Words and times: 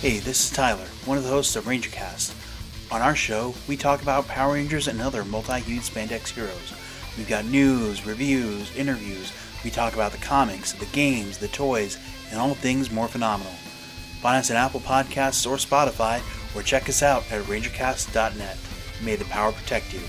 Hey, 0.00 0.18
this 0.18 0.44
is 0.44 0.50
Tyler, 0.54 0.84
one 1.06 1.16
of 1.16 1.24
the 1.24 1.30
hosts 1.30 1.56
of 1.56 1.64
RangerCast. 1.64 2.34
On 2.92 3.00
our 3.00 3.16
show, 3.16 3.54
we 3.66 3.78
talk 3.78 4.02
about 4.02 4.28
Power 4.28 4.52
Rangers 4.52 4.88
and 4.88 5.00
other 5.00 5.24
multi-unit 5.24 5.84
spandex 5.84 6.28
heroes. 6.28 6.74
We've 7.16 7.26
got 7.26 7.46
news, 7.46 8.04
reviews, 8.04 8.76
interviews. 8.76 9.32
We 9.64 9.70
talk 9.70 9.94
about 9.94 10.12
the 10.12 10.18
comics, 10.18 10.74
the 10.74 10.84
games, 10.86 11.38
the 11.38 11.48
toys, 11.48 11.96
and 12.30 12.38
all 12.38 12.54
things 12.54 12.90
more 12.90 13.08
phenomenal. 13.08 13.54
Find 14.20 14.36
us 14.36 14.50
at 14.50 14.58
Apple 14.58 14.80
Podcasts 14.80 15.50
or 15.50 15.56
Spotify, 15.56 16.20
or 16.54 16.62
check 16.62 16.90
us 16.90 17.02
out 17.02 17.24
at 17.32 17.42
rangercast.net. 17.44 18.58
May 19.02 19.16
the 19.16 19.24
power 19.24 19.52
protect 19.52 19.94
you. 19.94 20.00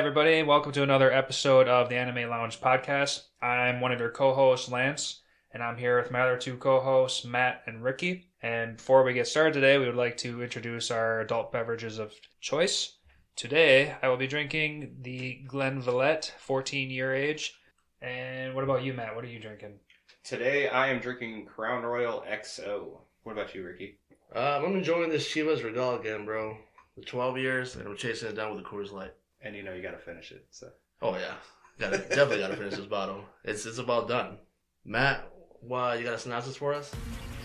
Everybody. 0.00 0.42
Welcome 0.42 0.72
to 0.72 0.82
another 0.82 1.12
episode 1.12 1.68
of 1.68 1.90
the 1.90 1.96
Anime 1.96 2.30
Lounge 2.30 2.58
podcast. 2.58 3.24
I'm 3.42 3.82
one 3.82 3.92
of 3.92 4.00
your 4.00 4.08
co 4.08 4.32
hosts, 4.32 4.70
Lance, 4.70 5.20
and 5.52 5.62
I'm 5.62 5.76
here 5.76 6.00
with 6.00 6.10
my 6.10 6.22
other 6.22 6.38
two 6.38 6.56
co 6.56 6.80
hosts, 6.80 7.22
Matt 7.26 7.64
and 7.66 7.84
Ricky. 7.84 8.30
And 8.42 8.78
before 8.78 9.02
we 9.02 9.12
get 9.12 9.28
started 9.28 9.52
today, 9.52 9.76
we 9.76 9.84
would 9.84 9.96
like 9.96 10.16
to 10.18 10.42
introduce 10.42 10.90
our 10.90 11.20
adult 11.20 11.52
beverages 11.52 11.98
of 11.98 12.14
choice. 12.40 12.96
Today, 13.36 13.94
I 14.02 14.08
will 14.08 14.16
be 14.16 14.26
drinking 14.26 14.96
the 15.02 15.42
Glenlivet 15.46 16.32
14 16.38 16.88
year 16.88 17.14
age. 17.14 17.60
And 18.00 18.54
what 18.54 18.64
about 18.64 18.82
you, 18.82 18.94
Matt? 18.94 19.14
What 19.14 19.26
are 19.26 19.28
you 19.28 19.38
drinking? 19.38 19.80
Today 20.24 20.70
I 20.70 20.88
am 20.88 21.00
drinking 21.00 21.44
Crown 21.44 21.82
Royal 21.82 22.24
XO. 22.26 23.00
What 23.24 23.32
about 23.32 23.54
you, 23.54 23.66
Ricky? 23.66 23.98
Um, 24.34 24.64
I'm 24.64 24.76
enjoying 24.76 25.10
this 25.10 25.28
Chivas 25.28 25.62
Regal 25.62 25.96
again, 25.96 26.24
bro. 26.24 26.56
The 26.96 27.04
12 27.04 27.36
years, 27.36 27.76
and 27.76 27.86
I'm 27.86 27.98
chasing 27.98 28.30
it 28.30 28.36
down 28.36 28.56
with 28.56 28.64
a 28.64 28.66
Coors 28.66 28.92
Light. 28.92 29.12
And 29.42 29.56
you 29.56 29.62
know 29.62 29.72
you 29.72 29.82
gotta 29.82 29.98
finish 29.98 30.32
it. 30.32 30.46
So 30.50 30.68
Oh 31.02 31.16
yeah, 31.16 31.34
got 31.78 31.92
definitely 31.92 32.38
got 32.40 32.48
to 32.48 32.56
finish 32.56 32.74
this 32.76 32.86
bottle. 32.86 33.24
It's 33.44 33.64
it's 33.66 33.78
about 33.78 34.06
done. 34.08 34.36
Matt, 34.84 35.26
why 35.62 35.94
you 35.96 36.04
got 36.04 36.14
a 36.14 36.18
synopsis 36.18 36.56
for 36.56 36.74
us? 36.74 36.92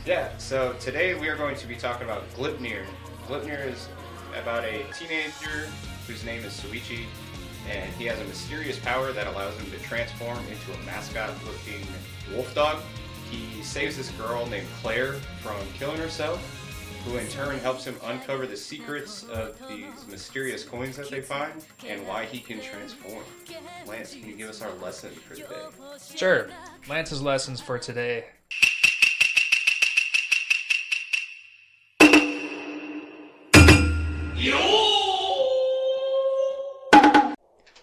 yeah. 0.06 0.36
So 0.38 0.74
today 0.80 1.14
we 1.16 1.30
are 1.30 1.38
going 1.38 1.56
to 1.56 1.68
be 1.68 1.76
talking 1.76 2.04
about 2.06 2.30
Gleipnir. 2.36 2.84
Gleipnir 3.28 3.66
is 3.72 3.88
about 4.42 4.64
a 4.66 4.84
teenager 4.94 5.70
whose 6.06 6.24
name 6.26 6.44
is 6.44 6.54
Suichi, 6.54 7.06
and 7.72 7.92
he 7.94 8.06
has 8.06 8.20
a 8.20 8.26
mysterious 8.26 8.78
power 8.80 9.12
that 9.14 9.28
allows 9.28 9.56
him 9.58 9.72
to 9.72 9.80
transform 9.80 10.38
into 10.40 10.74
a 10.74 10.86
mascot-looking 10.86 11.88
wolf 12.34 12.54
dog. 12.54 12.82
He 13.32 13.64
saves 13.64 13.98
this 13.98 14.12
girl 14.12 14.46
named 14.48 14.68
Claire 14.82 15.14
from 15.42 15.56
killing 15.80 15.98
herself, 15.98 16.40
who 17.06 17.18
in 17.18 17.28
turn 17.28 17.60
helps 17.60 17.86
him 17.86 17.96
uncover 18.04 18.48
the 18.48 18.58
secrets 18.58 19.24
of 19.26 19.56
these 19.70 20.08
mysterious 20.10 20.64
coins 20.64 20.98
that 20.98 21.10
they 21.12 21.22
find 21.22 21.64
and 21.88 22.06
why 22.08 22.26
he 22.26 22.40
can 22.40 22.60
transform. 22.60 23.24
Lance, 23.86 24.14
can 24.16 24.28
you 24.28 24.36
give 24.36 24.50
us 24.50 24.62
our 24.62 24.74
lesson 24.74 25.12
for 25.12 25.36
the 25.36 25.42
day? 25.42 26.16
Sure. 26.16 26.50
Lance's 26.90 27.22
lessons 27.22 27.62
for 27.62 27.78
today. 27.78 28.26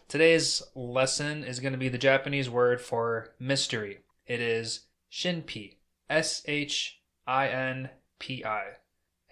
Today's 0.09 0.63
lesson 0.75 1.43
is 1.43 1.61
going 1.61 1.73
to 1.73 1.79
be 1.79 1.89
the 1.89 1.97
Japanese 1.97 2.51
word 2.51 2.83
for 2.83 3.35
mystery. 3.39 4.01
It 4.27 4.41
is 4.41 4.81
shinpi. 5.11 5.77
S 6.11 6.43
H 6.47 7.01
I 7.27 7.49
N 7.49 7.89
P 8.19 8.45
I. 8.45 8.82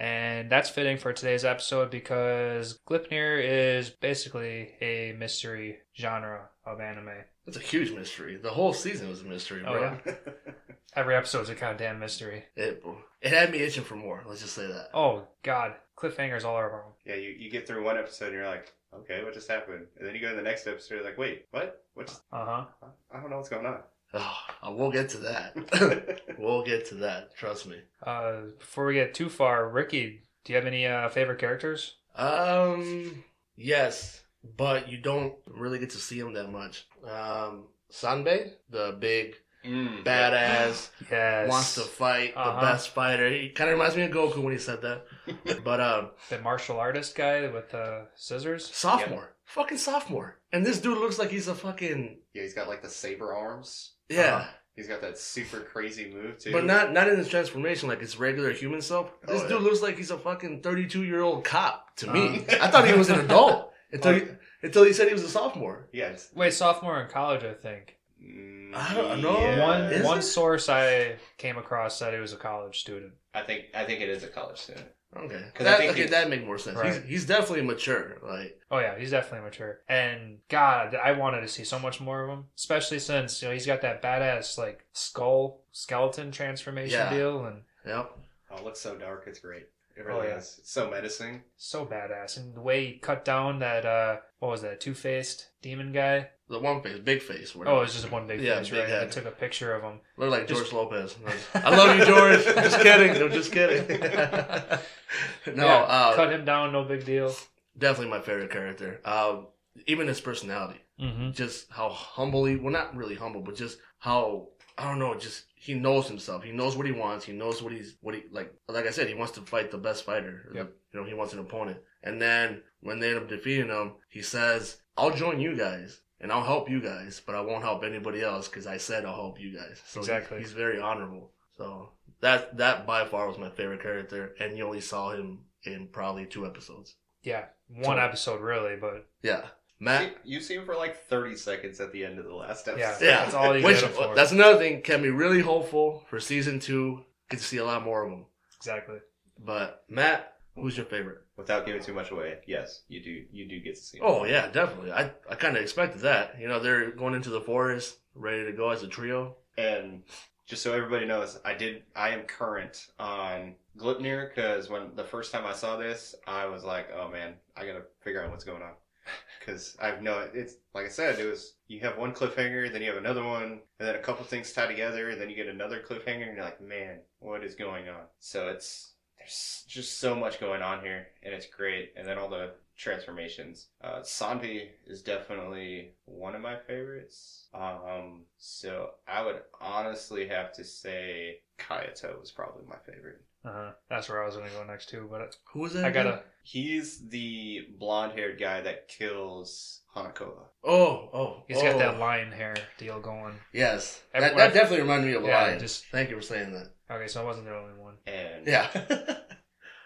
And 0.00 0.48
that's 0.50 0.70
fitting 0.70 0.96
for 0.96 1.12
today's 1.12 1.44
episode 1.44 1.90
because 1.90 2.78
Gleipnir 2.88 3.38
is 3.44 3.90
basically 3.90 4.70
a 4.80 5.14
mystery 5.18 5.76
genre 5.94 6.48
of 6.64 6.80
anime. 6.80 7.10
It's 7.46 7.58
a 7.58 7.60
huge 7.60 7.92
mystery. 7.92 8.36
The 8.36 8.48
whole 8.50 8.72
season 8.72 9.10
was 9.10 9.20
a 9.20 9.24
mystery, 9.24 9.62
Oh, 9.66 9.72
bro. 9.72 9.98
yeah? 10.06 10.12
Every 10.96 11.14
episode's 11.14 11.50
a 11.50 11.54
goddamn 11.54 11.98
mystery. 12.00 12.44
It 12.56 12.82
it 13.20 13.30
had 13.32 13.52
me 13.52 13.58
itching 13.58 13.84
for 13.84 13.94
more. 13.96 14.24
Let's 14.26 14.40
just 14.40 14.54
say 14.54 14.66
that. 14.66 14.88
Oh, 14.94 15.24
God. 15.42 15.74
Cliffhangers 15.98 16.44
all 16.44 16.56
over 16.56 16.82
yeah, 17.04 17.16
you, 17.16 17.30
you 17.38 17.50
get 17.50 17.66
through 17.66 17.84
one 17.84 17.98
episode 17.98 18.26
and 18.28 18.34
you're 18.36 18.46
like, 18.46 18.72
okay, 18.94 19.22
what 19.22 19.34
just 19.34 19.48
happened? 19.50 19.86
And 19.98 20.06
then 20.08 20.14
you 20.14 20.20
go 20.22 20.30
to 20.30 20.36
the 20.36 20.40
next 20.42 20.66
episode, 20.66 20.94
you're 20.94 21.04
like, 21.04 21.18
wait, 21.18 21.44
what? 21.50 21.84
What 21.92 22.06
just, 22.06 22.22
Uh 22.32 22.44
huh. 22.46 22.64
I 23.12 23.20
don't 23.20 23.28
know 23.28 23.36
what's 23.36 23.50
going 23.50 23.66
on. 23.66 23.80
Oh, 24.14 24.36
we'll 24.76 24.90
get 24.90 25.08
to 25.10 25.18
that. 25.18 26.20
we'll 26.38 26.62
get 26.64 26.86
to 26.86 26.94
that. 26.96 27.34
Trust 27.36 27.66
me. 27.66 27.78
Uh, 28.04 28.42
before 28.58 28.86
we 28.86 28.94
get 28.94 29.14
too 29.14 29.28
far, 29.28 29.68
Ricky, 29.68 30.22
do 30.44 30.52
you 30.52 30.56
have 30.56 30.66
any 30.66 30.86
uh, 30.86 31.08
favorite 31.08 31.38
characters? 31.38 31.96
Um, 32.16 33.24
yes, 33.56 34.22
but 34.56 34.88
you 34.90 34.98
don't 34.98 35.34
really 35.46 35.78
get 35.78 35.90
to 35.90 35.98
see 35.98 36.18
him 36.18 36.32
that 36.34 36.50
much. 36.50 36.86
Um, 37.08 37.64
Sanbei, 37.92 38.52
the 38.70 38.96
big 38.98 39.36
Mm, 39.62 40.04
badass, 40.06 40.88
Yes. 41.10 41.46
wants 41.46 41.74
to 41.74 41.82
fight, 41.82 42.32
Uh-huh. 42.34 42.54
the 42.54 42.66
best 42.66 42.88
fighter. 42.94 43.28
He 43.28 43.50
kind 43.50 43.68
of 43.68 43.74
reminds 43.74 43.94
me 43.94 44.04
of 44.04 44.10
Goku 44.10 44.38
when 44.42 44.54
he 44.54 44.58
said 44.58 44.80
that. 44.80 45.04
but 45.64 45.80
um, 45.82 46.10
The 46.30 46.38
martial 46.40 46.78
artist 46.80 47.14
guy 47.14 47.46
with 47.46 47.68
the 47.70 48.06
scissors? 48.14 48.74
sophomore, 48.74 49.34
fucking 49.44 49.76
sophomore, 49.76 50.38
and 50.50 50.64
this 50.64 50.80
dude 50.80 50.96
looks 50.96 51.18
like 51.18 51.28
he's 51.28 51.46
a 51.48 51.54
fucking 51.54 52.20
Yeah, 52.32 52.40
he's 52.42 52.54
got 52.54 52.68
like 52.68 52.80
the 52.80 52.88
saber 52.88 53.34
arms. 53.34 53.96
Yeah. 54.10 54.36
Uh-huh. 54.36 54.50
He's 54.76 54.88
got 54.88 55.00
that 55.02 55.18
super 55.18 55.60
crazy 55.60 56.10
move 56.12 56.38
too. 56.38 56.52
But 56.52 56.64
not 56.64 56.92
not 56.92 57.08
in 57.08 57.18
his 57.18 57.28
transformation 57.28 57.88
like 57.88 58.00
his 58.00 58.18
regular 58.18 58.50
human 58.52 58.80
self. 58.80 59.10
This 59.26 59.42
Oh, 59.42 59.48
dude 59.48 59.62
looks 59.62 59.82
like 59.82 59.96
he's 59.98 60.10
a 60.10 60.16
fucking 60.18 60.62
thirty 60.62 60.86
two 60.86 61.02
year 61.04 61.20
old 61.22 61.44
cop 61.44 61.94
to 61.96 62.10
me. 62.10 62.44
Uh-huh. 62.48 62.58
I 62.62 62.70
thought 62.70 62.86
he 62.86 62.94
was 62.94 63.10
an 63.10 63.20
adult 63.20 63.72
until 63.92 64.14
he, 64.14 64.22
Oh. 64.22 64.36
until 64.62 64.84
he 64.84 64.92
said 64.94 65.08
he 65.08 65.12
was 65.12 65.22
a 65.22 65.28
sophomore. 65.28 65.88
Yes. 65.92 66.30
Wait, 66.34 66.52
sophomore 66.54 67.00
in 67.02 67.08
college, 67.10 67.44
I 67.44 67.52
think. 67.52 67.96
mm, 68.22 68.74
I 68.74 68.94
don't 68.94 69.20
know. 69.20 69.38
yeah. 69.38 69.66
One 69.66 69.80
Is 69.92 70.04
one 70.04 70.18
it? 70.18 70.22
source 70.22 70.68
I 70.70 71.16
came 71.36 71.58
across 71.58 71.98
said 71.98 72.14
he 72.14 72.20
was 72.20 72.32
a 72.32 72.36
college 72.38 72.80
student. 72.80 73.12
I 73.34 73.42
think 73.42 73.64
I 73.74 73.84
think 73.84 74.00
it 74.00 74.08
is 74.08 74.22
a 74.24 74.28
college 74.28 74.58
student. 74.58 74.86
Okay, 75.16 75.42
'Cause 75.54 75.66
I 75.66 75.70
that, 75.70 75.78
think 75.78 75.90
okay, 75.90 75.98
he's- 76.02 76.10
that 76.10 76.28
make 76.30 76.44
more 76.44 76.56
sense. 76.58 76.76
Right. 76.76 76.94
He's 76.94 77.02
he's 77.04 77.26
definitely 77.26 77.62
mature. 77.64 78.18
Like 78.22 78.60
Oh 78.70 78.78
yeah, 78.78 78.96
he's 78.96 79.10
definitely 79.10 79.44
mature. 79.44 79.80
And 79.88 80.38
God, 80.48 80.94
I 80.94 81.12
wanted 81.12 81.40
to 81.40 81.48
see 81.48 81.64
so 81.64 81.78
much 81.80 82.00
more 82.00 82.22
of 82.22 82.30
him, 82.30 82.44
especially 82.56 83.00
since 83.00 83.42
you 83.42 83.48
know 83.48 83.54
he's 83.54 83.66
got 83.66 83.80
that 83.82 84.02
badass 84.02 84.56
like 84.56 84.86
skull 84.92 85.62
skeleton 85.72 86.30
transformation 86.30 86.98
Yeah. 86.98 87.10
deal, 87.10 87.44
and 87.44 87.62
yep. 87.84 88.12
Oh, 88.52 88.56
it 88.58 88.64
looks 88.64 88.80
so 88.80 88.96
dark. 88.96 89.24
It's 89.26 89.40
great. 89.40 89.66
It 89.96 90.04
Oh, 90.08 90.14
really 90.16 90.28
yeah. 90.28 90.36
is. 90.36 90.56
It's 90.60 90.70
so 90.70 90.90
menacing. 90.90 91.42
so 91.56 91.84
badass. 91.84 92.36
And 92.36 92.54
the 92.54 92.60
way 92.60 92.86
he 92.86 92.92
cut 92.98 93.24
down 93.24 93.58
that 93.58 93.84
uh, 93.84 94.16
what 94.38 94.50
was 94.50 94.62
that 94.62 94.80
two 94.80 94.94
faced 94.94 95.48
demon 95.62 95.92
guy? 95.92 96.28
The 96.48 96.58
one 96.58 96.82
face, 96.82 96.98
big 96.98 97.22
face. 97.22 97.54
Oh, 97.56 97.60
it 97.78 97.80
was 97.82 97.92
just 97.92 98.10
one 98.10 98.26
big 98.26 98.40
Yeah, 98.40 98.58
face, 98.58 98.70
big 98.70 98.80
right? 98.80 98.88
I 98.88 98.90
head. 99.00 99.12
took 99.12 99.24
a 99.26 99.30
picture 99.30 99.72
of 99.74 99.82
him. 99.82 100.00
Looked 100.16 100.32
like 100.32 100.48
just- 100.48 100.70
George 100.70 100.72
Lopez. 100.72 101.16
I 101.54 101.70
love 101.76 101.96
you, 101.98 102.04
George. 102.06 102.44
Just 102.44 102.80
kidding. 102.80 103.22
I'm 103.22 103.30
just 103.30 103.52
kidding. 103.52 104.00
no, 105.54 105.64
Yeah, 105.66 105.74
uh, 105.82 106.14
cut 106.16 106.32
him 106.32 106.44
down, 106.44 106.72
no 106.72 106.84
big 106.84 107.04
deal. 107.04 107.32
definitely 107.78 108.10
my 108.10 108.20
favorite 108.20 108.50
character. 108.50 109.00
Um, 109.04 109.46
even 109.86 110.06
his 110.08 110.20
personality. 110.20 110.80
Mm-hmm. 111.00 111.30
just 111.30 111.70
how 111.70 111.88
humbly, 111.88 112.56
well, 112.56 112.70
not 112.74 112.94
really 112.94 113.14
humble 113.14 113.40
but 113.40 113.54
just 113.56 113.78
how 114.00 114.48
i 114.80 114.84
don't 114.88 114.98
know 114.98 115.14
just 115.14 115.44
he 115.54 115.74
knows 115.74 116.08
himself. 116.08 116.42
He 116.42 116.52
knows 116.52 116.74
what 116.74 116.86
he 116.86 116.92
wants. 116.92 117.26
He 117.26 117.32
knows 117.34 117.62
what 117.62 117.70
he's 117.72 117.96
what 118.00 118.14
he 118.14 118.22
like 118.32 118.50
like 118.66 118.86
i 118.86 118.90
said 118.90 119.08
he 119.08 119.14
wants 119.14 119.34
to 119.34 119.42
fight 119.42 119.70
the 119.70 119.76
best 119.78 120.04
fighter. 120.04 120.50
Yep. 120.54 120.72
you 120.92 121.00
know 121.00 121.06
he 121.06 121.12
wants 121.14 121.32
an 121.34 121.38
opponent. 121.38 121.78
And 122.02 122.20
then 122.20 122.62
when 122.80 122.98
they 122.98 123.10
end 123.10 123.18
up 123.18 123.28
defeating 123.28 123.68
him 123.68 123.92
he 124.08 124.22
says 124.22 124.78
i'll 124.96 125.14
join 125.14 125.38
you 125.38 125.54
guys 125.56 126.00
and 126.20 126.32
i'll 126.32 126.44
help 126.52 126.70
you 126.70 126.80
guys 126.80 127.20
but 127.26 127.34
i 127.34 127.40
won't 127.42 127.62
help 127.62 127.84
anybody 127.84 128.22
else 128.22 128.48
because 128.48 128.66
i 128.66 128.78
said 128.78 129.04
i'll 129.04 129.14
help 129.26 129.38
you 129.40 129.54
guys. 129.54 129.82
So 129.86 130.00
he- 130.00 130.04
Exactly. 130.04 130.38
he's 130.38 130.52
very 130.52 130.80
honorable. 130.80 131.32
So 131.58 131.90
that 132.22 132.56
that 132.56 132.86
by 132.86 133.04
far 133.04 133.28
was 133.28 133.36
my 133.38 133.50
favorite 133.50 133.82
character 133.82 134.34
and 134.40 134.56
you 134.56 134.64
only 134.64 134.80
saw 134.80 135.10
him 135.12 135.40
in 135.64 135.88
probably 135.92 136.24
two 136.24 136.46
episodes. 136.46 136.96
Yeah, 137.22 137.44
one 137.68 137.98
So- 137.98 138.02
episode 138.02 138.40
really, 138.40 138.76
but 138.76 139.06
yeah 139.22 139.42
matt 139.80 140.14
You 140.24 140.40
see 140.40 140.54
him 140.54 140.64
for 140.66 140.76
like 140.76 141.04
30 141.06 141.36
seconds 141.36 141.80
at 141.80 141.90
the 141.92 142.04
end 142.04 142.18
of 142.18 142.24
the 142.26 142.34
last 142.34 142.68
episode. 142.68 142.80
Yeah. 143.04 143.10
Yeah, 143.10 143.22
That's 143.24 143.34
all 143.34 143.56
you 143.56 143.64
Which, 143.64 143.80
get 143.80 143.90
for. 143.90 144.14
That's 144.14 144.32
another 144.32 144.58
thing. 144.58 144.82
Can 144.82 145.02
be 145.02 145.10
really 145.10 145.40
hopeful 145.40 146.04
for 146.08 146.20
season 146.20 146.60
two. 146.60 147.04
Get 147.30 147.38
to 147.38 147.44
see 147.44 147.56
a 147.58 147.64
lot 147.64 147.82
more 147.84 148.04
of 148.04 148.10
them. 148.10 148.26
exactly. 148.56 148.98
But 149.42 149.84
Matt, 149.88 150.34
who's 150.54 150.76
your 150.76 150.86
favorite? 150.86 151.18
Without 151.36 151.64
giving 151.64 151.82
too 151.82 151.94
much 151.94 152.10
away, 152.10 152.38
yes, 152.46 152.82
you 152.88 153.02
do. 153.02 153.24
You 153.32 153.48
do 153.48 153.58
get 153.60 153.76
to 153.76 153.80
see. 153.80 153.98
Oh, 154.02 154.16
him. 154.16 154.20
Oh 154.20 154.24
yeah, 154.26 154.48
definitely. 154.50 154.92
I 154.92 155.10
I 155.30 155.34
kind 155.36 155.56
of 155.56 155.62
expected 155.62 156.02
that. 156.02 156.36
You 156.38 156.48
know, 156.48 156.60
they're 156.60 156.90
going 156.90 157.14
into 157.14 157.30
the 157.30 157.40
forest, 157.40 157.96
ready 158.14 158.44
to 158.44 158.52
go 158.52 158.68
as 158.68 158.82
a 158.82 158.88
trio. 158.88 159.36
And 159.56 160.02
just 160.46 160.62
so 160.62 160.74
everybody 160.74 161.06
knows, 161.06 161.38
I 161.44 161.54
did. 161.54 161.84
I 161.96 162.10
am 162.10 162.22
current 162.24 162.88
on 162.98 163.54
Gleipnir 163.78 164.28
because 164.28 164.68
when 164.68 164.94
the 164.96 165.04
first 165.04 165.32
time 165.32 165.46
I 165.46 165.54
saw 165.54 165.76
this, 165.78 166.14
I 166.26 166.44
was 166.46 166.62
like, 166.64 166.88
"Oh 166.94 167.08
man, 167.08 167.34
I 167.56 167.64
gotta 167.64 167.84
figure 168.02 168.22
out 168.22 168.30
what's 168.30 168.44
going 168.44 168.60
on." 168.62 168.72
Because 169.40 169.74
I've 169.80 170.02
no. 170.02 170.28
It's 170.34 170.56
like 170.74 170.84
I 170.84 170.90
said, 170.90 171.18
it 171.18 171.24
was 171.26 171.54
you 171.66 171.80
have 171.80 171.96
one 171.96 172.12
cliffhanger, 172.12 172.70
then 172.70 172.82
you 172.82 172.88
have 172.88 172.98
another 172.98 173.24
one, 173.24 173.60
and 173.78 173.88
then 173.88 173.94
a 173.94 173.98
couple 174.00 174.24
things 174.24 174.52
tie 174.52 174.66
together, 174.66 175.10
and 175.10 175.20
then 175.20 175.30
you 175.30 175.36
get 175.36 175.48
another 175.48 175.80
cliffhanger, 175.80 176.26
and 176.28 176.36
you're 176.36 176.44
like, 176.44 176.60
"Man, 176.60 176.98
what 177.20 177.42
is 177.42 177.54
going 177.54 177.88
on?" 177.88 178.02
So 178.18 178.48
it's 178.48 178.92
there's 179.18 179.64
just 179.66 179.98
so 179.98 180.14
much 180.14 180.40
going 180.40 180.62
on 180.62 180.82
here, 180.82 181.08
and 181.22 181.32
it's 181.34 181.46
great. 181.46 181.94
And 181.96 182.06
then 182.06 182.18
all 182.18 182.28
the 182.28 182.52
transformations. 182.76 183.68
Uh, 183.82 184.00
Sanvi 184.00 184.68
is 184.86 185.02
definitely 185.02 185.92
one 186.06 186.34
of 186.34 186.40
my 186.40 186.56
favorites. 186.56 187.46
Um, 187.52 188.22
so 188.38 188.90
I 189.06 189.24
would 189.24 189.42
honestly 189.60 190.26
have 190.28 190.52
to 190.54 190.64
say 190.64 191.40
Kaito 191.58 192.22
is 192.22 192.30
probably 192.30 192.64
my 192.66 192.78
favorite. 192.86 193.20
Uh-huh. 193.44 193.70
That's 193.88 194.08
where 194.08 194.22
I 194.22 194.26
was 194.26 194.36
gonna 194.36 194.50
go 194.50 194.64
next 194.64 194.88
too, 194.90 195.08
but 195.10 195.34
Who 195.52 195.60
was 195.60 195.72
that? 195.74 195.84
I 195.84 195.88
again? 195.88 196.04
gotta. 196.04 196.22
He's 196.42 197.08
the 197.08 197.66
blonde-haired 197.78 198.38
guy 198.40 198.60
that 198.62 198.88
kills 198.88 199.82
Hanakova. 199.94 200.44
Oh, 200.64 201.08
oh. 201.12 201.44
He's 201.48 201.58
oh. 201.58 201.62
got 201.62 201.78
that 201.78 201.98
lion 201.98 202.32
hair 202.32 202.56
deal 202.78 203.00
going. 203.00 203.34
Yes. 203.52 204.02
Every- 204.14 204.28
That, 204.28 204.34
when 204.34 204.44
I- 204.44 204.46
that 204.48 204.54
definitely 204.54 204.82
reminded 204.82 205.06
me 205.08 205.14
of 205.14 205.24
Yeah, 205.24 205.42
Lion. 205.42 205.58
just- 205.58 205.84
Thank 205.86 206.10
you 206.10 206.16
for 206.16 206.22
saying 206.22 206.52
that. 206.52 206.72
Okay, 206.90 207.08
so 207.08 207.20
I 207.22 207.24
wasn't 207.24 207.46
the 207.46 207.56
only 207.56 207.74
one. 207.78 207.96
And 208.06 208.46
Yeah. 208.46 208.68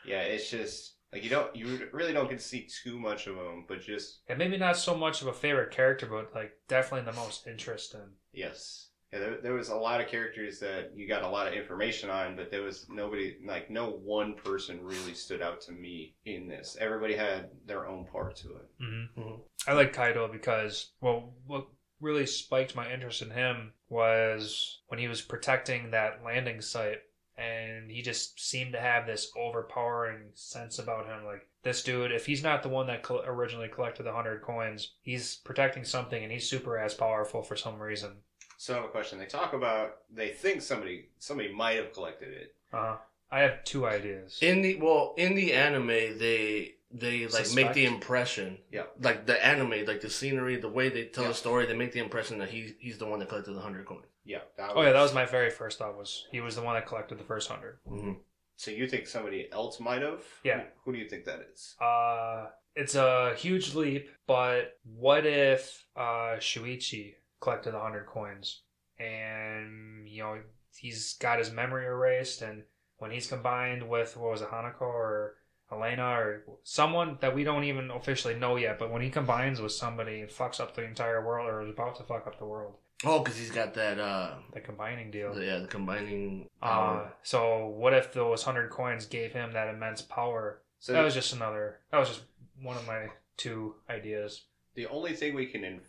yeah, 0.06 0.20
it's 0.22 0.48
just 0.50 0.94
like 1.12 1.22
you 1.22 1.30
don't, 1.30 1.54
you 1.54 1.88
really 1.92 2.12
don't 2.12 2.28
get 2.28 2.38
to 2.38 2.44
see 2.44 2.68
too 2.82 2.98
much 2.98 3.26
of 3.26 3.36
him, 3.36 3.64
but 3.68 3.80
just 3.80 4.20
And 4.28 4.38
maybe 4.38 4.56
not 4.56 4.76
so 4.76 4.96
much 4.96 5.22
of 5.22 5.28
a 5.28 5.32
favorite 5.32 5.70
character, 5.70 6.06
but 6.06 6.34
like 6.34 6.52
definitely 6.68 7.10
the 7.10 7.16
most 7.16 7.46
interesting. 7.46 8.12
Yes. 8.32 8.88
Yeah, 9.14 9.20
there, 9.20 9.36
there 9.40 9.54
was 9.54 9.68
a 9.68 9.76
lot 9.76 10.00
of 10.00 10.08
characters 10.08 10.58
that 10.58 10.90
you 10.96 11.06
got 11.06 11.22
a 11.22 11.28
lot 11.28 11.46
of 11.46 11.54
information 11.54 12.10
on, 12.10 12.34
but 12.34 12.50
there 12.50 12.62
was 12.62 12.86
nobody, 12.90 13.36
like, 13.46 13.70
no 13.70 13.90
one 13.90 14.34
person 14.34 14.82
really 14.82 15.14
stood 15.14 15.40
out 15.40 15.60
to 15.62 15.72
me 15.72 16.16
in 16.24 16.48
this. 16.48 16.76
Everybody 16.80 17.14
had 17.14 17.50
their 17.64 17.86
own 17.86 18.06
part 18.06 18.34
to 18.36 18.48
it. 18.56 18.82
Mm-hmm. 18.82 19.20
Mhm. 19.20 19.40
I 19.68 19.72
like 19.74 19.94
Kaito 19.94 20.30
because, 20.32 20.90
well, 21.00 21.32
what 21.46 21.68
really 22.00 22.26
spiked 22.26 22.74
my 22.74 22.92
interest 22.92 23.22
in 23.22 23.30
him 23.30 23.72
was 23.88 24.80
when 24.88 24.98
he 24.98 25.06
was 25.06 25.22
protecting 25.22 25.92
that 25.92 26.24
landing 26.24 26.60
site, 26.60 26.98
and 27.36 27.90
he 27.90 28.02
just 28.02 28.40
seemed 28.40 28.72
to 28.72 28.80
have 28.80 29.06
this 29.06 29.30
overpowering 29.36 30.30
sense 30.34 30.78
about 30.78 31.06
him. 31.06 31.24
Like 31.24 31.48
this 31.62 31.82
dude, 31.82 32.12
if 32.12 32.26
he's 32.26 32.42
not 32.42 32.62
the 32.62 32.68
one 32.68 32.86
that 32.88 33.02
col- 33.02 33.22
originally 33.24 33.68
collected 33.68 34.02
the 34.02 34.12
hundred 34.12 34.42
coins, 34.42 34.94
he's 35.02 35.36
protecting 35.36 35.84
something, 35.84 36.22
and 36.22 36.32
he's 36.32 36.48
super 36.48 36.78
as 36.78 36.94
powerful 36.94 37.42
for 37.42 37.56
some 37.56 37.80
reason. 37.80 38.16
So 38.56 38.74
I 38.74 38.76
have 38.76 38.84
a 38.86 38.88
question. 38.88 39.18
They 39.18 39.26
talk 39.26 39.52
about, 39.52 39.96
they 40.12 40.28
think 40.28 40.62
somebody, 40.62 41.08
somebody 41.18 41.52
might 41.52 41.76
have 41.76 41.92
collected 41.92 42.32
it. 42.32 42.54
Uh, 42.72 42.96
I 43.30 43.40
have 43.40 43.64
two 43.64 43.86
ideas. 43.86 44.38
in 44.42 44.62
the 44.62 44.76
well, 44.76 45.14
in 45.16 45.34
the 45.34 45.52
anime, 45.52 45.86
they 46.18 46.74
they 46.92 47.26
like 47.26 47.52
make 47.54 47.72
the 47.72 47.84
impression. 47.86 48.58
Yeah. 48.70 48.84
Like 49.00 49.26
the 49.26 49.44
anime, 49.44 49.84
like 49.86 50.00
the 50.00 50.10
scenery, 50.10 50.56
the 50.56 50.68
way 50.68 50.88
they 50.88 51.06
tell 51.06 51.24
Yeah. 51.24 51.30
the 51.30 51.34
story, 51.34 51.66
they 51.66 51.74
make 51.74 51.92
the 51.92 51.98
impression 52.00 52.38
that 52.38 52.50
he 52.50 52.74
he's 52.78 52.98
the 52.98 53.06
one 53.06 53.18
that 53.18 53.28
collected 53.28 53.54
the 53.54 53.60
hundred 53.60 53.86
coins. 53.86 54.06
Yeah. 54.24 54.38
That 54.56 54.70
oh 54.74 54.82
yeah, 54.82 54.92
that 54.92 55.02
was 55.02 55.12
my 55.14 55.24
very 55.26 55.50
first 55.50 55.78
thought. 55.78 55.96
Was 55.96 56.26
he 56.30 56.40
was 56.40 56.54
the 56.54 56.62
one 56.62 56.74
that 56.74 56.86
collected 56.86 57.18
the 57.18 57.24
first 57.24 57.48
hundred? 57.48 57.78
Mm-hmm. 57.90 58.12
So 58.56 58.70
you 58.70 58.86
think 58.86 59.08
somebody 59.08 59.48
else 59.50 59.80
might 59.80 60.02
have? 60.02 60.22
Yeah. 60.44 60.58
Who, 60.58 60.64
who 60.84 60.92
do 60.92 60.98
you 61.02 61.08
think 61.08 61.24
that 61.24 61.40
is? 61.52 61.74
Uh, 61.80 62.50
it's 62.76 62.94
a 62.94 63.34
huge 63.36 63.74
leap, 63.74 64.08
but 64.28 64.78
what 64.84 65.26
if 65.26 65.86
uh, 65.96 66.36
Shuichi 66.38 67.14
collected 67.44 67.70
the 67.72 67.78
100 67.78 68.06
coins 68.06 68.62
and, 68.98 70.08
you 70.08 70.22
know, 70.22 70.38
he's 70.76 71.14
got 71.18 71.38
his 71.38 71.50
memory 71.52 71.86
erased, 71.86 72.42
and 72.42 72.62
when 72.98 73.10
he's 73.10 73.26
combined 73.26 73.88
with, 73.88 74.16
what 74.16 74.30
was 74.30 74.42
it, 74.42 74.48
Hanako 74.48 74.82
or 74.82 75.34
Elena 75.72 76.04
or 76.20 76.42
someone 76.62 77.18
that 77.20 77.34
we 77.34 77.44
don't 77.44 77.64
even 77.64 77.90
officially 77.90 78.34
know 78.34 78.56
yet, 78.56 78.78
but 78.78 78.90
when 78.90 79.02
he 79.02 79.10
combines 79.10 79.60
with 79.60 79.72
somebody, 79.72 80.20
it 80.20 80.30
fucks 80.32 80.60
up 80.60 80.74
the 80.74 80.84
entire 80.84 81.24
world 81.26 81.48
or 81.48 81.62
is 81.62 81.70
about 81.70 81.96
to 81.96 82.02
fuck 82.04 82.26
up 82.26 82.38
the 82.38 82.44
world. 82.46 82.74
Oh, 83.04 83.18
because 83.18 83.36
he's 83.38 83.50
got 83.50 83.74
that 83.74 83.98
uh, 83.98 84.34
The 84.52 84.60
combining 84.60 85.10
deal. 85.10 85.34
the, 85.34 85.44
yeah, 85.44 85.58
the 85.58 85.66
combining 85.66 86.48
Uh, 86.62 87.06
so 87.22 87.66
what 87.66 87.92
if 87.92 88.12
those 88.12 88.46
100 88.46 88.70
coins 88.70 89.06
gave 89.06 89.32
him 89.32 89.52
that 89.52 89.68
immense 89.68 90.02
power? 90.02 90.62
So 90.78 90.92
that 90.92 91.02
was 91.02 91.14
just 91.14 91.32
another, 91.32 91.80
that 91.90 91.98
was 91.98 92.08
just 92.08 92.22
one 92.62 92.76
of 92.76 92.86
my 92.86 93.08
two 93.36 93.74
ideas. 93.90 94.44
the 94.74 94.86
only 94.86 95.12
thing 95.14 95.34
we 95.34 95.46
can 95.46 95.64
infer 95.64 95.88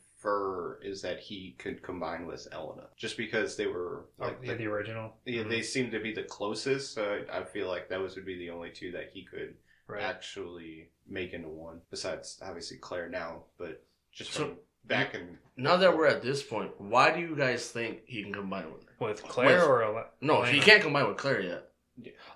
is 0.81 1.01
that 1.01 1.19
he 1.19 1.55
could 1.57 1.81
combine 1.83 2.25
with 2.25 2.47
Elena, 2.51 2.87
just 2.97 3.17
because 3.17 3.55
they 3.55 3.67
were 3.67 4.05
oh, 4.19 4.23
Like 4.25 4.31
like 4.31 4.41
the, 4.41 4.47
the, 4.49 4.55
the 4.55 4.65
original. 4.67 5.13
yeah, 5.25 5.43
they 5.43 5.59
mm-hmm. 5.59 5.63
seem 5.63 5.91
to 5.91 5.99
be 5.99 6.13
the 6.13 6.23
closest. 6.23 6.93
So 6.93 7.19
I, 7.31 7.39
I 7.39 7.43
feel 7.43 7.67
like 7.67 7.89
those 7.89 8.15
would 8.15 8.25
be 8.25 8.37
the 8.37 8.49
only 8.49 8.69
two 8.71 8.91
that 8.93 9.11
he 9.13 9.23
could 9.23 9.55
Right. 9.87 10.01
actually 10.01 10.89
make 11.07 11.33
into 11.33 11.47
one. 11.49 11.81
Besides, 11.91 12.39
obviously 12.43 12.77
Claire 12.77 13.07
now, 13.09 13.43
but 13.59 13.83
just 14.11 14.31
So- 14.31 14.39
from 14.45 14.55
back 14.85 15.13
in 15.13 15.37
Now 15.57 15.77
that 15.77 15.95
we're 15.95 16.07
at 16.07 16.21
this 16.23 16.41
point, 16.41 16.71
why 16.79 17.11
do 17.13 17.19
you 17.19 17.35
guys 17.35 17.69
think 17.69 18.01
he 18.07 18.23
can 18.23 18.33
combine 18.33 18.71
with 18.73 18.83
her? 18.83 19.05
With 19.05 19.23
Claire 19.23 19.59
With- 19.59 19.67
or 19.69 19.83
Ele- 19.83 20.09
No, 20.21 20.37
Elena? 20.41 20.51
he 20.53 20.59
can't 20.59 20.81
combine 20.81 21.07
with 21.07 21.17
Claire 21.17 21.41
yet. 21.41 21.71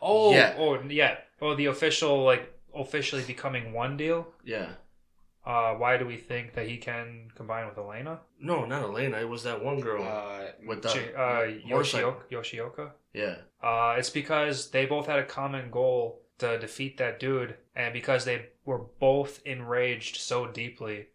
Oh, 0.01 0.31
Yeah. 0.31 0.56
oh, 0.57 0.80
yeah. 0.83 1.18
Oh, 1.41 1.56
the 1.56 1.65
official 1.65 2.24
like 2.24 2.53
officially 2.74 3.24
becoming 3.24 3.74
one 3.74 3.97
deal. 3.97 4.27
Yeah. 4.44 4.74
Uh, 5.50 5.74
why 5.81 5.98
do 5.98 6.06
we 6.06 6.16
think 6.16 6.54
that 6.54 6.68
he 6.68 6.78
can 6.78 7.28
combine 7.36 7.66
with 7.68 7.78
Elena? 7.78 8.19
No, 8.40 8.66
not 8.66 8.84
Elena. 8.84 9.18
It 9.18 9.28
was 9.28 9.44
that 9.44 9.63
one 9.63 9.80
girl 9.80 10.04
uh, 10.04 10.51
with 10.68 10.84
the 10.84 10.90
Chi- 10.90 11.13
uh. 11.13 11.48
Yoshioka. 11.68 12.22
Yoshioka. 12.31 12.92
Yeah. 13.13 13.36
Uh, 13.63 13.96
it's 13.98 14.12
because 14.12 14.69
they 14.69 14.86
both 14.86 15.07
had 15.07 15.18
a 15.19 15.25
common 15.25 15.72
goal 15.72 16.22
to 16.38 16.60
defeat 16.60 16.98
that 17.00 17.19
dude, 17.19 17.56
and 17.75 17.92
because 17.94 18.25
they 18.25 18.46
were 18.63 18.84
both 19.00 19.42
enraged 19.46 20.18
so 20.18 20.46
deeply 20.48 21.07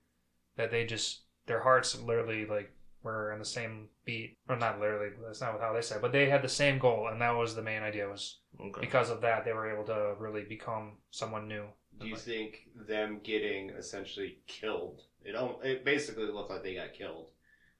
that 0.56 0.70
they 0.72 0.84
just 0.84 1.20
their 1.46 1.62
hearts 1.62 1.98
literally 2.00 2.44
like 2.46 2.72
were 3.04 3.32
on 3.32 3.38
the 3.38 3.44
same 3.44 3.88
beat, 4.04 4.36
or 4.48 4.56
not 4.56 4.80
literally. 4.80 5.10
That's 5.24 5.40
not 5.42 5.60
how 5.60 5.72
they 5.74 5.80
said, 5.82 6.02
but 6.02 6.10
they 6.12 6.28
had 6.28 6.42
the 6.42 6.48
same 6.48 6.78
goal, 6.80 7.08
and 7.10 7.20
that 7.20 7.36
was 7.36 7.54
the 7.54 7.62
main 7.62 7.82
idea. 7.82 8.08
Was 8.08 8.40
Okay. 8.60 8.80
because 8.80 9.10
of 9.10 9.20
that 9.22 9.44
they 9.44 9.52
were 9.52 9.70
able 9.72 9.84
to 9.84 10.14
really 10.18 10.42
become 10.42 10.92
someone 11.10 11.46
new. 11.48 11.66
Do 12.00 12.06
you 12.08 12.16
think 12.16 12.66
them 12.88 13.20
getting 13.22 13.70
essentially 13.70 14.38
killed? 14.46 15.02
It 15.24 15.34
it 15.62 15.84
basically 15.84 16.24
looked 16.26 16.50
like 16.50 16.62
they 16.62 16.74
got 16.74 16.92
killed. 16.94 17.30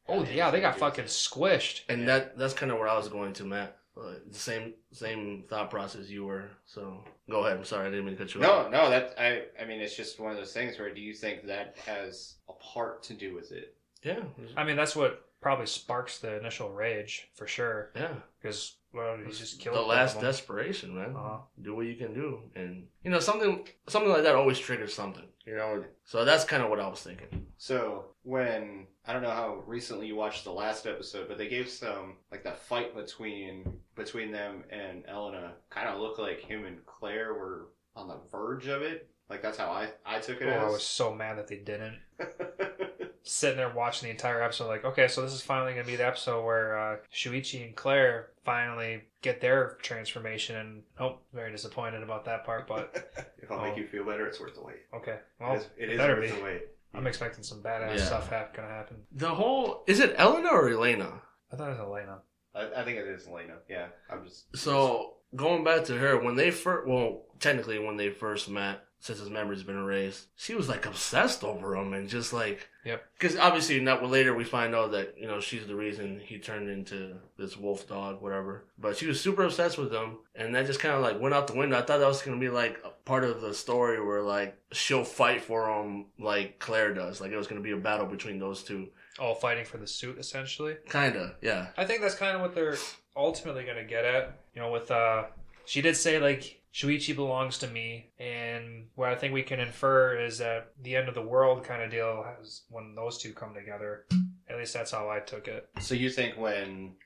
Oh 0.08 0.20
And 0.20 0.28
yeah, 0.34 0.50
they 0.50 0.60
got 0.60 0.70
just- 0.72 0.80
fucking 0.80 1.04
squished. 1.06 1.82
and 1.88 2.00
Yeah. 2.02 2.06
that 2.06 2.38
that's 2.38 2.54
kind 2.54 2.70
of 2.72 2.78
where 2.78 2.88
I 2.88 2.96
was 2.96 3.08
going 3.08 3.32
to, 3.34 3.44
Matt. 3.44 3.78
Uh, 3.96 4.14
the 4.28 4.34
same 4.38 4.74
same 4.92 5.44
thought 5.48 5.70
process 5.70 6.08
you 6.08 6.24
were. 6.24 6.50
So 6.66 7.04
go 7.30 7.44
ahead. 7.44 7.58
I'm 7.58 7.64
sorry, 7.64 7.86
I 7.86 7.90
didn't 7.90 8.06
mean 8.06 8.16
to 8.16 8.24
cut 8.24 8.34
you 8.34 8.40
No, 8.40 8.52
off. 8.52 8.70
no, 8.72 8.90
that 8.90 9.14
I 9.18 9.44
I 9.60 9.64
mean 9.66 9.80
it's 9.80 9.96
just 9.96 10.18
one 10.18 10.32
of 10.32 10.36
those 10.36 10.52
things 10.52 10.78
where 10.78 10.92
do 10.92 11.00
you 11.00 11.14
think 11.14 11.46
that 11.46 11.76
has 11.86 12.34
a 12.48 12.52
part 12.54 13.02
to 13.04 13.14
do 13.14 13.34
with 13.34 13.52
it? 13.52 13.76
Yeah. 14.02 14.22
I 14.56 14.64
mean, 14.64 14.76
that's 14.76 14.94
what 14.96 15.24
probably 15.44 15.66
sparks 15.66 16.20
the 16.20 16.38
initial 16.38 16.70
rage 16.70 17.28
for 17.34 17.46
sure. 17.46 17.90
Yeah. 17.94 18.14
Because 18.40 18.76
well, 18.94 19.18
he 19.18 19.30
just 19.30 19.60
killed 19.60 19.76
the 19.76 19.82
last 19.82 20.14
them. 20.14 20.24
desperation, 20.24 20.94
man. 20.94 21.14
Uh-huh. 21.14 21.36
Do 21.60 21.76
what 21.76 21.84
you 21.84 21.96
can 21.96 22.14
do, 22.14 22.40
and 22.54 22.86
you 23.02 23.10
know 23.10 23.20
something 23.20 23.68
something 23.86 24.10
like 24.10 24.22
that 24.22 24.36
always 24.36 24.58
triggers 24.58 24.94
something. 24.94 25.26
You 25.44 25.56
know, 25.56 25.84
so 26.04 26.24
that's 26.24 26.44
kind 26.44 26.62
of 26.62 26.70
what 26.70 26.80
I 26.80 26.88
was 26.88 27.02
thinking. 27.02 27.46
So 27.58 28.06
when 28.22 28.86
I 29.06 29.12
don't 29.12 29.20
know 29.20 29.30
how 29.30 29.62
recently 29.66 30.06
you 30.06 30.16
watched 30.16 30.44
the 30.44 30.50
last 30.50 30.86
episode, 30.86 31.28
but 31.28 31.36
they 31.36 31.48
gave 31.48 31.68
some 31.68 32.14
like 32.32 32.42
that 32.44 32.58
fight 32.58 32.96
between 32.96 33.80
between 33.96 34.32
them 34.32 34.64
and 34.70 35.04
Elena 35.06 35.52
kind 35.68 35.90
of 35.90 36.00
looked 36.00 36.18
like 36.18 36.40
him 36.40 36.64
and 36.64 36.86
Claire 36.86 37.34
were 37.34 37.66
on 37.94 38.08
the 38.08 38.16
verge 38.32 38.66
of 38.68 38.80
it. 38.80 39.10
Like 39.28 39.42
that's 39.42 39.58
how 39.58 39.66
I 39.66 39.88
I 40.06 40.20
took 40.20 40.40
it 40.40 40.48
Oh, 40.48 40.68
I 40.68 40.70
was 40.70 40.86
so 40.86 41.14
mad 41.14 41.36
that 41.36 41.48
they 41.48 41.58
didn't. 41.58 41.98
Sitting 43.26 43.56
there 43.56 43.70
watching 43.70 44.06
the 44.06 44.10
entire 44.10 44.42
episode, 44.42 44.66
like, 44.68 44.84
okay, 44.84 45.08
so 45.08 45.22
this 45.22 45.32
is 45.32 45.40
finally 45.42 45.72
gonna 45.72 45.86
be 45.86 45.96
the 45.96 46.06
episode 46.06 46.44
where 46.44 46.78
uh, 46.78 46.96
Shuichi 47.12 47.64
and 47.64 47.74
Claire 47.74 48.28
finally 48.44 49.02
get 49.22 49.40
their 49.40 49.78
transformation, 49.80 50.56
and 50.56 50.82
oh, 51.00 51.16
very 51.32 51.50
disappointed 51.50 52.02
about 52.02 52.26
that 52.26 52.44
part. 52.44 52.66
But 52.68 53.32
if 53.42 53.50
I'll 53.50 53.62
make 53.62 53.76
you 53.78 53.86
feel 53.86 54.04
better, 54.04 54.26
it's 54.26 54.38
worth 54.38 54.54
the 54.54 54.62
wait. 54.62 54.76
okay, 54.94 55.12
It 55.12 55.20
well, 55.40 55.54
is, 55.54 55.66
it 55.78 55.88
is 55.90 55.96
better 55.98 56.16
worth 56.16 56.30
be. 56.30 56.36
the 56.36 56.44
wait. 56.44 56.62
I'm 56.92 57.06
expecting 57.06 57.42
some 57.42 57.62
badass 57.62 57.96
Yeah. 57.96 58.04
stuff 58.04 58.28
hap- 58.28 58.54
gonna 58.54 58.68
happen. 58.68 58.98
The 59.12 59.30
whole 59.34 59.84
is 59.86 60.00
it 60.00 60.14
Elena 60.18 60.48
or 60.50 60.68
Elena? 60.68 61.22
I 61.52 61.56
thought 61.56 61.68
it 61.70 61.78
was 61.78 61.80
Elena. 61.80 62.18
I, 62.54 62.82
I 62.82 62.84
think 62.84 62.98
it 62.98 63.06
is 63.08 63.26
Elena. 63.26 63.54
Yeah, 63.70 63.86
I'm 64.10 64.24
just 64.24 64.54
So 64.56 65.14
going 65.34 65.64
back 65.64 65.84
to 65.86 65.96
her, 65.98 66.18
when 66.22 66.36
they 66.36 66.50
first, 66.50 66.86
well, 66.86 67.22
technically 67.40 67.78
when 67.78 67.96
they 67.96 68.10
first 68.10 68.48
met, 68.50 68.84
since 69.04 69.18
his 69.18 69.28
memory's 69.28 69.62
been 69.62 69.76
erased, 69.76 70.28
she 70.34 70.54
was 70.54 70.66
like 70.66 70.86
obsessed 70.86 71.44
over 71.44 71.76
him 71.76 71.92
and 71.92 72.08
just 72.08 72.32
like, 72.32 72.70
Yep. 72.86 73.04
Because 73.18 73.36
obviously, 73.36 73.78
not 73.80 74.00
well, 74.00 74.10
later 74.10 74.34
we 74.34 74.44
find 74.44 74.74
out 74.74 74.92
that 74.92 75.14
you 75.18 75.26
know 75.26 75.40
she's 75.40 75.66
the 75.66 75.74
reason 75.74 76.20
he 76.24 76.38
turned 76.38 76.70
into 76.70 77.14
this 77.36 77.54
wolf 77.54 77.86
dog, 77.86 78.22
whatever. 78.22 78.64
But 78.78 78.96
she 78.96 79.06
was 79.06 79.20
super 79.20 79.42
obsessed 79.42 79.76
with 79.76 79.92
him, 79.92 80.18
and 80.34 80.54
that 80.54 80.64
just 80.64 80.80
kind 80.80 80.94
of 80.94 81.02
like 81.02 81.20
went 81.20 81.34
out 81.34 81.46
the 81.46 81.54
window. 81.54 81.76
I 81.76 81.82
thought 81.82 82.00
that 82.00 82.08
was 82.08 82.22
gonna 82.22 82.40
be 82.40 82.48
like 82.48 82.80
a 82.82 82.90
part 83.04 83.24
of 83.24 83.42
the 83.42 83.52
story 83.52 84.02
where 84.02 84.22
like 84.22 84.56
she'll 84.72 85.04
fight 85.04 85.42
for 85.42 85.68
him 85.68 86.06
like 86.18 86.58
Claire 86.58 86.94
does. 86.94 87.20
Like 87.20 87.30
it 87.30 87.36
was 87.36 87.46
gonna 87.46 87.60
be 87.60 87.72
a 87.72 87.76
battle 87.76 88.06
between 88.06 88.38
those 88.38 88.62
two. 88.62 88.88
All 89.18 89.34
fighting 89.34 89.66
for 89.66 89.76
the 89.76 89.86
suit, 89.86 90.18
essentially. 90.18 90.76
Kinda, 90.88 91.36
yeah. 91.42 91.68
I 91.76 91.84
think 91.84 92.00
that's 92.00 92.14
kind 92.14 92.34
of 92.34 92.40
what 92.40 92.54
they're 92.54 92.76
ultimately 93.14 93.64
to 93.64 93.84
get 93.84 94.06
at. 94.06 94.38
You 94.54 94.62
know, 94.62 94.72
with 94.72 94.90
uh, 94.90 95.24
she 95.66 95.82
did 95.82 95.94
say 95.94 96.18
like 96.18 96.60
Shuichi 96.74 97.14
belongs 97.14 97.58
to 97.58 97.68
me, 97.68 98.10
and 98.18 98.86
what 98.96 99.10
I 99.10 99.14
think 99.14 99.32
we 99.32 99.44
can 99.44 99.60
infer 99.60 100.18
is 100.18 100.38
that 100.38 100.72
the 100.82 100.96
end 100.96 101.08
of 101.08 101.14
the 101.14 101.22
world 101.22 101.62
kind 101.62 101.82
of 101.82 101.90
deal 101.90 102.24
has 102.24 102.62
when 102.68 102.96
those 102.96 103.18
two 103.18 103.32
come 103.32 103.54
together. 103.54 104.06
At 104.50 104.58
least 104.58 104.74
that's 104.74 104.90
how 104.90 105.08
I 105.08 105.20
took 105.20 105.46
it. 105.46 105.68
So 105.78 105.94
you 105.94 106.10
think 106.10 106.36
when 106.36 106.96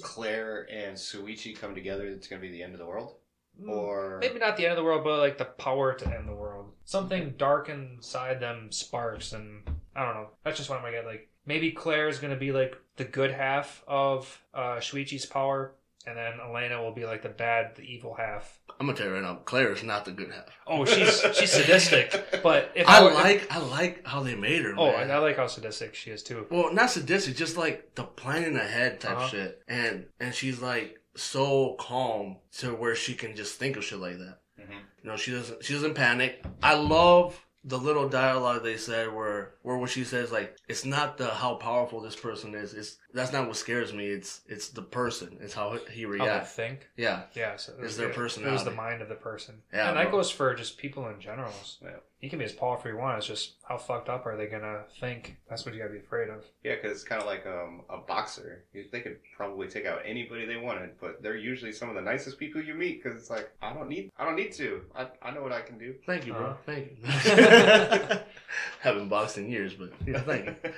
Claire 0.00 0.66
and 0.72 0.96
Suichi 0.96 1.58
come 1.58 1.74
together, 1.74 2.06
it's 2.06 2.26
going 2.26 2.40
to 2.40 2.48
be 2.48 2.52
the 2.52 2.62
end 2.62 2.72
of 2.72 2.78
the 2.78 2.86
world? 2.86 3.16
Mm, 3.60 3.68
or 3.68 4.18
Maybe 4.20 4.38
not 4.38 4.56
the 4.56 4.64
end 4.64 4.72
of 4.72 4.78
the 4.78 4.84
world, 4.84 5.04
but 5.04 5.18
like 5.18 5.36
the 5.36 5.44
power 5.44 5.92
to 5.92 6.06
end 6.06 6.26
the 6.26 6.34
world. 6.34 6.72
Something 6.86 7.34
dark 7.36 7.68
inside 7.68 8.40
them 8.40 8.72
sparks, 8.72 9.32
and 9.32 9.62
I 9.94 10.06
don't 10.06 10.14
know. 10.14 10.28
That's 10.42 10.56
just 10.56 10.70
what 10.70 10.78
I'm 10.78 10.84
gonna 10.84 10.96
get. 10.96 11.06
Like 11.06 11.28
maybe 11.44 11.70
Claire 11.70 12.08
is 12.08 12.18
gonna 12.18 12.36
be 12.36 12.50
like 12.50 12.76
the 12.96 13.04
good 13.04 13.30
half 13.30 13.84
of 13.86 14.42
uh, 14.54 14.76
Shuichi's 14.76 15.26
power, 15.26 15.74
and 16.06 16.16
then 16.16 16.34
Elena 16.40 16.82
will 16.82 16.92
be 16.92 17.04
like 17.06 17.22
the 17.22 17.28
bad, 17.28 17.76
the 17.76 17.82
evil 17.82 18.14
half. 18.14 18.58
I'm 18.80 18.86
gonna 18.86 18.96
tell 18.98 19.06
you 19.06 19.14
right 19.14 19.22
now, 19.22 19.36
Claire 19.44 19.72
is 19.72 19.82
not 19.84 20.04
the 20.04 20.10
good 20.10 20.30
half. 20.30 20.46
Oh, 20.66 20.84
she's 20.84 21.20
she's 21.34 21.52
sadistic, 21.52 22.40
but 22.42 22.72
if 22.74 22.88
I 22.88 23.02
were- 23.04 23.12
like 23.12 23.46
I 23.50 23.58
like 23.58 24.06
how 24.06 24.22
they 24.22 24.34
made 24.34 24.62
her. 24.62 24.74
Oh, 24.76 24.90
man. 24.92 25.02
and 25.02 25.12
I 25.12 25.18
like 25.18 25.36
how 25.36 25.46
sadistic 25.46 25.94
she 25.94 26.10
is 26.10 26.22
too. 26.22 26.46
Well, 26.50 26.72
not 26.72 26.90
sadistic, 26.90 27.36
just 27.36 27.56
like 27.56 27.94
the 27.94 28.04
planning 28.04 28.56
ahead 28.56 29.00
type 29.00 29.16
Uh-huh. 29.18 29.28
shit. 29.28 29.62
And 29.68 30.06
and 30.18 30.34
she's 30.34 30.60
like 30.60 30.98
so 31.14 31.74
calm 31.78 32.38
to 32.58 32.74
where 32.74 32.94
she 32.96 33.14
can 33.14 33.36
just 33.36 33.58
think 33.58 33.76
of 33.76 33.84
shit 33.84 33.98
like 33.98 34.18
that. 34.18 34.38
Mhm. 34.60 34.78
You 35.02 35.10
know, 35.10 35.16
she 35.16 35.30
doesn't 35.32 35.64
she 35.64 35.74
doesn't 35.74 35.94
panic. 35.94 36.44
I 36.62 36.74
love 36.74 37.38
the 37.64 37.78
little 37.78 38.08
dialogue 38.08 38.64
they 38.64 38.76
said 38.76 39.12
where 39.14 39.54
where 39.62 39.76
what 39.76 39.90
she 39.90 40.02
says 40.02 40.32
like 40.32 40.56
it's 40.68 40.84
not 40.84 41.16
the 41.18 41.28
how 41.28 41.54
powerful 41.54 42.00
this 42.00 42.16
person 42.16 42.54
is. 42.56 42.74
It's 42.74 42.96
that's 43.14 43.32
not 43.32 43.46
what 43.46 43.56
scares 43.56 43.92
me. 43.92 44.06
It's 44.06 44.40
it's 44.48 44.68
the 44.68 44.82
person. 44.82 45.36
It's 45.40 45.54
how 45.54 45.72
he 45.90 46.02
How 46.02 46.08
they 46.10 46.18
reacts. 46.18 46.52
think. 46.52 46.88
Yeah. 46.96 47.22
Yeah, 47.34 47.56
so 47.56 47.72
it 47.78 47.84
Is 47.84 47.96
their 47.96 48.10
it- 48.10 48.16
It 48.16 48.44
was 48.50 48.64
the 48.64 48.70
mind 48.70 49.02
of 49.02 49.08
the 49.08 49.14
person. 49.14 49.62
Yeah, 49.72 49.88
and 49.88 49.96
that 49.98 50.10
goes 50.10 50.30
for 50.30 50.54
just 50.54 50.78
people 50.78 51.08
in 51.08 51.20
general. 51.20 51.52
Yeah. 51.82 51.90
You 52.20 52.30
can 52.30 52.38
be 52.38 52.44
as 52.44 52.52
powerful 52.52 52.88
as 52.88 52.94
you 52.94 52.98
want. 53.00 53.18
It's 53.18 53.26
just 53.26 53.54
how 53.68 53.76
fucked 53.76 54.08
up 54.08 54.26
are 54.26 54.36
they 54.36 54.46
gonna 54.46 54.84
think? 55.00 55.36
That's 55.48 55.66
what 55.66 55.74
you 55.74 55.80
gotta 55.80 55.92
be 55.92 55.98
afraid 55.98 56.28
of. 56.30 56.44
Yeah, 56.62 56.76
because 56.76 56.92
it's 56.92 57.02
kind 57.02 57.20
of 57.20 57.26
like 57.26 57.44
um, 57.46 57.82
a 57.90 57.98
boxer. 57.98 58.64
You- 58.72 58.84
They 58.92 59.00
could 59.00 59.18
probably 59.36 59.66
take 59.68 59.86
out 59.86 60.02
anybody 60.04 60.46
they 60.46 60.56
wanted, 60.56 60.90
but 61.00 61.20
they're 61.22 61.36
usually 61.36 61.72
some 61.72 61.88
of 61.88 61.94
the 61.96 62.00
nicest 62.02 62.38
people 62.38 62.62
you 62.62 62.74
meet. 62.74 63.02
Because 63.02 63.18
it's 63.18 63.28
like, 63.30 63.50
I 63.60 63.72
don't 63.72 63.88
need, 63.88 64.10
I 64.18 64.24
don't 64.24 64.36
need 64.36 64.52
to. 64.52 64.82
I, 64.94 65.08
I 65.20 65.30
know 65.32 65.42
what 65.42 65.52
I 65.52 65.62
can 65.62 65.78
do. 65.78 65.94
Thank 66.06 66.26
you, 66.26 66.32
bro. 66.34 66.46
Uh-huh. 66.46 66.56
Thank 66.64 66.92
you. 66.92 68.18
Haven't 68.80 69.08
boxed 69.08 69.38
in 69.38 69.48
years, 69.50 69.74
but 69.74 69.92
yeah, 70.06 70.20
thank 70.20 70.46
you. 70.46 70.54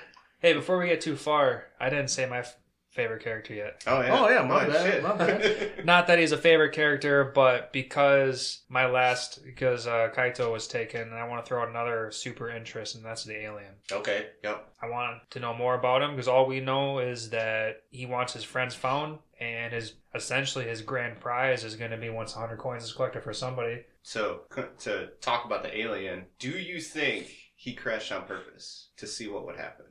Hey, 0.45 0.53
before 0.53 0.79
we 0.79 0.89
get 0.89 1.01
too 1.01 1.17
far, 1.17 1.65
I 1.81 1.89
didn't 1.89 2.09
say 2.11 2.27
my 2.27 2.41
f- 2.41 2.55
favorite 2.91 3.25
character 3.25 3.55
yet. 3.55 3.83
Oh 3.87 4.03
yeah. 4.03 4.19
Oh, 4.21 4.29
yeah, 4.29 4.43
my 4.43 4.67
Oh, 4.67 4.71
bad, 4.71 4.93
shit. 4.93 5.03
my 5.03 5.17
bad. 5.17 5.85
Not 5.87 6.07
that 6.09 6.19
he's 6.19 6.33
a 6.33 6.37
favorite 6.37 6.73
character, 6.75 7.25
but 7.35 7.73
because 7.73 8.61
my 8.69 8.85
last 8.85 9.43
because 9.43 9.87
uh, 9.87 10.11
Kaito 10.15 10.53
was 10.53 10.69
taken, 10.69 11.01
and 11.01 11.15
I 11.15 11.27
want 11.27 11.43
to 11.43 11.49
throw 11.49 11.63
out 11.63 11.71
another 11.71 12.11
super 12.11 12.51
interest, 12.51 12.95
and 12.95 13.03
that's 13.03 13.25
the 13.25 13.41
alien. 13.43 13.73
okay. 13.91 14.27
Yep. 14.43 14.69
I 14.83 14.91
want 14.91 15.23
to 15.31 15.41
know 15.41 15.55
more 15.55 15.77
about 15.77 16.03
him 16.03 16.11
because 16.11 16.29
all 16.29 16.45
we 16.45 16.61
know 16.61 16.99
is 16.99 17.31
that 17.31 17.85
he 17.89 18.05
wants 18.05 18.35
his 18.35 18.45
friends 18.45 18.75
found, 18.75 19.21
and 19.41 19.73
his 19.73 19.95
essentially 20.15 20.67
his 20.67 20.83
grand 20.83 21.21
prize 21.21 21.65
is 21.65 21.75
going 21.75 21.91
to 21.91 21.97
be 21.97 22.11
once 22.11 22.37
100 22.37 22.59
coins 22.59 22.85
is 22.85 22.93
collected 22.93 23.23
for 23.23 23.33
somebody. 23.33 23.81
So 24.03 24.43
to 24.81 25.09
talk 25.23 25.47
about 25.47 25.63
the 25.63 25.75
alien, 25.81 26.27
do 26.39 26.51
you 26.51 26.83
think 26.83 27.35
he 27.57 27.73
crashed 27.73 28.13
on 28.13 28.27
purpose 28.27 28.91
to 28.99 29.07
see 29.07 29.27
what 29.27 29.47
would 29.47 29.57
happen? 29.57 29.87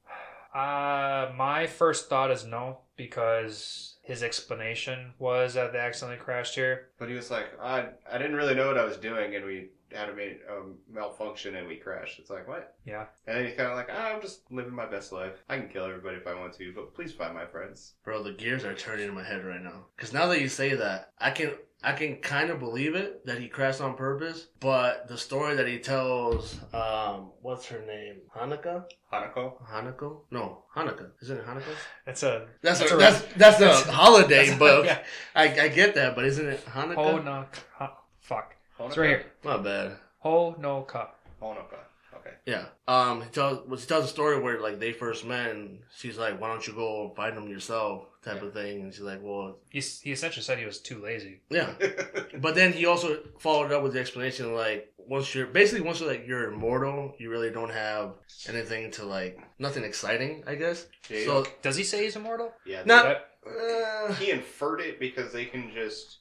Uh, 0.54 1.32
my 1.36 1.68
first 1.68 2.10
thought 2.10 2.32
is 2.32 2.46
no 2.46 2.80
because 2.96 3.98
his 4.04 4.22
explanation 4.22 5.14
was 5.18 5.54
that 5.56 5.72
they 5.74 5.80
accidentally 5.80 6.20
crashed 6.20 6.56
here. 6.56 6.90
But 7.00 7.10
he 7.10 7.16
was 7.16 7.32
like, 7.32 7.48
I, 7.62 7.88
I 8.12 8.18
didn't 8.18 8.36
really 8.36 8.54
know 8.56 8.68
what 8.68 8.78
I 8.78 8.86
was 8.86 8.98
doing, 8.98 9.36
and 9.36 9.46
we 9.46 9.70
had 9.92 10.10
a 10.10 10.14
ma- 10.16 10.56
um, 10.56 10.76
malfunction, 10.92 11.56
and 11.56 11.68
we 11.68 11.78
crashed. 11.78 12.20
It's 12.20 12.30
like 12.30 12.48
what? 12.48 12.76
Yeah. 12.86 13.06
And 13.28 13.38
then 13.38 13.46
he's 13.46 13.56
kind 13.56 13.70
of 13.70 13.78
like, 13.78 13.90
ah, 13.92 14.14
I'm 14.14 14.22
just 14.22 14.42
living 14.52 14.74
my 14.74 14.86
best 14.86 15.12
life. 15.12 15.44
I 15.50 15.58
can 15.58 15.70
kill 15.70 15.86
everybody 15.86 16.18
if 16.18 16.28
I 16.28 16.34
want 16.40 16.54
to, 16.56 16.74
but 16.76 16.94
please 16.94 17.14
find 17.14 17.34
my 17.34 17.46
friends. 17.46 17.94
Bro, 18.04 18.24
the 18.24 18.34
gears 18.34 18.66
are 18.66 18.76
turning 18.76 19.08
in 19.08 19.16
my 19.16 19.24
head 19.24 19.46
right 19.46 19.62
now. 19.64 19.86
Because 19.96 20.14
now 20.14 20.28
that 20.28 20.42
you 20.42 20.50
say 20.50 20.76
that, 20.76 21.12
I 21.20 21.32
can 21.32 21.54
I 21.84 21.92
can 21.94 22.16
kind 22.18 22.50
of 22.50 22.60
believe 22.60 22.96
it 22.96 23.26
that 23.26 23.40
he 23.40 23.48
crashed 23.48 23.82
on 23.82 23.96
purpose. 23.96 24.48
But 24.60 25.08
the 25.08 25.18
story 25.18 25.56
that 25.56 25.68
he 25.68 25.80
tells, 25.80 26.58
um, 26.74 27.32
what's 27.42 27.66
her 27.68 27.84
name? 27.86 28.22
Hanukkah? 28.36 28.86
Hanako? 29.12 29.62
Hanako? 29.66 30.22
No, 30.32 30.64
Hanukkah. 30.76 31.10
Isn't 31.22 31.38
it 31.40 31.46
Hanukkah? 31.46 31.76
That's 32.06 32.24
a 32.24 32.48
That's 32.62 32.80
That's 32.80 32.92
a, 32.92 32.96
a- 32.96 32.98
that's 33.00 33.22
that's 33.60 33.62
a 33.88 33.92
holiday, 33.92 34.46
that's- 34.48 34.60
but 34.66 34.86
yeah. 34.86 35.00
I, 35.36 35.44
I 35.66 35.68
get 35.68 35.96
that. 35.96 36.16
But 36.16 36.26
isn't 36.26 36.48
it 36.48 36.66
Hanukkah? 36.66 36.96
ho 36.96 37.18
no 37.20 37.46
ka. 37.78 37.98
Fuck. 38.22 38.56
It's 38.80 38.98
right 38.98 39.10
here. 39.10 39.26
My 39.44 39.58
bad. 39.58 39.98
Ho 40.20 40.56
no 40.60 40.82
ka. 40.84 41.12
Honoka. 41.42 41.78
Okay. 42.16 42.32
Yeah. 42.46 42.66
Um. 42.88 43.22
He 43.22 43.30
tells 43.30 43.82
he 43.82 43.86
tells 43.88 44.06
a 44.06 44.08
story 44.08 44.40
where 44.40 44.62
like 44.62 44.80
they 44.80 44.94
first 44.94 45.26
met, 45.26 45.52
and 45.52 45.80
she's 45.98 46.18
like, 46.18 46.40
"Why 46.40 46.48
don't 46.48 46.66
you 46.66 46.74
go 46.74 47.14
find 47.16 47.36
them 47.36 47.50
yourself?" 47.50 48.06
Type 48.24 48.42
of 48.42 48.54
thing, 48.54 48.82
and 48.82 48.94
she's 48.94 49.02
like, 49.04 49.20
"Well, 49.22 49.58
He, 49.70 49.80
he 49.82 50.12
essentially 50.14 50.44
said 50.44 50.58
he 50.58 50.66
was 50.66 50.80
too 50.80 51.02
lazy. 51.02 51.42
yeah." 51.50 51.74
But 52.38 52.56
then 52.56 52.72
he 52.74 52.86
also 52.86 53.20
followed 53.40 53.72
up 53.72 53.84
with 53.84 53.94
the 53.94 54.00
explanation 54.00 54.56
like 54.56 54.92
once 54.98 55.36
you're 55.36 55.46
basically 55.48 55.82
once 55.86 56.00
you're 56.00 56.10
like 56.10 56.26
you're 56.26 56.52
immortal, 56.52 57.14
you 57.20 57.30
really 57.30 57.52
don't 57.52 57.72
have 57.72 58.14
anything 58.48 58.92
to 58.92 59.06
like 59.06 59.38
nothing 59.60 59.84
exciting, 59.84 60.44
I 60.48 60.56
guess. 60.56 60.86
Yeah, 61.10 61.26
So 61.26 61.46
Does 61.62 61.76
he 61.76 61.84
say 61.84 62.04
he's 62.06 62.16
immortal? 62.16 62.54
yeah. 62.66 62.84
Not- 62.86 63.04
That- 63.06 63.30
uh, 63.46 64.14
he 64.14 64.32
inferred 64.32 64.80
it 64.80 65.00
because 65.02 65.34
they 65.34 65.44
can 65.46 65.72
just 65.74 66.20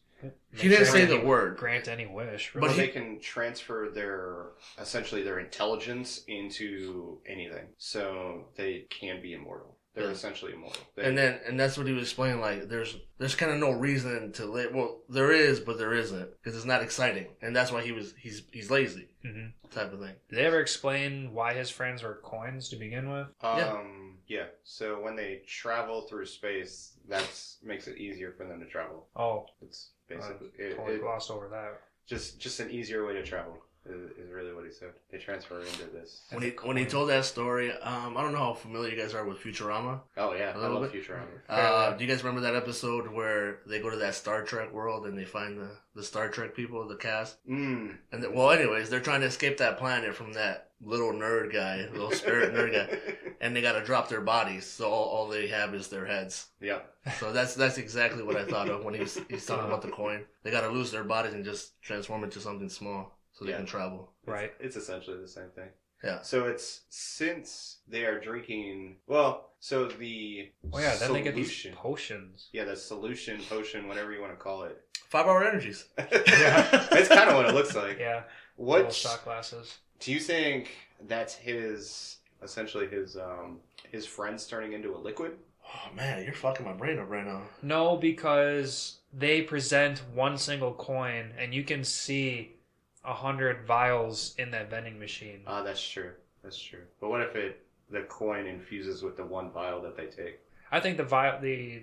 he 0.55 0.69
didn't 0.69 0.87
say 0.87 1.05
the 1.05 1.21
word. 1.21 1.57
Grant 1.57 1.87
any 1.89 2.07
wish. 2.07 2.51
But 2.53 2.61
But 2.63 2.71
he- 2.73 2.77
they 2.79 2.89
can 2.89 3.21
transfer 3.21 3.91
their 3.95 4.47
essentially 4.79 5.23
their 5.23 5.39
intelligence 5.39 6.23
into 6.27 7.21
anything, 7.27 7.67
so 7.79 8.47
they 8.57 8.87
can 8.91 9.23
be 9.23 9.33
immortal. 9.35 9.72
They're 9.95 10.05
Yeah. 10.05 10.11
essentially 10.11 10.53
immortal. 10.55 10.83
They, 10.95 11.05
And 11.05 11.19
then 11.19 11.41
and 11.47 11.61
that's 11.61 11.77
what 11.77 11.87
he 11.87 11.93
was 11.93 12.05
explaining. 12.05 12.41
Like 12.41 12.69
there's 12.69 12.97
there's 13.19 13.35
kind 13.35 13.53
of 13.53 13.59
no 13.59 13.71
reason 13.73 14.33
to 14.33 14.47
live. 14.47 14.75
Well, 14.75 15.03
there 15.09 15.33
is, 15.33 15.61
but 15.61 15.77
there 15.79 15.93
isn't 15.93 16.31
because 16.43 16.57
it's 16.57 16.65
not 16.65 16.83
exciting, 16.83 17.27
and 17.43 17.55
that's 17.55 17.71
why 17.71 17.83
he 17.83 17.93
was 17.93 18.15
he's 18.19 18.43
he's 18.53 18.71
lazy 18.71 19.09
hmm 19.23 19.49
type 19.71 19.93
of 19.93 20.01
thing. 20.01 20.15
Did 20.29 20.37
they 20.39 20.45
ever 20.47 20.61
explain 20.61 21.33
why 21.33 21.55
his 21.55 21.71
friends 21.71 22.03
were 22.03 22.21
coins 22.23 22.69
to 22.71 22.77
begin 22.77 23.11
with? 23.11 23.29
um, 23.43 24.19
yeah. 24.27 24.47
So 24.65 25.01
when 25.03 25.15
they 25.17 25.43
travel 25.47 26.03
through 26.03 26.27
space, 26.27 26.95
that 27.09 27.29
makes 27.63 27.87
it 27.87 27.99
easier 27.99 28.33
for 28.33 28.47
them 28.47 28.61
to 28.61 28.67
travel. 28.67 29.09
Oh, 29.17 29.47
It's 29.61 29.91
basically 30.09 30.49
I 30.59 30.63
it, 30.63 30.77
totally 30.77 30.97
it- 30.97 31.01
glossed 31.03 31.31
over 31.31 31.49
that. 31.49 31.81
just 32.07 32.39
just 32.41 32.61
an 32.61 32.71
easier 32.71 33.07
way 33.07 33.13
to 33.15 33.23
travel. 33.23 33.59
Is, 33.85 34.31
really 34.31 34.55
what 34.55 34.65
he 34.65 34.71
said. 34.71 34.91
They 35.11 35.19
transfer 35.19 35.61
into 35.61 35.85
this. 35.93 36.23
When 36.31 36.43
he 36.43 36.51
when 36.63 36.77
he 36.77 36.85
told 36.85 37.09
that 37.11 37.25
story, 37.25 37.73
um, 37.73 38.17
I 38.17 38.23
don't 38.23 38.33
know 38.33 38.39
how 38.39 38.55
familiar 38.55 38.91
you 38.91 38.97
guys 38.97 39.13
are 39.13 39.25
with 39.25 39.39
Futurama. 39.39 40.01
Oh 40.17 40.33
yeah, 40.35 40.57
A 40.57 40.61
I 40.61 40.69
love 40.69 40.91
bit. 40.91 41.05
Futurama. 41.05 41.27
Uh, 41.49 41.97
do 41.97 42.05
you 42.05 42.11
guys 42.11 42.23
remember 42.23 42.43
that 42.43 42.55
episode 42.55 43.09
where 43.13 43.59
they 43.67 43.81
go 43.81 43.91
to 43.91 43.97
that 43.97 44.15
Star 44.15 44.43
Trek 44.45 44.73
world 44.73 45.07
and 45.07 45.19
they 45.19 45.25
find 45.25 45.59
the, 45.59 45.69
the 45.97 46.03
Star 46.03 46.29
Trek 46.29 46.55
people, 46.55 46.87
the 46.87 46.95
cast? 46.97 47.37
Mm. 47.49 47.97
And 48.13 48.23
then, 48.23 48.33
well, 48.35 48.51
anyways, 48.51 48.89
they're 48.89 49.01
trying 49.01 49.21
to 49.23 49.27
escape 49.27 49.59
that 49.59 49.79
planet 49.79 50.15
from 50.15 50.33
that 50.35 50.71
little 50.81 51.13
nerd 51.13 51.53
guy, 51.53 51.89
little 51.93 52.13
spirit 52.13 52.55
nerd 52.55 52.73
guy, 52.73 52.99
and 53.41 53.55
they 53.55 53.63
got 53.63 53.73
to 53.73 53.85
drop 53.85 54.09
their 54.09 54.21
bodies, 54.21 54.65
so 54.65 54.91
all, 54.91 55.05
all 55.05 55.29
they 55.29 55.49
have 55.49 55.75
is 55.75 55.89
their 55.89 56.07
heads. 56.07 56.47
yeah. 56.61 56.79
So 57.19 57.33
that's 57.33 57.57
that's 57.57 57.79
exactly 57.79 58.23
what 58.23 58.37
I 58.37 58.45
thought 58.45 58.69
of 58.69 58.85
when 58.85 58.95
he's 58.95 59.19
he's 59.29 59.45
talking 59.45 59.67
about 59.67 59.83
the 59.83 59.89
coin. 59.91 60.25
They 60.45 60.53
got 60.53 60.61
to 60.61 60.69
lose 60.69 60.93
their 60.93 61.03
bodies 61.03 61.35
and 61.35 61.45
just 61.45 61.83
transform 61.83 62.23
into 62.23 62.39
something 62.39 62.69
small 62.69 63.19
so 63.33 63.45
they 63.45 63.51
Yeah. 63.53 63.59
can 63.59 63.67
travel. 63.67 64.13
Right. 64.27 64.53
It's 64.61 64.77
essentially 64.77 65.19
the 65.21 65.29
same 65.29 65.51
thing. 65.55 65.69
Yeah. 66.05 66.23
So 66.23 66.47
it's 66.47 66.81
since 66.89 67.79
they 67.87 68.05
are 68.05 68.19
drinking. 68.19 68.97
Well, 69.07 69.51
so 69.61 69.87
the 69.87 70.51
Oh 70.73 70.79
yeah, 70.81 70.97
then 70.97 71.13
they 71.13 71.23
get 71.23 71.35
these 71.37 71.47
solution- 71.47 71.75
potions. 71.77 72.49
Yeah, 72.53 72.65
the 72.65 72.75
solution, 72.77 73.41
potion, 73.49 73.87
whatever 73.89 74.13
you 74.13 74.21
want 74.21 74.33
to 74.33 74.37
call 74.37 74.65
it. 74.65 74.81
Five 75.09 75.27
hour 75.27 75.45
energies. 75.45 75.85
Yeah. 75.99 76.87
That's 76.91 77.09
kind 77.09 77.31
of 77.31 77.37
what 77.37 77.47
it 77.49 77.55
looks 77.55 77.75
like. 77.77 77.99
Yeah, 77.99 78.25
little 78.59 78.85
What 78.87 78.93
shot 78.93 79.23
glasses. 79.25 79.79
do 80.01 80.13
you 80.13 80.19
think? 80.19 80.71
That's 81.07 81.35
his 81.35 82.17
essentially 82.43 82.89
his 82.89 83.17
um 83.17 83.61
his 83.91 84.05
friends 84.07 84.47
turning 84.47 84.73
into 84.73 84.97
a 84.97 84.99
liquid. 84.99 85.33
Oh 85.65 85.95
man, 85.95 86.25
you're 86.25 86.33
fucking 86.35 86.67
my 86.67 86.73
brain 86.73 86.99
up 86.99 87.09
right 87.09 87.25
now. 87.25 87.43
No, 87.63 87.97
because 87.97 88.99
they 89.13 89.43
present 89.43 90.01
one 90.15 90.37
single 90.37 90.73
coin, 90.75 91.33
and 91.39 91.55
you 91.55 91.63
can 91.63 91.85
see 91.85 92.57
a 93.05 93.13
hundred 93.15 93.67
vials 93.67 94.35
in 94.39 94.51
that 94.53 94.71
vending 94.71 94.99
machine. 94.99 95.41
Ah, 95.47 95.63
that's 95.63 95.87
true. 95.87 96.13
That's 96.43 96.59
true. 96.59 96.83
But 97.01 97.11
what 97.11 97.21
if 97.23 97.37
it 97.37 97.65
the 97.91 98.03
coin 98.03 98.47
infuses 98.47 99.03
with 99.03 99.17
the 99.17 99.25
one 99.25 99.51
vial 99.51 99.81
that 99.83 99.97
they 99.97 100.07
take? 100.07 100.41
I 100.71 100.81
think 100.81 100.97
the 100.97 101.05
vial, 101.05 101.39
the 101.41 101.83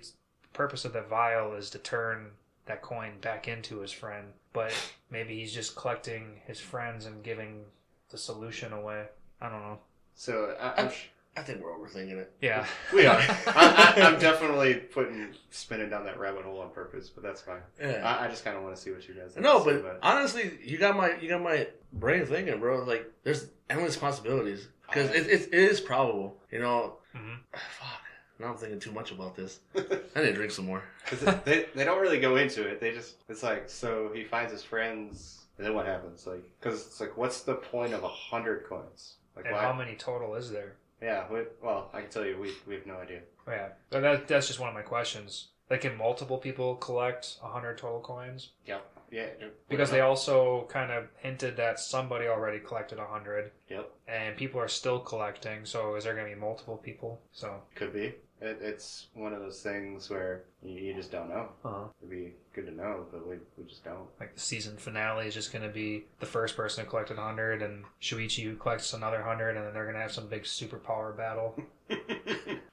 purpose 0.52 0.84
of 0.84 0.92
the 0.92 1.02
vial 1.02 1.54
is 1.54 1.70
to 1.70 1.78
turn 1.78 2.30
that 2.66 2.82
coin 2.82 3.12
back 3.20 3.46
into 3.48 3.78
his 3.80 3.92
friend, 3.92 4.26
but 4.52 4.72
maybe 5.10 5.38
he's 5.38 5.54
just 5.54 5.76
collecting 5.76 6.40
his 6.46 6.58
friends 6.60 7.06
and 7.06 7.22
giving 7.22 7.64
the 8.10 8.18
solution 8.18 8.72
away. 8.72 9.06
I 9.40 9.48
don't 9.48 9.62
know. 9.62 9.78
So 10.14 10.56
I, 10.60 10.82
I'm, 10.82 10.88
I- 10.88 10.94
I 11.36 11.42
think 11.42 11.62
we're 11.62 11.70
overthinking 11.72 12.16
it. 12.18 12.32
Yeah, 12.40 12.66
we 12.92 13.06
are. 13.06 13.16
I, 13.46 13.94
I, 13.96 14.02
I'm 14.02 14.18
definitely 14.18 14.74
putting 14.74 15.28
spinning 15.50 15.88
down 15.88 16.04
that 16.04 16.18
rabbit 16.18 16.44
hole 16.44 16.60
on 16.60 16.70
purpose, 16.70 17.08
but 17.08 17.22
that's 17.22 17.40
fine. 17.40 17.60
Yeah. 17.80 18.02
I, 18.04 18.24
I 18.24 18.28
just 18.28 18.44
kind 18.44 18.56
of 18.56 18.62
want 18.64 18.74
to 18.74 18.80
see 18.82 18.90
what 18.90 19.06
you 19.08 19.14
guys. 19.14 19.34
have 19.34 19.42
No, 19.42 19.62
to 19.64 19.70
say 19.76 19.80
but 19.82 20.00
honestly, 20.02 20.58
you 20.64 20.76
got 20.76 20.96
my 20.96 21.16
you 21.20 21.28
got 21.28 21.40
my 21.42 21.68
brain 21.92 22.26
thinking, 22.26 22.58
bro. 22.58 22.82
Like, 22.84 23.10
there's 23.22 23.46
endless 23.70 23.96
possibilities 23.96 24.68
because 24.88 25.10
it, 25.10 25.28
it, 25.28 25.42
it 25.52 25.54
is 25.54 25.80
probable. 25.80 26.36
You 26.50 26.58
know, 26.60 26.94
Mhm. 27.16 27.36
fuck, 27.52 28.02
Now 28.40 28.48
I'm 28.48 28.56
thinking 28.56 28.80
too 28.80 28.92
much 28.92 29.12
about 29.12 29.36
this. 29.36 29.60
I 29.76 29.80
need 29.80 30.26
to 30.26 30.32
drink 30.32 30.50
some 30.50 30.66
more. 30.66 30.82
they, 31.44 31.66
they 31.74 31.84
don't 31.84 32.00
really 32.00 32.20
go 32.20 32.36
into 32.36 32.66
it. 32.66 32.80
They 32.80 32.90
just 32.92 33.16
it's 33.28 33.42
like 33.44 33.70
so 33.70 34.10
he 34.12 34.24
finds 34.24 34.52
his 34.52 34.64
friends, 34.64 35.42
and 35.58 35.66
then 35.66 35.74
what 35.74 35.86
happens? 35.86 36.26
Like 36.26 36.42
because 36.60 36.86
it's 36.88 37.00
like 37.00 37.16
what's 37.16 37.42
the 37.42 37.54
point 37.54 37.94
of 37.94 38.02
a 38.02 38.08
hundred 38.08 38.64
coins? 38.68 39.14
Like 39.36 39.44
and 39.46 39.54
why? 39.54 39.62
how 39.62 39.72
many 39.72 39.94
total 39.94 40.34
is 40.34 40.50
there? 40.50 40.74
Yeah. 41.02 41.24
We, 41.30 41.40
well, 41.62 41.90
I 41.92 42.00
can 42.02 42.10
tell 42.10 42.24
you, 42.24 42.38
we 42.40 42.52
we 42.66 42.74
have 42.74 42.86
no 42.86 42.96
idea. 42.96 43.20
Oh, 43.46 43.52
yeah, 43.52 43.68
but 43.90 44.00
that, 44.00 44.28
that's 44.28 44.46
just 44.46 44.60
one 44.60 44.68
of 44.68 44.74
my 44.74 44.82
questions. 44.82 45.48
Like, 45.70 45.82
can 45.82 45.96
multiple 45.96 46.38
people 46.38 46.74
collect 46.76 47.36
100 47.40 47.78
total 47.78 48.00
coins? 48.00 48.50
Yeah. 48.66 48.78
Yeah. 49.10 49.26
Because 49.68 49.90
they 49.90 50.00
also 50.00 50.66
kind 50.68 50.90
of 50.92 51.04
hinted 51.18 51.56
that 51.56 51.80
somebody 51.80 52.26
already 52.26 52.58
collected 52.60 52.98
100, 52.98 53.50
Yep. 53.68 53.90
and 54.06 54.36
people 54.36 54.60
are 54.60 54.68
still 54.68 55.00
collecting, 55.00 55.64
so 55.64 55.94
is 55.96 56.04
there 56.04 56.14
going 56.14 56.28
to 56.28 56.34
be 56.34 56.40
multiple 56.40 56.76
people? 56.76 57.20
So, 57.32 57.60
Could 57.74 57.92
be. 57.92 58.14
It, 58.42 58.58
it's 58.62 59.08
one 59.14 59.32
of 59.34 59.40
those 59.40 59.60
things 59.62 60.08
where 60.08 60.44
you, 60.62 60.74
you 60.74 60.94
just 60.94 61.10
don't 61.12 61.28
know. 61.28 61.48
uh 61.64 61.84
It'd 62.00 62.10
be 62.10 62.32
good 62.54 62.66
to 62.66 62.72
know, 62.74 63.04
but 63.12 63.26
we, 63.28 63.36
we 63.58 63.64
just 63.64 63.84
don't. 63.84 64.06
like 64.18 64.34
the 64.34 64.40
season 64.40 64.76
finale 64.78 65.26
is 65.26 65.34
just 65.34 65.52
going 65.52 65.62
to 65.66 65.68
be 65.72 66.04
the 66.20 66.26
first 66.26 66.56
person 66.56 66.84
who 66.84 66.90
collected 66.90 67.16
100, 67.18 67.60
and 67.62 67.84
Shuichi 68.00 68.42
who 68.44 68.56
collects 68.56 68.92
another 68.94 69.18
100, 69.18 69.56
and 69.56 69.66
then 69.66 69.74
they're 69.74 69.84
going 69.84 69.94
to 69.96 70.00
have 70.00 70.12
some 70.12 70.26
big 70.28 70.44
superpower 70.44 71.16
battle. 71.16 71.54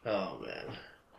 Oh 0.05 0.39
man, 0.45 0.65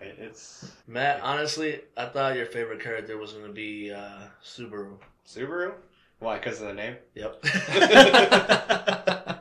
It- 0.01 0.17
it's 0.19 0.71
Matt. 0.87 1.21
Honestly, 1.23 1.83
I 1.95 2.07
thought 2.07 2.37
your 2.37 2.47
favorite 2.47 2.81
character 2.81 3.19
was 3.19 3.35
gonna 3.35 3.53
be 3.53 3.93
uh, 3.93 4.21
Subaru. 4.43 4.97
Subaru. 5.27 5.75
Why? 6.21 6.39
Because 6.39 6.63
of 6.63 6.69
the 6.69 6.75
name. 6.75 6.97
Yep. 7.15 7.45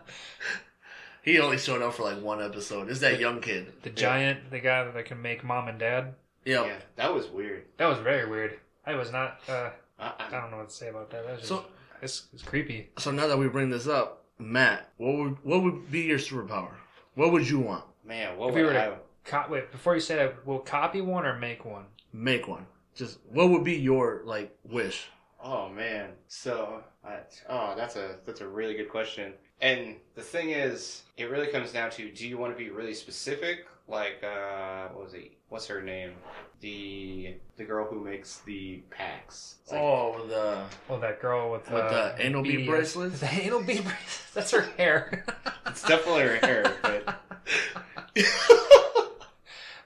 he 1.28 1.40
only 1.40 1.58
showed 1.58 1.82
up 1.82 1.94
for 1.94 2.04
like 2.04 2.22
one 2.22 2.42
episode. 2.42 2.90
Is 2.90 3.02
that 3.02 3.20
young 3.20 3.42
kid. 3.42 3.74
The 3.84 3.90
giant, 3.90 4.50
the 4.50 4.60
guy 4.60 4.90
that 4.90 5.06
can 5.06 5.22
make 5.22 5.44
mom 5.44 5.68
and 5.68 5.78
dad. 5.78 6.16
Yep. 6.46 6.66
Yeah, 6.66 6.78
that 6.96 7.14
was 7.14 7.28
weird. 7.28 7.66
That 7.78 7.88
was 7.88 8.00
very 8.00 8.30
weird. 8.30 8.58
I 8.86 8.96
was 8.96 9.12
not. 9.12 9.42
Uh, 9.50 9.72
I, 10.00 10.06
I 10.08 10.28
I, 10.28 10.30
don't 10.32 10.52
know 10.52 10.58
what 10.58 10.70
to 10.70 10.76
say 10.76 10.88
about 10.88 11.10
that. 11.10 11.26
That 11.26 11.32
was 11.34 11.40
just, 11.42 11.50
So- 11.50 11.66
it's, 12.02 12.28
it's 12.32 12.44
creepy. 12.44 12.90
So 13.00 13.12
now 13.12 13.28
that 13.28 13.38
we 13.38 13.50
bring 13.50 13.70
this 13.70 13.88
up, 13.88 14.24
Matt, 14.40 14.90
what 14.98 15.16
would 15.18 15.38
what 15.44 15.64
would 15.64 15.92
be 15.92 16.02
your 16.02 16.20
superpower? 16.20 16.72
What 17.16 17.32
would 17.34 17.50
you 17.50 17.60
want? 17.60 17.84
man, 18.06 18.38
what 18.38 18.50
If 18.50 18.54
would 18.56 18.62
we 18.62 18.66
were 18.68 18.74
to- 18.74 19.00
Co- 19.26 19.46
wait, 19.50 19.70
before 19.74 19.94
you 19.96 20.00
say 20.00 20.16
that, 20.16 20.48
will 20.48 20.60
copy 20.60 21.02
one 21.02 21.26
or 21.26 21.38
make 21.38 21.66
one? 21.66 21.84
Make 22.14 22.48
one. 22.48 22.66
Just 22.96 23.20
what 23.30 23.50
would 23.50 23.66
be 23.66 23.76
your 23.76 24.22
like 24.24 24.58
wish? 24.64 25.10
Oh 25.44 25.68
man. 25.68 26.12
So, 26.30 26.82
I, 27.06 27.18
oh, 27.50 27.74
that's 27.76 27.98
a 27.98 28.16
that's 28.26 28.40
a 28.40 28.48
really 28.48 28.76
good 28.76 28.90
question. 28.90 29.34
And 29.62 29.96
the 30.16 30.22
thing 30.22 30.52
is, 30.52 31.04
it 31.18 31.30
really 31.30 31.48
comes 31.48 31.72
down 31.72 31.90
to: 31.92 32.10
Do 32.12 32.28
you 32.28 32.38
want 32.38 32.58
to 32.58 32.64
be 32.64 32.70
really 32.70 32.94
specific? 32.94 33.66
Like, 33.88 34.24
uh, 34.24 34.90
what 34.90 35.06
was 35.06 35.14
it? 35.14 35.32
What's 35.50 35.66
her 35.68 35.82
name? 35.82 36.12
The 36.60 37.36
the 37.56 37.64
girl 37.64 37.86
who 37.86 38.04
makes 38.04 38.40
the 38.40 38.82
packs. 38.90 39.56
It's 39.64 39.72
like- 39.72 39.82
oh, 39.82 40.26
the 40.28 40.64
Well, 40.90 41.00
that 41.00 41.22
girl 41.22 41.52
with, 41.52 41.70
With 41.72 41.84
uh, 41.84 42.16
the 42.16 42.26
anal 42.26 42.44
bead 42.44 42.62
BDS 42.62 42.68
bracelets? 42.68 43.20
The 43.20 43.32
anal 43.32 43.60
bead 43.62 43.84
bracelets. 43.84 44.32
That's 44.34 44.52
her 44.52 44.62
hair. 44.78 45.26
It's 45.68 45.84
definitely 45.84 46.24
her 46.24 46.36
hair, 46.38 46.76
but 46.82 47.22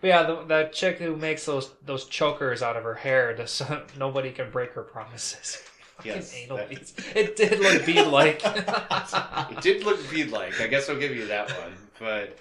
But 0.01 0.07
yeah, 0.07 0.23
the, 0.23 0.43
that 0.45 0.73
chick 0.73 0.97
who 0.97 1.15
makes 1.15 1.45
those 1.45 1.69
those 1.85 2.05
chokers 2.05 2.63
out 2.63 2.75
of 2.75 2.83
her 2.83 2.95
hair, 2.95 3.35
just 3.35 3.55
so 3.57 3.83
nobody 3.97 4.31
can 4.31 4.49
break 4.49 4.71
her 4.73 4.81
promises. 4.83 5.61
Yes, 6.05 6.35
anal 6.35 6.57
that- 6.57 6.69
beads. 6.69 6.93
It 7.15 7.35
did 7.35 7.59
look 7.59 7.85
bead 7.85 8.07
like. 8.07 8.41
it 8.45 9.61
did 9.61 9.83
look 9.83 10.09
bead-like. 10.09 10.59
I 10.61 10.67
guess 10.67 10.89
I'll 10.89 10.97
give 10.99 11.15
you 11.15 11.27
that 11.27 11.49
one. 11.51 11.73
But 11.99 12.37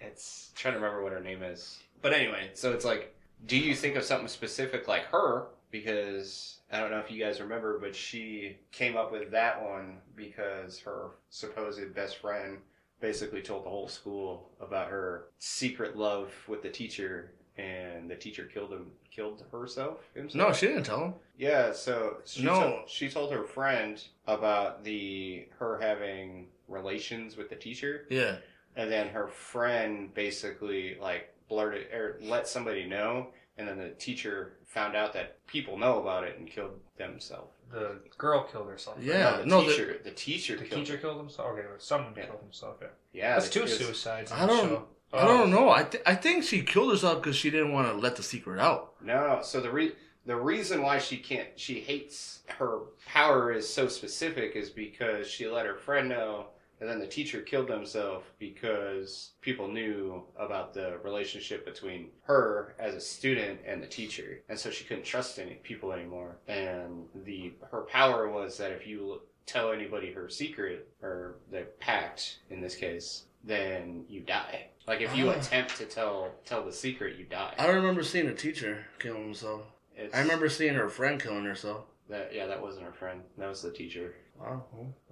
it's 0.00 0.50
I'm 0.52 0.56
trying 0.56 0.74
to 0.74 0.80
remember 0.80 1.02
what 1.02 1.12
her 1.12 1.20
name 1.20 1.42
is. 1.42 1.78
But 2.02 2.12
anyway, 2.12 2.50
so 2.54 2.72
it's 2.72 2.84
like, 2.84 3.14
do 3.46 3.56
you 3.56 3.74
think 3.74 3.96
of 3.96 4.04
something 4.04 4.28
specific 4.28 4.88
like 4.88 5.06
her? 5.06 5.46
Because 5.70 6.58
I 6.72 6.80
don't 6.80 6.90
know 6.90 6.98
if 6.98 7.10
you 7.10 7.22
guys 7.22 7.40
remember, 7.40 7.78
but 7.78 7.94
she 7.94 8.56
came 8.72 8.96
up 8.96 9.12
with 9.12 9.30
that 9.30 9.62
one 9.62 9.98
because 10.16 10.78
her 10.80 11.10
supposed 11.30 11.94
best 11.94 12.18
friend 12.18 12.58
basically 13.00 13.42
told 13.42 13.64
the 13.64 13.70
whole 13.70 13.88
school 13.88 14.50
about 14.60 14.88
her 14.88 15.26
secret 15.38 15.96
love 15.96 16.32
with 16.48 16.62
the 16.62 16.70
teacher, 16.70 17.32
and 17.56 18.10
the 18.10 18.16
teacher 18.16 18.44
killed 18.52 18.72
him, 18.72 18.90
killed 19.10 19.42
herself. 19.52 19.98
Himself. 20.14 20.48
no, 20.48 20.52
she 20.52 20.66
didn't 20.66 20.84
tell 20.84 21.04
him. 21.04 21.14
Yeah, 21.38 21.72
so 21.72 22.18
she 22.24 22.42
No. 22.42 22.54
told, 22.54 22.88
she 22.90 23.08
told 23.08 23.32
her 23.32 23.44
friend 23.44 24.02
about 24.26 24.82
the 24.84 25.46
her 25.58 25.78
having 25.80 26.48
relations 26.68 27.36
with 27.36 27.48
the 27.50 27.56
teacher, 27.56 28.06
Yeah. 28.10 28.36
and 28.76 28.90
then 28.90 29.08
her 29.08 29.28
friend 29.28 30.12
basically 30.14 30.96
like 30.96 31.32
blurted 31.48 31.92
or 31.92 32.18
let 32.22 32.48
somebody 32.48 32.86
know, 32.86 33.28
and 33.58 33.68
then 33.68 33.78
the 33.78 33.90
teacher 33.90 34.54
found 34.66 34.96
out 34.96 35.12
that 35.12 35.46
people 35.46 35.76
know 35.78 36.00
about 36.00 36.24
it 36.24 36.38
and 36.38 36.48
killed 36.48 36.80
themselves. 36.96 37.50
the 37.70 37.98
girl 38.18 38.44
killed 38.44 38.68
herself. 38.68 38.96
right? 38.98 39.06
Yeah. 39.06 39.30
no, 39.30 39.38
the 39.40 39.46
no, 39.46 39.60
the- 39.62 39.70
teacher, 39.70 40.00
the, 40.04 40.10
teacher, 40.12 40.56
The 40.56 40.64
killed 40.64 40.86
teacher 40.86 40.98
killed 40.98 41.16
himself. 41.18 41.52
Okay, 41.58 41.66
someone 41.78 42.14
Yeah. 42.16 42.26
killed 42.26 42.40
himself. 42.42 42.76
Yeah. 42.80 42.88
Yeah, 43.12 43.34
That's 43.34 43.48
two 43.50 43.66
suicides. 43.66 44.30
in 44.30 44.36
I 44.36 44.40
the 44.42 44.46
don't- 44.46 44.68
show. 44.68 44.88
I 45.14 45.24
don't 45.26 45.52
oh. 45.52 45.58
know. 45.58 45.70
I 45.70 45.84
th- 45.84 46.02
I 46.06 46.14
think 46.14 46.44
she 46.44 46.62
killed 46.62 46.90
herself 46.90 47.22
because 47.22 47.36
she 47.36 47.50
didn't 47.50 47.72
want 47.72 47.88
to 47.88 47.94
let 47.94 48.16
the 48.16 48.22
secret 48.22 48.58
out. 48.60 48.94
No, 49.02 49.40
so 49.42 49.60
the 49.60 49.70
re- 49.70 49.92
the 50.26 50.36
reason 50.36 50.82
why 50.82 50.98
she 50.98 51.16
can't 51.16 51.48
she 51.56 51.80
hates 51.80 52.40
her 52.46 52.80
power 53.06 53.52
is 53.52 53.68
so 53.68 53.88
specific 53.88 54.56
is 54.56 54.70
because 54.70 55.28
she 55.28 55.46
let 55.46 55.66
her 55.66 55.76
friend 55.76 56.08
know 56.08 56.46
and 56.80 56.88
then 56.88 56.98
the 56.98 57.06
teacher 57.06 57.40
killed 57.40 57.70
himself 57.70 58.24
because 58.38 59.30
people 59.40 59.68
knew 59.68 60.24
about 60.36 60.74
the 60.74 60.98
relationship 61.02 61.64
between 61.64 62.08
her 62.22 62.74
as 62.78 62.94
a 62.94 63.00
student 63.00 63.60
and 63.66 63.82
the 63.82 63.86
teacher 63.86 64.40
and 64.48 64.58
so 64.58 64.70
she 64.70 64.84
couldn't 64.84 65.04
trust 65.04 65.38
any 65.38 65.54
people 65.56 65.92
anymore 65.92 66.36
and 66.48 67.04
the 67.24 67.52
her 67.70 67.82
power 67.82 68.28
was 68.28 68.56
that 68.56 68.72
if 68.72 68.86
you 68.86 69.20
tell 69.46 69.72
anybody 69.72 70.10
her 70.10 70.28
secret 70.28 70.88
or 71.02 71.36
the 71.50 71.66
pact 71.80 72.38
in 72.50 72.60
this 72.60 72.74
case 72.74 73.24
then 73.44 74.04
you 74.08 74.20
die 74.20 74.66
like 74.86 75.00
if 75.00 75.16
you 75.16 75.30
Ah. 75.30 75.34
attempt 75.38 75.76
to 75.78 75.86
tell 75.86 76.32
tell 76.44 76.64
the 76.64 76.72
secret 76.72 77.16
you 77.18 77.24
die 77.24 77.54
I 77.58 77.66
don't 77.66 77.76
remember 77.76 78.02
seeing 78.02 78.26
a 78.28 78.34
teacher 78.34 78.86
killing 78.98 79.24
himself. 79.24 79.62
it's, 79.96 80.14
I 80.14 80.20
remember 80.20 80.48
seeing 80.48 80.74
her 80.74 80.88
friend 80.88 81.20
killing 81.22 81.44
herself. 81.44 81.84
that. 82.08 82.34
Yeah, 82.34 82.46
that 82.46 82.60
wasn't 82.60 82.84
her 82.86 82.92
friend. 82.92 83.22
That 83.38 83.48
was 83.48 83.62
the 83.62 83.70
teacher. 83.72 84.14
Oh, 84.40 84.62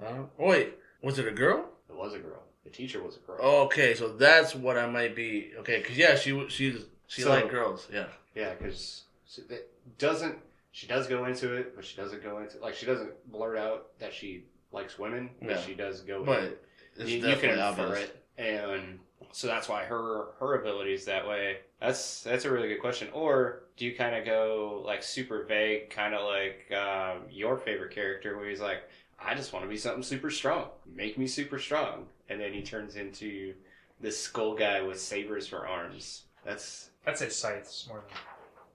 don't. 0.00 0.28
Oh, 0.38 0.46
wait, 0.48 0.74
was 1.02 1.18
it 1.18 1.26
a 1.26 1.30
girl? 1.32 1.68
It 1.88 1.94
was 1.96 2.12
a 2.14 2.18
girl. 2.18 2.42
The 2.64 2.70
teacher 2.70 3.02
was 3.02 3.16
a 3.16 3.20
girl. 3.20 3.38
Okay, 3.66 3.94
so 3.94 4.08
that's 4.12 4.54
what 4.54 4.76
I 4.76 4.86
might 4.88 5.14
be. 5.16 5.52
Okay, 5.58 5.78
because 5.78 5.96
yeah, 5.96 6.16
she 6.16 6.30
she's 6.48 6.84
she 7.06 7.22
So- 7.22 7.30
liked 7.30 7.48
girls. 7.50 7.88
Yeah. 7.92 8.06
Yeah, 8.34 8.54
because 8.54 9.04
it 9.36 9.70
doesn't. 9.98 10.36
She 10.72 10.86
does 10.86 11.06
go 11.06 11.26
into 11.26 11.54
it, 11.54 11.74
but 11.76 11.84
she 11.84 11.96
doesn't 11.96 12.22
go 12.22 12.38
into 12.38 12.58
like 12.58 12.74
she 12.74 12.86
doesn't 12.86 13.12
blurt 13.30 13.58
out 13.58 13.98
that 13.98 14.12
she 14.14 14.44
likes 14.72 14.98
women. 14.98 15.30
But 15.40 15.50
Yeah. 15.50 15.60
she 15.60 15.74
does 15.74 16.00
go. 16.00 16.20
in. 16.20 16.24
But 16.26 16.62
it's 16.96 17.10
you, 17.10 17.18
you 17.18 17.36
can 17.36 17.50
infer 17.50 17.62
obvious. 17.62 18.08
it, 18.08 18.24
and 18.38 18.98
so 19.32 19.46
that's 19.46 19.68
why 19.68 19.84
her 19.84 20.26
her 20.40 20.60
ability 20.60 20.94
is 20.94 21.04
that 21.04 21.26
way. 21.26 21.58
That's 21.80 22.22
that's 22.22 22.44
a 22.44 22.50
really 22.50 22.68
good 22.68 22.80
question. 22.80 23.08
Or 23.12 23.64
do 23.76 23.84
you 23.84 23.94
kind 23.94 24.14
of 24.14 24.24
go 24.24 24.82
like 24.84 25.02
super 25.02 25.44
vague, 25.44 25.90
kind 25.90 26.14
of 26.14 26.26
like 26.26 26.70
um, 26.76 27.22
your 27.30 27.56
favorite 27.56 27.94
character, 27.94 28.36
where 28.36 28.48
he's 28.48 28.60
like, 28.60 28.82
I 29.18 29.34
just 29.34 29.52
want 29.52 29.64
to 29.64 29.68
be 29.68 29.76
something 29.76 30.02
super 30.02 30.30
strong. 30.30 30.66
Make 30.94 31.18
me 31.18 31.26
super 31.26 31.58
strong, 31.58 32.06
and 32.28 32.40
then 32.40 32.52
he 32.52 32.62
turns 32.62 32.96
into 32.96 33.54
this 34.00 34.18
skull 34.18 34.54
guy 34.54 34.82
with 34.82 35.00
sabers 35.00 35.46
for 35.46 35.66
arms. 35.66 36.24
That's 36.44 36.90
I'd 37.06 37.18
say 37.18 37.28
scythes 37.28 37.86
more 37.88 38.02
than 38.08 38.18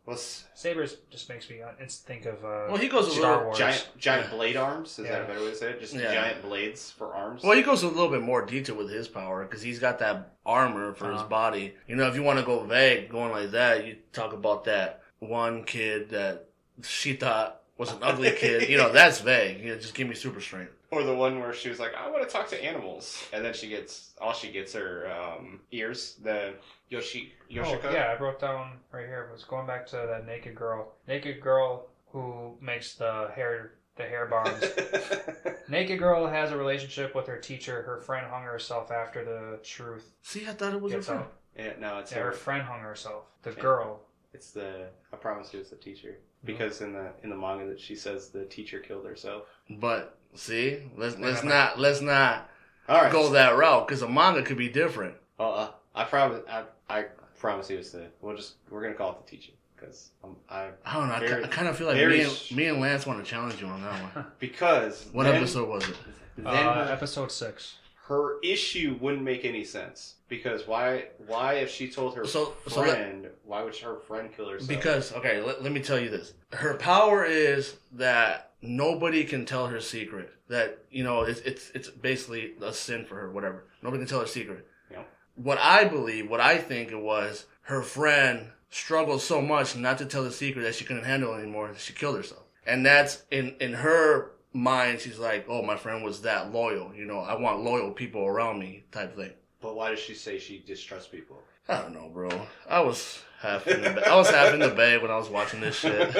what's 0.07 0.45
sabers. 0.53 0.97
Just 1.11 1.27
makes 1.29 1.49
me 1.49 1.61
uh, 1.61 1.67
it's 1.79 1.97
think 1.97 2.25
of 2.25 2.43
uh, 2.43 2.67
Well, 2.69 2.77
he 2.77 2.87
goes 2.87 3.07
a 3.07 3.11
Star 3.11 3.31
little. 3.31 3.45
Wars. 3.47 3.57
giant 3.59 3.87
giant 3.99 4.29
blade 4.31 4.55
arms. 4.55 4.97
Is 4.97 5.07
that 5.07 5.21
a 5.23 5.25
better 5.25 5.41
way 5.41 5.49
to 5.51 5.55
say 5.55 5.71
it? 5.71 5.79
Just 5.81 5.93
Yeah. 5.93 6.13
giant 6.13 6.41
blades 6.41 6.89
for 6.89 7.13
arms. 7.13 7.43
Well, 7.43 7.55
he 7.55 7.61
goes 7.61 7.83
a 7.83 7.87
little 7.87 8.09
bit 8.09 8.21
more 8.21 8.45
detail 8.45 8.75
with 8.75 8.89
his 8.89 9.07
power 9.07 9.43
because 9.45 9.61
he's 9.61 9.79
got 9.79 9.99
that 9.99 10.31
armor 10.45 10.93
for 10.93 11.11
his 11.11 11.19
Uh-huh. 11.19 11.27
body. 11.29 11.75
You 11.87 11.95
know, 11.97 12.07
if 12.07 12.15
you 12.15 12.23
want 12.23 12.39
to 12.39 12.45
go 12.45 12.63
vague, 12.63 13.09
going 13.09 13.31
like 13.31 13.51
that, 13.51 13.85
you 13.85 13.97
talk 14.13 14.33
about 14.33 14.63
that 14.63 15.01
one 15.19 15.63
kid 15.65 16.09
that 16.11 16.45
she 16.83 17.13
thought 17.13 17.61
was 17.77 17.91
an 17.91 17.99
ugly 18.01 18.31
kid. 18.31 18.69
You 18.69 18.77
know, 18.77 18.91
that's 18.99 19.19
vague. 19.19 19.59
You 19.61 19.73
know, 19.73 19.79
just 19.79 19.93
give 19.93 20.07
me 20.07 20.15
super 20.15 20.39
strength. 20.41 20.71
Or 20.89 21.03
the 21.03 21.13
one 21.13 21.39
where 21.41 21.53
she 21.53 21.67
was 21.69 21.79
like, 21.79 21.93
I 21.95 22.09
want 22.09 22.23
to 22.27 22.29
talk 22.33 22.47
to 22.49 22.63
animals. 22.63 23.21
And 23.33 23.43
then 23.43 23.53
she 23.53 23.67
gets, 23.67 24.11
all 24.21 24.31
she 24.33 24.51
gets 24.51 24.73
are 24.75 25.11
um, 25.11 25.59
ears. 25.71 26.15
The 26.23 26.53
Yoshi, 26.89 27.33
Yoshiko. 27.51 27.81
Oh, 27.85 27.91
yeah, 27.91 28.15
I 28.17 28.21
wrote 28.21 28.39
down 28.39 28.71
right 28.93 29.05
here. 29.05 29.27
It 29.29 29.33
was 29.33 29.43
going 29.43 29.67
back 29.67 29.85
to 29.87 29.97
that 29.97 30.25
naked 30.25 30.55
girl. 30.55 30.93
Naked 31.07 31.41
girl 31.41 31.87
who 32.13 32.57
makes 32.61 32.95
the 32.95 33.29
hair 33.35 33.71
the 33.97 34.03
hair 34.03 34.27
bombs. 34.27 34.63
naked 35.67 35.99
girl 35.99 36.27
has 36.27 36.51
a 36.51 36.57
relationship 36.57 37.15
with 37.15 37.27
her 37.27 37.37
teacher. 37.39 37.81
Her 37.81 37.99
friend 38.01 38.27
hung 38.29 38.43
herself 38.43 38.91
after 38.91 39.25
the 39.25 39.59
truth 39.63 40.11
See, 40.21 40.47
I 40.47 40.51
thought 40.53 40.73
it 40.73 40.81
was 40.81 40.93
a 40.93 40.95
gets 40.97 41.07
friend. 41.07 41.21
out. 41.21 41.33
yeah, 41.57 41.71
no, 41.79 41.97
it's 41.99 42.11
Yeah, 42.11 42.19
her 42.19 42.25
her. 42.25 42.31
friend 42.31 42.63
hung 42.63 42.79
herself. 42.81 43.25
The 43.43 43.51
Yeah. 43.51 43.61
girl. 43.61 44.01
It's 44.33 44.51
the, 44.51 44.89
I 45.11 45.15
promise 45.15 45.51
you 45.53 45.59
it's 45.59 45.71
the 45.71 45.75
teacher. 45.77 46.19
Because 46.45 46.81
in 46.81 46.93
the 46.93 47.11
in 47.23 47.29
the 47.31 47.35
manga 47.35 47.65
that 47.65 47.79
she 47.79 47.95
says 47.95 48.29
the 48.29 48.45
teacher 48.45 48.79
killed 48.79 49.05
herself. 49.05 49.43
But 49.69 50.16
see, 50.35 50.79
let's 50.97 51.17
let's 51.17 51.43
Yeah, 51.43 51.49
not 51.49 51.79
let's 51.79 52.01
not 52.01 52.49
All 52.89 53.01
right. 53.01 53.11
go 53.11 53.29
that 53.31 53.57
route 53.57 53.87
because 53.87 54.01
a 54.01 54.09
manga 54.09 54.43
could 54.43 54.57
be 54.57 54.69
different. 54.69 55.15
Well, 55.37 55.53
uh, 55.53 55.69
I 55.95 56.03
probably, 56.03 56.41
I, 56.49 56.63
I 56.89 57.05
promise 57.39 57.69
you 57.69 57.77
it's 57.77 57.91
the. 57.91 58.07
We'll 58.21 58.35
just 58.35 58.55
we're 58.69 58.81
gonna 58.81 58.93
call 58.95 59.11
it 59.11 59.25
the 59.25 59.29
teaching 59.29 59.53
because 59.75 60.09
I 60.49 60.69
I 60.85 60.93
don't 60.93 61.07
know. 61.09 61.13
I, 61.15 61.19
Very- 61.19 61.41
ki- 61.43 61.47
I 61.47 61.51
kind 61.51 61.67
of 61.67 61.77
feel 61.77 61.87
like 61.87 61.97
me 61.97 62.21
and, 62.21 62.31
sh- 62.31 62.51
me 62.53 62.65
and 62.65 62.79
Lance 62.79 63.05
want 63.05 63.23
to 63.23 63.29
challenge 63.29 63.59
you 63.61 63.67
on 63.67 63.81
that 63.81 64.15
one. 64.15 64.25
because 64.39 65.05
What 65.11 65.23
then, 65.23 65.35
episode 65.35 65.69
was 65.69 65.87
it? 65.87 65.95
Then 66.37 66.47
Uh, 66.47 66.87
episode 66.91 67.31
six. 67.31 67.75
Her 68.07 68.39
issue 68.41 68.97
wouldn't 69.01 69.23
make 69.23 69.43
any 69.43 69.63
sense 69.65 70.15
because 70.29 70.65
why? 70.65 71.05
Why 71.25 71.55
if 71.55 71.69
she 71.69 71.89
told 71.89 72.15
her 72.15 72.25
So- 72.25 72.53
so 72.67 72.81
let- 72.81 72.89
friend, 72.91 73.27
why 73.43 73.63
would 73.63 73.75
her 73.77 73.97
friend 73.99 74.29
kill 74.35 74.49
herself? 74.49 74.69
Because 74.69 75.13
okay, 75.13 75.41
let, 75.41 75.61
let 75.61 75.71
me 75.73 75.81
tell 75.81 75.99
you 75.99 76.09
this. 76.09 76.33
Her 76.53 76.75
power 76.75 77.25
is 77.25 77.75
that 77.93 78.51
nobody 78.61 79.23
can 79.25 79.45
tell 79.45 79.67
her 79.67 79.81
secret. 79.81 80.31
That 80.47 80.79
you 80.89 81.03
know, 81.03 81.23
it's 81.23 81.41
it's 81.41 81.69
it's 81.71 81.89
basically 81.89 82.53
a 82.61 82.71
sin 82.71 83.05
for 83.05 83.15
her. 83.15 83.29
Whatever. 83.31 83.65
Nobody 83.81 84.01
can 84.01 84.07
tell 84.07 84.21
her 84.21 84.27
secret. 84.27 84.65
Yeah. 84.89 85.03
What 85.35 85.57
I 85.59 85.83
believe, 85.85 86.29
what 86.29 86.39
I 86.39 86.57
think 86.57 86.91
it 86.91 87.01
was, 87.01 87.45
her 87.63 87.81
friend 87.81 88.51
struggled 88.69 89.21
so 89.21 89.41
much 89.41 89.75
not 89.75 89.97
to 89.97 90.05
tell 90.05 90.23
the 90.23 90.31
secret 90.31 90.63
that 90.63 90.75
she 90.75 90.85
couldn't 90.85 91.03
handle 91.03 91.33
it 91.33 91.39
anymore. 91.39 91.67
That 91.67 91.81
she 91.81 91.91
killed 91.93 92.15
herself. 92.15 92.43
And 92.65 92.85
that's 92.85 93.23
in 93.31 93.55
in 93.59 93.73
her 93.73 94.31
mind. 94.57 94.99
She's 94.99 95.19
like, 95.19 95.45
oh, 95.47 95.61
my 95.61 95.75
friend 95.77 96.03
was 96.03 96.21
that 96.21 96.51
loyal. 96.51 96.93
You 96.95 97.05
know, 97.05 97.19
I 97.19 97.35
want 97.39 97.63
loyal 97.63 97.91
people 97.91 98.25
around 98.25 98.59
me, 98.59 98.83
type 98.91 99.15
thing. 99.15 99.31
but 99.61 99.75
why 99.75 99.89
does 99.89 99.99
she 99.99 100.13
say 100.13 100.39
she 100.39 100.59
distrusts 100.65 101.07
people? 101.07 101.41
I 101.69 101.81
don't 101.81 101.93
know, 101.93 102.09
bro. 102.09 102.29
I 102.69 102.79
was 102.79 103.21
half 103.41 103.67
in 103.67 103.81
the 103.81 103.89
ba- 103.91 104.07
I 104.09 104.15
was 104.15 104.29
half 104.29 104.53
in 104.53 104.59
the 104.61 104.69
bed 104.69 105.01
when 105.01 105.11
I 105.11 105.17
was 105.17 105.29
watching 105.29 105.59
this 105.61 105.75
shit. 105.75 106.15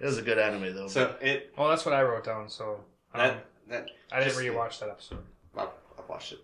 It 0.00 0.04
was 0.04 0.18
a 0.18 0.22
good 0.22 0.38
anime 0.38 0.74
though. 0.74 0.86
so 0.86 1.16
it 1.20 1.52
Well, 1.58 1.68
that's 1.68 1.84
what 1.84 1.94
I 1.94 2.02
wrote 2.02 2.24
down. 2.24 2.48
So 2.48 2.80
um, 3.14 3.20
that 3.20 3.44
that 3.68 3.90
I 4.12 4.20
didn't 4.20 4.34
just- 4.34 4.40
rewatch 4.44 4.78
that 4.80 4.88
episode. 4.90 5.18
I've, 5.56 5.68
I've 5.98 6.08
watched 6.08 6.32
it 6.32 6.38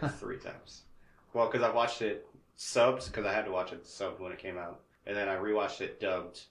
like 0.00 0.12
three 0.20 0.38
times. 0.38 0.82
Well, 1.32 1.46
because 1.50 1.62
I 1.62 1.70
watched 1.74 2.00
it 2.02 2.26
subs 2.54 3.08
because 3.08 3.26
I 3.26 3.32
had 3.32 3.44
to 3.46 3.50
watch 3.50 3.72
it 3.72 3.84
subbed 3.84 4.20
when 4.20 4.30
it 4.32 4.38
came 4.38 4.56
out, 4.56 4.80
and 5.04 5.16
then 5.16 5.28
I 5.28 5.34
rewatched 5.34 5.80
it 5.80 6.00
dubbed, 6.00 6.42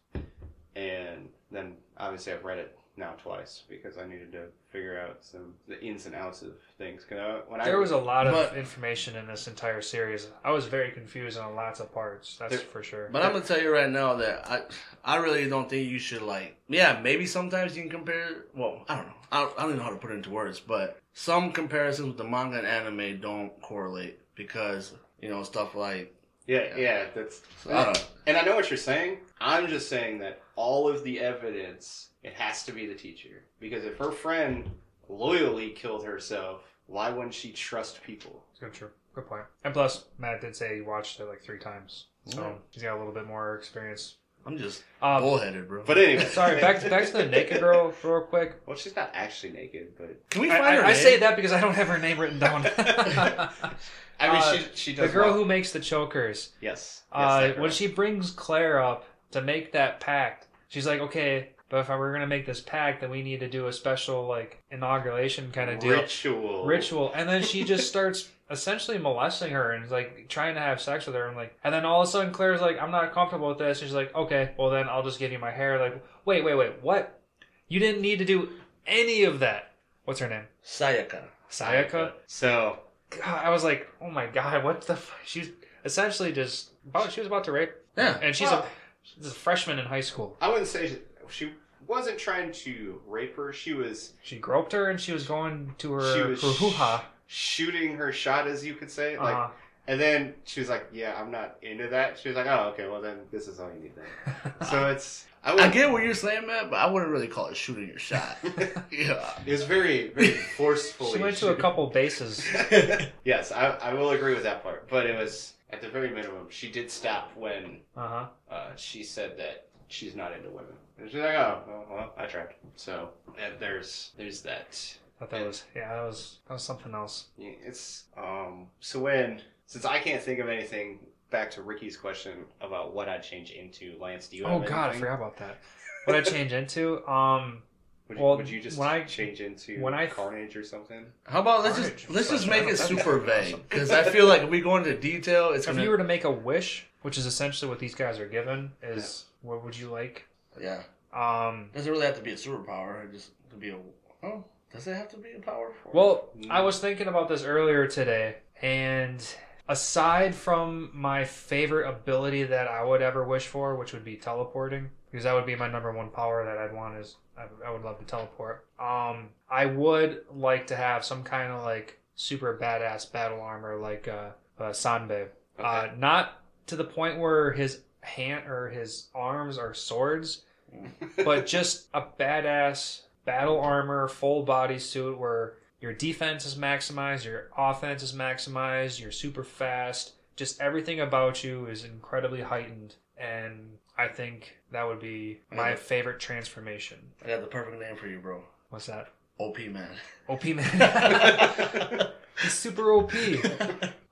and 0.76 1.30
then 1.52 1.74
obviously 1.98 2.34
I've 2.34 2.44
read 2.44 2.58
it 2.60 2.78
now 2.98 3.12
twice 3.22 3.64
because 3.70 3.98
I 3.98 4.06
needed 4.06 4.32
to 4.34 4.46
figure 4.70 5.00
out 5.00 5.18
some 5.22 5.56
the 5.68 5.82
ins 5.82 6.06
and 6.06 6.16
outs 6.16 6.42
of 6.42 6.54
things. 6.78 7.04
Cause 7.04 7.18
I, 7.20 7.40
when 7.50 7.62
I 7.62 7.66
There 7.66 7.80
was 7.80 7.92
a 7.92 7.98
lot 7.98 8.28
of 8.28 8.56
information 8.56 9.16
in 9.16 9.28
this 9.28 9.48
entire 9.48 9.82
series. 9.82 10.28
I 10.44 10.52
was 10.52 10.66
very 10.66 10.92
confused 10.92 11.38
on 11.38 11.56
lots 11.56 11.80
of 11.80 11.94
parts. 11.94 12.38
That's 12.38 12.56
There- 12.56 12.66
for 12.66 12.84
sure. 12.84 13.10
But 13.12 13.24
I'm 13.24 13.34
gonna 13.34 13.44
tell 13.46 13.62
you 13.62 13.72
right 13.72 13.90
now 13.90 14.16
that 14.16 14.50
I 14.50 14.62
I 15.04 15.18
really 15.18 15.50
don't 15.50 15.70
think 15.70 15.90
you 15.90 16.00
should 16.00 16.22
like 16.22 16.58
yeah 16.68 17.00
maybe 17.04 17.26
sometimes 17.26 17.76
you 17.76 17.84
can 17.84 17.92
compare 17.92 18.46
well 18.56 18.84
I 18.88 18.96
don't 18.96 19.08
know 19.08 19.14
I 19.32 19.42
don't, 19.42 19.54
I 19.58 19.62
don't 19.62 19.70
even 19.72 19.78
know 19.80 19.84
how 19.86 19.90
to 19.92 19.98
put 19.98 20.12
it 20.12 20.16
into 20.16 20.30
words 20.30 20.60
but 20.60 21.00
some 21.14 21.52
comparisons 21.52 22.08
with 22.08 22.18
the 22.18 22.24
manga 22.24 22.58
and 22.58 22.68
anime 22.68 23.20
don't 23.22 23.52
correlate 23.62 24.20
because 24.36 24.94
you 25.22 25.30
know 25.30 25.44
stuff 25.44 25.76
like 25.76 26.15
yeah 26.48 26.76
yeah 26.78 27.06
that's 27.16 27.42
I 27.70 27.84
don't 27.86 27.98
know. 27.98 28.04
and 28.28 28.38
I 28.38 28.44
know 28.44 28.56
what 28.56 28.70
you're 28.70 28.78
saying. 28.78 29.18
I'm 29.42 29.68
just 29.68 29.90
saying 29.90 30.20
that 30.20 30.42
all 30.56 30.88
of 30.88 31.04
the 31.04 31.20
evidence 31.20 32.10
it 32.24 32.34
has 32.34 32.64
to 32.66 32.72
be 32.72 32.86
the 32.86 32.96
teacher 32.96 33.44
because 33.60 33.84
if 33.84 33.98
her 33.98 34.12
friend 34.12 34.70
loyally 35.10 35.70
killed 35.72 36.04
herself, 36.04 36.62
why 36.88 37.10
wouldn't 37.10 37.34
she 37.34 37.52
trust 37.52 38.02
people? 38.04 38.44
Good, 38.60 38.74
true. 38.74 38.90
Good 39.14 39.28
point. 39.28 39.44
And 39.64 39.74
plus, 39.74 40.06
Matt 40.18 40.42
did 40.42 40.56
say 40.56 40.76
he 40.76 40.82
watched 40.82 41.20
it 41.20 41.26
like 41.26 41.42
three 41.44 41.60
times, 41.60 42.08
so 42.26 42.42
Yeah. 42.42 42.54
he's 42.72 42.84
got 42.84 42.96
a 42.96 43.00
little 43.00 43.14
bit 43.14 43.28
more 43.28 43.56
experience. 43.56 44.18
I'm 44.46 44.58
just 44.58 44.84
Um, 45.02 45.22
bullheaded 45.24 45.68
bro. 45.68 45.84
But 45.86 45.98
anyway, 45.98 46.26
sorry, 46.26 46.62
back 46.62 46.80
to, 46.82 46.90
back 46.90 47.06
to 47.08 47.14
the 47.14 47.26
naked 47.26 47.60
girl 47.60 47.94
real 48.04 48.22
quick. 48.22 48.62
Well, 48.66 48.78
she's 48.78 48.96
not 48.96 49.10
actually 49.14 49.54
naked, 49.54 49.94
but 49.98 50.30
can 50.30 50.42
we 50.42 50.52
I, 50.52 50.58
find 50.60 50.76
her 50.78 50.86
I, 50.86 50.90
I 50.90 50.94
say 50.94 51.18
that 51.20 51.36
because 51.36 51.52
I 51.52 51.60
don't 51.62 51.74
have 51.74 51.88
her 51.88 51.98
name 51.98 52.20
written 52.20 52.38
down. 52.40 52.66
I 52.78 54.28
mean, 54.32 54.42
Uh, 54.42 54.54
she 54.54 54.66
she 54.76 54.94
the 54.96 55.08
girl 55.08 55.30
well. 55.30 55.34
who 55.34 55.46
makes 55.46 55.72
the 55.72 55.80
chokers. 55.80 56.52
yes, 56.62 57.04
yes 57.12 57.12
Uh, 57.12 57.54
when 57.58 57.72
she 57.72 57.88
brings 57.88 58.32
Claire 58.32 58.80
up 58.82 59.06
to 59.32 59.42
make 59.42 59.72
that 59.74 60.00
pact, 60.00 60.48
she's 60.70 60.86
like, 60.88 61.02
"Okay, 61.02 61.50
but 61.70 61.80
if 61.80 61.90
I 61.90 61.96
were 61.98 62.14
gonna 62.14 62.28
make 62.28 62.46
this 62.46 62.62
pact, 62.62 63.02
then 63.02 63.10
we 63.10 63.22
need 63.24 63.40
to 63.42 63.50
do 63.50 63.68
a 63.68 63.74
special 63.74 64.26
like 64.28 64.64
inauguration 64.72 65.52
kind 65.52 65.70
of 65.70 65.80
deal, 65.80 65.92
ritual 66.00 66.66
ritual." 66.66 67.12
And 67.14 67.28
then 67.28 67.42
she 67.44 67.64
just 67.64 67.88
starts 67.90 68.30
essentially 68.50 68.98
molesting 68.98 69.52
her 69.52 69.72
and 69.72 69.90
like 69.90 70.28
trying 70.30 70.56
to 70.56 70.62
have 70.62 70.80
sex 70.82 71.06
with 71.06 71.16
her. 71.16 71.28
And 71.28 71.36
like, 71.36 71.58
and 71.64 71.74
then 71.74 71.86
all 71.86 72.02
of 72.02 72.08
a 72.08 72.12
sudden 72.12 72.32
Claire's 72.34 72.62
like, 72.62 72.80
"I'm 72.82 72.92
not 72.92 73.14
comfortable 73.14 73.48
with 73.50 73.58
this." 73.58 73.82
And 73.82 73.88
she's 73.90 73.96
like, 73.96 74.14
"Okay, 74.16 74.52
well 74.58 74.70
then 74.70 74.88
I'll 74.90 75.04
just 75.04 75.20
give 75.20 75.32
you 75.32 75.40
my 75.40 75.52
hair." 75.52 75.80
Like, 75.80 76.04
wait, 76.26 76.44
wait, 76.44 76.56
wait, 76.56 76.74
what? 76.82 77.20
You 77.68 77.80
didn't 77.80 78.02
need 78.02 78.20
to 78.20 78.26
do 78.26 78.50
any 78.86 79.24
of 79.24 79.40
that. 79.40 79.72
What's 80.06 80.20
her 80.20 80.30
name? 80.30 80.44
Sayaka. 80.64 81.24
Sayaka. 81.50 82.12
So 82.28 82.80
God, 83.10 83.44
I 83.44 83.50
was 83.50 83.64
like, 83.64 83.88
oh 84.02 84.10
my 84.10 84.28
god, 84.28 84.64
what 84.64 84.82
the? 84.82 84.94
F-? 84.94 85.16
She's 85.26 85.50
essentially 85.84 86.32
just 86.32 86.72
about. 86.88 87.12
She 87.12 87.22
was 87.22 87.28
about 87.28 87.44
to 87.46 87.52
rape, 87.52 87.72
Yeah. 87.98 88.18
and 88.22 88.36
she's 88.36 88.50
Well- 88.50 88.60
a 88.62 88.66
she's 89.04 89.26
a 89.28 89.32
freshman 89.32 89.80
in 89.80 89.86
high 89.86 90.02
school. 90.02 90.38
I 90.42 90.50
wouldn't 90.50 90.68
say 90.68 90.88
she, 90.90 90.98
she 91.30 91.54
wasn't 91.88 92.18
trying 92.20 92.52
to 92.52 93.02
rape 93.08 93.36
her. 93.38 93.54
She 93.54 93.74
was 93.74 94.14
She 94.24 94.38
groped 94.38 94.72
her, 94.74 94.90
and 94.90 95.00
she 95.02 95.12
was 95.14 95.26
going 95.28 95.74
to 95.80 95.94
her 95.94 96.16
She 96.16 96.22
was 96.22 96.42
her 96.42 96.50
hoo 96.50 96.70
ha. 96.70 97.06
Shooting 97.28 97.96
her 97.98 98.12
shot, 98.12 98.48
as 98.48 98.66
you 98.66 98.76
could 98.76 98.92
say. 98.92 99.18
Like, 99.18 99.36
Uh, 99.36 99.50
and 99.88 100.00
then 100.02 100.34
she 100.46 100.60
was 100.62 100.70
like, 100.70 100.88
"Yeah, 100.92 101.14
I'm 101.20 101.30
not 101.32 101.58
into 101.62 101.88
that." 101.90 102.18
She 102.18 102.30
was 102.30 102.36
like, 102.36 102.48
"Oh, 102.48 102.70
okay. 102.74 102.88
Well, 102.88 103.02
then 103.02 103.20
this 103.32 103.48
is 103.48 103.60
all 103.60 103.70
you 103.72 103.80
need 103.82 103.94
then." 103.96 104.54
So 104.70 104.88
it's 104.88 105.26
I, 105.44 105.54
I 105.54 105.70
get 105.70 105.92
what 105.92 106.02
you're 106.02 106.16
saying, 106.16 106.48
Matt, 106.48 106.72
but 106.72 106.78
I 106.78 106.88
wouldn't 106.90 107.12
really 107.12 107.28
call 107.28 107.48
it 107.48 107.56
shooting 107.56 107.88
your 107.88 108.00
shot. 108.00 108.36
yeah. 108.92 109.30
It 109.46 109.52
was 109.52 109.64
very 109.64 110.08
very 110.10 110.32
forcefully. 110.32 111.12
she 111.14 111.20
went 111.20 111.38
to 111.38 111.50
a 111.50 111.56
couple 111.56 111.86
bases. 111.88 112.44
yes, 113.26 113.52
I, 113.52 113.68
I 113.82 113.94
will 113.94 114.10
agree 114.12 114.34
with 114.34 114.42
that 114.44 114.64
part. 114.64 114.90
But 114.90 115.06
it 115.06 115.16
was 115.16 115.54
at 115.70 115.82
the 115.82 115.90
very 115.90 116.10
minimum. 116.10 116.48
She 116.50 116.72
did 116.72 116.90
stop 116.90 117.32
when 117.36 117.82
Uh 117.96 118.08
huh. 118.08 118.26
uh, 118.50 118.70
she 118.76 119.04
said 119.04 119.38
that 119.38 119.68
she's 119.88 120.16
not 120.16 120.32
into 120.34 120.50
women. 120.50 120.74
And 120.98 121.12
she's 121.12 121.20
like, 121.20 121.36
oh, 121.36 121.62
well, 121.68 121.86
well 121.92 122.14
I 122.18 122.26
tried. 122.26 122.56
So 122.76 123.10
and 123.40 123.54
there's 123.60 124.14
there's 124.18 124.42
that. 124.42 124.98
Thought 125.20 125.30
that 125.30 125.46
was 125.48 125.64
yeah, 125.76 125.96
that 125.96 126.04
was 126.04 126.40
that 126.48 126.54
was 126.54 126.64
something 126.64 126.94
else. 126.94 127.26
Yeah, 127.38 127.52
It's 127.64 128.04
um. 128.18 128.68
So 128.80 129.00
when 129.00 129.42
since 129.66 129.86
I 129.86 130.00
can't 130.00 130.22
think 130.22 130.40
of 130.40 130.50
anything. 130.50 131.00
Back 131.32 131.52
to 131.52 131.64
Ricky's 131.64 131.98
question 131.98 132.46
about 132.62 132.94
what 132.94 133.10
I'd 133.10 133.24
change 133.24 133.52
into. 133.52 133.98
Lance, 134.00 134.28
do 134.28 134.38
you? 134.38 134.46
Oh 134.46 134.60
have 134.60 134.70
god, 134.70 134.96
I 134.96 135.00
forgot 135.00 135.16
about 135.16 135.38
that. 135.38 135.58
What 136.06 136.16
I'd 136.16 136.24
change 136.26 136.54
into? 136.54 137.06
Um, 137.10 137.64
Would 138.08 138.20
you, 138.20 138.24
Well, 138.24 138.38
would 138.38 138.48
you 138.48 138.62
just 138.62 138.78
when 138.78 138.88
I- 138.88 139.04
change 139.06 139.42
into 139.42 139.82
when 139.82 139.96
I- 139.96 140.06
Carnage 140.06 140.56
or 140.56 140.64
something? 140.64 141.08
How 141.24 141.42
about 141.42 141.64
let's 141.64 141.80
Alright, 141.80 141.98
just 141.98 142.10
let's 142.12 142.30
just 142.30 142.48
make 142.48 142.68
it 142.70 142.78
super 142.92 143.18
vague 143.20 143.58
because 143.68 143.90
I 143.90 144.04
feel 144.04 144.28
like 144.28 144.44
if 144.44 144.50
we 144.50 144.62
go 144.62 144.78
into 144.78 144.96
detail, 144.96 145.50
it's 145.52 145.66
if 145.66 145.72
gonna 145.74 145.84
you 145.84 145.90
were 145.90 145.98
to 145.98 146.04
make 146.04 146.26
a 146.26 146.32
wish, 146.32 146.86
which 147.02 147.18
is 147.18 147.26
essentially 147.26 147.68
what 147.68 147.80
these 147.80 147.96
guys 147.96 148.20
are 148.20 148.28
given, 148.28 148.72
is 148.84 149.26
what 149.42 149.64
would 149.64 149.76
you 149.78 149.90
like? 149.90 150.28
yeah. 150.62 150.84
Um, 151.12 151.72
Doesn't 151.74 151.92
really 151.92 152.06
have 152.06 152.16
to 152.18 152.22
be 152.22 152.32
a 152.32 152.36
superpower. 152.36 153.04
It 153.06 153.14
just 153.14 153.32
could 153.50 153.60
be 153.60 153.70
a 153.70 153.78
oh. 154.24 154.44
Does 154.76 154.88
it 154.88 154.96
have 154.96 155.10
to 155.10 155.18
be 155.18 155.34
a 155.38 155.40
power? 155.40 155.72
Well, 155.94 156.30
Mm. 156.38 156.52
I 156.52 156.62
was 156.62 156.80
thinking 156.80 157.08
about 157.08 157.30
this 157.30 157.44
earlier 157.44 157.88
today, 157.88 158.38
and 158.62 159.26
aside 159.68 160.36
from 160.36 160.92
my 160.94 161.24
favorite 161.24 161.88
ability 161.88 162.44
that 162.44 162.68
I 162.68 162.84
would 162.84 163.02
ever 163.02 163.24
wish 163.24 163.48
for, 163.48 163.76
which 163.76 163.94
would 163.94 164.04
be 164.04 164.18
teleporting, 164.18 164.92
because 165.10 165.24
that 165.24 165.34
would 165.34 165.46
be 165.46 165.56
my 165.56 165.70
number 165.70 165.92
one 165.92 166.10
power 166.10 166.44
that 166.46 166.58
I'd 166.58 166.74
want 166.74 166.98
is 166.98 167.16
I, 167.38 167.46
I 167.66 167.72
would 167.72 167.84
love 167.84 168.00
to 168.00 168.06
teleport. 168.06 168.68
Um, 168.80 169.30
I 169.50 169.66
would 169.66 170.24
like 170.30 170.68
to 170.68 170.76
have 170.76 171.04
some 171.06 171.24
kind 171.24 171.52
of 171.52 171.64
like 171.64 172.00
super 172.16 172.58
badass 172.62 173.12
battle 173.12 173.42
armor 173.42 173.78
like 173.78 174.08
uh, 174.08 174.30
uh 174.60 174.72
Sanbei. 174.72 175.28
Uh, 175.58 175.88
not 175.98 176.42
to 176.68 176.76
the 176.76 176.84
point 176.84 177.20
where 177.20 177.52
his 177.54 177.82
hand 178.02 178.48
or 178.48 178.70
his 178.70 179.08
arms 179.16 179.58
are 179.58 179.74
swords, 179.74 180.44
but 181.24 181.46
just 181.46 181.88
a 181.94 182.02
badass 182.02 183.02
battle 183.26 183.60
armor, 183.60 184.08
full 184.08 184.44
body 184.44 184.80
suit 184.80 185.18
where 185.18 185.54
your 185.82 185.94
defense 185.94 186.46
is 186.46 186.56
maximized, 186.56 187.26
your 187.26 187.50
offense 187.58 188.02
is 188.04 188.14
maximized, 188.14 189.00
you're 189.02 189.12
super 189.12 189.44
fast. 189.44 190.14
Just 190.36 190.60
everything 190.62 191.00
about 191.00 191.44
you 191.44 191.66
is 191.68 191.84
incredibly 191.84 192.42
heightened, 192.42 192.96
and 193.18 193.78
I 193.98 194.08
think 194.08 194.58
that 194.72 194.86
would 194.88 195.00
be 195.00 195.42
my 195.52 195.70
Yeah. 195.72 195.76
favorite 195.76 196.20
transformation. 196.20 196.98
I 197.24 197.28
got 197.30 197.42
the 197.42 197.48
perfect 197.48 197.80
name 197.80 197.96
for 197.96 198.08
you, 198.08 198.20
bro. 198.20 198.44
What's 198.70 198.88
that? 198.88 199.08
OP 199.38 199.60
man. 199.60 199.92
OP 200.30 200.44
man. 200.46 200.66
He's 202.42 202.54
super 202.54 202.92
OP. 202.94 203.12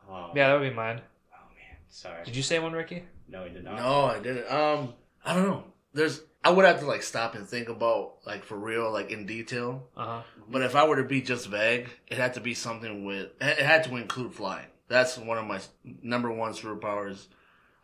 Oh, 0.10 0.32
Yeah, 0.36 0.50
that 0.50 0.60
would 0.60 0.70
be 0.70 0.76
mine. 0.76 1.02
Oh 1.34 1.48
man, 1.56 1.78
sorry. 1.90 2.24
Did 2.24 2.36
you 2.36 2.44
say 2.44 2.60
one, 2.60 2.74
Ricky? 2.74 3.04
No, 3.28 3.46
he 3.46 3.50
did 3.52 3.64
not. 3.64 3.78
No, 3.78 4.06
I 4.06 4.20
didn't. 4.20 4.50
Um, 4.52 4.94
I 5.26 5.34
don't 5.34 5.48
know. 5.48 5.64
There's. 5.94 6.22
I 6.44 6.50
would 6.52 6.66
have 6.66 6.80
to 6.82 6.86
like 6.86 7.04
stop 7.04 7.36
and 7.36 7.48
think 7.48 7.70
about 7.70 8.16
like 8.26 8.44
for 8.44 8.58
real, 8.58 8.92
like 8.92 9.12
in 9.12 9.26
detail. 9.26 9.88
Uh 9.96 10.06
huh. 10.06 10.22
But 10.50 10.62
if 10.64 10.76
I 10.76 10.86
were 10.88 10.98
to 10.98 11.04
be 11.08 11.22
just 11.22 11.48
vague, 11.48 11.90
it 12.08 12.18
had 12.18 12.34
to 12.36 12.42
be 12.42 12.54
something 12.54 13.06
with. 13.06 13.30
It 13.42 13.60
had 13.60 13.84
to 13.86 13.96
include 13.96 14.34
flying. 14.34 14.68
That's 14.90 15.18
one 15.18 15.38
of 15.38 15.46
my 15.46 15.60
number 16.02 16.30
one 16.32 16.54
superpowers. 16.54 17.28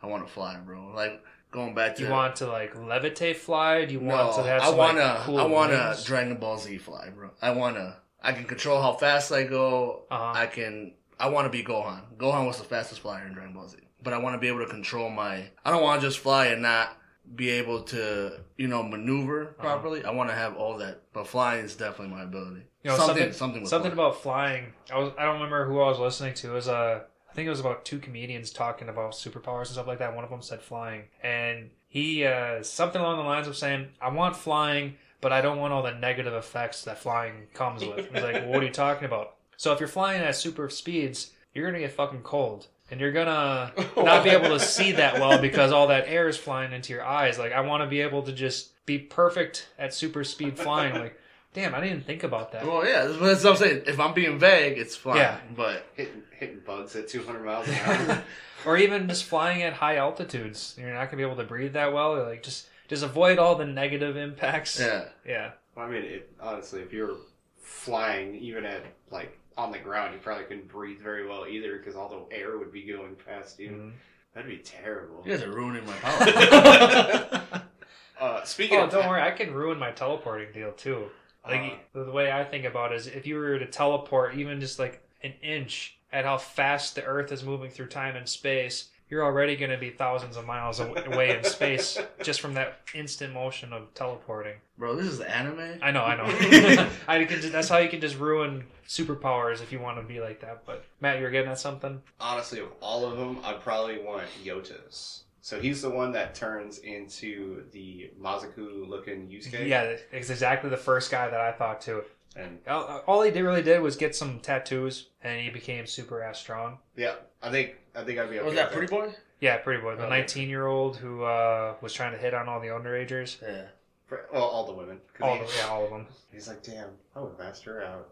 I 0.02 0.06
want 0.06 0.26
to 0.26 0.32
fly, 0.32 0.56
bro. 0.64 0.92
Like 0.94 1.22
going 1.50 1.74
back 1.74 1.96
to. 1.96 2.02
You 2.04 2.10
want 2.10 2.36
to 2.36 2.46
like 2.46 2.74
levitate 2.74 3.36
fly? 3.36 3.84
Do 3.86 3.94
you 3.94 4.00
No, 4.00 4.14
want 4.14 4.34
to 4.36 4.42
have 4.42 4.62
I 4.62 4.70
wanna. 4.70 5.00
like, 5.00 5.16
cool 5.20 5.38
I 5.38 5.44
wanna? 5.46 5.96
Dragon 6.04 6.36
Ball 6.36 6.58
Z 6.58 6.76
fly, 6.78 7.08
bro. 7.10 7.30
I 7.40 7.50
wanna. 7.52 7.96
I 8.22 8.32
can 8.32 8.44
control 8.44 8.82
how 8.82 8.92
fast 8.92 9.32
I 9.32 9.44
go. 9.44 10.02
Uh-huh. 10.10 10.32
I 10.36 10.46
can. 10.46 10.92
I 11.18 11.28
want 11.30 11.46
to 11.46 11.50
be 11.50 11.62
Gohan. 11.64 12.00
Gohan 12.18 12.46
was 12.46 12.58
the 12.58 12.64
fastest 12.64 13.00
flyer 13.00 13.26
in 13.26 13.32
Dragon 13.32 13.52
Ball 13.54 13.68
Z. 13.68 13.78
but 14.02 14.12
I 14.14 14.18
want 14.18 14.34
to 14.34 14.38
be 14.38 14.48
able 14.48 14.60
to 14.60 14.66
control 14.66 15.08
my. 15.10 15.44
I 15.64 15.70
don't 15.70 15.82
want 15.82 16.00
to 16.02 16.06
just 16.06 16.18
fly 16.18 16.46
and 16.46 16.62
not 16.62 16.96
be 17.34 17.50
able 17.50 17.82
to, 17.84 18.40
you 18.56 18.66
know, 18.68 18.82
maneuver 18.82 19.42
Uh-huh. 19.58 19.62
properly. 19.62 20.04
I 20.04 20.10
want 20.10 20.30
to 20.30 20.34
have 20.34 20.56
all 20.56 20.78
that, 20.78 21.02
but 21.12 21.26
flying 21.26 21.64
is 21.64 21.76
definitely 21.76 22.14
my 22.14 22.22
ability. 22.24 22.62
You 22.82 22.90
know, 22.90 22.96
something, 22.96 23.32
something, 23.32 23.66
something 23.66 23.92
flying. 23.92 24.08
about 24.08 24.22
flying. 24.22 24.72
I 24.92 24.98
was 24.98 25.12
I 25.18 25.24
don't 25.24 25.34
remember 25.34 25.66
who 25.66 25.80
I 25.80 25.88
was 25.88 25.98
listening 25.98 26.34
to. 26.34 26.50
It 26.50 26.54
was 26.54 26.68
uh, 26.68 27.02
I 27.30 27.32
think 27.34 27.46
it 27.46 27.50
was 27.50 27.60
about 27.60 27.84
two 27.84 27.98
comedians 27.98 28.50
talking 28.50 28.88
about 28.88 29.12
superpowers 29.12 29.66
and 29.66 29.68
stuff 29.68 29.86
like 29.86 29.98
that. 29.98 30.14
One 30.14 30.24
of 30.24 30.30
them 30.30 30.42
said 30.42 30.62
flying, 30.62 31.02
and 31.22 31.70
he 31.88 32.24
uh, 32.24 32.62
something 32.62 33.00
along 33.00 33.18
the 33.18 33.24
lines 33.24 33.46
of 33.46 33.56
saying, 33.56 33.88
"I 34.00 34.08
want 34.10 34.34
flying, 34.34 34.96
but 35.20 35.30
I 35.32 35.40
don't 35.42 35.58
want 35.58 35.72
all 35.72 35.82
the 35.82 35.92
negative 35.94 36.32
effects 36.34 36.84
that 36.84 36.98
flying 36.98 37.48
comes 37.54 37.84
with." 37.84 38.10
He's 38.12 38.22
like, 38.22 38.34
well, 38.34 38.48
"What 38.48 38.62
are 38.62 38.66
you 38.66 38.72
talking 38.72 39.04
about?" 39.04 39.36
So 39.58 39.72
if 39.72 39.78
you're 39.78 39.88
flying 39.88 40.22
at 40.22 40.34
super 40.34 40.68
speeds, 40.70 41.32
you're 41.54 41.66
gonna 41.70 41.80
get 41.80 41.92
fucking 41.92 42.22
cold. 42.22 42.68
And 42.90 43.00
you're 43.00 43.12
gonna 43.12 43.72
not 43.96 44.24
be 44.24 44.30
able 44.30 44.48
to 44.48 44.60
see 44.60 44.92
that 44.92 45.14
well 45.20 45.40
because 45.40 45.72
all 45.72 45.88
that 45.88 46.08
air 46.08 46.28
is 46.28 46.36
flying 46.36 46.72
into 46.72 46.92
your 46.92 47.04
eyes. 47.04 47.38
Like 47.38 47.52
I 47.52 47.60
want 47.60 47.82
to 47.82 47.86
be 47.88 48.00
able 48.00 48.22
to 48.24 48.32
just 48.32 48.84
be 48.86 48.98
perfect 48.98 49.68
at 49.78 49.94
super 49.94 50.24
speed 50.24 50.58
flying. 50.58 50.94
Like, 50.94 51.18
damn, 51.54 51.74
I 51.74 51.80
didn't 51.80 52.04
think 52.04 52.24
about 52.24 52.52
that. 52.52 52.66
Well, 52.66 52.84
yeah, 52.84 53.06
that's 53.06 53.44
what 53.44 53.52
I'm 53.52 53.56
saying. 53.56 53.82
If 53.86 54.00
I'm 54.00 54.12
being 54.14 54.38
vague, 54.38 54.78
it's 54.78 54.96
flying. 54.96 55.20
Yeah. 55.20 55.38
But 55.56 55.86
Hitting, 55.94 56.22
hitting 56.38 56.60
bugs 56.66 56.96
at 56.96 57.08
200 57.08 57.44
miles 57.44 57.68
an 57.68 57.74
hour. 57.74 58.24
or 58.66 58.76
even 58.76 59.08
just 59.08 59.24
flying 59.24 59.62
at 59.62 59.74
high 59.74 59.96
altitudes. 59.96 60.74
You're 60.78 60.92
not 60.92 61.06
gonna 61.06 61.18
be 61.18 61.22
able 61.22 61.36
to 61.36 61.44
breathe 61.44 61.74
that 61.74 61.92
well. 61.92 62.20
Like 62.22 62.42
just 62.42 62.66
just 62.88 63.04
avoid 63.04 63.38
all 63.38 63.54
the 63.54 63.66
negative 63.66 64.16
impacts. 64.16 64.80
yeah, 64.80 65.04
Yeah. 65.24 65.52
Well, 65.76 65.86
I 65.86 65.90
mean, 65.90 66.02
it, 66.02 66.32
honestly, 66.40 66.80
if 66.80 66.92
you're 66.92 67.16
flying, 67.58 68.34
even 68.34 68.64
at 68.64 68.82
like 69.10 69.38
on 69.60 69.72
the 69.72 69.78
ground, 69.78 70.14
you 70.14 70.20
probably 70.20 70.44
couldn't 70.44 70.68
breathe 70.68 71.00
very 71.00 71.26
well 71.26 71.46
either 71.46 71.78
because 71.78 71.94
all 71.96 72.08
the 72.08 72.36
air 72.36 72.58
would 72.58 72.72
be 72.72 72.82
going 72.82 73.14
past 73.26 73.58
you. 73.60 73.70
Mhm. 73.70 73.92
That'd 74.34 74.50
be 74.50 74.58
terrible. 74.58 75.22
you 75.24 75.32
guys 75.32 75.42
are 75.42 75.50
ruining 75.52 75.84
my 75.86 75.92
power. 76.02 77.62
uh, 78.20 78.44
speaking 78.44 78.78
Oh, 78.78 78.84
of, 78.84 78.90
don't 78.90 79.08
worry. 79.08 79.22
I 79.22 79.30
can 79.32 79.52
ruin 79.52 79.78
my 79.78 79.90
teleporting 79.90 80.52
deal 80.52 80.72
too. 80.72 81.10
Like 81.46 81.92
the 81.92 82.04
the 82.04 82.12
way 82.12 82.30
I 82.30 82.44
think 82.44 82.64
about 82.64 82.92
it 82.92 82.96
is, 82.96 83.06
if 83.06 83.26
you 83.26 83.36
were 83.36 83.58
to 83.58 83.66
teleport 83.66 84.34
even 84.36 84.60
just 84.60 84.78
like 84.78 85.02
an 85.22 85.32
inch 85.42 85.96
at 86.12 86.24
how 86.24 86.36
fast 86.38 86.94
the 86.94 87.02
Earth 87.04 87.32
is 87.32 87.42
moving 87.42 87.70
through 87.70 87.86
time 87.86 88.14
and 88.14 88.28
space, 88.28 88.90
you're 89.10 89.24
already 89.24 89.56
going 89.56 89.70
to 89.72 89.76
be 89.76 89.90
thousands 89.90 90.36
of 90.36 90.46
miles 90.46 90.80
away 90.80 91.36
in 91.36 91.44
space 91.44 91.98
just 92.22 92.40
from 92.40 92.54
that 92.54 92.78
instant 92.94 93.34
motion 93.34 93.72
of 93.72 93.92
teleporting. 93.94 94.54
Bro, 94.78 94.96
this 94.96 95.06
is 95.06 95.20
anime. 95.20 95.78
I 95.82 95.90
know, 95.90 96.02
I 96.04 96.16
know. 96.16 96.88
I 97.08 97.24
can 97.24 97.40
just, 97.40 97.52
that's 97.52 97.68
how 97.68 97.78
you 97.78 97.88
can 97.88 98.00
just 98.00 98.18
ruin 98.18 98.64
superpowers 98.86 99.62
if 99.62 99.72
you 99.72 99.80
want 99.80 99.98
to 99.98 100.02
be 100.04 100.20
like 100.20 100.40
that. 100.40 100.64
But 100.64 100.84
Matt, 101.00 101.18
you 101.18 101.24
were 101.24 101.30
getting 101.30 101.50
at 101.50 101.58
something. 101.58 102.00
honestly, 102.20 102.60
of 102.60 102.68
all 102.80 103.04
of 103.04 103.18
them, 103.18 103.38
I'd 103.44 103.60
probably 103.60 103.98
want 103.98 104.26
Yota's. 104.44 105.24
So 105.42 105.58
he's 105.60 105.80
the 105.82 105.90
one 105.90 106.12
that 106.12 106.34
turns 106.34 106.78
into 106.78 107.64
the 107.72 108.10
Mazoku 108.20 108.86
looking 108.86 109.26
Yusuke. 109.28 109.66
Yeah, 109.66 109.94
it's 110.12 110.30
exactly 110.30 110.68
the 110.70 110.76
first 110.76 111.10
guy 111.10 111.28
that 111.30 111.40
I 111.40 111.52
thought 111.52 111.80
too. 111.80 112.02
And 112.36 112.58
All, 112.68 113.02
all 113.06 113.22
he 113.22 113.30
did, 113.32 113.42
really 113.42 113.62
did 113.62 113.80
was 113.80 113.96
get 113.96 114.14
some 114.14 114.38
tattoos, 114.38 115.08
and 115.22 115.40
he 115.40 115.50
became 115.50 115.86
super 115.86 116.22
ass 116.22 116.38
strong. 116.38 116.78
yeah, 116.94 117.14
I 117.42 117.50
think 117.50 117.72
I 117.94 118.04
think 118.04 118.18
I'd 118.18 118.30
be 118.30 118.38
okay. 118.38 118.46
was 118.46 118.54
that 118.54 118.70
with 118.70 118.78
Pretty 118.88 118.90
Boy? 118.94 119.14
Yeah, 119.40 119.56
pretty 119.56 119.80
boy. 119.80 119.96
The 119.96 120.06
19 120.06 120.48
year 120.50 120.66
old 120.66 120.96
who 120.98 121.22
uh, 121.22 121.74
was 121.80 121.94
trying 121.94 122.12
to 122.12 122.18
hit 122.18 122.34
on 122.34 122.46
all 122.48 122.60
the 122.60 122.66
underagers. 122.68 123.40
Yeah. 123.42 123.62
For- 124.06 124.26
Well, 124.32 124.42
all 124.44 124.66
the 124.66 124.74
women. 124.74 124.98
All 125.22 125.34
he- 125.34 125.40
the, 125.40 125.50
yeah, 125.58 125.68
all 125.68 125.84
of 125.84 125.90
them. 125.90 126.06
He's 126.30 126.46
like, 126.46 126.62
damn, 126.62 126.90
I 127.16 127.20
would 127.20 127.38
master 127.38 127.74
her 127.74 127.84
out. 127.84 128.08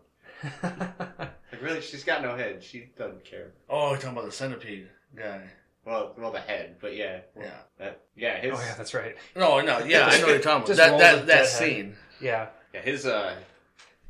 Like, 1.51 1.63
really, 1.63 1.81
she's 1.81 2.05
got 2.05 2.23
no 2.23 2.37
head. 2.37 2.63
She 2.63 2.91
doesn't 2.99 3.25
care. 3.25 3.53
Oh, 3.71 3.89
you're 3.91 3.97
talking 3.97 4.11
about 4.11 4.27
the 4.27 4.33
centipede 4.33 4.89
guy. 5.17 5.41
Well, 5.85 6.13
well, 6.19 6.31
the 6.31 6.41
head, 6.41 6.77
but 6.81 6.95
yeah, 6.95 7.21
Yeah. 7.39 7.51
that, 7.79 8.03
yeah, 8.15 8.39
his, 8.39 8.53
oh 8.55 8.61
yeah, 8.61 8.75
that's 8.77 8.93
right. 8.93 9.17
No, 9.35 9.59
no, 9.63 9.79
yeah, 9.79 10.07
I 10.07 10.19
know 10.19 10.27
what 10.27 10.33
you're 10.33 10.39
talking 10.41 10.65
about. 10.65 10.77
That 10.77 10.99
that 10.99 11.27
that 11.27 11.27
dead 11.27 11.47
scene. 11.47 11.97
Yeah, 12.21 12.49
yeah, 12.75 12.83
his, 12.83 13.07
uh, 13.07 13.35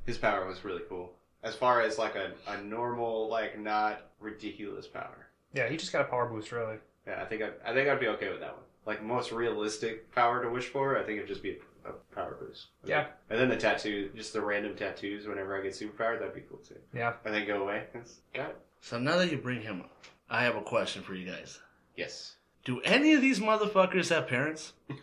his 0.05 0.19
power 0.19 0.45
was 0.47 0.65
really 0.65 0.83
cool. 0.89 1.13
As 1.45 1.55
far 1.55 1.81
as 1.81 1.97
like 1.97 2.17
a, 2.17 2.33
a 2.49 2.61
normal, 2.63 3.29
like 3.29 3.57
not 3.59 4.11
ridiculous 4.19 4.89
power. 4.89 5.28
Yeah. 5.53 5.69
He 5.69 5.77
just 5.77 5.93
got 5.93 6.03
a 6.03 6.05
power 6.05 6.27
boost, 6.27 6.53
really. 6.53 6.77
Yeah, 7.07 7.23
I 7.23 7.25
think 7.25 7.43
I, 7.43 7.71
I 7.71 7.75
think 7.75 7.89
I'd 7.89 8.01
be 8.01 8.09
okay 8.09 8.31
with 8.31 8.41
that 8.41 8.55
one. 8.55 8.65
Like 8.87 9.03
most 9.03 9.33
realistic 9.33 10.13
power 10.15 10.43
to 10.43 10.51
wish 10.51 10.67
for, 10.67 10.99
I 10.99 11.03
think 11.03 11.19
it'd 11.19 11.29
just 11.29 11.43
be 11.43 11.59
a, 11.85 11.91
a 11.91 11.93
power 12.15 12.37
boost. 12.41 12.67
Yeah. 12.85 13.07
And 13.31 13.39
then 13.41 13.49
the 13.49 13.57
tattoo, 13.57 14.11
just 14.15 14.33
the 14.33 14.41
random 14.41 14.77
tattoos. 14.77 15.27
Whenever 15.27 15.59
I 15.59 15.63
get 15.63 15.73
superpower, 15.73 16.19
that'd 16.19 16.35
be 16.35 16.43
cool 16.43 16.59
too. 16.59 16.77
Yeah. 16.95 17.15
And 17.25 17.35
then 17.35 17.47
go 17.47 17.63
away. 17.63 17.85
That's, 17.93 18.17
got 18.35 18.51
it. 18.51 18.59
So 18.81 18.99
now 18.99 19.17
that 19.17 19.31
you 19.31 19.39
bring 19.39 19.61
him 19.63 19.81
up, 19.81 20.05
I 20.31 20.43
have 20.45 20.57
a 20.57 20.63
question 20.63 21.03
for 21.03 21.15
you 21.15 21.31
guys. 21.31 21.59
Yes. 21.97 22.35
Do 22.65 22.81
any 22.83 23.15
of 23.15 23.23
these 23.23 23.41
motherfuckers 23.41 24.11
have 24.11 24.27
parents? 24.29 24.73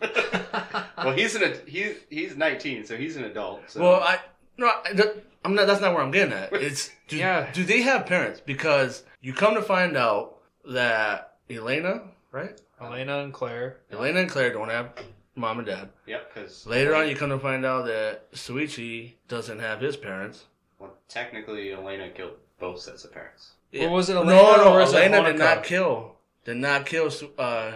well, 0.98 1.12
he's 1.12 1.34
an 1.34 1.42
ad- 1.44 1.62
he, 1.66 1.94
he's 2.08 2.36
19, 2.36 2.86
so 2.86 2.96
he's 2.96 3.16
an 3.16 3.24
adult. 3.24 3.70
So. 3.70 3.82
Well, 3.82 4.00
I 4.02 4.18
no, 4.58 4.66
I, 4.66 5.12
I'm 5.44 5.54
not. 5.54 5.66
That's 5.66 5.80
not 5.80 5.92
where 5.94 6.02
I'm 6.02 6.10
getting 6.10 6.32
at. 6.32 6.52
It's 6.52 6.90
do, 7.08 7.16
Yeah. 7.18 7.50
do 7.52 7.64
they 7.64 7.82
have 7.82 8.06
parents? 8.06 8.40
Because 8.40 9.02
you 9.20 9.32
come 9.32 9.54
to 9.54 9.62
find 9.62 9.96
out 9.96 10.35
that 10.68 11.34
Elena, 11.50 12.02
right? 12.32 12.60
Elena 12.80 13.18
and 13.20 13.32
Claire. 13.32 13.78
Elena 13.90 14.20
and 14.20 14.30
Claire 14.30 14.52
don't 14.52 14.68
have 14.68 14.90
mom 15.34 15.58
and 15.58 15.66
dad. 15.66 15.88
yep, 16.06 16.32
because 16.34 16.66
Later 16.66 16.94
on, 16.94 17.08
you 17.08 17.16
come 17.16 17.30
to 17.30 17.38
find 17.38 17.64
out 17.64 17.86
that 17.86 18.30
Suichi 18.32 19.14
doesn't 19.28 19.58
have 19.60 19.80
his 19.80 19.96
parents. 19.96 20.44
well, 20.78 20.94
technically 21.08 21.72
Elena 21.72 22.10
killed 22.10 22.34
both 22.58 22.80
sets 22.80 23.04
of 23.04 23.12
parents. 23.12 23.52
Or 23.78 23.90
was 23.90 24.08
it 24.08 24.16
Elena 24.16 24.30
no, 24.34 24.56
no, 24.56 24.74
or 24.74 24.78
was 24.80 24.92
it 24.92 24.96
Elena 24.98 25.22
did 25.24 25.36
Honoka? 25.36 25.38
not 25.56 25.64
kill. 25.64 26.16
Did 26.44 26.56
not 26.58 26.86
kill 26.86 27.10
Su- 27.10 27.32
uh, 27.38 27.72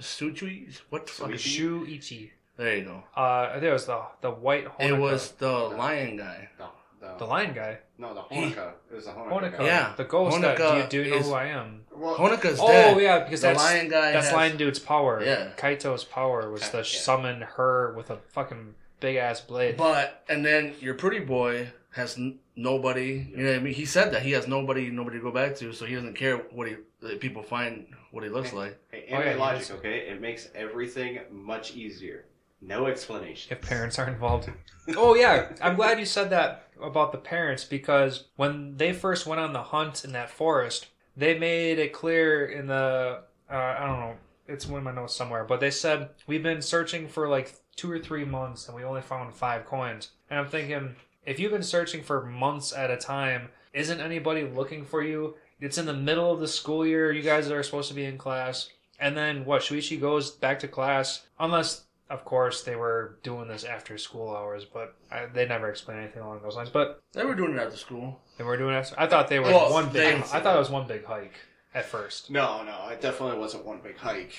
Suichi. 0.00 0.80
What 0.90 1.06
the 1.06 1.12
fuck? 1.12 1.30
Suichi? 1.30 1.34
Is 1.34 1.40
Shu 2.04 2.28
there 2.56 2.76
you 2.76 2.84
go. 2.84 3.02
Uh, 3.16 3.48
I 3.50 3.52
think 3.54 3.64
it 3.64 3.72
was 3.72 3.86
the 3.86 4.00
the 4.20 4.30
white. 4.30 4.66
Honoka. 4.66 4.88
It 4.88 4.98
was 4.98 5.30
the 5.32 5.50
lion 5.52 6.16
guy. 6.16 6.48
No, 6.58 6.68
the, 7.12 7.18
the 7.18 7.24
lion 7.26 7.52
guy. 7.54 7.78
no, 7.98 8.14
the 8.14 8.22
Honoka. 8.22 8.72
It 8.90 8.94
was 8.94 9.04
the 9.04 9.10
Honoka. 9.12 9.30
Honoka. 9.30 9.58
guy. 9.58 9.64
Yeah. 9.66 9.92
The 9.96 10.04
ghost. 10.04 10.40
that, 10.40 10.56
do, 10.58 10.96
you, 10.96 11.04
do 11.04 11.08
you 11.08 11.10
know 11.14 11.20
is- 11.20 11.26
who 11.26 11.34
I 11.34 11.44
am? 11.46 11.80
Well, 11.96 12.16
Honeka's 12.16 12.58
Oh 12.60 12.66
dead. 12.66 13.00
yeah, 13.00 13.20
because 13.24 13.40
the 13.42 13.48
that's 13.48 13.58
lion 13.62 13.88
guy. 13.88 14.12
that's 14.12 14.26
has- 14.26 14.34
lion 14.34 14.56
dude's 14.56 14.78
power. 14.80 15.22
Yeah. 15.24 15.50
Kaito's 15.56 16.02
power 16.04 16.50
was 16.50 16.68
to 16.70 16.78
Yeah. 16.78 16.82
summon 16.82 17.40
her 17.42 17.94
with 17.96 18.10
a 18.10 18.18
fucking 18.32 18.74
big 19.00 19.16
ass 19.16 19.40
blade. 19.40 19.76
But 19.76 20.24
and 20.28 20.44
then 20.44 20.74
your 20.80 20.94
pretty 20.94 21.20
boy 21.20 21.70
has 21.92 22.16
n- 22.18 22.40
nobody. 22.56 23.28
You 23.30 23.36
know 23.44 23.50
what 23.52 23.58
I 23.60 23.62
mean? 23.62 23.74
He 23.74 23.84
said 23.86 24.10
that 24.12 24.22
he 24.22 24.32
has 24.32 24.48
nobody, 24.48 24.90
nobody 24.90 25.18
to 25.18 25.22
go 25.22 25.30
back 25.30 25.54
to, 25.56 25.72
so 25.72 25.84
he 25.86 25.94
doesn't 25.94 26.14
care 26.16 26.38
what 26.38 26.66
he 26.68 26.76
that 27.00 27.20
people 27.20 27.42
find 27.44 27.86
what 28.10 28.24
he 28.24 28.30
looks 28.30 28.52
like. 28.52 28.76
Hey, 28.90 29.06
Oh, 29.12 29.20
yeah, 29.20 29.34
logic, 29.36 29.70
okay? 29.72 29.98
It 30.08 30.20
makes 30.20 30.48
everything 30.54 31.20
much 31.30 31.74
easier. 31.76 32.24
No 32.66 32.86
explanation. 32.86 33.52
if 33.52 33.60
parents 33.60 33.98
are 33.98 34.08
involved. 34.08 34.50
oh 34.96 35.14
yeah, 35.14 35.52
I'm 35.60 35.76
glad 35.76 35.98
you 35.98 36.06
said 36.06 36.30
that 36.30 36.68
about 36.82 37.12
the 37.12 37.18
parents 37.18 37.64
because 37.64 38.24
when 38.36 38.76
they 38.76 38.92
first 38.92 39.26
went 39.26 39.40
on 39.40 39.52
the 39.52 39.62
hunt 39.62 40.04
in 40.04 40.12
that 40.12 40.30
forest, 40.30 40.86
they 41.16 41.38
made 41.38 41.78
it 41.78 41.92
clear 41.92 42.46
in 42.46 42.66
the 42.66 43.22
uh, 43.50 43.54
I 43.54 43.86
don't 43.86 44.00
know, 44.00 44.16
it's 44.48 44.66
in 44.66 44.82
my 44.82 44.92
notes 44.92 45.14
somewhere, 45.14 45.44
but 45.44 45.60
they 45.60 45.70
said 45.70 46.10
we've 46.26 46.42
been 46.42 46.62
searching 46.62 47.08
for 47.08 47.28
like 47.28 47.54
two 47.76 47.90
or 47.90 47.98
three 47.98 48.24
months 48.24 48.66
and 48.66 48.76
we 48.76 48.84
only 48.84 49.02
found 49.02 49.34
five 49.34 49.66
coins. 49.66 50.10
And 50.30 50.38
I'm 50.38 50.48
thinking, 50.48 50.96
if 51.26 51.38
you've 51.38 51.52
been 51.52 51.62
searching 51.62 52.02
for 52.02 52.24
months 52.24 52.72
at 52.72 52.90
a 52.90 52.96
time, 52.96 53.48
isn't 53.72 54.00
anybody 54.00 54.44
looking 54.44 54.84
for 54.84 55.02
you? 55.02 55.34
It's 55.60 55.78
in 55.78 55.86
the 55.86 55.94
middle 55.94 56.30
of 56.32 56.40
the 56.40 56.48
school 56.48 56.86
year. 56.86 57.12
You 57.12 57.22
guys 57.22 57.50
are 57.50 57.62
supposed 57.62 57.88
to 57.88 57.94
be 57.94 58.04
in 58.04 58.18
class. 58.18 58.68
And 58.98 59.16
then 59.16 59.44
what? 59.44 59.62
Shuichi 59.62 60.00
goes 60.00 60.30
back 60.30 60.58
to 60.60 60.68
class, 60.68 61.26
unless, 61.38 61.84
of 62.10 62.24
course, 62.24 62.62
they 62.62 62.76
were 62.76 63.18
doing 63.22 63.48
this 63.48 63.64
after 63.64 63.96
school 63.98 64.34
hours. 64.34 64.64
But 64.64 64.94
I, 65.10 65.26
they 65.26 65.46
never 65.46 65.68
explain 65.70 65.98
anything 65.98 66.22
along 66.22 66.40
those 66.42 66.56
lines. 66.56 66.70
But 66.70 67.02
They 67.12 67.24
were 67.24 67.34
doing 67.34 67.54
it 67.54 67.58
after 67.60 67.76
school. 67.76 68.20
they 68.38 68.44
were 68.44 68.56
doing 68.56 68.74
it. 68.74 68.92
I 68.98 69.06
thought 69.06 69.28
they 69.28 69.38
were 69.38 69.46
Well, 69.46 69.72
one 69.72 69.88
big. 69.90 70.16
I 70.32 70.40
thought 70.40 70.56
it 70.56 70.58
was 70.58 70.70
one 70.70 70.86
big 70.86 71.04
hike 71.04 71.34
at 71.74 71.84
first. 71.86 72.30
No, 72.30 72.62
no, 72.62 72.88
it 72.88 73.00
definitely 73.00 73.38
wasn't 73.38 73.64
one 73.64 73.80
big 73.82 73.96
hike 73.96 74.34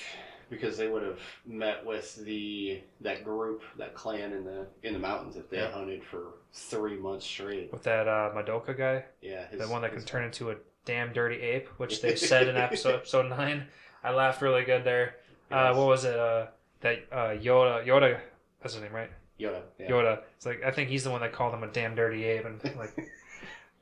because 0.48 0.76
they 0.78 0.86
would 0.86 1.02
have 1.02 1.18
met 1.44 1.84
with 1.84 2.14
the 2.24 2.80
that 3.00 3.24
group, 3.24 3.62
that 3.78 3.94
clan 3.94 4.32
in 4.32 4.44
the 4.44 4.66
in 4.84 4.92
the 4.92 4.98
mountains 4.98 5.36
if 5.36 5.50
they 5.50 5.58
Yeah. 5.58 5.70
hunted 5.72 6.04
for 6.04 6.34
three 6.52 6.96
months 6.96 7.26
straight. 7.26 7.72
With 7.72 7.82
that 7.82 8.06
uh, 8.06 8.30
Madoka 8.34 8.76
guy, 8.78 9.04
Yeah, 9.20 9.46
his, 9.48 9.60
the 9.60 9.66
one 9.68 9.82
that 9.82 9.92
can 9.92 10.04
turn 10.04 10.22
into 10.24 10.52
a 10.52 10.56
damn 10.84 11.12
dirty 11.12 11.40
ape, 11.42 11.68
which 11.78 12.00
they 12.00 12.14
said 12.16 12.46
in 12.48 12.56
episode 12.56 12.94
episode 12.94 13.28
nine. 13.28 13.66
I 14.04 14.12
laughed 14.12 14.40
really 14.40 14.62
good 14.64 14.84
there. 14.84 15.16
Uh, 15.50 15.74
what 15.74 15.88
was 15.88 16.04
it? 16.04 16.16
Uh, 16.18 16.46
that 16.86 17.16
uh, 17.16 17.28
Yoda. 17.36 17.86
Yoda. 17.86 18.20
That's 18.62 18.74
his 18.74 18.82
name, 18.82 18.92
right? 18.92 19.10
Yoda. 19.40 19.62
Yeah. 19.78 19.90
Yoda. 19.90 20.20
It's 20.36 20.46
like 20.46 20.62
I 20.64 20.70
think 20.70 20.88
he's 20.88 21.04
the 21.04 21.10
one 21.10 21.20
that 21.20 21.32
called 21.32 21.54
him 21.54 21.62
a 21.62 21.68
damn 21.68 21.94
dirty 21.94 22.24
ape, 22.24 22.44
and 22.44 22.62
like, 22.76 22.96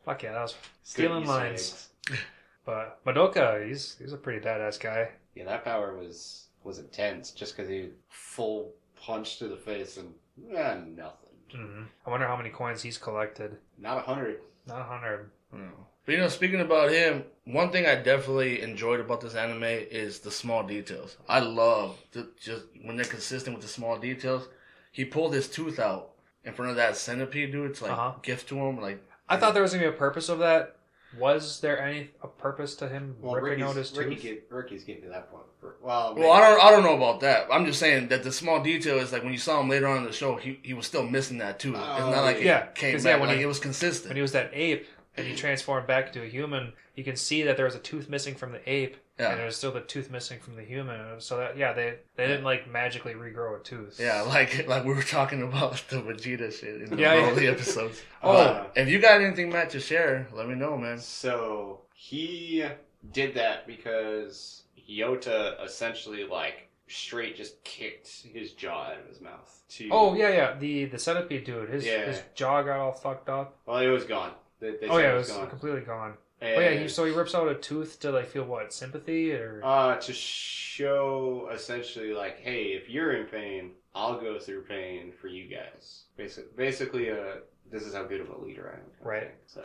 fuck 0.05 0.23
yeah, 0.23 0.33
that 0.33 0.43
was 0.43 0.55
stealing 0.83 1.25
Good 1.25 1.31
Easter 1.31 1.33
lines. 1.35 1.88
But 2.67 3.05
Madoka, 3.05 3.67
he's 3.69 3.97
he's 3.99 4.14
a 4.14 4.17
pretty 4.17 4.40
badass 4.40 4.81
guy. 4.81 5.11
Yeah, 5.35 5.45
that 5.45 5.64
power 5.64 5.99
was 5.99 6.49
was 6.62 6.79
intense 6.79 7.31
just 7.31 7.55
because 7.55 7.69
he 7.69 7.90
full 8.09 8.73
punch 8.97 9.38
to 9.40 9.49
the 9.49 9.57
face 9.57 9.99
and 9.99 10.14
eh, 10.51 10.77
nothing. 10.97 11.29
hmm 11.53 11.83
I 12.07 12.11
wonder 12.11 12.27
how 12.27 12.37
many 12.38 12.49
coins 12.49 12.81
he's 12.83 12.97
collected. 12.97 13.59
Not 13.79 13.99
a 13.99 14.01
hundred. 14.01 14.40
Not 14.67 14.81
a 14.81 14.85
hundred. 14.85 15.31
No. 15.53 15.69
But 16.07 16.12
you 16.12 16.19
know, 16.19 16.29
speaking 16.29 16.61
about 16.61 16.90
him, 16.90 17.25
one 17.45 17.71
thing 17.71 17.87
I 17.87 17.95
definitely 17.95 18.61
enjoyed 18.62 19.01
about 19.01 19.21
this 19.21 19.35
anime 19.35 19.62
is 19.64 20.19
the 20.21 20.31
small 20.31 20.62
details. 20.62 21.17
I 21.29 21.40
love 21.40 21.99
the, 22.12 22.29
just 22.38 22.64
when 22.83 22.97
they're 22.97 23.05
consistent 23.07 23.57
with 23.57 23.62
the 23.64 23.71
small 23.73 23.99
details. 23.99 24.49
He 24.93 25.05
pulled 25.05 25.33
his 25.35 25.49
tooth 25.49 25.79
out 25.79 26.11
in 26.45 26.53
front 26.53 26.71
of 26.71 26.77
that 26.77 26.97
centipede 26.97 27.53
dude 27.53 27.75
to 27.77 27.85
like 27.85 27.93
Uh-huh. 27.93 28.12
gift 28.23 28.49
to 28.51 28.57
him. 28.59 28.81
Like, 28.81 29.03
I 29.29 29.37
thought 29.38 29.55
there 29.55 29.62
was 29.62 29.73
gonna 29.73 29.85
be 29.85 29.88
a 29.88 29.93
purpose 29.93 30.29
of 30.29 30.38
that. 30.40 30.77
Was 31.19 31.61
there 31.61 31.81
any 31.81 32.11
a 32.23 32.27
purpose 32.29 32.75
to 32.77 32.88
him 32.88 33.17
Well, 33.21 33.35
ripping 33.37 33.61
Ricky's, 33.61 33.64
out 33.64 33.77
his 33.77 33.97
Ricky 33.97 34.14
tooth? 34.17 34.23
get, 34.23 34.47
Ricky's 34.51 34.85
getting 34.85 35.03
to 35.05 35.09
that 35.11 35.31
point. 35.31 35.45
For, 35.61 35.77
well, 35.81 36.14
well, 36.17 36.33
I 36.33 36.40
don't, 36.51 36.64
I 36.64 36.71
don't 36.73 36.83
know 36.83 36.97
about 36.97 37.21
that. 37.21 37.47
I'm 37.53 37.64
just 37.67 37.79
saying 37.79 38.09
that 38.09 38.25
the 38.25 38.33
small 38.33 38.61
detail 38.62 38.99
is 38.99 39.12
like 39.12 39.23
when 39.23 39.33
you 39.33 39.38
saw 39.38 39.61
him 39.61 39.69
later 39.69 39.87
on 39.87 39.99
in 39.99 40.05
the 40.05 40.12
show, 40.12 40.35
he, 40.37 40.59
he 40.62 40.75
was 40.75 40.87
still 40.87 41.05
missing 41.09 41.38
that 41.38 41.59
tooth. 41.61 41.77
it's 41.77 41.85
Oh, 41.85 42.11
not 42.11 42.25
like 42.25 42.40
yeah. 42.43 42.64
it 42.64 42.75
came 42.75 42.95
'Cause, 42.95 43.05
back. 43.05 43.14
yeah, 43.14 43.21
when 43.21 43.29
like 43.29 43.38
he- 43.38 43.45
it 43.45 43.47
was 43.47 43.61
consistent. 43.61 44.09
when 44.11 44.17
he 44.17 44.23
was 44.23 44.33
that 44.33 44.51
ape 44.53 44.87
and 45.16 45.27
he 45.27 45.35
transformed 45.35 45.87
back 45.87 46.09
into 46.09 46.22
a 46.22 46.29
human, 46.29 46.72
you 46.94 47.05
can 47.05 47.16
see 47.16 47.42
that 47.44 47.57
there 47.57 47.66
was 47.66 47.74
a 47.74 47.79
tooth 47.81 48.09
missing 48.09 48.35
from 48.35 48.53
the 48.53 48.61
ape, 48.70 48.96
Yeah. 49.18 49.31
and 49.31 49.38
there 49.38 49.46
was 49.46 49.57
still 49.57 49.72
the 49.72 49.81
tooth 49.81 50.11
missing 50.11 50.40
from 50.40 50.57
the 50.57 50.62
human. 50.64 51.20
So 51.20 51.37
that 51.38 51.57
yeah, 51.57 51.72
they 51.72 51.98
they 52.16 52.27
didn't 52.27 52.44
like 52.44 52.68
magically 52.70 53.14
regrow 53.14 53.61
a 53.61 53.62
tooth. 53.62 53.98
Yeah, 54.00 54.22
like 54.22 54.66
like 54.68 54.85
we 54.85 54.94
were 54.94 55.03
talking 55.03 55.42
about 55.42 55.83
the 55.88 55.96
Vegeta 56.03 56.53
shit 56.53 56.83
in 56.83 56.90
the 56.90 56.96
Yeah, 56.96 57.14
yeah. 57.38 57.50
episodes. 57.50 58.03
Oh. 58.22 58.33
Uh, 58.37 58.66
If 58.74 58.88
you 58.88 58.98
got 59.00 59.20
anything, 59.20 59.50
Matt, 59.50 59.70
to 59.70 59.81
share, 59.81 60.27
let 60.33 60.48
me 60.48 60.55
know, 60.55 60.77
man. 60.79 60.98
So 60.98 61.83
he 61.94 62.64
did 63.12 63.35
that 63.35 63.66
because 63.66 64.62
Yota 64.90 65.62
essentially 65.64 66.24
like 66.24 66.68
straight 66.87 67.37
just 67.37 67.62
kicked 67.64 68.09
his 68.33 68.53
jaw 68.53 68.85
out 68.90 68.98
of 68.98 69.09
his 69.09 69.20
mouth. 69.20 69.50
To 69.70 69.88
Oh 69.90 70.14
yeah, 70.14 70.29
yeah. 70.29 70.55
The 70.59 70.85
the 70.87 70.98
centipede 70.98 71.44
dude, 71.44 71.68
his 71.70 71.85
Yeah. 71.87 72.07
his 72.07 72.22
jaw 72.35 72.62
got 72.62 72.79
all 72.79 72.92
fucked 72.92 73.29
up. 73.29 73.57
Well, 73.66 73.79
it 73.79 73.88
was 73.88 74.05
gone. 74.05 74.33
They, 74.61 74.73
they 74.81 74.88
oh 74.88 74.99
yeah, 74.99 75.11
it 75.11 75.14
it 75.14 75.17
was 75.19 75.29
was 75.29 75.37
gone. 75.37 75.49
completely 75.51 75.81
gone. 75.83 76.14
And, 76.40 76.57
oh 76.57 76.61
yeah, 76.61 76.71
he, 76.81 76.88
so 76.88 77.05
he 77.05 77.12
rips 77.12 77.35
out 77.35 77.49
a 77.49 77.55
tooth 77.55 78.01
to 78.01 78.11
like 78.11 78.27
feel 78.27 78.45
what 78.45 78.73
sympathy 78.73 79.33
or 79.33 79.61
uh, 79.64 79.97
to 79.97 80.12
show 80.12 81.49
essentially 81.53 82.12
like, 82.12 82.40
hey, 82.40 82.64
if 82.73 82.88
you're 82.88 83.17
in 83.17 83.27
pain, 83.27 83.73
I'll 83.95 84.21
go 84.21 84.38
through 84.38 84.62
pain 84.62 85.12
for 85.21 85.29
you 85.29 85.49
guys. 85.49 86.05
Basic, 86.17 86.57
basically, 86.57 87.11
uh, 87.11 87.37
this 87.71 87.83
is 87.83 87.95
how 87.95 88.05
good 88.05 88.21
of 88.21 88.29
a 88.31 88.38
leader 88.38 88.71
I 88.75 88.79
am. 88.79 89.07
Right. 89.09 89.23
thing. 89.23 89.31
So 89.47 89.62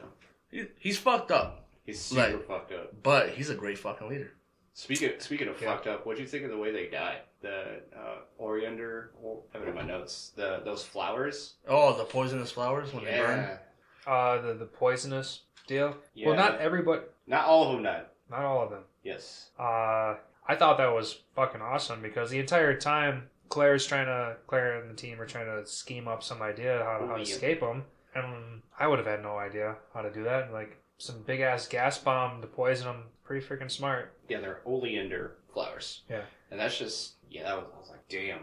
He, 0.51 0.65
he's 0.79 0.97
fucked 0.97 1.31
up, 1.31 1.67
he's 1.85 1.99
super 1.99 2.37
Like- 2.37 2.47
fucked 2.47 2.71
up. 2.71 2.93
but 3.03 3.29
he's 3.29 3.49
a 3.49 3.55
great 3.55 3.77
fucking 3.77 4.07
leader. 4.09 4.31
Speaking 4.73 5.11
speaking 5.19 5.47
of 5.49 5.59
Yeah. 5.61 5.73
fucked 5.73 5.87
up, 5.87 6.05
what 6.05 6.15
do 6.15 6.21
you 6.21 6.27
think 6.27 6.45
of 6.45 6.51
the 6.51 6.57
way 6.57 6.71
they 6.71 6.87
died? 6.87 7.21
The 7.41 7.81
uh, 7.97 8.19
Oriander, 8.41 9.07
well, 9.19 9.43
I 9.53 9.57
have 9.57 9.67
it 9.67 9.71
in 9.71 9.75
my 9.75 9.81
notes. 9.83 10.31
The 10.35 10.61
those 10.63 10.83
flowers. 10.85 11.55
Oh, 11.67 11.97
the 11.97 12.05
poisonous 12.05 12.51
flowers 12.51 12.93
when 12.93 13.03
they 13.05 13.17
burn. 13.17 13.57
Uh 14.07 14.41
the 14.41 14.53
the 14.53 14.65
poisonous 14.65 15.41
deal. 15.67 15.95
Yeah. 16.13 16.27
Well, 16.27 16.35
not 16.35 16.59
everybody, 16.59 17.01
Not 17.27 17.45
all 17.45 17.67
of 17.67 17.73
them 17.73 17.83
died. 17.83 18.05
not 18.29 18.43
all 18.43 18.63
of 18.63 18.69
them. 18.71 18.83
Yes. 19.03 19.49
Uh, 19.59 20.15
I 20.47 20.55
thought 20.57 20.77
that 20.77 20.91
was 20.93 21.19
fucking 21.35 21.61
awesome 21.61 22.01
because 22.01 22.29
the 22.31 22.39
entire 22.39 22.75
time 22.77 23.29
Claire's 23.49 23.85
trying 23.85 24.07
to 24.07 24.37
Claire 24.47 24.81
and 24.81 24.89
the 24.89 24.95
team 24.95 25.19
are 25.21 25.25
trying 25.25 25.45
to 25.45 25.65
scheme 25.65 26.07
up 26.07 26.23
some 26.23 26.41
idea 26.41 26.79
how, 26.83 27.05
how 27.07 27.13
Oh, 27.13 27.17
to 27.17 27.21
escape 27.23 27.59
them, 27.61 27.85
and 28.15 28.61
I 28.79 28.87
would 28.87 28.99
have 28.99 29.07
had 29.07 29.21
no 29.23 29.37
idea 29.37 29.75
how 29.93 30.01
to 30.01 30.11
do 30.11 30.23
that. 30.23 30.51
Like 30.51 30.77
some 30.97 31.21
big 31.23 31.39
ass 31.41 31.67
gas 31.67 31.97
bomb 31.97 32.41
to 32.41 32.47
poison 32.47 32.87
them, 32.87 33.03
pretty 33.23 33.45
freaking 33.45 33.71
smart. 33.71 34.13
Yeah, 34.27 34.39
they're 34.41 34.61
oleander 34.65 35.37
flowers. 35.53 36.01
Yeah. 36.09 36.21
And 36.51 36.59
that's 36.59 36.77
just 36.77 37.13
yeah. 37.29 37.43
That 37.43 37.57
was, 37.57 37.65
I 37.75 37.79
was 37.79 37.89
like, 37.89 38.07
damn. 38.09 38.39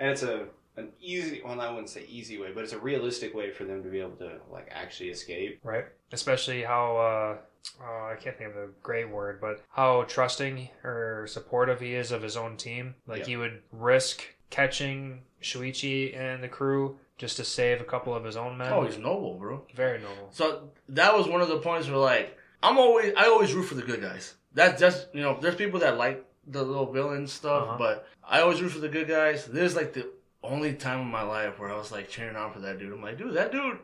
And 0.00 0.10
it's 0.10 0.22
a 0.22 0.46
an 0.78 0.88
easy. 1.00 1.42
Well, 1.44 1.60
I 1.60 1.68
wouldn't 1.70 1.90
say 1.90 2.04
easy 2.08 2.38
way, 2.38 2.52
but 2.54 2.64
it's 2.64 2.72
a 2.72 2.78
realistic 2.78 3.34
way 3.34 3.50
for 3.50 3.64
them 3.64 3.82
to 3.82 3.88
be 3.90 4.00
able 4.00 4.16
to 4.16 4.38
like 4.50 4.68
actually 4.70 5.10
escape. 5.10 5.60
Right. 5.62 5.84
Especially 6.12 6.62
how 6.62 6.96
uh, 6.96 7.36
oh, 7.82 8.08
I 8.12 8.16
can't 8.20 8.36
think 8.38 8.50
of 8.50 8.56
the 8.56 8.70
great 8.82 9.10
word, 9.10 9.40
but 9.40 9.62
how 9.70 10.02
trusting 10.08 10.68
or 10.84 11.26
supportive 11.28 11.80
he 11.80 11.94
is 11.94 12.12
of 12.12 12.22
his 12.22 12.36
own 12.36 12.56
team. 12.56 12.94
Like 13.06 13.20
Yeah. 13.20 13.26
he 13.26 13.36
would 13.36 13.62
risk 13.72 14.22
catching 14.50 15.22
Shuichi 15.42 16.16
and 16.18 16.42
the 16.42 16.48
crew 16.48 16.98
just 17.18 17.36
to 17.36 17.44
save 17.44 17.80
a 17.80 17.84
couple 17.84 18.14
of 18.14 18.24
his 18.24 18.36
own 18.36 18.56
men. 18.58 18.72
Oh, 18.72 18.84
he's 18.84 18.98
noble, 18.98 19.34
bro. 19.38 19.66
very 19.74 19.98
noble. 19.98 20.28
So 20.30 20.70
that 20.90 21.16
was 21.16 21.26
one 21.28 21.40
of 21.40 21.48
the 21.48 21.58
points 21.58 21.88
where 21.88 21.96
like 21.98 22.36
I'm 22.62 22.78
always 22.78 23.12
I 23.16 23.26
always 23.26 23.52
root 23.52 23.64
for 23.64 23.74
the 23.74 23.82
good 23.82 24.00
guys. 24.00 24.34
That's 24.54 24.80
just 24.80 25.08
you 25.14 25.22
know 25.22 25.38
there's 25.40 25.54
people 25.56 25.80
that 25.80 25.98
like 25.98 26.24
the 26.46 26.62
little 26.62 26.90
villain 26.90 27.26
stuff, 27.26 27.68
Uh-huh. 27.68 27.76
but 27.78 28.06
I 28.26 28.40
always 28.40 28.62
root 28.62 28.70
for 28.70 28.78
the 28.78 28.88
good 28.88 29.08
guys. 29.08 29.46
This 29.46 29.72
is 29.72 29.76
like 29.76 29.92
the 29.92 30.08
only 30.48 30.74
time 30.74 31.00
in 31.00 31.06
my 31.08 31.22
life 31.22 31.58
where 31.58 31.70
I 31.70 31.76
was 31.76 31.92
like 31.92 32.08
cheering 32.08 32.36
on 32.36 32.52
for 32.52 32.60
that 32.60 32.78
dude. 32.78 32.92
I'm 32.92 33.02
like, 33.02 33.18
dude, 33.18 33.34
that 33.34 33.52
dude. 33.52 33.78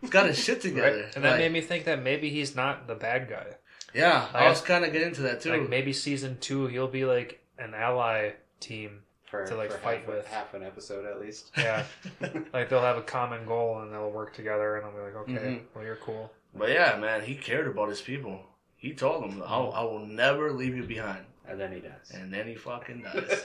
He's 0.00 0.10
got 0.10 0.26
his 0.26 0.38
shit 0.42 0.60
together. 0.60 1.02
Right? 1.04 1.14
And 1.14 1.24
that 1.24 1.30
Like, 1.32 1.38
made 1.40 1.52
me 1.52 1.60
think 1.60 1.84
that 1.84 2.02
maybe 2.02 2.28
he's 2.30 2.56
not 2.56 2.86
the 2.88 2.94
bad 2.96 3.28
guy. 3.28 3.46
yeah, 3.94 4.26
I 4.34 4.46
I- 4.46 4.48
was 4.48 4.60
kind 4.60 4.84
of 4.84 4.92
getting 4.92 5.08
into 5.08 5.22
that 5.22 5.40
too. 5.40 5.50
Like 5.50 5.68
maybe 5.68 5.92
season 5.92 6.38
two 6.40 6.66
he'll 6.66 6.88
be 6.88 7.04
like 7.04 7.40
an 7.58 7.72
ally 7.74 8.32
team. 8.60 9.02
For, 9.30 9.44
To, 9.44 9.56
like, 9.56 9.72
for 9.72 9.78
fight 9.78 9.98
half, 10.00 10.06
with. 10.08 10.26
half 10.28 10.54
an 10.54 10.62
episode 10.62 11.04
at 11.04 11.20
least. 11.20 11.50
Yeah. 11.58 11.82
like 12.52 12.68
they'll 12.68 12.80
have 12.80 12.96
a 12.96 13.02
common 13.02 13.44
goal 13.44 13.80
and 13.82 13.92
they'll 13.92 14.10
work 14.10 14.32
together 14.34 14.76
and 14.76 14.86
I'll 14.86 14.92
be 14.92 15.00
like, 15.00 15.16
okay, 15.16 15.32
Mhm. 15.32 15.60
well 15.74 15.84
you're 15.84 15.96
cool. 15.96 16.30
But 16.54 16.70
yeah, 16.70 16.96
man, 17.00 17.22
he 17.22 17.34
cared 17.34 17.66
about 17.66 17.88
his 17.88 18.00
people. 18.00 18.40
He 18.76 18.92
told 18.94 19.24
them, 19.24 19.42
I'll, 19.44 19.72
I 19.72 19.82
will 19.82 20.06
never 20.06 20.52
leave 20.52 20.76
you 20.76 20.84
behind. 20.84 21.24
And 21.48 21.60
then 21.60 21.72
he 21.72 21.80
does. 21.80 22.10
And 22.12 22.32
then 22.32 22.46
he 22.46 22.54
fucking 22.54 23.02
dies. 23.02 23.44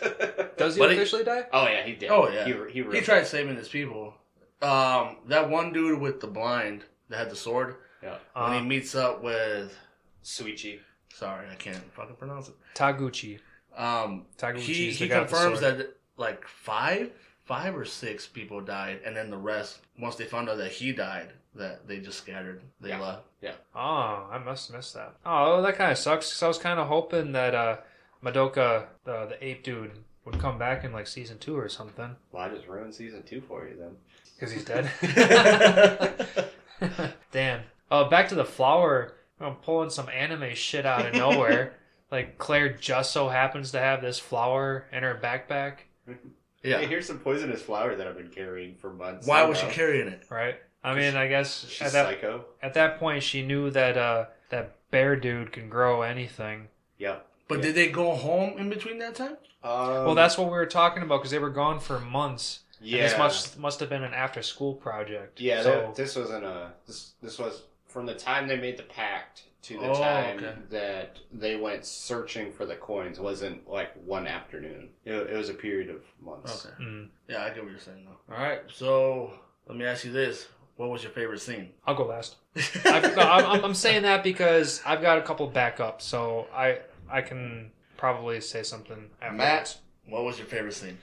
Does 0.58 0.76
he 0.76 0.80
But 0.80 0.92
he- 0.92 0.98
officially 0.98 1.24
die? 1.24 1.46
oh 1.54 1.68
yeah, 1.68 1.84
he 1.84 1.94
did. 1.94 2.10
Oh, 2.12 2.28
yeah. 2.30 2.46
He 2.46 2.52
he, 2.52 2.58
he 2.74 2.82
ripped 2.82 3.06
tried 3.06 3.28
saving 3.28 3.56
his 3.56 3.70
people. 3.70 4.14
Um, 4.62 5.18
that 5.28 5.50
one 5.50 5.74
dude 5.74 6.00
with 6.00 6.20
the 6.22 6.28
blind 6.28 6.84
that 7.10 7.18
had 7.18 7.30
the 7.32 7.36
sword, 7.36 7.76
Yeah. 8.04 8.18
when 8.34 8.54
he 8.54 8.60
Uh, 8.60 8.64
meets 8.64 8.94
up 8.96 9.24
with, 9.24 9.76
Suichi. 10.24 10.80
sorry, 11.14 11.48
I 11.50 11.56
can't 11.56 11.78
fucking 11.94 12.16
pronounce 12.16 12.50
it. 12.50 12.56
Taguchi. 12.76 13.40
Um, 13.76 14.26
Taguchi 14.38 14.60
he 14.60 14.90
is 14.90 15.00
the 15.00 15.06
he 15.06 15.10
guy 15.10 15.20
with 15.22 15.30
the 15.30 15.36
confirms 15.36 15.60
sword. 15.62 15.78
that 15.80 15.98
like 16.18 16.48
five, 16.48 17.12
five 17.46 17.76
or 17.76 17.86
six 17.86 18.28
people 18.28 18.62
died, 18.62 19.00
and 19.06 19.16
then 19.16 19.30
the 19.32 19.38
rest, 19.38 19.80
once 19.98 20.16
they 20.16 20.26
found 20.26 20.48
out 20.50 20.58
that 20.58 20.72
he 20.72 20.92
died, 20.92 21.32
that 21.56 21.88
they 21.88 22.00
just 22.00 22.18
scattered. 22.20 22.62
They 22.80 22.96
left. 22.96 23.24
Yeah. 23.42 23.50
left. 23.50 23.62
Oh, 23.76 24.30
I 24.32 24.38
must 24.46 24.68
have 24.70 24.78
missed 24.78 24.94
that. 24.94 25.16
Oh, 25.26 25.62
that 25.64 25.76
kind 25.76 25.92
of 25.92 25.98
sucks. 25.98 26.32
Cause 26.32 26.44
I 26.44 26.48
was 26.48 26.58
kind 26.60 26.80
of 26.80 26.88
hoping 26.88 27.32
that 27.34 27.56
uh, 27.56 27.78
Madoka, 28.24 28.86
the 29.04 29.26
the 29.28 29.46
ape 29.46 29.64
dude, 29.64 29.92
would 30.26 30.40
come 30.40 30.58
back 30.58 30.84
in 30.84 30.92
like 30.94 31.08
season 31.08 31.38
two 31.40 31.58
or 31.58 31.70
something. 31.70 32.16
Well, 32.32 32.44
I 32.44 32.50
just 32.50 32.68
ruined 32.68 32.94
season 32.94 33.24
two 33.24 33.42
for 33.42 33.68
you 33.68 33.76
then. 33.78 33.96
Because 34.36 34.52
he's 34.54 34.66
dead. 34.66 34.90
Damn. 37.32 37.62
Oh, 37.90 38.10
back 38.10 38.30
to 38.30 38.36
the 38.36 38.46
flower. 38.46 39.14
I'm 39.40 39.56
pulling 39.56 39.90
some 39.90 40.10
anime 40.10 40.54
shit 40.56 40.86
out 40.86 41.06
of 41.06 41.14
nowhere. 41.14 41.74
like 42.12 42.38
Claire 42.38 42.74
just 42.74 43.12
so 43.12 43.30
happens 43.30 43.72
to 43.72 43.80
have 43.80 44.02
this 44.02 44.20
flower 44.20 44.86
in 44.92 45.04
her 45.04 45.20
backpack, 45.22 45.78
Yeah. 46.64 46.80
Hey, 46.80 46.88
here's 46.88 47.08
some 47.08 47.20
poisonous 47.20 47.62
flower 47.62 47.96
that 47.96 48.08
I've 48.08 48.18
been 48.18 48.30
carrying 48.30 48.76
for 48.76 48.94
months. 48.94 49.28
Why 49.28 49.44
was 49.44 49.58
she 49.58 49.68
carrying 49.68 50.08
it? 50.08 50.24
right? 50.30 50.56
I 50.84 50.96
mean, 50.96 51.16
I 51.16 51.28
guess 51.28 51.66
She's 51.68 51.82
at 51.82 51.94
that 51.94 52.06
psycho. 52.08 52.46
at 52.64 52.74
that 52.74 52.98
point 53.00 53.22
she 53.22 53.46
knew 53.46 53.70
that 53.72 53.98
uh, 53.98 54.26
that 54.50 54.76
bear 54.90 55.16
dude 55.16 55.52
can 55.52 55.70
grow 55.70 56.02
anything. 56.02 56.68
Yep. 56.98 57.28
But 57.52 57.60
Yeah. 57.60 57.66
did 57.66 57.76
they 57.76 57.90
go 57.90 58.16
home 58.16 58.58
in 58.58 58.70
between 58.70 58.98
that 59.00 59.16
time? 59.16 59.38
Um, 59.64 60.06
well, 60.06 60.16
that's 60.16 60.38
what 60.38 60.46
we 60.48 60.54
were 60.54 60.66
talking 60.66 61.04
about 61.04 61.18
because 61.20 61.32
they 61.32 61.40
were 61.40 61.50
gone 61.50 61.80
for 61.80 62.00
months. 62.00 62.62
And 62.80 62.90
yeah. 62.90 63.04
this 63.04 63.18
must 63.18 63.60
must 63.60 63.80
have 63.80 63.90
been 63.90 64.04
an 64.04 64.14
after 64.14 64.42
school 64.42 64.74
project. 64.74 65.40
Yeah, 65.40 65.62
So 65.62 65.70
that, 65.72 65.96
this 65.96 66.16
wasn't 66.16 66.46
a 66.46 66.72
this 66.88 67.14
this 67.22 67.38
was 67.38 67.62
from 67.88 68.06
the 68.06 68.16
time 68.16 68.48
they 68.48 68.58
made 68.58 68.78
the 68.78 68.84
pact 68.84 69.44
to 69.64 69.78
the 69.78 69.90
Oh, 69.92 69.94
time 70.02 70.38
okay. 70.38 70.54
that 70.72 71.20
they 71.32 71.56
went 71.58 71.86
searching 71.86 72.52
for 72.52 72.66
the 72.66 72.76
coins 72.76 73.20
wasn't 73.20 73.70
like 73.70 73.92
one 74.04 74.26
afternoon. 74.26 74.90
It, 75.06 75.14
it 75.14 75.38
was 75.38 75.50
a 75.50 75.54
period 75.54 75.90
of 75.92 76.02
months. 76.20 76.66
Okay. 76.66 76.84
mm, 76.84 77.10
Yeah, 77.28 77.44
I 77.44 77.50
get 77.50 77.62
what 77.64 77.70
you're 77.72 77.80
saying 77.80 78.06
though. 78.06 78.34
All 78.36 78.42
right, 78.42 78.62
so 78.74 79.32
let 79.68 79.78
me 79.78 79.86
ask 79.86 80.04
you 80.06 80.12
this: 80.12 80.48
What 80.78 80.90
was 80.90 81.04
your 81.04 81.12
favorite 81.12 81.42
scene? 81.42 81.70
I'll 81.86 81.94
go 81.94 82.06
last. 82.08 82.38
I've, 82.86 83.16
no, 83.16 83.22
I'm, 83.22 83.46
I'm- 83.46 83.66
I'm 83.66 83.76
saying 83.76 84.02
that 84.04 84.24
because 84.24 84.82
I've 84.86 85.02
got 85.04 85.20
a 85.20 85.22
couple 85.22 85.48
backups, 85.52 86.02
so 86.02 86.48
I 86.56 86.80
I 87.12 87.21
can 87.21 87.71
probably 87.97 88.39
say 88.41 88.63
something 88.63 89.10
after 89.21 89.36
Matt? 89.38 89.78
what 90.08 90.24
was 90.24 90.38
your 90.38 90.47
favorite 90.47 90.74
scene? 90.74 90.98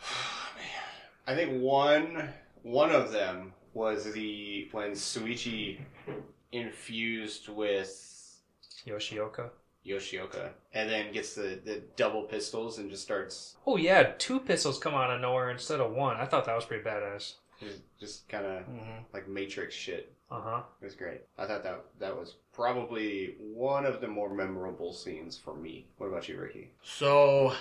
I 1.26 1.34
think 1.34 1.60
one 1.62 2.28
one 2.62 2.90
of 2.90 3.12
them 3.12 3.52
was 3.74 4.12
the 4.12 4.68
when 4.72 4.92
Suichi 4.92 5.78
infused 6.52 7.48
with 7.48 8.40
Yoshioka. 8.86 9.50
Yoshioka 9.86 10.50
and 10.74 10.90
then 10.90 11.10
gets 11.10 11.34
the, 11.34 11.58
the 11.64 11.82
double 11.96 12.24
pistols 12.24 12.78
and 12.78 12.90
just 12.90 13.02
starts 13.02 13.56
Oh 13.66 13.76
yeah, 13.78 14.12
two 14.18 14.38
pistols 14.40 14.78
come 14.78 14.94
out 14.94 15.10
of 15.10 15.20
nowhere 15.22 15.50
instead 15.50 15.80
of 15.80 15.92
one. 15.92 16.16
I 16.16 16.26
thought 16.26 16.44
that 16.46 16.54
was 16.56 16.66
pretty 16.66 16.84
badass. 16.84 17.34
just, 17.60 17.80
just 17.98 18.28
kind 18.28 18.44
of 18.44 18.62
Mm-hmm. 18.64 19.04
like 19.14 19.26
Matrix 19.28 19.74
shit. 19.74 20.12
Uh 20.30 20.40
huh. 20.42 20.62
It 20.82 20.84
was 20.84 20.94
great. 20.94 21.22
I 21.38 21.46
thought 21.46 21.62
that 21.64 21.82
that 21.98 22.14
was 22.16 22.34
probably 22.60 23.34
one 23.38 23.86
of 23.86 24.00
the 24.02 24.06
more 24.08 24.32
memorable 24.34 24.92
scenes 24.92 25.36
for 25.36 25.54
me. 25.54 25.86
What 25.96 26.08
about 26.08 26.28
you, 26.28 26.38
Ricky? 26.38 26.70
So, 26.82 27.54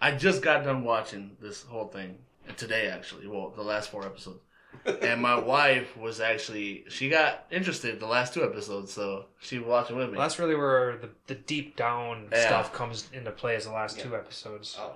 I 0.00 0.12
just 0.12 0.40
got 0.40 0.64
done 0.64 0.82
watching 0.82 1.36
this 1.42 1.62
whole 1.64 1.88
thing 1.88 2.16
today. 2.56 2.88
Actually, 2.88 3.26
well, 3.26 3.52
the 3.54 3.62
last 3.62 3.90
four 3.90 4.06
episodes. 4.06 4.40
and 5.02 5.20
my 5.20 5.36
wife 5.36 5.96
was 5.96 6.20
actually 6.20 6.84
she 6.88 7.08
got 7.10 7.44
interested 7.50 7.98
the 8.00 8.06
last 8.06 8.32
two 8.32 8.42
episodes, 8.44 8.92
so 8.92 9.26
she 9.40 9.58
was 9.58 9.66
watching 9.66 9.96
with 9.96 10.08
me. 10.10 10.16
Well, 10.16 10.22
that's 10.26 10.38
really 10.38 10.54
where 10.54 10.96
the, 10.96 11.10
the 11.26 11.34
deep 11.34 11.76
down 11.76 12.28
Yeah. 12.32 12.46
stuff 12.46 12.72
comes 12.72 13.10
into 13.12 13.32
play 13.32 13.56
as 13.56 13.64
the 13.66 13.72
last 13.72 13.98
Yeah. 13.98 14.04
two 14.04 14.16
episodes. 14.16 14.76
Oh 14.80 14.92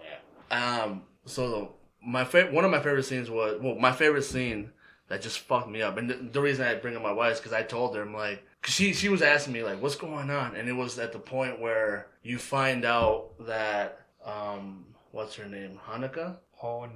yeah. 0.50 0.82
Um, 0.84 1.02
so 1.26 1.50
the, 1.50 1.68
my 2.08 2.24
favorite, 2.24 2.54
one 2.54 2.64
of 2.64 2.70
my 2.70 2.78
favorite 2.78 3.02
scenes 3.02 3.28
was 3.28 3.60
well, 3.60 3.74
my 3.74 3.92
favorite 3.92 4.22
scene 4.22 4.70
that 5.08 5.20
just 5.20 5.40
fucked 5.40 5.68
me 5.68 5.82
up, 5.82 5.98
and 5.98 6.08
the, 6.08 6.14
the 6.14 6.40
reason 6.40 6.64
I 6.64 6.76
bring 6.76 6.96
up 6.96 7.02
my 7.02 7.12
wife 7.12 7.34
is 7.34 7.38
because 7.40 7.52
I 7.52 7.62
told 7.62 7.94
her 7.96 8.02
I'm 8.02 8.14
like, 8.14 8.38
'cause 8.38 8.44
she 8.66 8.92
she 8.92 9.08
was 9.08 9.22
asking 9.22 9.52
me 9.52 9.62
like, 9.62 9.80
what's 9.80 9.96
going 9.96 10.30
on, 10.30 10.56
and 10.56 10.68
it 10.68 10.72
was 10.72 10.98
at 10.98 11.12
the 11.12 11.18
point 11.18 11.60
where 11.60 12.06
you 12.22 12.38
find 12.38 12.84
out 12.84 13.30
that 13.46 14.00
um, 14.24 14.84
what's 15.12 15.34
her 15.36 15.48
name, 15.48 15.78
Hanukkah, 15.88 16.36
Oh 16.62 16.86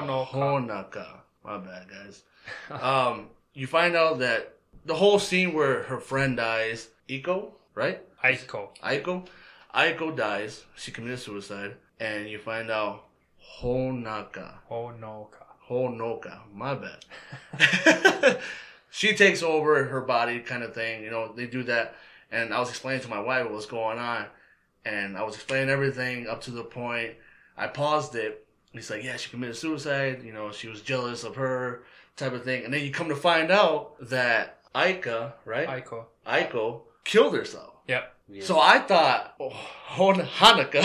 no. 0.00 0.26
Honoka. 0.32 1.06
My 1.44 1.58
bad 1.58 1.86
guys. 1.88 2.22
um, 2.82 3.28
you 3.52 3.66
find 3.66 3.94
out 3.94 4.18
that 4.20 4.54
the 4.84 4.94
whole 4.94 5.18
scene 5.18 5.52
where 5.52 5.82
her 5.84 6.00
friend 6.00 6.36
dies, 6.36 6.88
Iko, 7.08 7.52
right? 7.74 8.00
Aiko. 8.24 8.70
Aiko, 8.82 9.26
Aiko 9.74 10.16
dies. 10.16 10.64
She 10.76 10.90
committed 10.90 11.20
suicide, 11.20 11.76
and 12.00 12.28
you 12.28 12.38
find 12.38 12.70
out 12.70 13.04
Honaka, 13.60 14.54
no. 15.00 15.28
Honoka. 15.70 16.40
My 16.52 16.74
bad. 16.74 17.04
she 18.94 19.12
takes 19.12 19.42
over 19.42 19.82
her 19.86 20.00
body, 20.02 20.38
kind 20.38 20.62
of 20.62 20.72
thing. 20.72 21.02
You 21.02 21.10
know, 21.10 21.32
they 21.32 21.46
do 21.46 21.64
that, 21.64 21.96
and 22.30 22.54
I 22.54 22.60
was 22.60 22.68
explaining 22.68 23.02
to 23.02 23.08
my 23.08 23.18
wife 23.18 23.42
what 23.42 23.52
was 23.52 23.66
going 23.66 23.98
on, 23.98 24.26
and 24.84 25.18
I 25.18 25.24
was 25.24 25.34
explaining 25.34 25.68
everything 25.68 26.28
up 26.28 26.42
to 26.42 26.52
the 26.52 26.62
point. 26.62 27.14
I 27.56 27.66
paused 27.66 28.14
it. 28.14 28.46
He's 28.70 28.90
like, 28.90 29.02
"Yeah, 29.02 29.16
she 29.16 29.30
committed 29.30 29.56
suicide. 29.56 30.22
You 30.22 30.32
know, 30.32 30.52
she 30.52 30.68
was 30.68 30.80
jealous 30.80 31.24
of 31.24 31.34
her, 31.34 31.82
type 32.16 32.34
of 32.34 32.44
thing." 32.44 32.64
And 32.64 32.72
then 32.72 32.84
you 32.84 32.92
come 32.92 33.08
to 33.08 33.16
find 33.16 33.50
out 33.50 33.96
that 34.10 34.60
Aika, 34.76 35.32
right? 35.44 35.66
Aiko. 35.66 36.04
Aiko 36.24 36.82
killed 37.02 37.34
herself. 37.34 37.74
Yep. 37.88 38.14
yeah. 38.28 38.44
So 38.44 38.60
I 38.60 38.78
thought 38.78 39.34
oh, 39.40 39.50
Hon- 39.50 40.20
Hanukkah, 40.20 40.84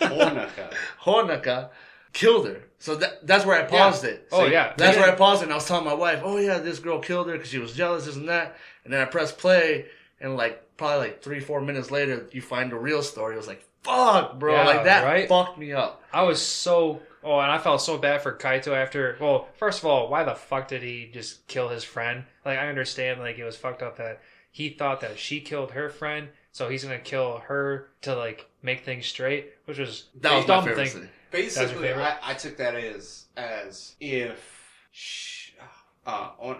Honoka. 0.00 0.70
Hanukkah 1.00 1.70
killed 2.12 2.46
her. 2.46 2.62
So 2.78 2.96
that, 2.96 3.26
that's 3.26 3.46
where 3.46 3.60
I 3.60 3.64
paused 3.64 4.04
it. 4.04 4.28
Oh, 4.32 4.46
yeah. 4.46 4.72
That's 4.76 4.96
Yeah. 4.96 5.02
where 5.04 5.12
I 5.12 5.14
paused 5.16 5.42
it. 5.42 5.44
And 5.44 5.52
I 5.52 5.56
was 5.56 5.66
telling 5.66 5.84
my 5.84 5.94
wife, 5.94 6.20
oh 6.24 6.36
yeah, 6.38 6.58
this 6.58 6.78
girl 6.80 6.98
killed 6.98 7.28
her 7.28 7.34
because 7.34 7.48
she 7.50 7.58
was 7.58 7.74
jealous, 7.74 8.06
and 8.14 8.28
that. 8.28 8.56
And 8.84 8.92
then 8.92 9.00
I 9.00 9.04
pressed 9.04 9.38
play, 9.38 9.86
and 10.20 10.36
like 10.36 10.76
probably 10.76 10.98
like 11.08 11.22
three, 11.22 11.40
four 11.40 11.60
minutes 11.60 11.90
later, 11.90 12.26
you 12.32 12.42
find 12.42 12.72
the 12.72 12.76
real 12.76 13.02
story. 13.02 13.34
It 13.34 13.38
was 13.38 13.46
like, 13.46 13.64
fuck, 13.82 14.38
bro, 14.38 14.54
Yeah, 14.54 14.64
like 14.64 14.84
that 14.84 15.04
right? 15.04 15.28
fucked 15.28 15.58
me 15.58 15.72
up. 15.72 16.02
I 16.12 16.22
was 16.22 16.42
so 16.42 17.00
oh, 17.24 17.38
and 17.38 17.52
I 17.52 17.58
felt 17.58 17.80
so 17.80 17.98
bad 17.98 18.20
for 18.22 18.32
Kaito 18.36 18.74
after. 18.76 19.16
Well, 19.20 19.48
first 19.56 19.78
of 19.78 19.84
all, 19.86 20.08
why 20.08 20.24
the 20.24 20.34
fuck 20.34 20.66
did 20.68 20.82
he 20.82 21.08
just 21.12 21.46
kill 21.46 21.68
his 21.68 21.84
friend? 21.84 22.24
Like, 22.44 22.58
I 22.58 22.68
understand, 22.68 23.20
like 23.20 23.38
it 23.38 23.44
was 23.44 23.56
fucked 23.56 23.82
up 23.82 23.98
that 23.98 24.20
he 24.50 24.70
thought 24.70 25.00
that 25.02 25.18
she 25.20 25.40
killed 25.40 25.70
her 25.70 25.88
friend, 25.88 26.28
so 26.52 26.68
he's 26.68 26.84
gonna 26.84 26.98
kill 26.98 27.38
her 27.38 27.88
to 28.02 28.14
like 28.14 28.46
make 28.62 28.84
things 28.84 29.06
straight, 29.06 29.52
which 29.64 29.78
was 29.78 30.06
That 30.20 30.32
a 30.32 30.36
was 30.36 30.46
my 30.48 30.54
dumb 30.54 30.64
favorite 30.64 30.88
thing. 30.88 31.00
scene. 31.02 31.08
Basically. 31.30 31.92
I, 31.92 32.16
I 32.22 32.34
took 32.34 32.56
that 32.58 32.74
as 32.74 33.24
as 33.36 33.96
if 34.00 34.70
sh- 34.92 35.52
uh 36.06 36.30
on 36.38 36.58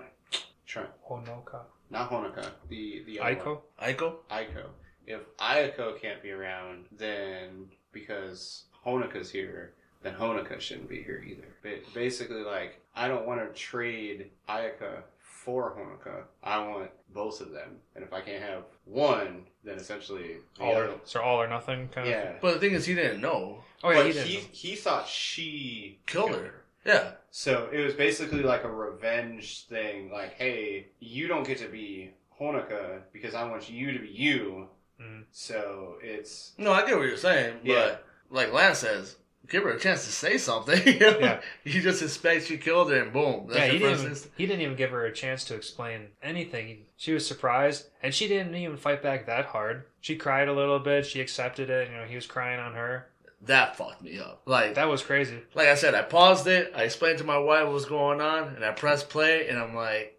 try 0.67 0.85
Honoka. 1.11 1.61
not 1.91 2.11
Honoka 2.11 2.47
the 2.69 3.03
the 3.07 3.21
other 3.21 3.35
one. 3.35 3.61
Aiko. 3.87 3.97
Aiko? 3.99 4.15
Aiko. 4.31 4.65
If 5.07 5.21
Ayako 5.39 6.01
can't 6.01 6.23
be 6.23 6.31
around, 6.31 6.85
then 6.97 7.67
because 7.93 8.65
Honoka's 8.87 9.31
here, 9.31 9.73
then 10.03 10.15
Honoka 10.15 10.61
shouldn't 10.61 10.89
be 10.89 11.03
here 11.03 11.23
either. 11.29 11.45
Ba- 11.63 11.85
Basically, 11.93 12.43
like, 12.43 12.81
I 12.95 13.09
don't 13.09 13.27
want 13.27 13.41
to 13.41 13.53
trade 13.61 14.31
Ayaka 14.49 15.03
for 15.45 15.75
Honoka. 15.77 16.23
I 16.43 16.67
want 16.67 16.91
both 17.13 17.41
of 17.41 17.51
them. 17.53 17.77
And 17.95 18.05
if 18.05 18.13
I 18.13 18.21
can't 18.21 18.43
have 18.43 18.63
one, 18.85 19.45
then 19.65 19.77
essentially 19.77 20.37
the 20.59 20.65
All 20.65 20.73
other. 20.77 20.89
or, 20.91 21.01
so 21.05 21.21
all 21.21 21.41
or 21.43 21.49
nothing 21.49 21.89
kind 21.89 22.07
of. 22.07 22.13
Yeah. 22.13 22.33
But 22.41 22.55
the 22.55 22.61
thing 22.61 22.73
is, 22.73 22.87
he 22.87 22.95
didn't 22.95 23.21
know. 23.21 23.59
Oh 23.83 23.91
yeah, 23.91 23.97
but 24.03 24.07
he 24.07 24.13
he, 24.13 24.37
did. 24.37 24.45
he, 24.53 24.77
thought 24.77 25.09
she 25.09 25.99
Killed 26.07 26.31
her. 26.33 26.55
Yeah. 26.85 27.13
So 27.31 27.69
it 27.73 27.81
was 27.85 27.95
basically 27.95 28.43
like 28.43 28.65
a 28.65 28.71
revenge 28.71 29.67
thing. 29.67 30.11
Like, 30.13 30.35
hey, 30.35 30.89
you 31.01 31.29
don't 31.29 31.47
get 31.47 31.59
to 31.59 31.69
be 31.69 32.13
Honoka 32.41 33.01
because 33.13 33.35
I 33.35 33.49
want 33.49 33.69
you 33.71 33.93
to 33.93 33.99
be 33.99 34.09
you. 34.09 34.69
Mhm. 35.01 35.25
So 35.33 35.97
it's 36.03 36.53
No, 36.59 36.73
I 36.73 36.87
get 36.87 36.97
what 36.97 37.07
you're 37.09 37.17
saying, 37.17 37.59
but 37.65 37.69
Yeah. 37.73 37.97
like 38.31 38.53
Lance 38.53 38.79
says, 38.79 39.17
give 39.49 39.63
her 39.65 39.71
a 39.71 39.79
chance 39.79 40.05
to 40.07 40.13
say 40.13 40.39
something. 40.39 40.81
Yeah. 41.01 41.41
You 41.65 41.81
just 41.83 41.99
suspect 41.99 42.47
she 42.47 42.57
killed 42.59 42.91
her 42.91 43.03
and 43.03 43.13
boom. 43.13 43.47
That's 43.49 43.59
yeah, 43.59 43.65
your 43.67 43.73
he 43.75 43.79
didn't, 43.81 43.97
first 44.09 44.25
even, 44.27 44.33
he 44.37 44.47
didn't 44.47 44.61
even 44.63 44.77
give 44.77 44.91
her 44.91 45.05
a 45.07 45.13
chance 45.13 45.45
to 45.45 45.55
explain 45.55 46.09
anything. 46.23 46.85
She 46.97 47.13
was 47.13 47.27
surprised, 47.27 47.87
and 48.03 48.15
she 48.15 48.29
didn't 48.29 48.55
even 48.55 48.77
fight 48.77 49.03
back 49.03 49.27
that 49.27 49.47
hard. 49.47 49.85
She 50.01 50.17
cried 50.17 50.49
a 50.49 50.53
little 50.53 50.79
bit. 50.79 51.07
She 51.07 51.21
accepted 51.21 51.71
it. 51.71 51.91
You 51.91 51.97
know, 51.97 52.05
he 52.05 52.15
was 52.15 52.27
crying 52.27 52.61
on 52.61 52.75
her. 52.75 53.09
That 53.47 53.77
fucked 53.77 54.03
me 54.03 54.21
up. 54.21 54.43
Like 54.47 54.75
That 54.77 54.89
was 54.89 55.03
crazy. 55.03 55.41
like 55.55 55.67
I 55.69 55.75
said, 55.75 55.95
I 55.97 56.03
paused 56.03 56.47
it, 56.47 56.73
I 56.77 56.85
explained 56.85 57.19
to 57.19 57.25
my 57.25 57.39
wife 57.39 57.65
what 57.65 57.73
was 57.73 57.87
going 57.87 58.21
on, 58.21 58.55
and 58.55 58.65
I 58.65 58.71
pressed 58.71 59.09
play 59.09 59.49
and 59.49 59.59
I'm 59.59 59.75
like 59.75 60.17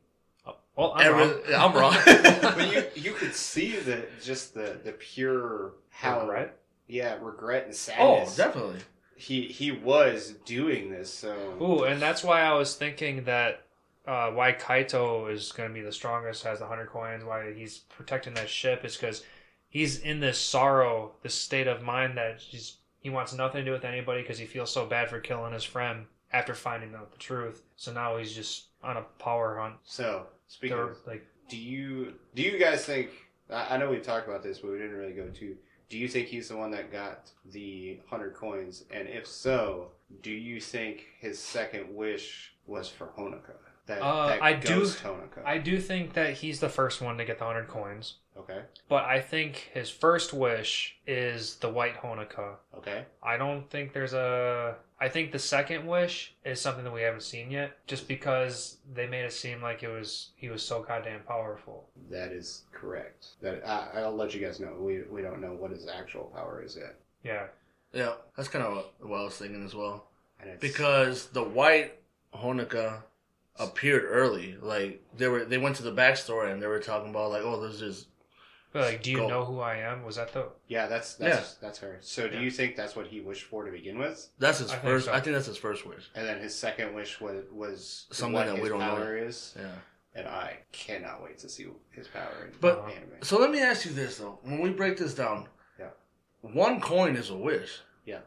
Well, 0.75 0.91
I'm 0.95 1.05
every- 1.07 1.53
wrong. 1.53 1.55
I'm 1.55 1.73
wrong. 1.73 1.95
but 2.41 2.73
you 2.73 2.83
you 3.01 3.13
could 3.13 3.33
see 3.33 3.77
the 3.77 4.03
just 4.21 4.53
the 4.53 4.77
the 4.83 4.91
pure 4.91 5.71
how 5.89 6.19
Regret? 6.21 6.57
yeah 6.87 7.15
regret 7.21 7.63
and 7.65 7.73
sadness. 7.73 8.03
oh, 8.05 8.15
sadness. 8.15 8.35
definitely. 8.35 8.79
He 9.23 9.43
he 9.43 9.71
was 9.71 10.33
doing 10.45 10.89
this 10.89 11.11
so 11.13 11.33
Ooh, 11.61 11.83
and 11.83 12.01
that's 12.01 12.23
why 12.23 12.41
I 12.41 12.53
was 12.55 12.75
thinking 12.75 13.23
that 13.23 13.61
uh, 14.05 14.31
why 14.31 14.51
Kaito 14.51 15.31
is 15.31 15.53
going 15.53 15.69
to 15.69 15.73
be 15.73 15.79
the 15.79 15.93
strongest, 15.93 16.43
has 16.43 16.59
the 16.59 16.65
hundred 16.65 16.87
coins, 16.89 17.23
why 17.23 17.53
he's 17.53 17.77
protecting 17.77 18.33
that 18.33 18.49
ship 18.49 18.83
is 18.83 18.97
because 18.97 19.23
he's 19.69 19.99
in 19.99 20.19
this 20.19 20.37
sorrow, 20.37 21.13
this 21.23 21.35
state 21.35 21.67
of 21.67 21.81
mind 21.81 22.17
that 22.17 22.41
he's 22.41 22.77
he 22.99 23.09
wants 23.09 23.33
nothing 23.33 23.63
to 23.63 23.65
do 23.65 23.71
with 23.71 23.85
anybody 23.85 24.21
because 24.21 24.39
he 24.39 24.45
feels 24.45 24.71
so 24.71 24.85
bad 24.85 25.09
for 25.09 25.19
killing 25.21 25.53
his 25.53 25.63
friend 25.63 26.05
after 26.33 26.53
finding 26.53 26.93
out 26.93 27.11
the 27.11 27.17
truth. 27.17 27.61
So 27.77 27.93
now 27.93 28.17
he's 28.17 28.33
just 28.33 28.65
on 28.83 28.97
a 28.97 29.03
power 29.19 29.57
hunt. 29.57 29.75
so 29.85 30.25
speaking 30.47 30.77
of 30.77 30.97
like, 31.07 31.25
do 31.47 31.57
you 31.57 32.13
do 32.35 32.41
you 32.41 32.57
guys 32.59 32.83
think 32.83 33.09
I, 33.49 33.75
I 33.75 33.77
know 33.77 33.89
we 33.89 33.99
talked 33.99 34.27
about 34.27 34.43
this 34.43 34.59
but 34.59 34.71
we 34.71 34.79
didn't 34.79 34.97
really 34.97 35.13
go 35.13 35.27
to 35.27 35.57
do 35.89 35.97
you 35.97 36.07
think 36.07 36.27
he's 36.27 36.49
the 36.49 36.57
one 36.57 36.71
that 36.71 36.91
got 36.91 37.29
the 37.51 37.99
hundred 38.09 38.33
coins? 38.35 38.85
And 38.91 39.07
if 39.07 39.27
so 39.27 39.91
do 40.21 40.31
you 40.31 40.59
think 40.59 41.05
his 41.19 41.39
second 41.39 41.93
wish 41.93 42.53
was 42.65 42.87
for 42.89 43.07
Honoka? 43.17 43.55
That, 43.87 44.01
Uh, 44.01 44.27
that 44.27 44.41
I 44.41 44.53
do- 44.53 44.81
Honoka? 44.81 45.43
I 45.45 45.57
do 45.57 45.79
think 45.79 46.13
that 46.13 46.33
he's 46.35 46.59
the 46.61 46.69
first 46.69 47.01
one 47.01 47.17
to 47.17 47.25
get 47.25 47.37
the 47.39 47.45
hundred 47.45 47.67
coins, 47.67 48.15
okay 48.37 48.61
but 48.89 49.05
I 49.05 49.19
think 49.21 49.69
his 49.73 49.89
first 49.89 50.33
wish 50.33 50.95
is 51.07 51.55
the 51.57 51.69
white 51.69 51.95
Honoka. 52.01 52.55
okay 52.77 53.05
I 53.21 53.37
don't 53.37 53.69
think 53.69 53.93
there's 53.93 54.13
a. 54.13 54.75
I 54.99 55.09
think 55.09 55.31
the 55.33 55.39
second 55.39 55.85
wish 55.85 56.33
is 56.45 56.61
something 56.61 56.83
that 56.85 56.93
we 56.93 57.01
haven't 57.01 57.23
seen 57.23 57.51
yet, 57.51 57.77
just 57.87 58.07
because 58.07 58.77
they 58.93 59.05
made 59.05 59.25
it 59.25 59.33
seem 59.33 59.61
like 59.61 59.83
it 59.83 59.89
was 59.89 60.29
he 60.37 60.47
was 60.49 60.63
so 60.63 60.81
goddamn 60.81 61.21
powerful. 61.27 61.89
that 62.09 62.31
is 62.31 62.63
correct 62.71 63.27
that 63.41 63.61
I, 63.67 63.99
I'll 64.01 64.15
let 64.15 64.33
you 64.33 64.39
guys 64.45 64.59
know 64.59 64.73
we 64.79 65.01
we 65.11 65.21
don't 65.21 65.41
know 65.41 65.53
what 65.53 65.71
his 65.71 65.87
actual 65.87 66.31
power 66.35 66.63
is 66.63 66.77
yet 66.77 66.95
Yeah, 67.23 67.47
Yeah, 67.93 68.13
that's 68.35 68.47
kind 68.49 68.65
of 68.65 68.75
what, 68.75 68.93
what 69.09 69.19
I 69.19 69.23
was 69.23 69.37
thinking 69.37 69.65
as 69.65 69.75
well. 69.75 70.07
and 70.39 70.49
it's, 70.51 70.61
Because 70.61 71.27
the 71.27 71.43
white 71.43 71.93
Honoka 72.33 73.03
appeared 73.59 74.03
early. 74.07 74.57
Like 74.61 75.03
they 75.17 75.27
were, 75.27 75.45
they 75.45 75.57
went 75.57 75.75
to 75.77 75.83
the 75.83 75.91
backstory 75.91 76.51
and 76.51 76.61
they 76.61 76.67
were 76.67 76.79
talking 76.79 77.09
about 77.09 77.29
like, 77.31 77.43
oh, 77.43 77.59
there's 77.61 77.79
this. 77.79 78.05
But 78.73 78.81
like, 78.81 79.03
do 79.03 79.11
you 79.11 79.17
Go. 79.17 79.27
know 79.29 79.45
who 79.45 79.59
I 79.59 79.75
am? 79.77 80.03
Was 80.03 80.15
that 80.17 80.33
the? 80.33 80.47
yeah 80.67 80.87
that's 80.87 81.13
that's 81.15 81.53
that's 81.55 81.79
her 81.79 81.97
so 82.01 82.27
do 82.27 82.35
Yeah. 82.35 82.41
you 82.41 82.51
think 82.51 82.75
that's 82.75 82.95
what 82.95 83.07
he 83.07 83.21
wished 83.21 83.43
for 83.43 83.63
to 83.65 83.71
begin 83.71 83.97
with 83.99 84.29
That's 84.39 84.59
his 84.59 84.69
I 84.71 84.75
think 84.77 84.83
first. 84.83 85.05
so. 85.05 85.13
I 85.13 85.19
think 85.21 85.35
that's 85.35 85.45
his 85.47 85.57
first 85.57 85.85
wish. 85.85 86.09
And 86.15 86.27
then 86.27 86.39
his 86.41 86.53
second 86.53 86.93
wish 86.93 87.21
was 87.21 87.45
was 87.51 88.07
Something 88.11 88.33
what 88.33 88.45
that 88.47 88.55
we 88.55 88.61
his 88.61 88.69
don't 88.69 88.79
know. 88.79 88.95
power 88.95 89.15
is, 89.17 89.55
Yeah. 89.57 89.67
and 90.15 90.27
I 90.27 90.57
cannot 90.71 91.23
wait 91.23 91.37
to 91.39 91.49
see 91.49 91.67
his 91.91 92.07
power 92.07 92.45
in 92.45 92.51
But- 92.59 92.79
anime. 92.85 93.21
So 93.23 93.39
let 93.39 93.51
me 93.51 93.61
ask 93.61 93.85
you 93.85 93.93
this 93.93 94.17
though: 94.17 94.39
when 94.43 94.59
we 94.59 94.71
break 94.71 94.97
this 94.97 95.13
down, 95.13 95.47
Yeah. 95.79 95.91
one 96.41 96.81
coin 96.81 97.15
is 97.15 97.29
a 97.29 97.35
wish. 97.37 97.79
Yeah. 98.05 98.19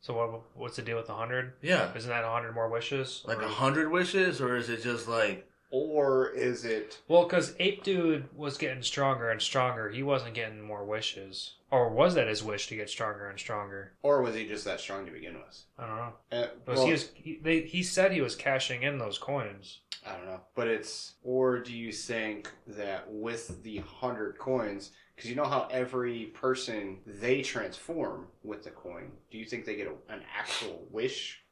So 0.00 0.14
what? 0.14 0.42
What's 0.56 0.76
the 0.76 0.82
deal 0.82 0.96
with 0.98 1.06
the 1.06 1.14
hundred? 1.14 1.54
Yeah, 1.62 1.92
Isn't 1.96 2.10
that 2.10 2.22
a 2.24 2.28
hundred 2.30 2.52
more 2.52 2.68
wishes? 2.68 3.22
like 3.24 3.38
Or- 3.38 3.42
a 3.42 3.48
hundred 3.48 3.90
wishes, 3.90 4.40
or 4.40 4.56
is 4.56 4.68
it 4.68 4.82
just 4.82 5.08
like 5.08 5.48
Or 5.70 6.28
is 6.28 6.64
it? 6.64 7.00
Well, 7.08 7.24
because 7.24 7.54
Ape 7.58 7.82
Dude 7.82 8.28
was 8.36 8.56
getting 8.56 8.82
stronger 8.82 9.30
and 9.30 9.42
stronger. 9.42 9.90
He 9.90 10.02
wasn't 10.02 10.34
getting 10.34 10.62
more 10.62 10.84
wishes, 10.84 11.54
or 11.70 11.88
was 11.88 12.14
that 12.14 12.28
his 12.28 12.42
wish 12.44 12.68
to 12.68 12.76
get 12.76 12.88
stronger 12.88 13.28
and 13.28 13.38
stronger? 13.38 13.92
Or 14.02 14.22
was 14.22 14.34
he 14.34 14.46
just 14.46 14.64
that 14.64 14.80
strong 14.80 15.06
to 15.06 15.12
begin 15.12 15.34
with? 15.34 15.64
I 15.78 15.86
don't 15.86 15.96
know. 15.96 16.12
Uh, 16.30 16.46
well, 16.66 16.86
he 16.86 16.92
was. 16.92 17.10
He, 17.14 17.40
they, 17.42 17.62
he 17.62 17.82
said 17.82 18.12
he 18.12 18.20
was 18.20 18.36
cashing 18.36 18.84
in 18.84 18.98
those 18.98 19.18
coins. 19.18 19.80
I 20.06 20.16
don't 20.16 20.26
know, 20.26 20.40
but 20.54 20.68
it's. 20.68 21.14
Or 21.24 21.58
do 21.58 21.72
you 21.72 21.90
think 21.90 22.52
that 22.68 23.04
with 23.08 23.62
the 23.64 23.78
hundred 23.78 24.38
coins, 24.38 24.92
because 25.16 25.28
you 25.28 25.34
know 25.34 25.46
how 25.46 25.66
every 25.72 26.26
person 26.26 26.98
they 27.06 27.42
transform 27.42 28.28
with 28.44 28.62
the 28.62 28.70
coin? 28.70 29.10
Do 29.32 29.38
you 29.38 29.44
think 29.44 29.64
they 29.64 29.74
get 29.74 29.88
a, 29.88 30.12
an 30.12 30.22
actual 30.38 30.86
wish 30.92 31.42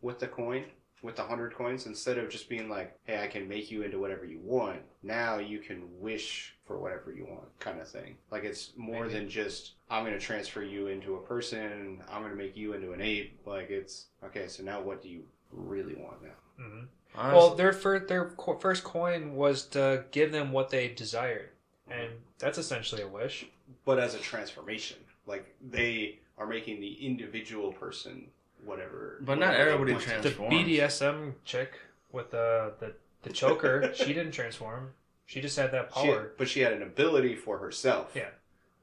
with 0.00 0.20
the 0.20 0.28
coin? 0.28 0.64
With 1.04 1.16
the 1.16 1.22
hundred 1.22 1.54
coins 1.54 1.84
instead 1.86 2.16
of 2.16 2.30
just 2.30 2.48
being 2.48 2.68
like, 2.68 2.98
"Hey, 3.04 3.22
I 3.22 3.26
can 3.28 3.46
make 3.46 3.70
you 3.70 3.82
into 3.82 3.98
whatever 4.00 4.24
you 4.24 4.40
want." 4.40 4.80
Now 5.02 5.38
you 5.38 5.58
can 5.58 5.82
wish 6.00 6.56
for 6.66 6.78
whatever 6.78 7.12
you 7.12 7.26
want, 7.26 7.46
kind 7.60 7.78
of 7.80 7.88
thing. 7.88 8.16
Like 8.30 8.42
it's 8.44 8.72
more 8.76 9.02
Maybe. 9.06 9.14
than 9.14 9.28
just 9.28 9.74
I'm 9.90 10.02
going 10.04 10.18
to 10.18 10.18
transfer 10.18 10.62
you 10.62 10.86
into 10.88 11.16
a 11.16 11.20
person. 11.20 12.02
I'm 12.10 12.22
going 12.22 12.32
to 12.32 12.38
make 12.38 12.56
you 12.56 12.72
into 12.72 12.92
an 12.92 13.02
ape. 13.02 13.38
Like 13.46 13.68
it's 13.70 14.06
okay. 14.24 14.48
So 14.48 14.62
now 14.64 14.80
what 14.80 15.02
do 15.02 15.08
you 15.10 15.24
really 15.52 15.94
want 15.94 16.22
now? 16.22 16.30
hmm 16.56 16.84
Well, 17.14 17.54
their 17.54 17.72
first 17.74 18.08
their 18.08 18.30
co- 18.30 18.58
first 18.58 18.82
coin 18.82 19.34
was 19.36 19.66
to 19.76 20.04
give 20.10 20.32
them 20.32 20.52
what 20.52 20.70
they 20.70 20.88
desired, 20.88 21.50
and 21.90 22.10
that's 22.38 22.56
essentially 22.56 23.02
a 23.02 23.08
wish. 23.08 23.46
But 23.84 23.98
as 23.98 24.14
a 24.14 24.18
transformation, 24.18 24.96
like 25.26 25.54
they 25.60 26.20
are 26.38 26.46
making 26.46 26.80
the 26.80 26.94
individual 27.06 27.72
person 27.72 28.28
whatever. 28.64 29.18
But 29.20 29.38
not 29.38 29.50
whatever 29.50 29.70
everybody 29.70 29.92
want 29.92 30.04
to. 30.04 30.10
trans- 30.10 30.24
The 30.24 30.30
BDSM 30.78 31.34
chick 31.44 31.72
with 32.12 32.30
the 32.30 32.74
the, 32.80 32.94
the 33.22 33.30
choker, 33.32 33.92
she 33.94 34.06
didn't 34.12 34.32
transform. 34.32 34.90
She 35.26 35.40
just 35.40 35.56
had 35.56 35.72
that 35.72 35.90
She 35.96 36.06
power. 36.08 36.32
but 36.38 36.48
she 36.48 36.60
had 36.60 36.72
an 36.72 36.82
ability 36.82 37.34
for 37.36 37.58
herself. 37.58 38.12
Yeah. 38.14 38.28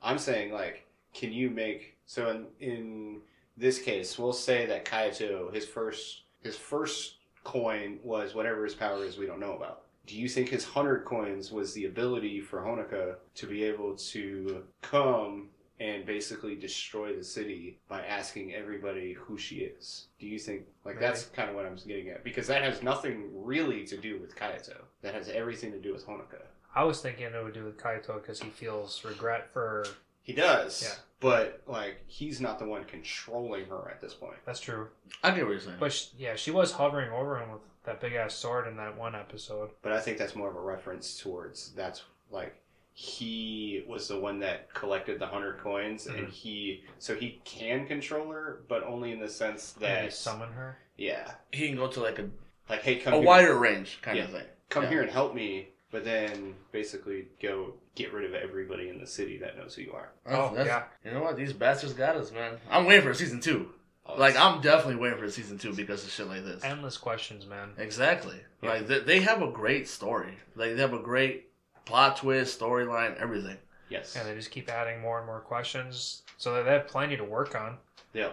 I'm 0.02 0.18
saying 0.18 0.52
like, 0.52 0.86
can 1.14 1.32
you 1.32 1.50
make 1.50 1.98
so 2.06 2.30
in 2.30 2.46
in 2.60 3.22
this 3.58 3.80
case, 3.80 4.18
we'll 4.18 4.34
say 4.34 4.66
that 4.66 4.86
Kaito 4.86 5.54
his 5.54 5.66
first 5.66 6.22
his 6.44 6.58
first 6.58 7.18
coin 7.44 8.00
was 8.04 8.34
whatever 8.36 8.64
his 8.64 8.74
power 8.76 9.04
is 9.06 9.18
we 9.18 9.26
don't 9.28 9.40
know 9.40 9.54
about. 9.56 9.84
Do 10.08 10.18
you 10.18 10.28
think 10.28 10.50
his 10.50 10.66
hundred 10.66 11.06
coins 11.06 11.52
was 11.52 11.74
the 11.74 11.86
ability 11.86 12.42
for 12.42 12.62
Honoka 12.62 13.16
to 13.36 13.46
be 13.48 13.64
able 13.64 13.96
to 13.96 14.64
come 14.82 15.50
and 15.82 16.06
basically 16.06 16.54
destroy 16.54 17.16
the 17.16 17.24
city 17.24 17.80
by 17.90 18.02
asking 18.06 18.54
everybody 18.54 19.14
who 19.14 19.36
she 19.36 19.56
is? 19.56 20.08
Do 20.20 20.28
you 20.28 20.38
think 20.38 20.62
like 20.86 20.96
Maybe. 20.96 21.08
that's 21.08 21.26
kind 21.26 21.50
of 21.50 21.56
what 21.56 21.66
I'm 21.66 21.76
getting 21.76 22.10
at 22.10 22.24
because 22.24 22.46
that 22.48 22.62
has 22.62 22.84
nothing 22.84 23.30
really 23.34 23.84
to 23.88 23.98
do 23.98 24.20
with 24.20 24.36
Kaito. 24.36 24.78
That 25.02 25.16
has 25.16 25.28
everything 25.30 25.72
to 25.72 25.80
do 25.80 25.92
with 25.92 26.06
Honoka. 26.06 26.44
I 26.76 26.84
was 26.84 27.02
thinking 27.02 27.26
it 27.26 27.44
would 27.44 27.54
do 27.54 27.66
with 27.66 27.78
Kaito 27.78 28.22
because 28.22 28.40
he 28.40 28.50
feels 28.50 29.04
regret 29.04 29.52
for. 29.52 29.86
He 30.22 30.34
does. 30.34 30.84
Yeah. 30.84 30.96
But 31.20 31.62
like 31.66 32.04
he's 32.06 32.40
not 32.40 32.60
the 32.60 32.66
one 32.66 32.84
controlling 32.84 33.66
her 33.66 33.90
at 33.90 34.02
this 34.02 34.14
point. 34.14 34.38
That's 34.46 34.60
true. 34.60 34.88
I 35.24 35.32
get 35.32 35.46
what 35.46 35.52
you're 35.52 35.60
saying. 35.62 35.78
But 35.80 35.94
sh 35.94 36.10
yeah, 36.16 36.36
she 36.36 36.52
was 36.52 36.74
hovering 36.74 37.12
over 37.12 37.40
him 37.40 37.52
with 37.52 37.62
that 37.86 38.00
big 38.00 38.14
ass 38.14 38.36
sword 38.36 38.68
in 38.68 38.78
that 38.78 38.96
one 38.96 39.16
episode. 39.16 39.72
But 39.82 39.94
I 39.94 40.00
think 40.00 40.20
that's 40.20 40.36
more 40.36 40.50
of 40.50 40.56
a 40.56 40.62
reference 40.62 41.20
towards 41.20 41.72
that's 41.72 42.04
like 42.30 42.56
he 42.94 43.84
was 43.88 44.08
the 44.08 44.20
one 44.20 44.40
that 44.40 44.74
collected 44.74 45.20
the 45.20 45.26
hundred 45.28 45.58
coins 45.60 46.08
and 46.08 46.28
Mhm. 46.28 46.30
he 46.30 46.84
so 47.00 47.16
he 47.16 47.42
can 47.46 47.88
control 47.88 48.30
her, 48.32 48.62
but 48.68 48.84
only 48.84 49.12
in 49.12 49.20
the 49.20 49.30
sense 49.30 49.76
Maybe 49.80 49.92
that 50.08 50.14
summon 50.14 50.52
her. 50.54 50.78
yeah. 50.98 51.34
he 51.52 51.68
can 51.68 51.78
go 51.78 51.88
to 51.88 52.02
like 52.02 52.20
a, 52.20 52.30
Like 52.70 52.82
hey 52.84 52.98
come 52.98 53.14
a 53.14 53.18
here, 53.18 53.26
wider 53.26 53.58
range 53.58 54.00
kind 54.02 54.18
Yeah. 54.18 54.26
of 54.26 54.32
thing. 54.32 54.46
come 54.70 54.84
yeah. 54.84 54.90
here 54.90 55.02
and 55.02 55.12
help 55.12 55.34
me, 55.34 55.70
but 55.90 56.04
then 56.04 56.56
basically 56.72 57.28
go 57.42 57.74
get 57.96 58.14
rid 58.14 58.26
of 58.26 58.34
everybody 58.34 58.88
in 58.90 59.00
the 59.00 59.08
city 59.08 59.38
that 59.40 59.58
knows 59.58 59.76
who 59.76 59.82
you 59.84 59.94
are. 59.94 60.12
Oh, 60.26 60.54
That's- 60.56 60.68
yeah. 60.68 60.84
You 61.10 61.18
know 61.18 61.24
what? 61.24 61.36
These 61.36 61.54
bastards 61.54 61.94
got 61.94 62.16
us, 62.16 62.32
man. 62.32 62.58
I'm 62.70 62.86
waiting 62.86 63.04
for 63.04 63.14
season 63.14 63.40
two. 63.42 63.74
Oh, 64.06 64.16
Like 64.18 64.36
I'm 64.38 64.62
definitely 64.62 64.96
waiting 64.96 65.20
for 65.20 65.30
season 65.30 65.58
two 65.58 65.74
because 65.74 66.04
of 66.04 66.10
shit 66.12 66.28
like 66.28 66.44
this. 66.44 66.64
Endless 66.64 66.98
questions, 66.98 67.46
man. 67.46 67.74
Exactly. 67.78 68.40
Yeah. 68.62 68.70
Like 68.70 68.88
they, 68.88 69.00
they 69.00 69.20
have 69.22 69.42
a 69.42 69.52
great 69.52 69.88
story. 69.90 70.38
Like 70.56 70.76
they 70.76 70.82
have 70.82 70.94
a 70.94 71.00
great 71.00 71.51
plot 71.86 72.18
twist, 72.18 72.60
storyline, 72.60 73.20
everything. 73.22 73.58
yes. 73.90 74.14
Yeah, 74.16 74.24
they 74.24 74.36
just 74.36 74.52
keep 74.52 74.70
adding 74.70 75.02
more 75.02 75.18
and 75.18 75.26
more 75.28 75.40
questions, 75.42 76.24
so 76.38 76.64
they 76.64 76.70
have 76.70 76.88
plenty 76.88 77.18
to 77.18 77.24
work 77.24 77.56
on. 77.56 77.78
Yeah, 78.14 78.32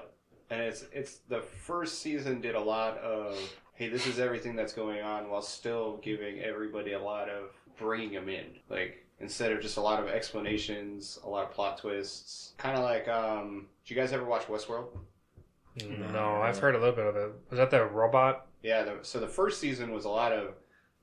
and 0.51 0.61
it's 0.63 0.85
it's 0.93 1.19
the 1.29 1.41
first 1.41 2.01
season 2.01 2.41
did 2.41 2.55
a 2.55 2.61
lot 2.61 2.99
of 2.99 3.39
hey, 3.75 3.89
this 3.89 4.07
is 4.07 4.19
everything 4.19 4.57
that's 4.57 4.73
going 4.73 5.01
on, 5.03 5.31
while 5.31 5.43
still 5.43 5.99
giving 6.03 6.41
everybody 6.41 6.93
a 6.95 7.01
lot 7.01 7.29
of 7.29 7.51
bringing 7.79 8.13
them 8.13 8.29
in, 8.29 8.47
like 8.69 9.05
instead 9.21 9.53
of 9.53 9.61
just 9.61 9.77
a 9.77 9.81
lot 9.81 10.01
of 10.03 10.09
explanations, 10.09 11.19
a 11.25 11.29
lot 11.29 11.45
of 11.45 11.53
plot 11.53 11.79
twists, 11.79 12.53
kind 12.59 12.77
of 12.77 12.85
like 12.85 13.07
um. 13.09 13.67
Did 13.85 13.95
you 13.95 14.01
guys 14.01 14.13
ever 14.13 14.25
watch 14.25 14.43
Westworld? 14.47 14.89
No, 15.81 16.09
No. 16.11 16.43
I've 16.43 16.59
heard 16.59 16.75
a 16.75 16.79
little 16.79 16.95
bit 16.95 17.07
of 17.07 17.17
it. 17.17 17.31
Was 17.51 17.59
that 17.59 17.71
the 17.71 17.85
robot? 17.85 18.47
Yeah, 18.63 18.83
the, 18.83 18.99
so 19.03 19.21
the 19.21 19.29
first 19.29 19.61
season 19.61 19.93
was 19.93 20.05
a 20.05 20.09
lot 20.09 20.33
of 20.33 20.55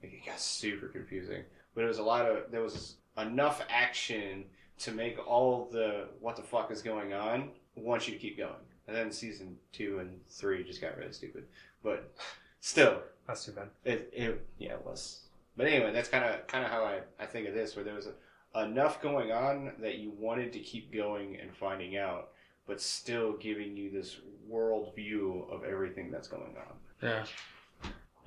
it 0.01 0.25
got 0.25 0.39
super 0.39 0.87
confusing, 0.87 1.43
but 1.75 1.83
it 1.83 1.87
was 1.87 1.99
a 1.99 2.03
lot 2.03 2.25
of 2.25 2.51
there 2.51 2.61
was 2.61 2.95
enough 3.17 3.61
action 3.69 4.45
to 4.79 4.91
make 4.91 5.17
all 5.27 5.69
the 5.71 6.07
what 6.19 6.35
the 6.35 6.41
fuck 6.41 6.71
is 6.71 6.81
going 6.81 7.13
on 7.13 7.49
want 7.75 8.07
you 8.07 8.13
to 8.13 8.19
keep 8.19 8.37
going. 8.37 8.53
And 8.87 8.95
then 8.95 9.11
season 9.11 9.57
two 9.71 9.99
and 9.99 10.19
three 10.29 10.63
just 10.63 10.81
got 10.81 10.97
really 10.97 11.11
stupid, 11.11 11.45
but 11.83 12.11
still, 12.59 13.01
That's 13.27 13.45
too 13.45 13.51
bad. 13.51 13.69
it, 13.83 14.11
it 14.13 14.45
yeah 14.57 14.73
it 14.73 14.85
was. 14.85 15.21
But 15.57 15.67
anyway, 15.67 15.91
that's 15.91 16.09
kind 16.09 16.23
of 16.23 16.45
kind 16.47 16.63
of 16.65 16.71
how 16.71 16.83
I, 16.83 16.99
I 17.19 17.25
think 17.25 17.47
of 17.47 17.53
this, 17.53 17.75
where 17.75 17.85
there 17.85 17.95
was 17.95 18.07
enough 18.55 19.01
going 19.01 19.31
on 19.31 19.71
that 19.79 19.97
you 19.97 20.11
wanted 20.17 20.53
to 20.53 20.59
keep 20.59 20.93
going 20.93 21.37
and 21.41 21.53
finding 21.55 21.97
out, 21.97 22.29
but 22.67 22.79
still 22.79 23.33
giving 23.33 23.75
you 23.75 23.89
this 23.89 24.17
world 24.47 24.93
view 24.95 25.47
of 25.51 25.63
everything 25.63 26.11
that's 26.11 26.27
going 26.27 26.55
on. 26.57 26.75
Yeah. 27.01 27.25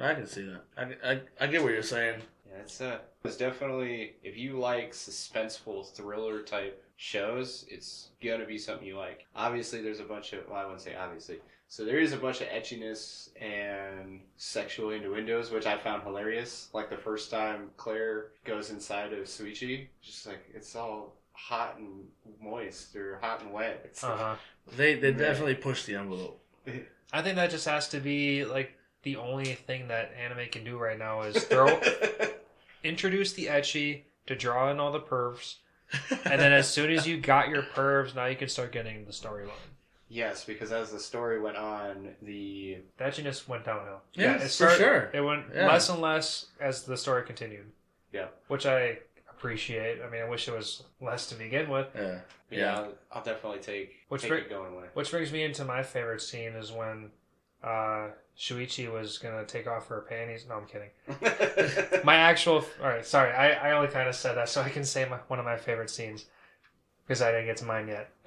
I 0.01 0.15
can 0.15 0.27
see 0.27 0.43
that. 0.43 0.63
I, 0.77 1.11
I, 1.13 1.21
I 1.41 1.47
get 1.49 1.63
what 1.63 1.73
you're 1.73 1.83
saying. 1.83 2.21
Yeah, 2.51 2.61
it's 2.61 2.81
uh, 2.81 2.99
it's 3.25 3.37
definitely 3.37 4.15
if 4.23 4.37
you 4.37 4.59
like 4.59 4.93
suspenseful 4.93 5.87
thriller 5.95 6.43
type 6.43 6.83
shows, 6.97 7.65
it's 7.69 8.09
gonna 8.23 8.47
be 8.47 8.59
something 8.59 8.87
you 8.87 8.97
like. 8.97 9.27
Obviously, 9.37 9.83
there's 9.83 10.01
a 10.01 10.05
bunch 10.05 10.33
of 10.33 10.49
well, 10.49 10.59
I 10.59 10.63
wouldn't 10.65 10.81
say 10.83 10.95
obviously. 10.97 11.39
So 11.71 11.85
there 11.85 11.99
is 11.99 12.13
a 12.15 12.17
bunch 12.17 12.41
of 12.41 12.47
etchiness 12.49 13.29
and 13.39 14.21
sexual 14.39 14.91
innuendos, 14.91 15.51
which 15.51 15.67
I 15.67 15.77
found 15.77 16.03
hilarious. 16.03 16.69
Like 16.73 16.89
the 16.89 16.97
first 16.97 17.31
time 17.31 17.71
Claire 17.77 18.29
goes 18.45 18.71
inside 18.71 19.13
of 19.13 19.27
Suichi, 19.27 19.89
just 20.01 20.27
like 20.27 20.41
it's 20.55 20.75
all 20.75 21.15
hot 21.33 21.77
and 21.79 22.05
moist 22.43 22.97
or 22.97 23.19
hot 23.21 23.43
and 23.43 23.53
wet. 23.53 23.83
It's 23.85 24.03
Uh 24.03 24.17
huh. 24.17 24.35
They 24.77 24.95
they 24.95 25.11
Yeah. 25.11 25.19
definitely 25.19 25.57
push 25.57 25.85
the 25.85 25.97
envelope. 25.97 26.43
I 27.13 27.21
think 27.23 27.37
that 27.37 27.51
just 27.51 27.67
has 27.67 27.89
to 27.91 28.01
be 28.01 28.45
like 28.47 28.73
the 29.03 29.17
only 29.17 29.55
thing 29.55 29.89
that 29.89 30.13
anime 30.19 30.49
can 30.51 30.65
do 30.65 30.79
right 30.79 30.99
now 30.99 31.23
is 31.23 31.45
throw 31.45 31.67
introduce 32.89 33.33
the 33.33 33.47
ecchi 33.47 34.03
to 34.27 34.35
draw 34.37 34.71
in 34.71 34.79
all 34.81 34.91
the 34.93 35.01
pervs, 35.01 35.57
and 36.25 36.41
then 36.41 36.53
as 36.53 36.69
soon 36.69 36.91
as 36.91 37.07
you 37.07 37.19
got 37.19 37.49
your 37.49 37.63
pervs, 37.63 38.15
now 38.15 38.27
you 38.27 38.37
can 38.37 38.49
start 38.49 38.73
getting 38.73 39.05
the 39.05 39.13
storyline. 39.13 39.51
yes, 40.09 40.45
because 40.45 40.73
as 40.73 40.91
the 40.93 40.99
story 41.01 41.41
went 41.41 41.57
on, 41.57 42.11
the 42.23 42.79
The 42.99 43.05
etchiness 43.05 43.47
went 43.49 43.65
downhill. 43.65 44.01
Yes, 44.15 44.61
it 44.61 44.65
for 44.65 44.71
sure. 44.75 45.11
It 45.15 45.21
went 45.21 45.47
Yeah. 45.55 45.67
less 45.69 45.89
and 45.89 46.01
less 46.01 46.47
as 46.61 46.85
the 46.85 46.97
story 46.97 47.25
continued. 47.25 47.67
Yeah. 48.13 48.29
which 48.49 48.65
I 48.67 48.99
appreciate. 49.31 50.01
I 50.03 50.09
mean, 50.11 50.23
I 50.23 50.29
wish 50.29 50.49
it 50.49 50.55
was 50.55 50.83
less 51.01 51.29
to 51.29 51.35
begin 51.35 51.69
with. 51.69 51.87
Yeah. 51.95 52.03
yeah, 52.51 52.59
Yeah. 52.59 52.75
I'll, 52.79 52.93
I'll 53.13 53.23
definitely 53.23 53.61
take 53.61 53.97
Which 54.09 54.23
take 54.23 54.31
br- 54.31 54.37
it 54.37 54.49
going 54.51 54.73
away. 54.75 54.87
Which 54.95 55.11
brings 55.11 55.31
me 55.33 55.43
into 55.43 55.65
my 55.65 55.83
favorite 55.83 56.21
scene 56.23 56.53
is 56.53 56.73
when 56.73 57.11
uh, 57.63 58.09
Shuichi 58.39 58.91
was 58.93 59.19
gonna 59.19 59.45
take 59.45 59.67
off 59.67 59.89
her 59.89 60.03
panties. 60.09 60.47
No, 60.49 60.57
I'm 60.57 60.67
kidding. 60.67 60.91
My 62.05 62.17
actual. 62.17 62.65
All 62.83 62.89
right, 62.89 63.05
sorry. 63.05 63.33
I, 63.33 63.71
I 63.71 63.73
only 63.73 63.89
kind 63.89 64.09
of 64.09 64.15
said 64.15 64.37
that 64.37 64.49
so 64.49 64.63
I 64.63 64.69
can 64.69 64.85
say 64.85 65.07
my, 65.09 65.17
one 65.29 65.39
of 65.39 65.45
my 65.45 65.57
favorite 65.57 65.91
scenes 65.91 66.27
because 67.07 67.21
I 67.23 67.31
didn't 67.33 67.47
get 67.47 67.57
to 67.59 67.65
mine 67.65 67.89
yet. 67.89 68.11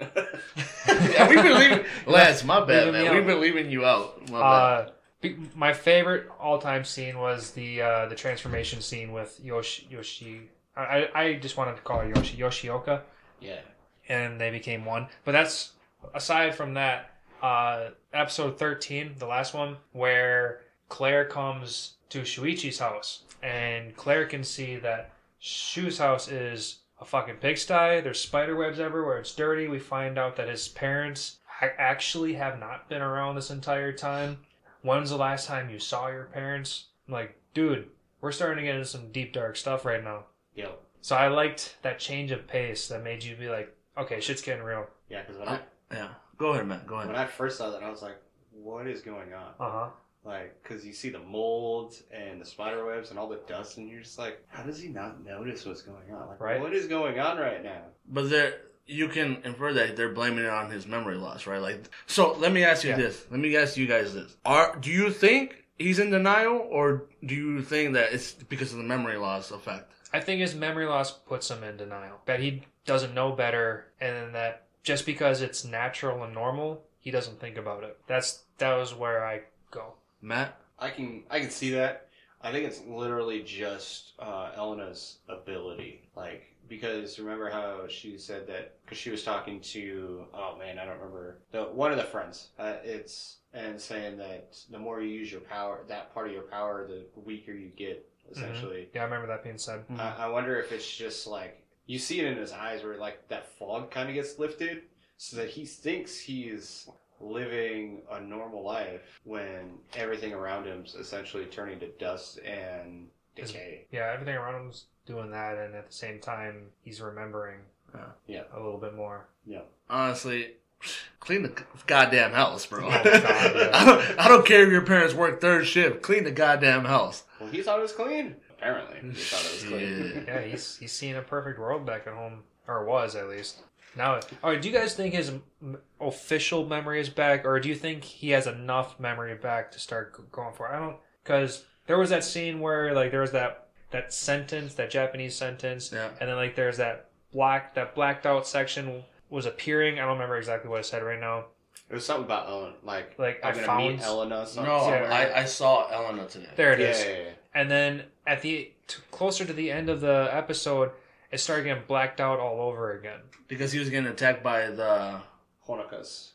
yeah, 0.86 1.28
we've 1.28 1.42
been 1.42 1.58
leaving. 1.58 1.84
Lance, 2.06 2.44
my 2.44 2.60
bad, 2.60 2.86
Leaving 2.86 2.92
man. 2.92 3.12
We've 3.14 3.22
out. 3.22 3.26
been 3.26 3.40
leaving 3.40 3.70
you 3.70 3.84
out. 3.86 4.28
My. 4.30 4.38
Uh, 4.40 4.90
be- 5.20 5.36
my 5.54 5.72
favorite 5.72 6.28
all-time 6.40 6.84
scene 6.84 7.16
was 7.18 7.52
the 7.52 7.80
uh, 7.80 8.06
the 8.06 8.14
transformation 8.16 8.80
scene 8.80 9.12
with 9.12 9.38
Yoshi. 9.42 9.86
Yoshi. 9.90 10.50
I, 10.76 11.08
I 11.14 11.22
I 11.22 11.34
just 11.34 11.56
wanted 11.56 11.76
to 11.76 11.82
call 11.82 12.00
her 12.00 12.08
Yoshi 12.08 12.36
Yoshioka. 12.38 13.02
yeah. 13.40 13.60
and 14.08 14.40
they 14.40 14.50
became 14.50 14.84
one. 14.84 15.06
But 15.24 15.32
that's 15.32 15.72
aside 16.12 16.54
from 16.54 16.74
that, 16.74 17.11
uh, 17.42 17.90
episode 18.12 18.58
thirteen, 18.58 19.14
the 19.18 19.26
last 19.26 19.52
one, 19.52 19.76
where 19.92 20.60
Claire 20.88 21.26
comes 21.26 21.94
to 22.10 22.22
Shuichi's 22.22 22.78
house, 22.78 23.24
and 23.42 23.94
Claire 23.96 24.26
can 24.26 24.44
see 24.44 24.76
that 24.76 25.10
Shu's 25.38 25.98
house 25.98 26.28
is 26.28 26.78
a 27.00 27.04
fucking 27.04 27.36
pigsty. 27.36 28.00
There's 28.00 28.20
spider 28.20 28.54
webs 28.54 28.78
everywhere. 28.78 29.18
It's 29.18 29.34
dirty. 29.34 29.66
We 29.66 29.80
find 29.80 30.18
out 30.18 30.36
that 30.36 30.48
his 30.48 30.68
parents 30.68 31.38
ha- 31.46 31.74
actually 31.78 32.34
have 32.34 32.60
not 32.60 32.88
been 32.88 33.02
around 33.02 33.34
this 33.34 33.50
entire 33.50 33.92
time. 33.92 34.38
When's 34.82 35.10
the 35.10 35.16
last 35.16 35.48
time 35.48 35.68
you 35.70 35.78
saw 35.78 36.08
your 36.08 36.26
parents? 36.26 36.86
I'm 37.08 37.14
like, 37.14 37.36
dude, 37.54 37.88
we're 38.20 38.32
starting 38.32 38.58
to 38.58 38.62
get 38.64 38.76
into 38.76 38.86
some 38.86 39.10
deep 39.10 39.32
dark 39.32 39.56
stuff 39.56 39.84
right 39.84 40.04
now. 40.04 40.26
Yo. 40.54 40.74
So 41.00 41.16
I 41.16 41.26
liked 41.28 41.76
that 41.82 41.98
change 41.98 42.30
of 42.30 42.46
pace 42.46 42.86
that 42.88 43.02
made 43.02 43.24
you 43.24 43.34
be 43.34 43.48
like, 43.48 43.74
okay, 43.98 44.20
shit's 44.20 44.42
getting 44.42 44.62
real. 44.62 44.86
Yeah, 45.08 45.22
because 45.22 45.38
when 45.38 45.48
I 45.48 45.60
yeah. 45.92 46.08
Go 46.38 46.52
ahead, 46.52 46.66
man. 46.66 46.80
Go 46.86 46.96
ahead. 46.96 47.08
when. 47.08 47.16
I 47.16 47.26
first 47.26 47.58
saw 47.58 47.70
that, 47.70 47.82
I 47.82 47.90
was 47.90 48.02
like, 48.02 48.16
"What 48.52 48.86
is 48.86 49.00
going 49.02 49.32
on?" 49.34 49.52
Uh 49.60 49.70
huh. 49.70 49.88
Like, 50.24 50.62
because 50.62 50.84
you 50.86 50.92
see 50.92 51.10
the 51.10 51.18
mold 51.18 51.96
and 52.12 52.40
the 52.40 52.44
spider 52.46 52.84
webs 52.86 53.10
and 53.10 53.18
all 53.18 53.28
the 53.28 53.40
dust, 53.48 53.76
and 53.78 53.88
you're 53.88 54.02
just 54.02 54.18
like, 54.18 54.42
"How 54.48 54.62
does 54.62 54.80
he 54.80 54.88
not 54.88 55.24
notice 55.24 55.64
what's 55.66 55.82
going 55.82 56.12
on? 56.12 56.28
Like, 56.28 56.40
Right. 56.40 56.60
what 56.60 56.72
is 56.74 56.86
going 56.86 57.18
on 57.18 57.38
right 57.38 57.62
now?" 57.62 57.82
But 58.08 58.30
there, 58.30 58.60
you 58.86 59.08
can 59.08 59.40
infer 59.44 59.72
that 59.72 59.96
they're 59.96 60.12
blaming 60.12 60.44
it 60.44 60.50
on 60.50 60.70
his 60.70 60.86
memory 60.86 61.16
loss, 61.16 61.46
right? 61.46 61.60
Like, 61.60 61.84
so 62.06 62.32
let 62.34 62.52
me 62.52 62.64
ask 62.64 62.84
you 62.84 62.90
Yeah. 62.90 62.96
this. 62.96 63.26
Let 63.30 63.40
me 63.40 63.56
ask 63.56 63.76
you 63.76 63.86
guys 63.86 64.14
this: 64.14 64.36
Are 64.44 64.76
do 64.76 64.90
you 64.90 65.10
think 65.10 65.64
he's 65.78 65.98
in 65.98 66.10
denial, 66.10 66.66
or 66.70 67.06
do 67.26 67.34
you 67.34 67.60
think 67.62 67.94
that 67.94 68.12
it's 68.12 68.32
because 68.32 68.72
of 68.72 68.78
the 68.78 68.84
memory 68.84 69.16
loss 69.16 69.50
effect? 69.50 69.90
I 70.12 70.20
think 70.20 70.40
his 70.40 70.54
memory 70.54 70.86
loss 70.86 71.10
puts 71.10 71.50
him 71.50 71.64
in 71.64 71.76
denial. 71.78 72.20
That 72.26 72.38
he 72.40 72.62
doesn't 72.84 73.14
know 73.14 73.32
better, 73.32 73.86
and 74.00 74.14
then 74.14 74.32
that 74.32 74.66
just 74.82 75.06
because 75.06 75.42
it's 75.42 75.64
natural 75.64 76.22
and 76.24 76.34
normal, 76.34 76.82
he 77.00 77.10
doesn't 77.10 77.40
think 77.40 77.56
about 77.56 77.84
it. 77.84 77.98
That's 78.06 78.44
that 78.58 78.76
was 78.76 78.94
where 78.94 79.24
I 79.24 79.42
go. 79.70 79.94
Matt? 80.20 80.58
I 80.78 80.90
can 80.90 81.24
I 81.30 81.40
can 81.40 81.50
see 81.50 81.70
that. 81.72 82.08
I 82.40 82.50
think 82.50 82.66
it's 82.66 82.80
literally 82.88 83.42
just 83.42 84.12
uh, 84.18 84.50
Elena's 84.56 85.18
ability, 85.28 86.02
like 86.16 86.54
because 86.68 87.18
remember 87.18 87.50
how 87.50 87.86
she 87.88 88.16
said 88.18 88.46
that 88.48 88.74
because 88.84 88.98
she 88.98 89.10
was 89.10 89.22
talking 89.22 89.60
to 89.60 90.24
oh 90.32 90.56
man 90.58 90.78
I 90.78 90.84
don't 90.84 90.96
remember 90.96 91.38
the 91.52 91.64
one 91.64 91.92
of 91.92 91.98
the 91.98 92.04
friends. 92.04 92.48
Uh, 92.58 92.74
it's 92.82 93.36
and 93.54 93.80
saying 93.80 94.16
that 94.16 94.56
the 94.70 94.78
more 94.78 95.02
you 95.02 95.08
use 95.08 95.30
your 95.30 95.42
power, 95.42 95.84
that 95.88 96.14
part 96.14 96.28
of 96.28 96.32
your 96.32 96.42
power, 96.42 96.86
the 96.86 97.04
weaker 97.20 97.52
you 97.52 97.70
get. 97.76 98.08
Essentially, 98.30 98.88
Yeah, 98.94 99.02
I 99.02 99.04
remember 99.04 99.26
that 99.26 99.42
being 99.42 99.58
said. 99.58 99.84
I, 99.98 100.14
I 100.20 100.28
wonder 100.28 100.58
if 100.58 100.72
it's 100.72 100.88
just 100.96 101.26
like 101.26 101.61
you 101.86 101.98
see 101.98 102.20
it 102.20 102.26
in 102.26 102.36
his 102.38 102.52
eyes 102.52 102.82
where 102.82 102.96
like 102.96 103.28
that 103.28 103.48
fog 103.58 103.90
kind 103.90 104.08
of 104.08 104.14
gets 104.14 104.38
lifted, 104.38 104.82
so 105.16 105.36
that 105.36 105.50
he 105.50 105.64
thinks 105.66 106.18
he's 106.18 106.88
living 107.20 108.02
a 108.10 108.20
normal 108.20 108.64
life 108.64 109.20
when 109.24 109.78
everything 109.94 110.32
around 110.32 110.66
him's 110.66 110.94
essentially 110.94 111.44
turning 111.46 111.78
to 111.80 111.88
dust 111.98 112.38
and 112.44 113.06
decay. 113.36 113.86
Yeah, 113.92 114.10
everything 114.12 114.34
around 114.34 114.62
him's 114.62 114.86
doing 115.06 115.30
that, 115.30 115.56
and 115.58 115.74
at 115.74 115.86
the 115.88 115.92
same 115.92 116.18
time, 116.20 116.66
he's 116.82 117.00
remembering 117.00 117.58
Yeah. 117.94 118.00
Yeah. 118.26 118.42
a 118.54 118.60
little 118.60 118.78
bit 118.78 118.94
more. 118.94 119.28
Yeah. 119.46 119.60
Honestly, 119.88 120.54
clean 121.20 121.42
the 121.42 121.62
goddamn 121.86 122.32
house, 122.32 122.66
bro. 122.66 122.86
Oh, 122.86 122.90
God, 122.90 123.04
yeah. 123.04 123.70
I, 123.72 123.84
don't, 123.84 124.18
I 124.20 124.28
don't 124.28 124.46
care 124.46 124.64
if 124.64 124.70
your 124.72 124.82
parents 124.82 125.14
work 125.14 125.40
third 125.40 125.66
shift. 125.66 126.02
Clean 126.02 126.24
the 126.24 126.30
goddamn 126.32 126.84
house. 126.84 127.22
Well, 127.40 127.50
he 127.50 127.62
thought 127.62 127.78
it 127.78 127.82
was 127.82 127.92
clean. 127.92 128.36
Apparently, 128.62 129.10
he 129.10 129.16
thought 129.16 129.44
it 129.44 129.52
was 129.52 129.64
clean. 129.64 130.24
Yeah, 130.28 130.40
he's 130.42 130.76
he's 130.78 130.92
seeing 130.92 131.16
a 131.16 131.22
perfect 131.22 131.58
world 131.58 131.84
back 131.84 132.06
at 132.06 132.12
home, 132.14 132.44
or 132.68 132.84
was 132.84 133.16
at 133.16 133.28
least. 133.28 133.62
Now, 133.96 134.20
all 134.42 134.50
right. 134.50 134.62
Do 134.62 134.68
you 134.68 134.74
guys 134.74 134.94
think 134.94 135.12
his 135.14 135.30
m- 135.60 135.78
official 136.00 136.64
memory 136.66 137.00
is 137.00 137.08
back, 137.10 137.44
or 137.44 137.58
do 137.60 137.68
you 137.68 137.74
think 137.74 138.04
he 138.04 138.30
has 138.30 138.46
enough 138.46 138.98
memory 138.98 139.34
back 139.34 139.70
to 139.72 139.78
start 139.78 140.16
g- 140.16 140.22
going 140.30 140.54
for? 140.54 140.66
it? 140.68 140.76
I 140.76 140.78
don't 140.78 140.96
because 141.24 141.64
there 141.86 141.98
was 141.98 142.10
that 142.10 142.24
scene 142.24 142.60
where 142.60 142.94
like 142.94 143.10
there 143.10 143.20
was 143.20 143.32
that 143.32 143.68
that 143.90 144.12
sentence, 144.12 144.74
that 144.74 144.90
Japanese 144.90 145.34
sentence, 145.34 145.90
Yeah. 145.92 146.08
and 146.20 146.28
then 146.30 146.36
like 146.36 146.54
there's 146.56 146.78
that 146.78 147.10
black 147.32 147.74
that 147.74 147.94
blacked 147.94 148.24
out 148.26 148.46
section 148.46 149.02
was 149.28 149.44
appearing. 149.46 149.98
I 149.98 150.02
don't 150.02 150.12
remember 150.14 150.36
exactly 150.38 150.70
what 150.70 150.80
it 150.80 150.86
said 150.86 151.02
right 151.02 151.20
now. 151.20 151.46
It 151.90 151.94
was 151.96 152.06
something 152.06 152.24
about 152.24 152.48
Ellen, 152.48 152.72
like 152.84 153.18
Like 153.18 153.40
I'm 153.44 153.50
I 153.50 153.54
gonna 153.54 153.66
found 153.66 153.88
meet 153.96 154.00
Elena. 154.02 154.46
Some, 154.46 154.64
No, 154.64 154.80
somewhere. 154.80 155.12
I, 155.12 155.42
I 155.42 155.44
saw 155.44 155.88
Elena 155.90 156.26
today. 156.26 156.48
there 156.56 156.72
it 156.72 156.80
yeah, 156.80 156.86
is. 156.88 157.34
Yeah, 157.54 157.58
yeah. 157.58 157.62
And 157.62 157.70
then 157.70 158.02
at 158.26 158.42
the 158.42 158.72
t- 158.86 159.02
closer 159.10 159.44
to 159.44 159.52
the 159.52 159.70
end 159.70 159.88
of 159.88 160.00
the 160.00 160.28
episode, 160.32 160.90
it 161.30 161.38
started 161.38 161.64
getting 161.64 161.84
blacked 161.86 162.20
out 162.20 162.38
all 162.38 162.60
over 162.60 162.92
again. 162.98 163.20
Because 163.48 163.72
he 163.72 163.78
was 163.78 163.90
getting 163.90 164.10
attacked 164.10 164.42
by 164.42 164.66
the. 164.70 165.20
Honoka's. 165.68 166.32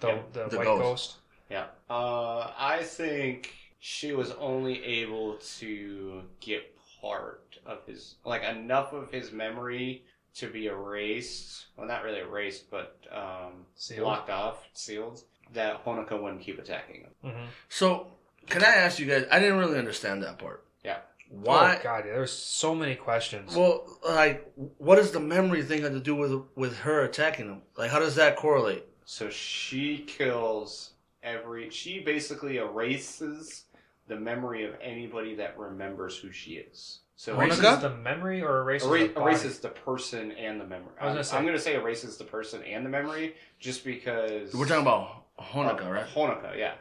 The 0.00 0.08
Yeah, 0.08 0.18
the, 0.32 0.48
the 0.48 0.56
white 0.58 0.64
ghost. 0.64 0.82
ghost. 0.82 1.14
Yeah. 1.50 1.66
Uh, 1.88 2.50
I 2.58 2.82
think 2.82 3.54
she 3.80 4.12
was 4.12 4.30
only 4.32 4.82
able 4.84 5.34
to 5.58 6.22
get 6.40 6.74
part 7.00 7.58
of 7.66 7.84
his, 7.86 8.16
like 8.24 8.42
enough 8.44 8.92
of 8.92 9.10
his 9.10 9.32
memory 9.32 10.04
to 10.36 10.48
be 10.48 10.66
erased. 10.66 11.66
Well, 11.76 11.86
not 11.88 12.04
really 12.04 12.20
erased, 12.20 12.70
but 12.70 12.96
um, 13.12 13.66
Sealed. 13.74 14.04
blocked 14.04 14.30
off, 14.30 14.68
sealed. 14.74 15.22
That 15.52 15.84
Honoka 15.84 16.20
wouldn't 16.20 16.42
keep 16.42 16.58
attacking 16.60 17.00
him. 17.02 17.10
Mm-hmm. 17.24 17.44
So, 17.68 18.06
can 18.50 18.62
I 18.64 18.68
ask 18.74 18.98
you 18.98 19.06
guys? 19.06 19.24
I 19.30 19.38
didn't 19.38 19.58
really 19.58 19.78
understand 19.78 20.22
that 20.22 20.38
part. 20.38 20.64
Yeah. 20.84 20.98
Why? 21.30 21.76
Oh 21.78 21.82
god, 21.82 22.04
yeah, 22.06 22.12
there's 22.12 22.32
so 22.32 22.74
many 22.74 22.94
questions. 22.96 23.54
Well, 23.54 23.86
like, 24.06 24.52
what 24.78 24.96
does 24.96 25.12
the 25.12 25.20
memory 25.20 25.62
thing 25.62 25.82
have 25.82 25.92
to 25.92 26.00
do 26.00 26.14
with 26.16 26.42
with 26.56 26.76
her 26.78 27.02
attacking 27.04 27.46
him? 27.46 27.62
Like, 27.78 27.90
how 27.90 27.98
does 28.00 28.16
that 28.16 28.36
correlate? 28.36 28.84
So 29.04 29.30
she 29.30 29.98
kills 29.98 30.90
every. 31.22 31.70
She 31.70 32.00
basically 32.00 32.58
erases 32.58 33.64
the 34.08 34.16
memory 34.16 34.64
of 34.64 34.74
anybody 34.82 35.34
that 35.36 35.56
remembers 35.58 36.16
who 36.18 36.32
she 36.32 36.52
is. 36.54 36.98
So 37.16 37.34
erases 37.38 37.60
Honoka? 37.60 37.80
the 37.82 37.96
memory 37.96 38.42
or 38.42 38.62
erases 38.62 38.88
Era- 38.88 39.00
the 39.06 39.08
body? 39.14 39.24
erases 39.26 39.58
the 39.60 39.68
person 39.68 40.32
and 40.32 40.60
the 40.60 40.64
memory. 40.66 40.92
I 41.00 41.04
was 41.04 41.10
gonna 41.10 41.18
I'm, 41.18 41.24
say- 41.24 41.36
I'm 41.36 41.44
gonna 41.46 41.58
say 41.58 41.74
erases 41.76 42.16
the 42.16 42.24
person 42.24 42.62
and 42.64 42.84
the 42.84 42.88
memory 42.90 43.34
just 43.58 43.84
because 43.84 44.52
We're 44.54 44.66
talking 44.66 44.82
about 44.82 45.24
Honoka, 45.38 45.86
Uh, 45.86 45.90
right? 45.92 46.06
Honoka, 46.14 46.56
yeah. 46.56 46.74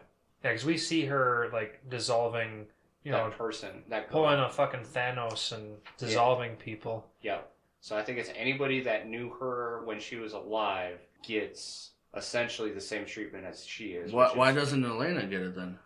Yeah, 0.43 0.51
because 0.51 0.65
we 0.65 0.77
see 0.77 1.05
her 1.05 1.49
like 1.51 1.81
dissolving, 1.89 2.67
you 3.03 3.11
know, 3.11 3.29
that 3.29 3.37
person, 3.37 3.83
that 3.89 4.09
girl. 4.09 4.23
pulling 4.23 4.39
a 4.39 4.49
fucking 4.49 4.81
Thanos 4.81 5.51
and 5.51 5.77
dissolving 5.97 6.55
people. 6.55 7.05
Yeah. 7.21 7.39
So 7.81 7.97
I 7.97 8.03
think 8.03 8.17
it's 8.19 8.31
anybody 8.35 8.81
that 8.81 9.07
knew 9.07 9.29
her 9.39 9.81
when 9.85 9.99
she 9.99 10.17
was 10.17 10.33
alive 10.33 10.99
gets 11.23 11.91
essentially 12.15 12.71
the 12.71 12.81
same 12.81 13.05
treatment 13.05 13.45
as 13.45 13.65
she 13.65 13.89
is. 13.93 14.11
Why, 14.11 14.31
why 14.33 14.49
is- 14.49 14.55
doesn't 14.55 14.83
Elena 14.85 15.25
get 15.25 15.41
it 15.41 15.55
then? 15.55 15.77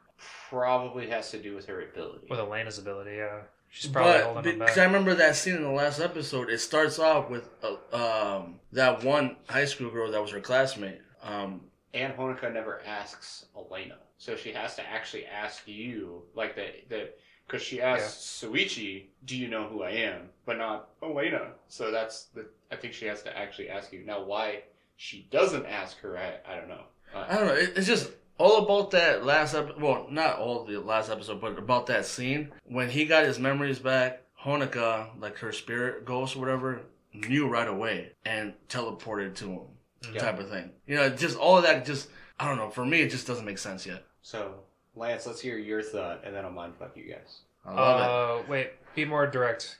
probably 0.49 1.07
has 1.09 1.31
to 1.31 1.37
do 1.41 1.53
with 1.55 1.65
her 1.65 1.81
ability. 1.81 2.27
With 2.29 2.39
Elena's 2.39 2.77
ability, 2.77 3.15
yeah, 3.17 3.41
she's 3.69 3.91
probably 3.91 4.13
But 4.13 4.23
holding 4.33 4.59
because. 4.59 4.77
I 4.77 4.85
remember 4.85 5.15
that 5.15 5.35
scene 5.35 5.55
in 5.55 5.63
the 5.63 5.69
last 5.71 5.99
episode, 5.99 6.49
it 6.49 6.59
starts 6.59 6.97
off 6.99 7.29
with 7.29 7.49
uh, 7.63 8.35
um, 8.37 8.59
that 8.71 9.03
one 9.03 9.35
high 9.49 9.65
school 9.65 9.89
girl 9.89 10.11
that 10.11 10.21
was 10.21 10.31
her 10.31 10.39
classmate. 10.39 11.01
Um, 11.21 11.61
And 11.93 12.13
Honoka 12.13 12.53
never 12.53 12.81
asks 12.85 13.45
Elena, 13.57 13.97
so 14.23 14.37
she 14.37 14.53
has 14.53 14.75
to 14.77 14.89
actually 14.89 15.25
ask 15.25 15.67
you, 15.67 16.23
like 16.33 16.55
that, 16.55 16.89
that 16.89 17.17
because 17.45 17.61
she 17.61 17.81
asks 17.81 18.41
Suichi, 18.41 19.07
"Do 19.25 19.35
you 19.35 19.49
know 19.49 19.67
who 19.67 19.83
I 19.83 19.91
am?" 19.91 20.29
But 20.45 20.57
not 20.59 20.91
Elena. 21.03 21.51
So 21.67 21.91
that's 21.91 22.27
the. 22.33 22.45
I 22.71 22.77
think 22.77 22.93
she 22.93 23.05
has 23.07 23.21
to 23.23 23.37
actually 23.37 23.67
ask 23.67 23.91
you. 23.91 24.05
Now, 24.05 24.23
why 24.23 24.63
she 24.95 25.27
doesn't 25.29 25.65
ask 25.65 25.99
her, 25.99 26.17
I, 26.17 26.35
I 26.49 26.55
don't 26.55 26.69
know. 26.69 26.85
Uh, 27.13 27.25
I 27.27 27.35
don't 27.37 27.47
know. 27.47 27.53
It, 27.53 27.73
it's 27.75 27.85
just 27.85 28.11
all 28.37 28.63
about 28.63 28.91
that 28.91 29.25
last 29.25 29.55
episode. 29.55 29.81
Well, 29.81 30.07
not 30.09 30.39
all 30.39 30.63
the 30.63 30.79
last 30.79 31.09
episode, 31.09 31.41
but 31.41 31.59
about 31.59 31.87
that 31.87 32.05
scene 32.05 32.53
when 32.63 32.89
he 32.89 33.03
got 33.03 33.25
his 33.25 33.39
memories 33.39 33.79
back. 33.79 34.21
Honoka, 34.41 35.09
like 35.19 35.37
her 35.39 35.51
spirit 35.51 36.05
ghost 36.05 36.37
or 36.37 36.39
whatever, 36.39 36.81
knew 37.13 37.47
right 37.47 37.67
away 37.67 38.11
and 38.25 38.53
teleported 38.69 39.35
to 39.35 39.45
him, 39.51 39.67
Mhm. 40.01 40.19
type 40.19 40.39
of 40.39 40.49
thing. 40.49 40.71
You 40.85 40.95
know, 40.95 41.09
just 41.09 41.37
all 41.37 41.57
of 41.57 41.63
that. 41.63 41.85
Just 41.85 42.09
I 42.39 42.47
don't 42.47 42.57
know. 42.57 42.69
For 42.69 42.85
me, 42.85 43.01
it 43.01 43.09
just 43.09 43.27
doesn't 43.27 43.45
make 43.45 43.57
sense 43.57 43.85
yet. 43.85 44.03
So 44.23 44.55
Lance, 44.95 45.27
let's 45.27 45.39
hear 45.39 45.57
your 45.57 45.81
thought, 45.81 46.21
and 46.23 46.35
then 46.35 46.45
I'll 46.45 46.51
mind 46.51 46.73
fuck 46.77 46.95
you 46.95 47.03
guys. 47.03 47.41
I 47.65 47.73
love 47.73 47.99
it. 47.99 48.45
Uh, 48.45 48.51
wait, 48.51 48.71
be 48.95 49.05
more 49.05 49.27
direct. 49.27 49.77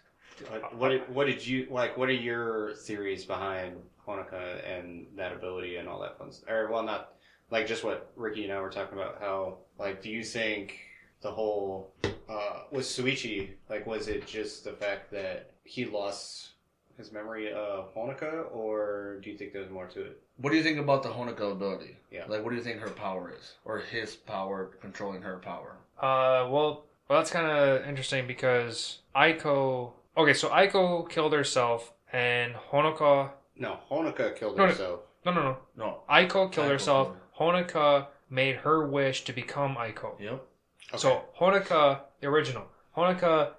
What, 0.50 0.76
what 0.76 0.90
did 0.90 1.14
what 1.14 1.28
did 1.28 1.46
you 1.46 1.68
like? 1.70 1.98
What 1.98 2.10
are 2.10 2.14
your 2.14 2.74
theories 2.76 3.24
behind 3.26 3.78
Honoka 4.08 4.62
and 4.68 5.06
that 5.16 5.32
ability 5.32 5.78
and 5.78 5.88
all 5.88 6.00
that 6.02 6.18
fun 6.18 6.32
stuff? 6.32 6.50
Or 6.50 6.72
well, 6.72 6.84
not 6.84 7.14
like 7.52 7.68
just 7.68 7.84
what 7.84 8.12
Ricky 8.16 8.44
and 8.44 8.54
I 8.54 8.60
were 8.60 8.70
talking 8.70 8.98
about. 8.98 9.18
How 9.20 9.58
like 9.80 10.02
do 10.02 10.10
you 10.10 10.24
think 10.24 10.80
the 11.22 11.32
whole 11.32 11.94
uh, 12.28 12.64
with 12.72 12.86
Suichi 12.86 13.52
like 13.70 13.86
was 13.86 14.08
it 14.08 14.26
just 14.26 14.64
the 14.64 14.74
fact 14.74 15.12
that 15.12 15.52
he 15.64 15.86
lost 15.86 16.53
his 16.98 17.12
memory 17.12 17.52
of 17.52 17.94
Honoka, 17.96 18.46
or 18.54 19.20
do 19.24 19.30
you 19.30 19.38
think 19.38 19.54
there's 19.54 19.70
more 19.70 19.88
to 19.88 20.02
it? 20.02 20.22
What 20.38 20.52
do 20.52 20.58
you 20.58 20.64
think 20.64 20.80
about 20.80 21.04
the 21.04 21.10
Honoka 21.10 21.52
ability? 21.52 21.98
Yeah. 22.12 22.26
Like, 22.28 22.44
what 22.44 22.52
do 22.52 22.56
you 22.56 22.62
think 22.64 22.80
her 22.80 22.90
power 22.90 23.34
is, 23.38 23.54
or 23.66 23.80
his 23.80 24.16
power 24.16 24.72
controlling 24.82 25.22
her 25.22 25.38
power? 25.38 25.78
Uh, 25.98 26.48
well, 26.50 26.86
well, 27.10 27.20
that's 27.20 27.32
kind 27.32 27.48
of 27.48 27.88
interesting 27.88 28.28
because 28.28 29.00
Aiko. 29.16 29.92
Okay, 30.18 30.34
so 30.34 30.50
Aiko 30.50 31.10
killed 31.10 31.34
herself, 31.34 31.92
and 32.12 32.54
Honoka. 32.72 33.30
No, 33.58 33.78
Honoka 33.92 34.36
killed 34.36 34.58
No, 34.58 34.64
no. 34.66 34.70
herself. 34.72 35.00
No, 35.26 35.32
no, 35.34 35.42
no. 35.42 35.58
No. 35.78 35.98
Aiko 36.10 36.52
killed 36.52 36.68
Aiko 36.68 36.70
herself. 36.70 37.08
killed 37.38 37.54
Honoka 37.68 38.08
made 38.30 38.58
her 38.58 38.88
wish 38.88 39.24
to 39.26 39.34
become 39.34 39.76
Aiko. 39.76 40.20
Yep. 40.20 40.44
So 40.98 41.24
Honoka, 41.40 42.02
the 42.20 42.28
original, 42.28 42.66
Honoka 42.98 43.52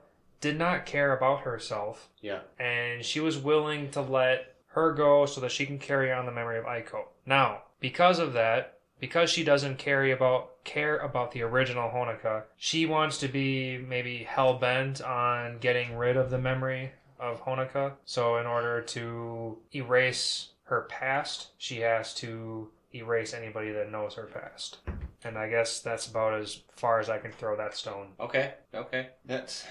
did 0.44 0.58
not 0.58 0.84
care 0.84 1.16
about 1.16 1.40
herself, 1.40 2.10
yeah, 2.20 2.40
and 2.58 3.02
she 3.02 3.18
was 3.18 3.38
willing 3.38 3.90
to 3.92 4.02
let 4.02 4.56
her 4.66 4.92
go 4.92 5.24
so 5.24 5.40
that 5.40 5.50
she 5.50 5.64
can 5.64 5.78
carry 5.78 6.12
on 6.12 6.26
the 6.26 6.32
memory 6.32 6.58
of 6.58 6.66
Aiko. 6.66 7.04
Now, 7.24 7.62
because 7.80 8.18
of 8.18 8.34
that, 8.34 8.78
because 9.00 9.30
she 9.30 9.42
doesn't 9.42 9.78
carry 9.78 10.12
about 10.12 10.62
care 10.62 10.98
about 10.98 11.32
the 11.32 11.40
original 11.40 11.88
Honoka, 11.88 12.42
she 12.58 12.84
wants 12.84 13.16
to 13.18 13.28
be 13.28 13.78
maybe 13.78 14.18
hell 14.18 14.58
bent 14.58 15.00
on 15.00 15.56
getting 15.60 15.96
rid 15.96 16.18
of 16.18 16.28
the 16.28 16.38
memory 16.38 16.92
of 17.18 17.42
Honoka. 17.44 17.92
So 18.04 18.36
in 18.36 18.44
order 18.46 18.82
to 18.82 19.56
erase 19.74 20.50
her 20.64 20.82
past, 20.82 21.52
she 21.56 21.80
has 21.80 22.12
to 22.16 22.68
erase 22.94 23.32
anybody 23.32 23.72
that 23.72 23.90
knows 23.90 24.14
her 24.14 24.26
past. 24.26 24.78
And 25.24 25.38
I 25.38 25.48
guess 25.48 25.80
that's 25.80 26.06
about 26.06 26.38
as 26.38 26.60
far 26.76 27.00
as 27.00 27.08
I 27.08 27.16
can 27.16 27.32
throw 27.32 27.56
that 27.56 27.74
stone. 27.74 28.08
Okay, 28.20 28.52
okay. 28.74 29.08
That's 29.24 29.64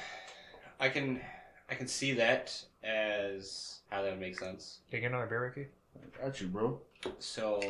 I 0.84 0.90
can 0.90 1.22
I 1.70 1.76
can 1.76 1.88
see 1.88 2.12
that 2.16 2.62
as 2.84 3.80
how 3.90 4.02
that 4.02 4.12
would 4.12 4.20
make 4.20 4.38
sense. 4.38 4.80
Can 4.90 4.98
you 4.98 5.02
get 5.02 5.08
another 5.14 5.28
beer, 5.28 5.44
Ricky? 5.46 5.68
Got 6.22 6.42
you, 6.42 6.48
bro. 6.48 6.82
So 7.20 7.62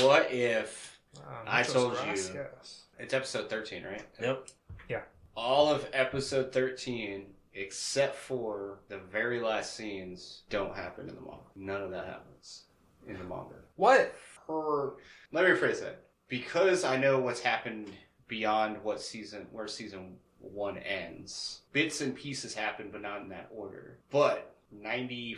what 0.00 0.30
if 0.32 0.98
Uh, 1.18 1.20
I 1.46 1.58
muchos 1.60 1.72
told 1.74 1.92
you. 1.92 1.98
gracias. 2.04 2.84
It's 2.98 3.12
episode 3.12 3.50
13, 3.50 3.84
right? 3.84 4.02
Yep. 4.20 4.48
Yeah. 4.88 5.02
All 5.36 5.70
of 5.70 5.86
episode 5.92 6.52
13, 6.54 7.26
except 7.52 8.16
for 8.16 8.78
the 8.88 8.96
very 8.98 9.40
last 9.40 9.74
scenes, 9.76 10.42
don't 10.48 10.74
happen 10.74 11.08
in 11.10 11.14
the 11.14 11.20
manga. 11.20 11.42
None 11.54 11.82
of 11.82 11.90
that 11.90 12.06
happens 12.06 12.64
in 13.06 13.14
the 13.18 13.24
manga. 13.24 13.56
What? 13.76 14.14
Or, 14.48 14.96
let 15.32 15.44
me 15.44 15.50
rephrase 15.50 15.80
that. 15.80 16.04
Because 16.28 16.84
I 16.84 16.96
know 16.96 17.18
what's 17.20 17.40
happened 17.40 17.90
beyond 18.28 18.82
what 18.82 19.00
season, 19.02 19.46
where 19.52 19.68
season 19.68 20.16
one 20.40 20.78
ends, 20.78 21.60
bits 21.72 22.00
and 22.00 22.14
pieces 22.14 22.54
happen, 22.54 22.88
but 22.92 23.02
not 23.02 23.22
in 23.22 23.28
that 23.30 23.48
order. 23.50 23.98
But 24.10 24.54
90, 24.72 25.36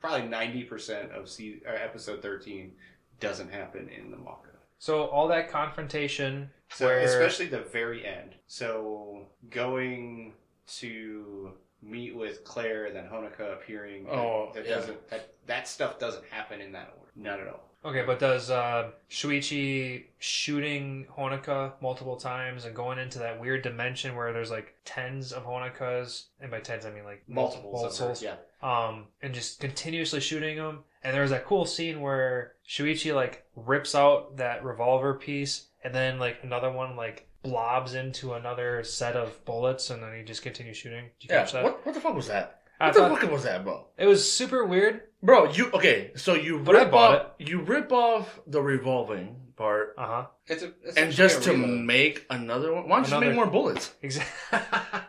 probably 0.00 0.28
90% 0.28 1.10
of 1.12 1.28
se- 1.28 1.60
uh, 1.66 1.70
episode 1.70 2.22
13 2.22 2.72
doesn't 3.20 3.50
happen 3.50 3.88
in 3.88 4.10
the 4.10 4.16
manga. 4.16 4.42
So 4.78 5.06
all 5.06 5.26
that 5.28 5.50
confrontation, 5.50 6.50
So 6.70 6.86
where 6.86 7.00
especially 7.00 7.46
the 7.46 7.60
very 7.62 8.06
end. 8.06 8.34
So 8.46 9.26
going 9.50 10.34
to 10.78 11.52
meet 11.82 12.14
with 12.14 12.44
Claire 12.44 12.86
and 12.86 12.94
then 12.96 13.08
Honoka 13.08 13.52
appearing. 13.54 14.04
that- 14.04 14.12
Oh, 14.14 14.50
that 14.54 14.64
yeah. 14.66 14.74
doesn't 14.76 15.08
that 15.10 15.34
that 15.46 15.66
stuff 15.66 15.98
doesn't 15.98 16.24
happen 16.26 16.60
in 16.60 16.72
that 16.72 16.92
order. 16.98 17.10
Not 17.16 17.40
at 17.40 17.48
all. 17.48 17.67
Okay, 17.84 18.02
but 18.06 18.18
does 18.18 18.50
uh, 18.50 18.90
Shuichi 19.10 20.04
shooting 20.18 21.06
Honoka 21.16 21.72
multiple 21.80 22.16
times 22.16 22.64
and 22.64 22.74
going 22.74 22.98
into 22.98 23.18
that 23.20 23.40
weird 23.40 23.62
dimension 23.62 24.14
where 24.16 24.32
there's 24.32 24.50
like 24.50 24.74
tens 24.84 25.32
of 25.32 25.44
Honokas, 25.44 26.24
and 26.40 26.50
by 26.50 26.60
tens 26.60 26.84
I 26.86 26.90
mean 26.90 27.04
like 27.04 27.22
multiple 27.28 27.72
Multiples 27.72 28.00
multiples, 28.00 28.22
yeah. 28.22 28.34
um, 28.62 29.04
and 29.22 29.34
just 29.34 29.60
continuously 29.60 30.20
shooting 30.20 30.56
them. 30.56 30.80
And 31.02 31.14
there 31.14 31.22
was 31.22 31.30
that 31.30 31.46
cool 31.46 31.64
scene 31.64 32.00
where 32.00 32.52
Shuichi 32.68 33.14
like 33.14 33.44
rips 33.54 33.94
out 33.94 34.36
that 34.38 34.64
revolver 34.64 35.14
piece, 35.14 35.66
and 35.84 35.94
then 35.94 36.18
like 36.18 36.38
another 36.42 36.70
one 36.72 36.96
like 36.96 37.26
blobs 37.42 37.94
into 37.94 38.34
another 38.34 38.82
set 38.82 39.14
of 39.14 39.42
bullets, 39.44 39.90
and 39.90 40.02
then 40.02 40.16
he 40.16 40.24
just 40.24 40.42
continues 40.42 40.76
shooting. 40.76 41.04
Did 41.20 41.28
you 41.30 41.34
Yeah. 41.36 41.42
catch 41.42 41.52
that? 41.52 41.64
What, 41.64 41.86
what 41.86 41.94
the 41.94 42.00
fuck 42.00 42.14
was 42.16 42.26
that? 42.26 42.57
I 42.80 42.86
What 42.86 42.94
the 42.94 43.00
thought 43.00 43.20
fuck 43.20 43.30
was 43.32 43.42
that, 43.44 43.64
bro? 43.64 43.86
it 43.96 44.06
was 44.06 44.30
super 44.30 44.64
weird. 44.64 45.02
Bro, 45.22 45.52
you 45.52 45.70
okay? 45.72 46.12
So 46.14 46.34
you 46.34 46.60
But 46.60 46.76
I 46.76 46.82
rip 46.82 46.90
bought 46.92 47.20
off 47.20 47.26
you 47.38 47.60
rip 47.60 47.90
off 47.92 48.40
the 48.46 48.62
revolving 48.62 49.36
part, 49.56 49.94
Uh 49.98 50.06
huh. 50.06 50.26
It's 50.46 50.62
a, 50.62 50.72
it's 50.84 50.96
and 50.96 51.12
just 51.12 51.40
a 51.40 51.50
to 51.50 51.56
make 51.56 52.24
another 52.30 52.72
one. 52.72 52.88
Why 52.88 53.02
don't 53.02 53.10
you 53.10 53.20
make 53.26 53.34
more 53.34 53.46
bullets? 53.46 53.92
Exactly. 54.02 54.60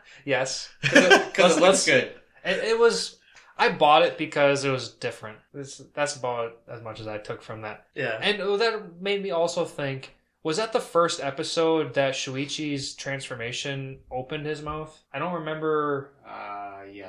yes. 0.26 0.70
because 0.82 1.58
it 1.58 1.62
looks 1.62 1.86
good. 1.86 2.12
It, 2.44 2.58
it 2.70 2.80
was. 2.80 3.18
I 3.58 3.70
bought 3.70 4.04
it 4.04 4.18
because 4.18 4.64
it 4.64 4.72
was 4.72 4.90
different. 4.90 5.38
This, 5.54 5.82
that's 5.94 6.16
about 6.16 6.62
as 6.68 6.82
much 6.82 7.00
as 7.02 7.08
I 7.08 7.18
took 7.18 7.42
from 7.42 7.62
that. 7.62 7.86
Yeah. 7.94 8.18
And 8.22 8.40
that 8.60 9.02
made 9.02 9.22
me 9.22 9.32
also 9.32 9.66
think: 9.66 10.16
Was 10.44 10.58
that 10.58 10.74
the 10.74 10.80
first 10.80 11.22
episode 11.22 11.94
that 11.94 12.14
Shuichi's 12.16 12.96
transformation 12.96 14.00
opened 14.12 14.46
his 14.46 14.62
mouth? 14.62 14.98
I 15.14 15.20
don't 15.20 15.34
remember. 15.34 16.14
Uh, 16.28 16.59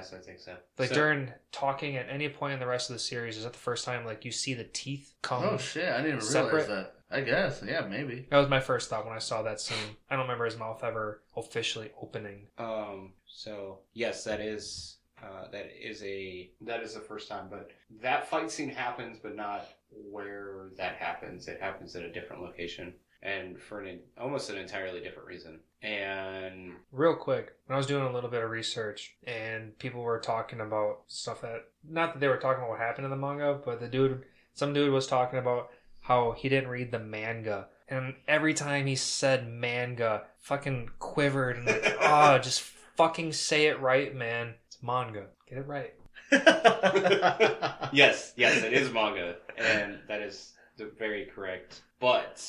yes, 0.00 0.12
I 0.12 0.18
think 0.18 0.38
so. 0.40 0.56
Like 0.78 0.88
So- 0.88 0.94
during 0.94 1.32
talking 1.52 1.96
at 1.96 2.08
any 2.08 2.28
point 2.28 2.54
in 2.54 2.60
the 2.60 2.66
rest 2.66 2.90
of 2.90 2.94
the 2.94 3.00
series, 3.00 3.36
is 3.36 3.44
that 3.44 3.52
the 3.52 3.58
first 3.58 3.84
time 3.84 4.04
like 4.04 4.24
you 4.24 4.32
see 4.32 4.54
the 4.54 4.64
teeth 4.64 5.14
come? 5.22 5.44
Oh 5.44 5.56
shit! 5.58 5.88
I 5.88 5.96
didn't 5.98 6.06
even 6.16 6.20
Separate- 6.20 6.66
realize 6.68 6.68
that. 6.68 6.94
I 7.12 7.22
guess. 7.22 7.60
Yeah, 7.66 7.80
maybe. 7.88 8.26
that 8.30 8.38
was 8.38 8.48
my 8.48 8.60
first 8.60 8.88
thought 8.88 9.04
when 9.04 9.16
I 9.16 9.18
saw 9.18 9.42
that 9.42 9.60
scene. 9.60 9.96
I 10.08 10.14
don't 10.14 10.26
remember 10.26 10.44
his 10.44 10.56
mouth 10.56 10.84
ever 10.84 11.22
officially 11.36 11.90
opening. 12.00 12.46
Um. 12.58 13.14
So 13.26 13.80
yes, 13.94 14.24
that 14.24 14.40
is 14.40 14.98
uh, 15.22 15.48
that 15.50 15.70
is 15.80 16.02
a 16.04 16.50
that 16.62 16.82
is 16.82 16.94
the 16.94 17.00
first 17.00 17.28
time, 17.28 17.48
but 17.50 17.70
that 18.00 18.28
fight 18.28 18.50
scene 18.50 18.68
happens, 18.70 19.18
but 19.20 19.34
not 19.34 19.66
where 19.90 20.70
that 20.76 20.96
happens. 20.96 21.48
It 21.48 21.60
happens 21.60 21.96
at 21.96 22.02
a 22.04 22.12
different 22.12 22.42
location 22.42 22.94
and 23.22 23.60
for 23.60 23.80
an 23.80 24.00
almost 24.18 24.48
an 24.50 24.56
entirely 24.58 25.00
different 25.00 25.28
reason. 25.28 25.60
And 25.82 26.72
Real 26.92 27.14
quick, 27.14 27.54
when 27.66 27.74
I 27.74 27.78
was 27.78 27.86
doing 27.86 28.04
a 28.04 28.12
little 28.12 28.28
bit 28.28 28.42
of 28.42 28.50
research 28.50 29.14
and 29.24 29.78
people 29.78 30.02
were 30.02 30.18
talking 30.18 30.60
about 30.60 31.02
stuff 31.06 31.40
that, 31.42 31.66
not 31.88 32.12
that 32.12 32.20
they 32.20 32.28
were 32.28 32.36
talking 32.36 32.58
about 32.58 32.70
what 32.70 32.80
happened 32.80 33.04
in 33.04 33.10
the 33.10 33.16
manga, 33.16 33.60
but 33.64 33.80
the 33.80 33.88
dude, 33.88 34.24
some 34.54 34.72
dude 34.72 34.92
was 34.92 35.06
talking 35.06 35.38
about 35.38 35.70
how 36.00 36.32
he 36.32 36.48
didn't 36.48 36.68
read 36.68 36.90
the 36.90 36.98
manga. 36.98 37.68
And 37.88 38.14
every 38.26 38.54
time 38.54 38.86
he 38.86 38.96
said 38.96 39.48
manga, 39.48 40.24
fucking 40.40 40.90
quivered 40.98 41.58
and 41.58 41.66
like, 41.66 41.96
oh, 42.00 42.38
just 42.42 42.60
fucking 42.60 43.32
say 43.32 43.66
it 43.66 43.80
right, 43.80 44.14
man. 44.14 44.54
It's 44.66 44.82
manga. 44.82 45.26
Get 45.48 45.58
it 45.58 45.66
right. 45.66 45.94
yes, 47.92 48.32
yes, 48.36 48.62
it 48.62 48.72
is 48.72 48.92
manga, 48.92 49.36
and 49.56 49.98
that 50.06 50.22
is 50.22 50.52
the 50.76 50.86
very 50.96 51.26
correct. 51.26 51.82
But 51.98 52.40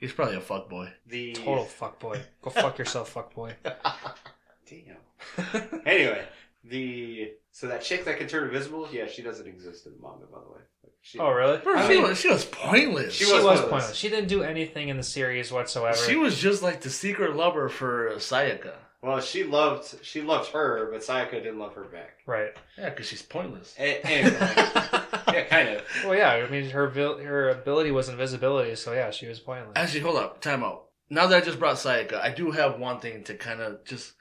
He's 0.00 0.12
probably 0.12 0.36
a 0.36 0.40
fuck 0.40 0.68
boy. 0.68 0.90
the 1.06 1.32
Total 1.34 1.64
fuckboy. 1.66 2.20
Go 2.42 2.50
fuck 2.50 2.78
yourself, 2.78 3.12
fuckboy. 3.14 3.54
Damn. 4.68 4.96
Anyway, 5.86 6.24
the 6.64 7.32
so 7.52 7.66
that 7.68 7.82
chick 7.82 8.04
that 8.06 8.18
can 8.18 8.26
turn 8.26 8.44
invisible, 8.44 8.88
yeah, 8.92 9.06
she 9.06 9.22
doesn't 9.22 9.46
exist 9.46 9.86
in 9.86 9.92
the 9.92 9.98
manga, 10.02 10.26
by 10.32 10.38
the 10.40 10.50
way. 10.50 10.60
She, 11.02 11.18
Oh, 11.18 11.30
really? 11.30 11.58
Bro, 11.58 11.76
I 11.76 11.82
she, 11.86 11.94
mean, 11.94 12.02
was, 12.02 12.18
she 12.20 12.28
was 12.28 12.44
pointless. 12.44 13.14
She 13.14 13.24
she 13.24 13.32
was 13.32 13.42
was 13.42 13.60
pointless. 13.60 13.70
pointless. 13.70 13.96
She 13.96 14.08
didn't 14.10 14.28
do 14.28 14.42
anything 14.42 14.88
in 14.88 14.96
the 14.98 15.02
series 15.02 15.50
whatsoever. 15.50 15.96
She 15.96 16.16
was 16.16 16.38
just 16.38 16.62
like 16.62 16.80
the 16.82 16.90
secret 16.90 17.36
lover 17.36 17.68
for 17.68 18.10
Sayaka. 18.16 18.72
Well, 19.02 19.20
she 19.20 19.44
loved 19.44 19.94
she 20.02 20.20
loved 20.20 20.50
her, 20.52 20.90
but 20.92 21.00
Sayaka 21.00 21.32
didn't 21.32 21.58
love 21.58 21.74
her 21.74 21.84
back. 21.84 22.18
right. 22.26 22.52
Yeah, 22.78 22.90
because 22.90 23.06
she's 23.06 23.22
pointless. 23.22 23.74
A- 23.78 24.00
Anyway, 24.06 24.36
yeah, 25.34 25.44
kind 25.44 25.68
of. 25.70 25.82
Well, 26.04 26.14
yeah. 26.14 26.30
I 26.32 26.48
mean, 26.48 26.70
her 26.70 26.88
her 26.90 27.48
ability 27.50 27.90
was 27.90 28.08
invisibility, 28.08 28.74
so 28.76 28.92
yeah, 28.92 29.10
she 29.10 29.26
was 29.26 29.38
pointless. 29.40 29.72
Actually, 29.76 30.00
hold 30.00 30.16
up. 30.16 30.40
Time 30.40 30.62
out. 30.64 30.86
Now 31.08 31.26
that 31.26 31.42
I 31.42 31.44
just 31.44 31.58
brought 31.58 31.76
Sayaka, 31.76 32.20
I 32.20 32.30
do 32.30 32.50
have 32.52 32.78
one 32.78 33.00
thing 33.00 33.24
to 33.24 33.34
kind 33.34 33.60
of 33.60 33.84
just 33.84 34.12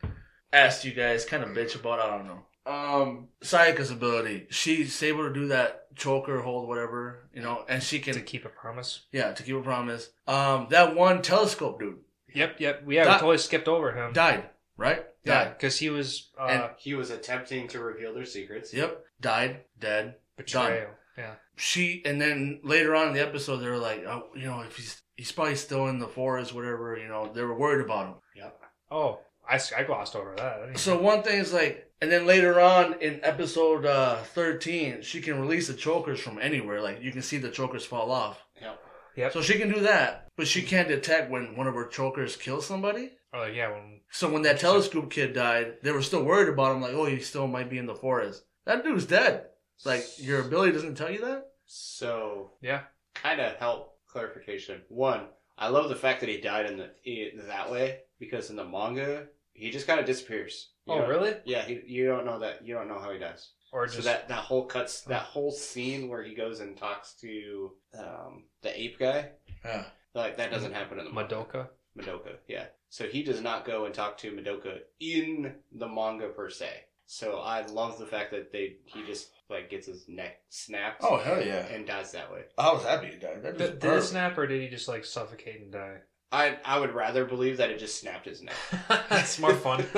ask 0.51 0.83
you 0.83 0.93
guys, 0.93 1.25
kind 1.25 1.43
of 1.43 1.49
bitch 1.49 1.75
about. 1.75 1.99
I 1.99 2.07
don't 2.17 2.25
know. 2.27 2.45
Um, 2.65 3.27
Sayaka's 3.43 3.89
ability. 3.91 4.47
She's 4.49 5.01
able 5.03 5.27
to 5.27 5.33
do 5.33 5.47
that 5.47 5.95
choker 5.95 6.41
hold, 6.41 6.67
whatever, 6.67 7.27
you 7.33 7.41
know, 7.41 7.63
and 7.67 7.81
she 7.81 7.99
to 7.99 8.13
can, 8.13 8.23
keep 8.23 8.45
a 8.45 8.49
promise. 8.49 9.05
yeah, 9.11 9.33
to 9.33 9.43
keep 9.43 9.55
a 9.55 9.61
promise. 9.61 10.09
Um, 10.27 10.67
that 10.69 10.95
one 10.95 11.21
telescope 11.21 11.79
dude 11.79 11.97
Yep, 12.33 12.59
yep. 12.59 12.81
Yeah, 12.81 12.85
we 12.85 12.95
That- 12.97 13.19
totally 13.19 13.37
skipped 13.39 13.67
over 13.67 13.91
him. 13.93 14.13
died, 14.13 14.49
right? 14.77 15.03
yeah, 15.23 15.45
Died. 15.45 15.57
because 15.57 15.79
he 15.79 15.89
was 15.89 16.29
uh, 16.39 16.45
And- 16.45 16.69
He 16.77 16.93
was 16.93 17.09
attempting 17.09 17.67
to 17.69 17.79
reveal 17.79 18.13
their 18.13 18.25
secrets. 18.25 18.71
Yep. 18.73 19.03
Died. 19.19 19.61
Dead. 19.79 20.15
betrayal. 20.37 20.91
Yeah. 21.19 21.33
she 21.57 22.01
and 22.05 22.19
then 22.21 22.61
later 22.63 22.95
on 22.95 23.09
in 23.09 23.13
the 23.13 23.19
episode 23.29 23.57
they 23.57 23.67
were 23.69 23.77
like 23.89 24.01
oh, 24.05 24.29
you 24.35 24.45
know 24.45 24.61
if 24.61 24.75
he's 24.77 25.01
he's 25.17 25.31
probably 25.33 25.55
still 25.55 25.87
in 25.87 25.99
the 25.99 26.07
forest 26.07 26.53
whatever 26.53 26.97
you 26.97 27.07
know 27.09 27.29
they 27.33 27.43
were 27.43 27.57
worried 27.57 27.83
about 27.85 28.07
him 28.07 28.15
Yep. 28.37 28.59
Oh, 28.91 29.19
I, 29.47 29.59
I 29.77 29.83
glossed 29.83 30.15
over 30.15 30.33
that. 30.37 30.59
I 30.61 30.65
didn't- 30.67 30.77
so 30.79 30.99
one 31.01 31.21
thing 31.23 31.39
is 31.39 31.51
like 31.53 31.91
and 32.01 32.09
then 32.11 32.25
later 32.25 32.61
on 32.61 32.85
in 33.01 33.19
episode 33.23 33.85
uh 33.85 34.15
13 34.33 35.01
she 35.01 35.19
can 35.21 35.39
release 35.41 35.67
the 35.67 35.73
chokers 35.73 36.19
from 36.21 36.39
anywhere 36.39 36.81
like 36.81 37.01
you 37.01 37.11
can 37.11 37.21
see 37.21 37.37
the 37.37 37.49
chokers 37.51 37.85
fall 37.85 38.11
off 38.11 38.41
Yep. 38.61 38.79
Yep. 39.17 39.33
so 39.33 39.41
she 39.41 39.57
can 39.59 39.71
do 39.73 39.81
that 39.81 40.27
but 40.37 40.47
she 40.47 40.61
can't 40.61 40.87
detect 40.87 41.29
when 41.29 41.57
one 41.57 41.67
of 41.67 41.75
her 41.75 41.87
chokers 41.87 42.37
kills 42.37 42.65
somebody 42.65 43.11
oh 43.33 43.45
yeah, 43.45 43.69
when 43.73 43.99
so 44.11 44.31
when 44.31 44.43
that 44.43 44.59
telescope 44.59 45.09
kid 45.11 45.33
died 45.33 45.73
they 45.83 45.91
were 45.91 46.01
still 46.01 46.23
worried 46.23 46.47
about 46.49 46.73
him 46.75 46.81
like 46.81 46.93
oh 46.93 47.05
he 47.05 47.19
still 47.19 47.47
might 47.47 47.69
be 47.69 47.77
in 47.77 47.85
the 47.87 47.95
forest 47.95 48.45
that 48.65 48.83
dude's 48.85 49.05
dead 49.05 49.33
it's 49.41 49.58
like 49.85 50.05
your 50.17 50.41
ability 50.41 50.71
doesn't 50.73 50.95
tell 50.95 51.11
you 51.11 51.21
that 51.21 51.47
So 51.65 52.51
yeah, 52.61 52.81
kind 53.13 53.39
of 53.41 53.55
help 53.57 53.97
clarification. 54.07 54.81
One, 54.89 55.27
I 55.57 55.69
love 55.69 55.89
the 55.89 55.95
fact 55.95 56.19
that 56.21 56.29
he 56.29 56.39
died 56.41 56.65
in 56.65 56.77
the 56.77 56.89
i 57.05 57.31
that 57.47 57.71
way 57.71 57.99
because 58.19 58.49
in 58.49 58.55
the 58.55 58.65
manga 58.65 59.27
he 59.53 59.71
just 59.71 59.87
kind 59.87 59.99
of 59.99 60.05
disappears. 60.05 60.69
You 60.85 60.93
Oh 60.93 60.99
know? 60.99 61.07
really? 61.07 61.35
Yeah, 61.45 61.63
he, 61.63 61.81
you 61.85 62.07
don't 62.07 62.25
know 62.25 62.39
that. 62.39 62.65
You 62.65 62.73
don't 62.75 62.87
know 62.87 62.99
how 62.99 63.11
he 63.11 63.19
dies. 63.19 63.51
Or 63.71 63.87
so 63.87 64.01
that 64.01 64.27
that 64.29 64.39
whole 64.39 64.65
cuts 64.65 65.01
that 65.01 65.21
whole 65.21 65.51
scene 65.51 66.07
where 66.09 66.23
he 66.23 66.33
goes 66.33 66.59
and 66.59 66.75
talks 66.75 67.13
to 67.21 67.71
um, 67.97 68.45
the 68.63 68.81
ape 68.81 68.97
guy, 68.97 69.29
yeah 69.63 69.83
like 70.15 70.37
that 70.37 70.51
doesn't 70.51 70.73
happen 70.73 70.99
in 70.99 71.05
the 71.05 71.11
manga. 71.11 71.35
Madoka. 71.35 71.67
Madoka, 71.97 72.35
yeah. 72.47 72.65
So 72.89 73.05
he 73.05 73.23
does 73.23 73.41
not 73.41 73.65
go 73.65 73.85
and 73.85 73.93
talk 73.93 74.17
to 74.19 74.31
Madoka 74.31 74.79
in 74.99 75.55
the 75.71 75.87
manga 75.87 76.29
per 76.29 76.49
se. 76.49 76.69
So 77.11 77.39
I 77.39 77.65
love 77.65 77.97
the 77.97 78.05
fact 78.05 78.29
that 78.31 78.51
they 78.51 78.75
he 78.85 79.03
just 79.03 79.31
like 79.49 79.67
gets 79.67 79.87
his 79.87 80.07
neck 80.07 80.41
snapped. 80.49 81.01
Oh, 81.03 81.17
hell 81.17 81.43
yeah. 81.43 81.65
And 81.65 81.87
dies 81.87 82.11
that 82.11 82.31
way. 82.31 82.41
i 82.55 82.71
was 82.71 82.83
happy 82.83 83.07
he 83.07 83.17
died 83.17 83.41
that 83.41 83.57
Did, 83.57 83.79
did 83.79 83.93
it 83.93 84.03
snap 84.03 84.37
or 84.37 84.45
did 84.45 84.61
he 84.61 84.67
just 84.69 84.87
like 84.87 85.03
suffocate 85.03 85.59
and 85.59 85.71
die? 85.71 85.97
I 86.31 86.57
I 86.63 86.79
would 86.79 86.93
rather 86.93 87.25
believe 87.25 87.57
that 87.57 87.71
it 87.71 87.79
just 87.79 87.99
snapped 87.99 88.27
his 88.27 88.43
neck. 88.43 88.53
That's 89.09 89.39
more 89.39 89.55
fun. 89.55 89.87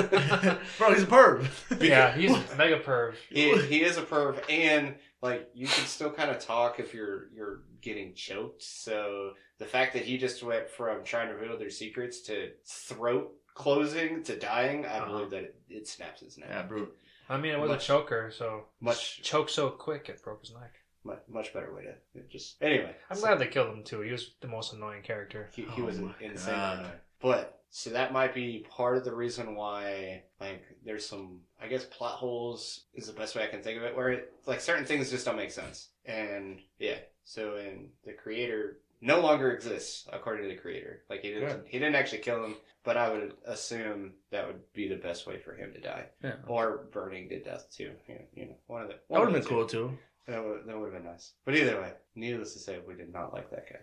bro 0.77 0.93
he's 0.93 1.03
a 1.03 1.05
perv 1.05 1.49
yeah, 1.81 2.15
he's 2.15 2.31
a 2.31 2.55
mega 2.55 2.79
perv. 2.79 3.15
he 3.29 3.57
he 3.63 3.83
is 3.83 3.97
a 3.97 4.03
perv, 4.03 4.41
and 4.49 4.95
like 5.21 5.49
you 5.53 5.67
can 5.67 5.85
still 5.85 6.11
kind 6.11 6.31
of 6.31 6.39
talk 6.39 6.79
if 6.79 6.93
you're 6.93 7.27
you're 7.35 7.63
getting 7.81 8.13
choked. 8.13 8.63
So 8.63 9.31
the 9.59 9.65
fact 9.65 9.95
that 9.95 10.03
he 10.03 10.17
just 10.17 10.41
went 10.43 10.69
from 10.69 11.03
trying 11.03 11.27
to 11.27 11.35
reveal 11.35 11.59
their 11.59 11.69
secrets 11.69 12.21
to 12.21 12.51
throat 12.65 13.33
closing 13.53 14.23
to 14.23 14.37
dying, 14.37 14.85
I 14.85 14.99
Uh-huh. 14.99 15.05
believe 15.11 15.29
that 15.31 15.43
it, 15.43 15.55
it 15.69 15.87
snaps 15.87 16.21
his 16.21 16.37
neck. 16.37 16.49
yeah 16.49 16.63
bro 16.63 16.87
I 17.29 17.37
mean, 17.37 17.53
it 17.53 17.59
was 17.59 17.69
Much- 17.69 17.83
a 17.83 17.87
choker, 17.87 18.31
so 18.31 18.65
much- 18.81 19.21
choke 19.23 19.49
so 19.49 19.69
quick 19.69 20.09
it 20.09 20.21
broke 20.21 20.41
his 20.41 20.53
neck. 20.53 20.73
much, 21.03 21.21
much 21.29 21.53
better 21.53 21.73
way 21.73 21.83
to 21.83 21.95
it 22.19 22.29
just 22.29 22.61
anyway. 22.61 22.95
I'm 23.09 23.15
so 23.15 23.21
glad 23.27 23.39
they 23.39 23.47
killed 23.47 23.69
him 23.75 23.83
too. 23.83 24.01
He 24.01 24.11
was 24.11 24.33
the 24.41 24.47
most 24.47 24.73
annoying 24.73 25.01
character. 25.03 25.49
he, 25.53 25.63
he 25.63 25.81
Oh 25.81 25.85
was 25.85 25.99
my 25.99 26.13
insane. 26.19 26.53
God. 26.55 26.79
annoying. 26.79 26.93
But 27.21 27.61
so 27.69 27.89
that 27.91 28.11
might 28.11 28.33
be 28.33 28.65
part 28.69 28.97
of 28.97 29.05
the 29.05 29.15
reason 29.15 29.55
why 29.55 30.23
like 30.41 30.63
there's 30.83 31.05
some 31.05 31.41
I 31.61 31.67
guess 31.67 31.85
plot 31.85 32.15
holes 32.17 32.85
is 32.93 33.07
the 33.07 33.13
best 33.13 33.35
way 33.35 33.43
I 33.43 33.47
can 33.47 33.61
think 33.63 33.77
of 33.77 33.83
it 33.83 33.95
where 33.95 34.09
it, 34.09 34.33
like 34.45 34.59
certain 34.59 34.85
things 34.85 35.09
just 35.09 35.25
don't 35.25 35.37
make 35.37 35.51
sense. 35.51 35.89
And 36.05 36.59
yeah, 36.79 36.97
so 37.23 37.55
and 37.55 37.89
the 38.03 38.13
creator 38.13 38.79
no 39.01 39.19
longer 39.19 39.51
exists 39.51 40.07
according 40.13 40.43
to 40.43 40.49
the 40.55 40.61
creator. 40.61 41.01
Like 41.09 41.21
he 41.21 41.29
didn't 41.29 41.47
Good. 41.49 41.63
he 41.67 41.79
didn't 41.79 41.95
actually 41.95 42.19
kill 42.19 42.43
him, 42.43 42.55
but 42.83 42.97
I 42.97 43.11
would 43.11 43.33
assume 43.45 44.13
that 44.31 44.47
would 44.47 44.61
be 44.73 44.87
the 44.87 44.95
best 44.95 45.25
way 45.27 45.37
for 45.39 45.53
him 45.53 45.73
to 45.73 45.79
die. 45.81 46.05
Yeah. 46.23 46.35
Or 46.47 46.85
burning 46.91 47.29
to 47.29 47.39
death 47.41 47.67
too. 47.75 47.91
You 48.07 48.15
know, 48.15 48.21
you 48.33 48.45
know 48.45 48.55
one 48.67 48.81
of 48.83 48.87
the 48.89 48.95
That 49.09 49.19
would 49.19 49.25
have 49.29 49.33
been 49.33 49.43
two. 49.43 49.49
cool 49.49 49.65
too. 49.65 49.97
That 50.27 50.43
would 50.43 50.65
that 50.67 50.77
would 50.79 50.93
have 50.93 51.01
been 51.03 51.11
nice. 51.11 51.33
But 51.45 51.55
either 51.55 51.81
way, 51.81 51.91
needless 52.15 52.53
to 52.53 52.59
say, 52.59 52.79
we 52.87 52.93
did 52.95 53.11
not 53.11 53.33
like 53.33 53.49
that 53.51 53.65
guy. 53.69 53.79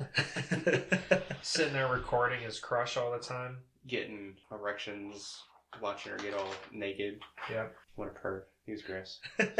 Sitting 1.42 1.72
there 1.74 1.88
recording 1.88 2.40
his 2.40 2.58
crush 2.58 2.96
all 2.96 3.12
the 3.12 3.18
time. 3.18 3.58
Getting 3.86 4.36
erections, 4.52 5.42
watching 5.80 6.12
her 6.12 6.18
get 6.18 6.34
all 6.34 6.48
naked. 6.72 7.20
Yeah. 7.50 7.66
What 7.96 8.08
a 8.08 8.10
perv. 8.10 8.42
He 8.66 8.72
was 8.72 8.82
gross. 8.82 9.20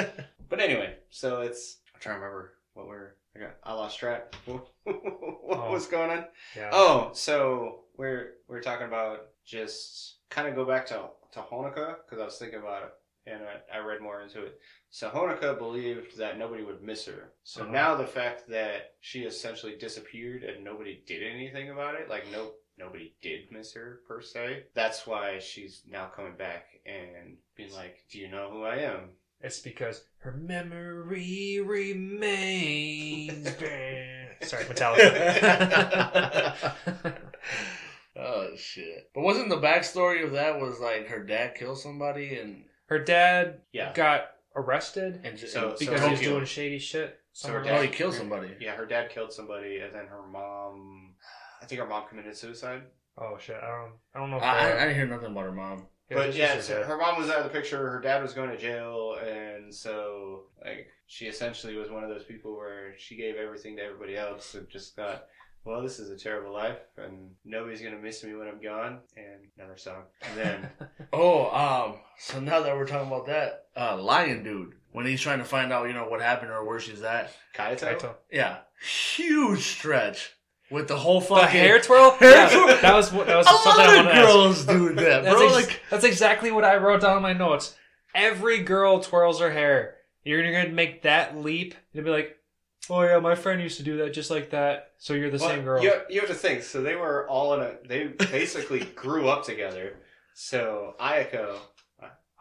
But 0.49 0.59
anyway, 0.59 0.97
so 1.11 1.43
it's 1.43 1.77
I'm 1.95 2.01
trying 2.01 2.17
to 2.17 2.21
remember 2.23 2.55
what 2.75 2.89
we're 2.89 3.13
I 3.37 3.39
got 3.41 3.57
I 3.63 3.73
lost 3.73 3.99
track. 3.99 4.35
what 4.45 4.67
Oh. 4.85 5.73
was 5.73 5.87
going 5.87 6.11
on? 6.11 6.27
Yeah. 6.57 6.71
Oh, 6.73 7.11
so 7.13 7.85
we're 7.97 8.35
we're 8.49 8.63
talking 8.63 8.87
about 8.87 9.29
just 9.45 10.17
kind 10.31 10.49
of 10.49 10.55
go 10.55 10.65
back 10.65 10.87
to 10.87 11.09
to 11.33 11.41
Honoka 11.41 11.97
because 12.05 12.21
I 12.21 12.25
was 12.25 12.39
thinking 12.39 12.59
about 12.61 12.83
it 12.85 12.93
and 13.31 13.43
I, 13.45 13.77
I 13.79 13.81
read 13.81 14.01
more 14.01 14.23
into 14.23 14.43
it. 14.45 14.59
So 14.91 15.09
Honoka 15.11 15.57
believed 15.59 16.17
that 16.19 16.39
nobody 16.39 16.65
would 16.65 16.83
miss 16.83 17.05
her. 17.07 17.33
So 17.45 17.63
Uh-huh. 17.63 17.71
now 17.73 17.95
the 17.95 18.07
fact 18.07 18.49
that 18.49 18.95
she 19.01 19.21
essentially 19.21 19.77
disappeared 19.77 20.43
and 20.43 20.65
nobody 20.65 21.03
did 21.07 21.23
anything 21.23 21.71
about 21.71 21.95
it, 21.95 22.09
like 22.09 22.25
no 22.33 22.53
nobody 22.79 23.15
did 23.21 23.53
miss 23.53 23.75
her 23.75 24.01
per 24.09 24.21
se. 24.23 24.65
That's 24.75 25.07
why 25.07 25.39
she's 25.39 25.83
now 25.87 26.07
coming 26.07 26.37
back 26.37 26.65
and 26.87 27.37
being 27.55 27.73
like, 27.75 28.05
"Do 28.11 28.19
you 28.19 28.29
know 28.29 28.51
who 28.51 28.65
I 28.65 28.77
am?" 28.79 29.11
It's 29.43 29.59
because 29.61 30.05
her 30.19 30.33
memory 30.33 31.61
remains. 31.65 33.47
Sorry, 34.43 34.65
Metallica. 34.65 36.55
oh 38.17 38.49
shit! 38.57 39.11
But 39.15 39.23
wasn't 39.23 39.49
the 39.51 39.57
backstory 39.57 40.25
of 40.25 40.33
that 40.33 40.61
was 40.61 40.79
like 40.81 41.09
her 41.09 41.23
dad 41.23 41.55
killed 41.55 41.79
somebody 41.79 42.37
and 42.39 42.65
her 42.87 42.99
dad 42.99 43.61
Yeah. 43.73 43.93
got 43.93 44.31
arrested 44.57 45.21
and 45.25 45.37
just 45.39 45.53
So- 45.53 45.75
because 45.79 46.03
he 46.05 46.11
was 46.11 46.21
doing 46.21 46.45
shady 46.45 46.79
shit. 46.79 47.17
So 47.33 47.47
somewhere 47.49 47.65
her 47.65 47.79
oh 47.79 47.83
he 47.83 47.89
killed 47.89 48.15
somebody. 48.15 48.57
Yeah, 48.61 48.73
her 48.73 48.87
dad 48.87 49.09
killed 49.11 49.33
somebody, 49.33 49.79
and 49.79 49.95
then 49.95 50.07
her 50.09 50.23
mom. 50.27 51.15
I 51.63 51.65
think 51.67 51.81
her 51.81 51.87
mom 51.87 52.09
committed 52.09 52.37
suicide. 52.37 52.83
Oh 53.17 53.39
shit! 53.39 53.57
I 53.57 53.69
don't. 53.69 53.93
I 54.15 54.19
don't 54.19 54.31
know. 54.31 54.39
If 54.39 54.43
I, 54.43 54.47
I, 54.71 54.75
I 54.75 54.85
didn't 54.87 54.95
hear 54.97 55.07
nothing 55.07 55.31
about 55.31 55.45
her 55.45 55.53
mom. 55.53 55.87
Yeah, 56.11 56.17
but 56.17 56.35
yeah, 56.35 56.55
her 56.57 56.63
so 56.63 56.83
her 56.83 56.97
mom 56.97 57.19
was 57.19 57.31
out 57.31 57.39
of 57.39 57.45
the 57.45 57.51
picture. 57.51 57.91
Her 57.91 58.01
dad 58.01 58.23
was 58.23 58.33
going 58.33 58.51
to 58.51 58.57
jail, 58.59 59.17
and 59.25 59.75
so 59.75 60.45
like 60.65 60.89
she 61.07 61.27
essentially 61.27 61.77
was 61.77 61.91
one 61.91 62.03
of 62.05 62.11
those 62.11 62.25
people 62.25 62.57
where 62.57 62.95
she 62.99 63.17
gave 63.17 63.37
everything 63.37 63.77
to 63.77 63.83
everybody 63.83 64.17
else 64.17 64.55
and 64.55 64.69
just 64.69 64.97
thought, 64.97 65.27
"Well, 65.65 65.83
this 65.83 65.99
is 65.99 66.11
a 66.11 66.17
terrible 66.17 66.53
life, 66.53 66.79
and 66.97 67.31
nobody's 67.45 67.81
gonna 67.81 67.99
miss 67.99 68.25
me 68.25 68.35
when 68.35 68.49
I'm 68.49 68.61
gone." 68.61 68.99
And 69.17 69.49
another 69.59 69.77
song. 69.79 70.03
And 70.23 70.39
then 70.39 70.71
Oh, 71.13 71.51
um, 71.51 72.01
so 72.19 72.41
now 72.41 72.61
that 72.61 72.77
we're 72.77 72.87
talking 72.87 73.09
about 73.09 73.27
that, 73.27 73.67
uh, 73.77 73.97
Lion 74.01 74.43
Dude, 74.43 74.75
when 74.93 75.07
he's 75.07 75.21
trying 75.21 75.39
to 75.39 75.45
find 75.45 75.73
out, 75.73 75.87
you 75.87 75.95
know, 75.95 76.09
what 76.09 76.21
happened 76.21 76.51
or 76.51 76.65
where 76.65 76.81
she's 76.81 77.03
at, 77.03 77.33
Kaito. 77.55 77.99
Kaito. 77.99 78.15
yeah, 78.33 78.59
huge 78.83 79.63
stretch 79.63 80.35
with 80.71 80.89
the 80.89 80.97
whole 80.97 81.21
The 81.21 81.27
fucking 81.27 81.49
hair 81.49 81.81
twirl. 81.81 82.11
Hair 82.21 82.31
Yeah, 82.31 82.49
twirl. 82.49 82.67
That 82.81 82.95
was 82.95 83.11
that 83.11 83.27
was 83.37 83.47
A 83.47 83.51
something 83.51 83.73
I 83.85 83.97
wanted 83.97 83.99
of 84.01 84.05
to 84.07 84.13
ask. 84.13 84.27
girls 84.27 84.65
do 84.65 84.95
that, 84.95 85.25
That's, 85.25 85.37
bro. 85.37 85.45
ex- 85.47 85.55
like, 85.55 85.81
that's 85.91 86.05
exactly 86.05 86.51
what 86.51 86.65
I 86.65 86.77
wrote 86.77 87.01
down 87.01 87.17
in 87.17 87.23
my 87.23 87.33
notes. 87.33 87.77
Every 88.15 88.59
girl 88.63 89.01
twirls 89.01 89.41
her 89.41 89.51
hair. 89.51 89.97
You're 90.25 90.43
gonna 90.53 90.69
make 90.75 91.03
that 91.03 91.37
leap 91.39 91.75
and 91.95 92.05
be 92.05 92.11
like, 92.11 92.37
"Oh 92.91 93.03
yeah, 93.03 93.19
my 93.21 93.35
friend 93.35 93.61
used 93.61 93.79
to 93.79 93.83
do 93.83 93.97
that 93.99 94.13
just 94.13 94.31
like 94.31 94.51
that." 94.51 94.93
So 94.99 95.15
you're 95.15 95.31
the 95.31 95.39
Well, 95.39 95.49
same 95.49 95.65
girl. 95.65 95.83
You, 95.83 95.93
you 96.11 96.21
have 96.21 96.29
to 96.29 96.35
think. 96.35 96.63
So 96.63 96.83
they 96.83 96.95
were 96.97 97.27
all 97.29 97.55
in 97.55 97.61
a. 97.63 97.75
They 97.87 98.05
basically 98.09 98.81
grew 98.97 99.29
up 99.29 99.45
together. 99.45 99.97
So 100.35 100.95
Ayako, 101.01 101.57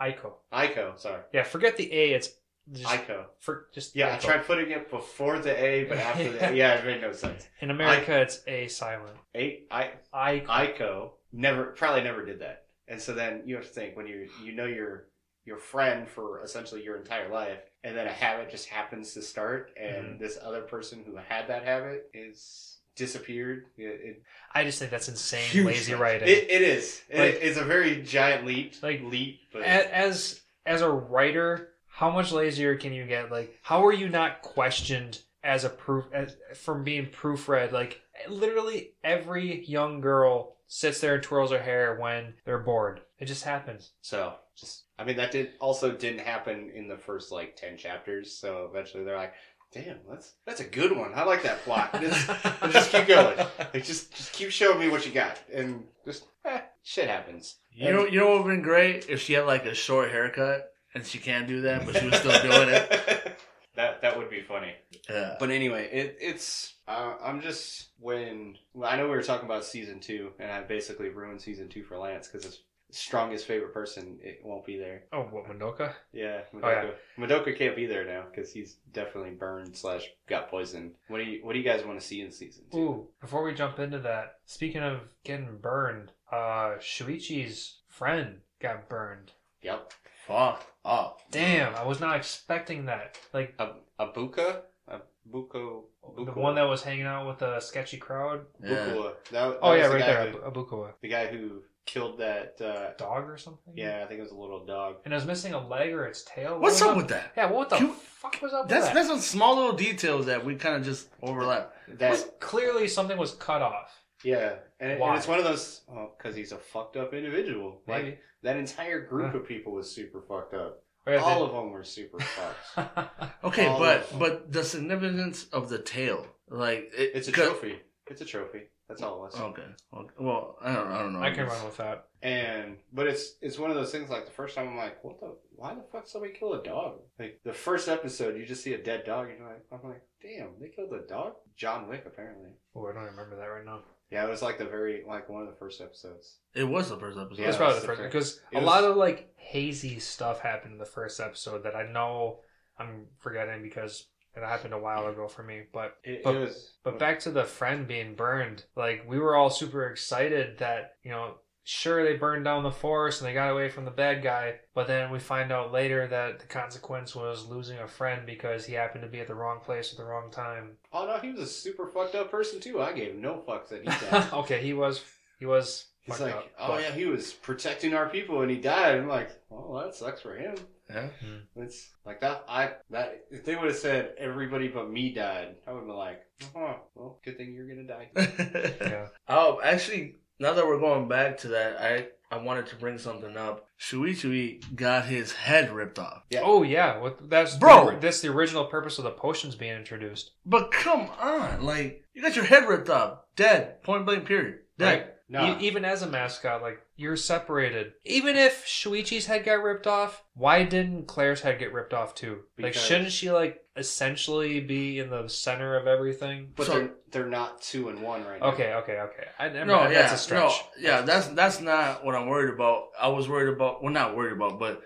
Aiko. 0.02 0.34
Aiko, 0.54 1.00
sorry, 1.00 1.22
Yeah, 1.34 1.44
forget 1.44 1.78
the 1.78 1.92
A. 1.92 2.12
It's 2.14 2.30
just 2.74 2.86
Aiko. 2.88 3.26
for 3.40 3.68
just 3.74 3.96
Yeah, 3.96 4.14
I 4.16 4.18
tried 4.18 4.46
putting 4.46 4.72
it 4.72 4.90
before 4.90 5.40
the 5.40 5.52
A, 5.64 5.86
but 5.86 5.98
after 6.10 6.32
the 6.32 6.50
A. 6.52 6.54
Yeah, 6.54 6.76
it 6.76 6.86
made 6.86 7.02
no 7.02 7.12
sense. 7.12 7.48
In 7.62 7.72
America, 7.72 8.20
it's 8.22 8.42
A 8.48 8.68
silent. 8.68 9.16
A, 9.36 9.64
I, 9.72 9.92
Aiko. 10.14 10.46
Aiko 10.48 11.10
never, 11.32 11.66
probably 11.66 12.04
never 12.04 12.26
did 12.26 12.40
that. 12.42 12.66
And 12.88 13.00
so 13.02 13.14
then 13.14 13.44
you 13.46 13.56
have 13.56 13.66
to 13.66 13.72
think 13.72 13.96
when 13.96 14.08
you 14.08 14.30
you 14.44 14.52
know 14.54 14.66
your 14.66 15.06
your 15.46 15.58
friend 15.58 16.08
for 16.08 16.44
essentially 16.44 16.84
your 16.84 16.98
entire 16.98 17.30
life, 17.32 17.60
and 17.84 17.96
then 17.96 18.06
a 18.08 18.12
habit 18.12 18.50
just 18.52 18.68
happens 18.68 19.14
to 19.14 19.22
start, 19.22 19.72
and 19.80 20.06
Mhm. 20.16 20.20
this 20.20 20.38
other 20.42 20.62
person 20.62 21.04
who 21.06 21.16
had 21.16 21.48
that 21.48 21.64
habit 21.64 22.10
is 22.14 22.78
disappeared. 22.96 23.66
It, 23.78 23.84
it, 24.04 24.24
I 24.54 24.64
just 24.66 24.78
think 24.80 24.92
that's 24.92 25.08
insane, 25.08 25.48
Huge 25.50 25.66
lazy 25.66 25.94
writing. 25.94 26.28
It, 26.28 26.52
it 26.52 26.62
is. 26.62 27.02
It- 27.10 27.20
Like- 27.20 27.40
it's 27.42 27.58
a 27.58 27.64
very 27.64 28.02
giant 28.04 28.46
leap. 28.46 28.74
Like, 28.84 29.02
leap, 29.04 29.40
but 29.54 29.62
as 29.64 30.42
as 30.66 30.82
a 30.82 30.90
writer, 30.90 31.70
how 32.00 32.10
much 32.10 32.32
lazier 32.32 32.78
can 32.78 32.94
you 32.94 33.06
get? 33.06 33.30
Like, 33.30 33.60
how 33.62 33.86
are 33.86 33.92
you 33.92 34.08
not 34.08 34.42
questioned 34.42 35.20
as 35.44 35.66
a 35.66 35.70
proof 35.70 36.06
as, 36.14 36.38
from 36.56 36.86
being 36.86 37.08
proofread? 37.08 37.74
Like, 37.74 38.00
literally 38.30 38.94
every 39.04 39.66
young 39.66 40.00
girl 40.00 40.56
sits 40.68 41.02
there 41.02 41.16
and 41.16 41.24
twirls 41.24 41.52
her 41.52 41.60
hair 41.60 41.98
when 42.00 42.36
they're 42.46 42.60
bored. 42.60 43.02
It 43.20 43.26
just 43.26 43.44
happens. 43.44 43.92
so 44.02 44.36
just. 44.56 44.86
I 44.98 45.04
mean, 45.04 45.18
that 45.18 45.32
did 45.32 45.52
also 45.60 45.92
didn't 45.92 46.22
happen 46.22 46.72
in 46.74 46.88
the 46.88 46.98
first 46.98 47.34
like 47.34 47.58
ten 47.58 47.76
chapters. 47.78 48.34
So 48.34 48.70
eventually 48.72 49.04
they're 49.04 49.18
like, 49.18 49.34
"Damn, 49.74 49.98
that's 50.10 50.36
that's 50.46 50.62
a 50.62 50.66
good 50.66 50.96
one. 50.96 51.12
I 51.14 51.24
like 51.24 51.44
that 51.44 51.64
plot. 51.66 51.94
Just, 52.02 52.28
just 52.72 52.92
keep 52.92 53.08
going. 53.08 53.38
Like, 53.74 53.84
just 53.84 54.16
just 54.16 54.32
keep 54.32 54.52
showing 54.52 54.80
me 54.80 54.88
what 54.88 55.06
you 55.06 55.12
got, 55.12 55.38
and 55.54 55.84
just 56.06 56.26
eh, 56.46 56.62
shit 56.82 57.10
happens. 57.10 57.58
you 57.72 57.92
know, 57.92 58.06
you 58.06 58.20
know 58.20 58.28
what 58.30 58.44
would 58.46 58.52
have 58.52 58.58
been 58.58 58.62
great 58.62 59.10
if 59.10 59.22
she 59.22 59.34
had 59.34 59.46
like 59.46 59.66
a 59.66 59.74
short 59.74 60.12
haircut 60.12 60.70
and 60.94 61.06
she 61.06 61.18
can't 61.20 61.48
do 61.48 61.62
that, 61.62 61.86
but 61.86 61.96
she 61.98 62.06
was 62.08 62.16
still 62.16 62.42
doing 62.42 62.70
it. 62.70 63.40
that 63.76 64.02
that 64.02 64.18
would 64.18 64.30
be 64.30 64.42
funny. 64.42 64.74
Yeah. 65.10 65.36
But 65.40 65.52
anyway, 65.52 65.90
it, 65.92 66.18
it's 66.20 66.76
uh, 66.88 67.16
I'm 67.24 67.42
just 67.42 67.90
when 68.00 68.56
I 68.84 68.98
know 68.98 69.04
we 69.06 69.12
were 69.12 69.24
talking 69.24 69.46
about 69.46 69.66
season 69.66 70.00
two, 70.00 70.32
and 70.40 70.52
I 70.52 70.62
basically 70.62 71.10
ruined 71.10 71.42
season 71.42 71.70
two 71.70 71.84
for 71.84 71.98
Lance 71.98 72.28
because 72.28 72.46
his 72.46 72.62
strongest 72.92 73.46
favorite 73.46 73.72
person 73.72 74.18
it 74.22 74.40
won't 74.44 74.66
be 74.66 74.76
there. 74.78 75.04
Oh, 75.14 75.22
what 75.22 75.46
Madoka? 75.46 75.94
Yeah, 76.12 76.42
Oh, 76.54 76.58
Madoka. 76.58 76.92
Madoka 77.20 77.56
can't 77.58 77.76
be 77.76 77.86
there 77.86 78.04
now 78.06 78.24
because 78.30 78.52
he's 78.52 78.78
definitely 78.94 79.32
burned 79.32 79.76
slash 79.76 80.08
got 80.28 80.50
poisoned. 80.50 80.94
What 81.08 81.20
do 81.20 81.24
you 81.26 81.46
What 81.46 81.54
do 81.54 81.60
you 81.60 81.66
guys 81.66 81.86
want 81.86 82.00
to 82.00 82.06
see 82.06 82.22
in 82.22 82.32
season 82.32 82.64
two? 82.72 82.78
Ooh, 82.78 83.08
before 83.22 83.44
we 83.44 83.54
jump 83.54 83.80
into 83.80 84.00
that, 84.00 84.38
speaking 84.46 84.82
of 84.82 85.02
getting 85.24 85.58
burned, 85.62 86.12
uh, 86.32 86.78
Shuichi's 86.80 87.78
friend 87.88 88.38
got 88.62 88.90
burned. 88.90 89.32
Yep, 89.62 89.94
Fuck 90.30 90.66
up. 90.86 91.20
Damn, 91.32 91.76
I 91.76 91.84
was 91.86 92.00
not 92.00 92.16
expecting 92.16 92.86
that. 92.86 93.18
Like 93.34 93.54
Ab- 93.60 93.76
Abuka, 94.00 94.62
Abuko, 94.90 95.84
the 96.26 96.32
one 96.32 96.56
that 96.56 96.64
was 96.68 96.82
hanging 96.84 97.06
out 97.06 97.28
with 97.28 97.40
the 97.40 97.60
sketchy 97.60 97.98
crowd. 97.98 98.46
Yeah. 98.64 98.70
Bukua. 98.70 99.14
That, 99.32 99.52
that 99.52 99.60
Oh 99.62 99.74
yeah, 99.74 99.88
the 99.88 99.94
right 99.96 100.00
guy 100.00 100.08
there, 100.26 100.32
Who, 100.32 100.38
Ab- 100.46 100.54
Abukawa. 100.54 100.94
the 101.02 101.08
guy 101.10 101.28
who 101.28 101.64
killed 101.86 102.20
that. 102.20 102.56
Uh, 102.62 102.94
Dog 102.98 103.28
or 103.30 103.38
something. 103.38 103.74
yeah, 103.76 104.02
I 104.04 104.08
think 104.08 104.20
it 104.20 104.24
was 104.24 104.32
a 104.32 104.36
little 104.36 104.66
dog. 104.66 104.98
And 105.06 105.14
it 105.14 105.18
was 105.18 105.26
missing 105.26 105.54
a 105.54 105.68
leg 105.68 105.92
or 105.94 106.06
its 106.06 106.24
tail. 106.24 106.52
What 106.54 106.62
What's 106.62 106.82
was 106.82 106.90
up 106.90 106.98
with 106.98 107.08
that? 107.10 107.32
Yeah, 107.36 107.50
what 107.52 107.70
the 107.70 107.78
Can 107.78 107.90
fuck 107.92 108.40
was 108.42 108.54
up 108.54 108.68
That's 108.70 108.86
with 108.86 108.88
that? 108.90 108.94
that's 108.96 109.08
some 109.08 109.20
small 109.20 109.56
little 109.56 109.74
details 109.74 110.26
that 110.28 110.44
we 110.46 110.56
kind 110.56 110.76
of 110.76 110.84
just 110.84 111.10
overlap. 111.22 111.74
That 111.88 112.40
Clearly, 112.40 112.88
something 112.88 113.18
was 113.18 113.34
cut 113.34 113.62
off. 113.62 113.99
Yeah, 114.24 114.56
and, 114.80 114.92
and 115.02 115.16
it's 115.18 115.28
one 115.28 115.40
of 115.40 115.46
those 115.46 115.82
because 116.18 116.36
he's 116.36 116.52
a 116.52 116.58
fucked 116.58 116.98
up 116.98 117.14
individual. 117.14 117.82
Like 117.88 118.04
Maybe. 118.04 118.18
that 118.44 118.58
entire 118.58 119.00
group 119.06 119.32
Huh. 119.32 119.40
of 119.40 119.48
people 119.48 119.74
was 119.74 119.90
super 119.94 120.22
fucked 120.22 120.54
up. 120.54 120.84
Or 121.08 121.18
All 121.18 121.40
they- 121.40 121.46
of 121.46 121.52
them 121.54 121.72
were 121.72 121.84
super 121.84 122.20
fucked. 122.76 123.44
Okay, 123.44 123.68
All 123.68 123.80
but 123.80 124.20
but 124.20 124.52
the 124.52 124.64
significance 124.64 125.46
of 125.54 125.70
the 125.70 125.80
tail, 125.80 126.28
like 126.50 126.92
it, 126.98 127.12
It's 127.16 127.28
a 127.28 127.32
'cause- 127.32 127.46
trophy. 127.48 127.80
It's 128.08 128.22
a 128.22 128.26
trophy. 128.26 128.64
That's 128.88 129.04
all 129.04 129.18
it 129.18 129.20
was. 129.22 129.36
Okay. 129.40 129.62
okay. 129.94 130.14
Well, 130.20 130.58
I 130.64 130.74
don't. 130.74 130.88
I 130.88 131.00
don't 131.04 131.14
know. 131.14 131.20
I 131.22 131.30
can 131.30 131.46
run 131.46 131.64
with 131.64 131.78
that. 131.78 132.08
And 132.24 132.78
but 132.92 133.06
it's 133.06 133.36
it's 133.40 133.60
one 133.60 133.70
of 133.70 133.76
those 133.76 133.92
things. 133.92 134.10
Like 134.10 134.26
the 134.26 134.32
first 134.32 134.56
time, 134.56 134.68
I'm 134.68 134.78
like, 134.78 135.04
what 135.04 135.20
the? 135.20 135.36
Why 135.56 135.76
the 135.76 135.84
fuck 135.92 136.06
did 136.06 136.10
somebody 136.10 136.34
kill 136.34 136.54
a 136.56 136.64
dog? 136.64 137.02
Like 137.20 137.40
the 137.46 137.54
first 137.54 137.88
episode, 137.88 138.36
you 138.36 138.48
just 138.48 138.64
see 138.64 138.74
a 138.74 138.82
dead 138.84 139.04
dog, 139.06 139.30
and 139.30 139.38
you're 139.38 139.48
like, 139.48 139.64
I'm 139.72 139.88
like, 139.88 140.02
damn, 140.24 140.54
they 140.60 140.70
killed 140.70 140.92
a 140.92 141.06
dog. 141.08 141.34
John 141.56 141.88
Wick, 141.88 142.04
apparently. 142.08 142.50
Oh, 142.76 142.88
I 142.88 142.94
don't 142.94 143.04
remember 143.04 143.36
that 143.36 143.46
right 143.46 143.64
now. 143.64 143.82
Yeah, 144.12 144.26
it 144.26 144.30
was 144.30 144.42
like 144.42 144.58
the 144.58 144.66
very 144.66 145.04
like 145.08 145.30
one 145.30 145.42
of 145.44 145.48
the 145.48 145.56
first 145.56 145.82
episodes. 145.82 146.38
It 146.56 146.64
was 146.64 146.90
the 146.90 146.98
first 146.98 147.18
episode. 147.18 147.40
Yeah, 147.40 147.46
That's 147.46 147.58
probably 147.58 147.80
the 147.80 147.86
first 147.86 148.02
the 148.02 148.08
because 148.08 148.42
a 148.54 148.58
was- 148.58 148.66
lot 148.66 148.84
of 148.84 148.96
like 148.98 149.32
hazy 149.36 150.00
stuff 150.00 150.40
happened 150.40 150.74
in 150.74 150.80
the 150.80 150.86
first 150.86 151.20
episode 151.20 151.64
that 151.64 151.76
I 151.76 151.84
know 151.92 152.40
I'm 152.78 153.06
forgetting 153.20 153.62
because 153.62 154.08
it 154.36 154.44
happened 154.44 154.74
a 154.74 154.80
while 154.80 155.08
ago 155.08 155.28
for 155.28 155.44
me. 155.44 155.64
But 155.74 155.98
It, 156.04 156.24
But- 156.24 156.36
it 156.36 156.40
was. 156.40 156.74
but 156.84 156.98
back 156.98 157.20
to 157.22 157.32
the 157.32 157.44
friend 157.44 157.88
being 157.88 158.16
burned. 158.16 158.64
Like 158.76 159.04
we 159.08 159.20
were 159.20 159.36
all 159.36 159.50
super 159.50 159.88
excited 159.90 160.58
that 160.60 160.96
you 161.04 161.12
know. 161.12 161.36
Sure, 161.72 162.04
they 162.04 162.18
burned 162.18 162.46
down 162.46 162.64
the 162.64 162.72
forest 162.72 163.22
and 163.22 163.30
they 163.30 163.34
got 163.36 163.52
away 163.52 163.70
from 163.70 163.86
the 163.86 163.92
bad 163.92 164.24
guy, 164.24 164.56
but 164.74 164.88
then 164.88 165.12
we 165.12 165.20
find 165.20 165.52
out 165.52 165.72
later 165.72 166.08
that 166.08 166.40
the 166.40 166.48
consequence 166.48 167.16
was 167.16 167.46
losing 167.46 167.78
a 167.78 167.88
friend 167.88 168.26
because 168.26 168.66
he 168.66 168.74
happened 168.74 169.04
to 169.04 169.08
be 169.08 169.20
at 169.20 169.28
the 169.28 169.36
wrong 169.36 169.60
place 169.64 169.92
at 169.92 169.98
the 170.00 170.04
wrong 170.04 170.32
time. 170.32 170.78
Oh 170.92 171.06
no, 171.06 171.20
he 171.20 171.30
was 171.30 171.42
a 171.42 171.46
super 171.46 171.86
fucked 171.86 172.16
up 172.16 172.32
person 172.32 172.60
too. 172.60 172.82
I 172.82 172.92
gave 172.94 173.14
no 173.14 173.44
fucks 173.48 173.70
that 173.70 173.84
he 173.84 174.10
died. 174.10 174.30
okay, 174.34 174.64
he 174.64 174.74
was 174.74 175.04
he 175.38 175.46
was 175.46 175.86
He's 176.02 176.20
like, 176.20 176.34
up, 176.34 176.50
oh 176.58 176.68
but- 176.70 176.82
yeah, 176.82 176.92
he 176.92 177.06
was 177.06 177.34
protecting 177.34 177.94
our 177.94 178.10
people 178.10 178.42
and 178.42 178.50
he 178.50 178.58
died. 178.58 178.96
I'm 178.98 179.08
like, 179.08 179.30
well, 179.50 179.84
that 179.86 179.94
sucks 179.94 180.22
for 180.22 180.36
him. 180.36 180.56
Yeah. 180.90 181.10
Mm-hmm. 181.24 181.62
It's 181.62 181.92
like 182.04 182.22
that. 182.22 182.46
I 182.50 182.72
that 182.90 183.26
if 183.30 183.46
they 183.46 183.56
would 183.56 183.68
have 183.68 183.78
said 183.78 184.16
everybody 184.18 184.70
but 184.70 184.90
me 184.90 185.14
died, 185.14 185.58
I 185.68 185.74
would 185.74 185.82
have 185.82 185.88
been 185.88 185.96
like, 185.96 186.22
oh, 186.56 186.78
well, 186.96 187.20
good 187.24 187.38
thing 187.38 187.54
you're 187.54 187.68
gonna 187.68 187.88
die. 187.88 188.10
yeah. 188.82 189.08
Oh, 189.28 189.62
actually, 189.64 190.16
now 190.40 190.54
that 190.54 190.66
we're 190.66 190.80
going 190.80 191.08
back 191.08 191.38
to 191.40 191.50
that, 191.50 191.82
I 191.82 192.08
I 192.32 192.38
wanted 192.38 192.68
to 192.68 192.76
bring 192.76 192.98
something 192.98 193.36
up. 193.36 193.68
Shuichi 193.80 194.76
got 194.76 195.06
his 195.06 195.32
head 195.32 195.72
ripped 195.72 195.98
off. 195.98 196.24
Yeah. 196.30 196.42
Oh 196.44 196.64
yeah, 196.64 197.00
what, 197.00 197.30
that's 197.30 197.56
Bro! 197.58 197.92
The, 197.92 198.00
that's 198.00 198.22
the 198.22 198.30
original 198.30 198.66
purpose 198.66 198.98
of 198.98 199.04
the 199.04 199.12
potions 199.12 199.56
being 199.56 199.76
introduced. 199.76 200.32
But 200.46 200.72
come 200.72 201.10
on, 201.20 201.64
like 201.64 202.04
you 202.14 202.22
got 202.22 202.36
your 202.36 202.46
head 202.46 202.68
ripped 202.68 202.90
off, 202.90 203.20
dead, 203.36 203.82
point 203.84 204.06
blank, 204.06 204.26
period, 204.26 204.60
dead. 204.78 204.86
Right. 204.86 205.08
No, 205.32 205.46
E- 205.60 205.68
even 205.68 205.86
as 205.86 206.02
a 206.02 206.08
mascot, 206.08 206.62
like 206.64 206.80
you're 206.96 207.16
separated. 207.16 207.94
Even 208.04 208.36
if 208.36 208.66
Shuichi's 208.66 209.28
head 209.28 209.46
got 209.46 209.62
ripped 209.62 209.86
off, 209.88 210.24
why 210.34 210.64
didn't 210.64 211.08
Claire's 211.08 211.42
head 211.42 211.60
get 211.60 211.72
ripped 211.72 211.94
off 211.94 212.16
too? 212.16 212.40
like, 212.58 212.74
shouldn't 212.74 213.12
she 213.12 213.30
like 213.32 213.62
essentially 213.78 214.60
be 214.60 215.00
in 215.00 215.10
the 215.10 215.28
center 215.28 215.76
of 215.78 215.88
everything? 215.88 216.52
but 216.56 216.66
So- 216.66 216.74
they're 216.74 216.90
they're 217.12 217.26
not 217.26 217.62
two 217.62 217.90
and 217.90 218.02
one 218.02 218.24
right 218.26 218.40
now. 218.40 218.48
Okay, 218.54 218.74
okay, 218.74 219.00
okay. 219.00 219.26
I, 219.40 219.46
I, 219.48 219.64
No, 219.64 219.80
that's 219.84 219.94
yeah, 219.94 220.14
a 220.14 220.18
stretch. 220.18 220.42
no, 220.42 220.90
yeah, 220.90 221.02
that's 221.02 221.28
that's 221.30 221.60
not 221.62 222.06
what 222.06 222.16
I'm 222.16 222.28
worried 222.28 222.54
about. 222.54 222.90
I 223.00 223.08
was 223.08 223.28
worried 223.28 223.50
about, 223.54 223.82
well, 223.84 223.92
not 223.92 224.16
worried 224.16 224.34
about, 224.34 224.60
but 224.60 224.84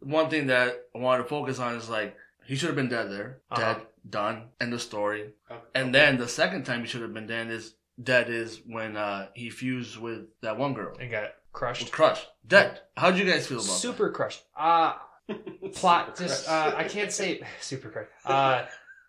one 0.00 0.30
thing 0.30 0.46
that 0.48 0.74
I 0.94 0.98
wanted 0.98 1.24
to 1.24 1.28
focus 1.28 1.58
on 1.58 1.74
is 1.74 1.88
like 1.90 2.16
he 2.46 2.56
should 2.56 2.68
have 2.68 2.76
been 2.76 2.88
dead 2.88 3.10
there, 3.10 3.40
Uh-huh. 3.50 3.74
dead, 3.74 3.82
done, 4.08 4.48
end 4.60 4.72
the 4.72 4.78
story. 4.78 5.32
Okay. 5.50 5.60
And 5.74 5.94
then 5.94 6.16
the 6.16 6.28
second 6.28 6.64
time 6.64 6.80
he 6.80 6.86
should 6.86 7.02
have 7.02 7.12
been 7.12 7.26
dead 7.26 7.50
is 7.50 7.74
dead 8.02 8.28
is 8.30 8.60
when 8.66 8.96
uh 8.96 9.28
he 9.34 9.50
fused 9.50 9.98
with 9.98 10.26
that 10.42 10.58
one 10.58 10.74
girl, 10.74 10.96
And 11.00 11.10
got 11.10 11.30
crushed. 11.52 11.90
crushed, 11.90 12.28
dead. 12.46 12.80
How'd 12.96 13.18
you 13.18 13.24
guys 13.24 13.46
feel 13.46 13.58
about 13.58 13.68
it? 13.68 13.78
Super 13.78 14.10
crushed. 14.10 14.42
Uh 14.56 14.94
plot 15.74 16.16
Super 16.16 16.28
just 16.28 16.48
uh, 16.48 16.72
I 16.76 16.84
can't 16.84 17.10
say 17.12 17.40
super 17.60 17.88
crushed. 17.90 18.10
Uh 18.24 18.64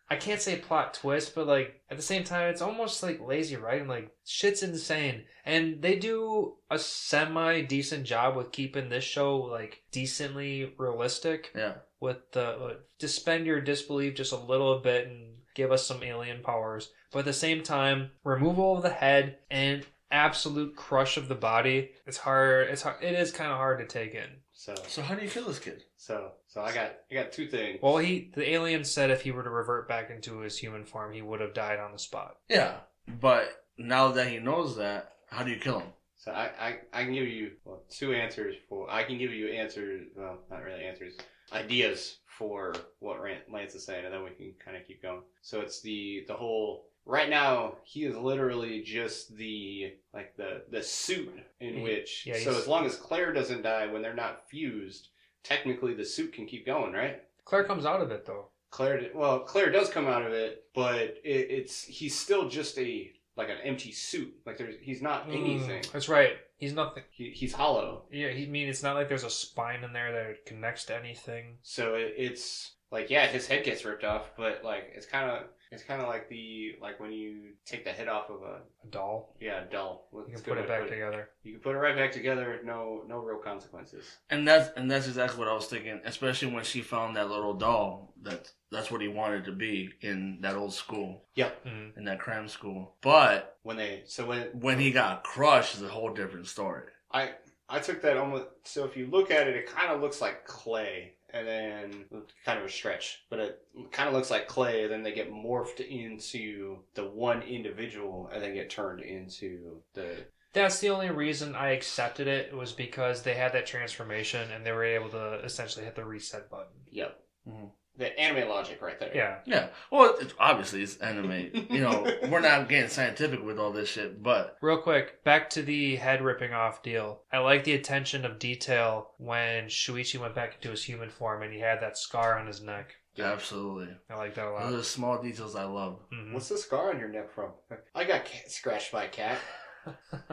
I 0.09 0.15
can't 0.15 0.41
say 0.41 0.55
plot 0.55 0.93
twist, 0.93 1.35
but 1.35 1.47
like 1.47 1.81
at 1.91 1.97
the 1.97 2.03
same 2.03 2.23
time, 2.23 2.49
it's 2.49 2.61
almost 2.61 3.03
like 3.03 3.19
lazy 3.19 3.57
writing. 3.57 3.89
Like 3.89 4.09
shit's 4.25 4.63
insane, 4.63 5.25
and 5.45 5.81
they 5.81 5.97
do 5.97 6.55
a 6.71 6.79
semi 6.79 7.61
decent 7.63 8.05
job 8.05 8.37
with 8.37 8.53
keeping 8.53 8.87
this 8.87 9.03
show 9.03 9.35
like 9.37 9.81
decently 9.91 10.73
realistic. 10.77 11.51
Yeah, 11.53 11.73
With 11.99 12.31
the 12.31 12.41
uh, 12.47 12.73
suspend 12.99 13.45
your 13.45 13.59
disbelief 13.59 14.15
just 14.15 14.31
a 14.31 14.37
little 14.37 14.79
bit 14.79 15.07
and 15.07 15.33
give 15.55 15.73
us 15.73 15.85
some 15.85 16.01
alien 16.01 16.41
powers, 16.41 16.89
but 17.11 17.19
at 17.19 17.25
the 17.25 17.33
same 17.33 17.63
time, 17.63 18.11
removal 18.23 18.77
of 18.77 18.83
the 18.83 18.89
head 18.89 19.37
and 19.49 19.85
absolute 20.11 20.75
crush 20.75 21.17
of 21.17 21.27
the 21.27 21.35
body. 21.35 21.91
It's 22.05 22.17
hard. 22.17 22.69
It's 22.69 22.81
hard. 22.81 23.03
It 23.03 23.13
is 23.15 23.31
kind 23.31 23.51
of 23.51 23.57
hard 23.57 23.79
to 23.79 23.85
take 23.85 24.13
in. 24.13 24.29
So 24.53 24.73
So 24.87 25.01
how 25.01 25.15
do 25.15 25.23
you 25.23 25.29
kill 25.29 25.45
this 25.45 25.59
kid? 25.59 25.83
so 25.97 26.31
so 26.47 26.61
I 26.61 26.73
got 26.73 26.93
I 27.11 27.15
got 27.15 27.31
two 27.31 27.47
things. 27.47 27.79
Well, 27.81 27.97
he 27.97 28.31
the 28.33 28.49
alien 28.51 28.83
said 28.83 29.11
if 29.11 29.21
he 29.21 29.31
were 29.31 29.43
to 29.43 29.49
revert 29.49 29.87
back 29.87 30.09
into 30.09 30.39
his 30.39 30.57
human 30.57 30.83
form, 30.85 31.13
he 31.13 31.21
would 31.21 31.41
have 31.41 31.53
died 31.53 31.79
on 31.79 31.91
the 31.91 31.99
spot. 31.99 32.37
Yeah, 32.49 32.77
but 33.19 33.65
now 33.77 34.09
that 34.11 34.27
he 34.27 34.39
knows 34.39 34.77
that, 34.77 35.13
how 35.29 35.43
do 35.43 35.51
you 35.51 35.59
kill 35.59 35.79
him? 35.79 35.89
So 36.15 36.31
I, 36.31 36.49
I, 36.59 36.77
I 36.93 37.03
can 37.03 37.13
give 37.13 37.27
you 37.27 37.51
well, 37.63 37.83
two 37.89 38.13
answers 38.13 38.55
for 38.67 38.89
I 38.89 39.03
can 39.03 39.17
give 39.17 39.31
you 39.31 39.47
answers 39.49 40.07
well 40.15 40.39
not 40.49 40.63
really 40.63 40.83
answers 40.85 41.15
ideas 41.53 42.17
for 42.25 42.73
what 42.99 43.21
Ran- 43.21 43.41
Lance 43.51 43.75
is 43.75 43.85
saying 43.85 44.05
and 44.05 44.13
then 44.13 44.23
we 44.23 44.31
can 44.31 44.53
kind 44.63 44.75
of 44.77 44.85
keep 44.87 45.01
going. 45.01 45.21
So 45.41 45.61
it's 45.61 45.81
the 45.81 46.23
the 46.27 46.33
whole 46.33 46.89
right 47.07 47.29
now 47.29 47.75
he 47.83 48.03
is 48.05 48.15
literally 48.15 48.81
just 48.83 49.35
the 49.35 49.93
like 50.13 50.35
the 50.37 50.63
the 50.69 50.83
suit 50.83 51.33
in 51.59 51.75
He- 51.77 51.81
which 51.81 52.25
yeah, 52.27 52.37
so 52.37 52.51
as 52.57 52.67
long 52.67 52.85
as 52.85 52.95
Claire 52.95 53.33
doesn't 53.33 53.63
die 53.63 53.87
when 53.87 54.01
they're 54.01 54.13
not 54.13 54.47
fused 54.49 55.09
technically 55.43 55.93
the 55.93 56.05
suit 56.05 56.33
can 56.33 56.45
keep 56.45 56.65
going 56.65 56.93
right. 56.93 57.21
Claire 57.45 57.63
comes 57.63 57.85
out 57.85 58.01
of 58.01 58.11
it 58.11 58.25
though. 58.25 58.49
Claire, 58.69 59.09
well, 59.15 59.39
Claire 59.39 59.71
does 59.71 59.89
come 59.89 60.07
out 60.07 60.23
of 60.23 60.33
it, 60.33 60.65
but 60.75 60.97
it, 60.97 61.47
it's 61.49 61.83
he's 61.83 62.17
still 62.17 62.49
just 62.49 62.77
a 62.77 63.11
like 63.37 63.49
an 63.49 63.57
empty 63.63 63.91
suit. 63.91 64.33
Like 64.45 64.57
there's 64.57 64.75
he's 64.81 65.01
not 65.01 65.27
anything. 65.29 65.81
Mm, 65.81 65.91
that's 65.91 66.09
right. 66.09 66.33
He's 66.57 66.73
nothing. 66.73 67.03
He, 67.11 67.29
he's 67.29 67.53
hollow. 67.53 68.03
Yeah, 68.11 68.29
he 68.29 68.43
I 68.43 68.47
mean 68.47 68.67
it's 68.67 68.83
not 68.83 68.95
like 68.95 69.07
there's 69.07 69.23
a 69.23 69.29
spine 69.29 69.83
in 69.83 69.93
there 69.93 70.11
that 70.11 70.45
connects 70.45 70.85
to 70.85 70.95
anything. 70.97 71.57
So 71.61 71.95
it, 71.95 72.13
it's 72.17 72.73
like 72.91 73.09
yeah, 73.09 73.27
his 73.27 73.47
head 73.47 73.63
gets 73.63 73.85
ripped 73.85 74.03
off, 74.03 74.31
but 74.37 74.61
like 74.65 74.91
it's 74.93 75.05
kind 75.05 75.29
of 75.29 75.43
it's 75.71 75.83
kind 75.83 76.01
of 76.01 76.07
like 76.07 76.29
the 76.29 76.75
like 76.81 76.99
when 76.99 77.11
you 77.11 77.53
take 77.65 77.83
the 77.83 77.91
head 77.91 78.07
off 78.07 78.29
of 78.29 78.41
a 78.41 78.61
A 78.83 78.87
doll. 78.89 79.35
yeah 79.39 79.63
a 79.63 79.65
doll. 79.71 80.07
You 80.13 80.19
Let's 80.19 80.41
can 80.41 80.41
go 80.41 80.51
put 80.51 80.57
it 80.59 80.61
with 80.61 80.69
back 80.69 80.89
together. 80.89 81.29
You 81.43 81.53
can 81.53 81.61
put 81.61 81.75
it 81.75 81.79
right 81.79 81.95
back 81.95 82.11
together. 82.11 82.59
No 82.63 83.03
no 83.07 83.17
real 83.19 83.37
consequences. 83.39 84.17
And 84.29 84.47
that's 84.47 84.69
and 84.77 84.89
that's 84.89 85.07
exactly 85.07 85.39
what 85.39 85.47
I 85.47 85.53
was 85.53 85.67
thinking, 85.67 85.99
especially 86.05 86.53
when 86.53 86.63
she 86.63 86.81
found 86.81 87.15
that 87.15 87.29
little 87.29 87.53
doll. 87.53 88.13
That 88.23 88.51
that's 88.71 88.89
what 88.91 89.01
he 89.01 89.07
wanted 89.07 89.45
to 89.45 89.51
be 89.51 89.89
in 90.01 90.39
that 90.41 90.55
old 90.55 90.73
school, 90.73 91.23
Mhm. 91.37 91.97
in 91.97 92.03
that 92.05 92.19
cram 92.19 92.47
school. 92.47 92.95
But 93.01 93.57
When 93.63 93.77
they 93.77 94.03
so 94.05 94.25
when 94.25 94.47
when 94.59 94.79
he 94.79 94.91
got 94.91 95.23
crushed, 95.23 95.75
is 95.75 95.81
a 95.83 95.87
whole 95.89 96.13
different 96.13 96.47
story. 96.47 96.83
I 97.11 97.31
I 97.69 97.79
took 97.79 98.01
that 98.03 98.15
almost. 98.15 98.45
So 98.63 98.85
if 98.85 98.95
you 98.95 99.07
look 99.07 99.29
at 99.29 99.47
it, 99.47 99.55
it 99.57 99.67
kind 99.67 99.91
of 99.91 99.99
looks 100.01 100.21
like 100.21 100.45
clay, 100.45 101.15
and 101.33 101.47
then 101.47 102.05
kind 102.45 102.59
of 102.59 102.65
a 102.65 102.69
stretch, 102.69 103.23
but 103.29 103.39
it 103.39 103.61
kind 103.91 104.07
of 104.07 104.15
looks 104.15 104.31
like 104.31 104.47
clay. 104.47 104.83
And 104.83 104.91
then 104.91 105.03
they 105.03 105.11
get 105.11 105.31
morphed 105.31 105.79
into 105.79 106.79
the 106.95 107.05
one 107.05 107.41
individual, 107.41 108.29
and 108.33 108.41
then 108.41 108.53
get 108.53 108.69
turned 108.69 109.01
into 109.01 109.81
the. 109.93 110.25
That's 110.53 110.79
the 110.79 110.89
only 110.89 111.09
reason 111.09 111.55
I 111.55 111.71
accepted 111.71 112.27
it 112.27 112.55
was 112.55 112.71
because 112.71 113.21
they 113.21 113.35
had 113.35 113.53
that 113.53 113.67
transformation 113.67 114.49
and 114.51 114.65
they 114.65 114.71
were 114.71 114.83
able 114.83 115.09
to 115.09 115.33
essentially 115.43 115.85
hit 115.85 115.95
the 115.95 116.05
reset 116.05 116.49
button. 116.49 116.73
Yep. 116.89 117.19
Mhm. 117.47 117.71
The 117.97 118.17
anime 118.19 118.47
logic 118.47 118.81
right 118.81 118.99
there. 118.99 119.11
Yeah. 119.15 119.37
Yeah. 119.45 119.67
Well, 119.91 120.15
it's, 120.21 120.33
obviously 120.39 120.83
it's 120.83 120.97
anime. 120.97 121.49
you 121.69 121.79
know, 121.81 122.05
we're 122.29 122.39
not 122.41 122.69
getting 122.69 122.89
scientific 122.89 123.43
with 123.43 123.57
all 123.57 123.71
this 123.71 123.89
shit, 123.89 124.21
but 124.21 124.57
Real 124.61 124.77
quick, 124.77 125.23
back 125.23 125.49
to 125.51 125.61
the 125.63 125.95
head 125.95 126.21
ripping 126.21 126.53
off 126.53 126.83
deal. 126.83 127.21
I 127.33 127.39
like 127.39 127.63
the 127.63 127.73
attention 127.73 128.23
of 128.25 128.37
detail 128.39 129.11
when 129.17 129.65
Shuichi 129.65 130.19
went 130.19 130.35
back 130.35 130.55
into 130.55 130.69
his 130.69 130.83
human 130.83 131.09
form 131.09 131.41
and 131.41 131.51
he 131.51 131.59
had 131.59 131.81
that 131.81 131.97
scar 131.97 132.37
on 132.37 132.45
his 132.47 132.61
neck. 132.61 132.95
Yeah. 133.15 133.31
absolutely. 133.31 133.89
I 134.11 134.15
like 134.15 134.35
that 134.35 134.45
a 134.47 134.51
Those 134.61 134.71
lot. 134.73 134.79
are 134.79 134.83
small 134.83 135.19
details 135.21 135.55
I 135.55 135.63
love. 135.63 135.97
Mhm. 136.13 136.33
What's 136.33 136.49
the 136.49 136.57
scar 136.59 136.91
on 136.91 136.99
your 136.99 137.09
neck 137.09 137.31
from? 137.33 137.49
I 137.95 138.03
got 138.03 138.25
cat, 138.25 138.51
scratched 138.51 138.91
by 138.91 139.05
a 139.05 139.09
cat. 139.09 139.39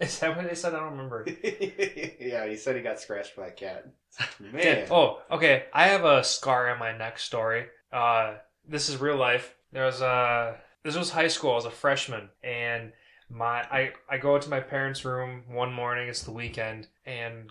Is 0.06 0.18
that 0.20 0.36
what 0.36 0.48
they 0.48 0.54
said? 0.54 0.74
I 0.74 0.80
don't 0.80 0.92
remember. 0.92 1.26
yeah, 2.20 2.46
he 2.46 2.56
said 2.56 2.76
he 2.76 2.82
got 2.82 2.98
scratched 3.00 3.36
by 3.36 3.48
a 3.48 3.52
cat. 3.52 3.86
Man. 4.40 4.62
Did- 4.62 4.88
Oh, 4.90 5.20
okay. 5.30 5.64
I 5.72 5.88
have 5.88 6.04
a 6.04 6.24
scar 6.24 6.70
on 6.70 6.78
my 6.78 6.96
neck 6.96 7.18
story. 7.18 7.66
Uh, 7.92 8.34
this 8.66 8.88
is 8.88 9.00
real 9.00 9.16
life. 9.16 9.54
There 9.72 9.84
was 9.84 10.00
a 10.00 10.56
this 10.82 10.96
was 10.96 11.10
high 11.10 11.28
school. 11.28 11.52
I 11.52 11.56
was 11.56 11.64
a 11.66 11.70
freshman, 11.70 12.30
and 12.42 12.92
my 13.28 13.60
I 13.70 13.92
I 14.08 14.16
go 14.18 14.34
into 14.36 14.48
my 14.50 14.60
parents' 14.60 15.04
room 15.04 15.44
one 15.48 15.72
morning. 15.72 16.08
It's 16.08 16.22
the 16.22 16.32
weekend, 16.32 16.88
and 17.04 17.50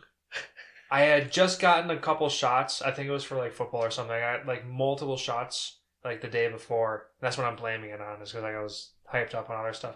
I 0.92 1.02
had 1.02 1.32
just 1.32 1.62
gotten 1.62 1.92
a 1.92 1.98
couple 2.00 2.28
shots. 2.30 2.82
I 2.82 2.92
think 2.92 3.08
it 3.08 3.12
was 3.12 3.24
for 3.24 3.38
like 3.38 3.54
football 3.54 3.84
or 3.84 3.92
something. 3.92 4.14
I 4.16 4.38
got 4.38 4.48
like 4.48 4.66
multiple 4.68 5.18
shots 5.18 5.78
like 6.04 6.22
the 6.22 6.28
day 6.28 6.50
before. 6.50 7.08
That's 7.22 7.38
what 7.38 7.46
I'm 7.48 7.56
blaming 7.56 7.92
it 7.92 8.02
on. 8.02 8.22
Is 8.22 8.32
because 8.32 8.44
I 8.44 8.60
was 8.60 8.92
hyped 9.14 9.36
up 9.36 9.50
on 9.50 9.58
other 9.60 9.74
stuff. 9.74 9.96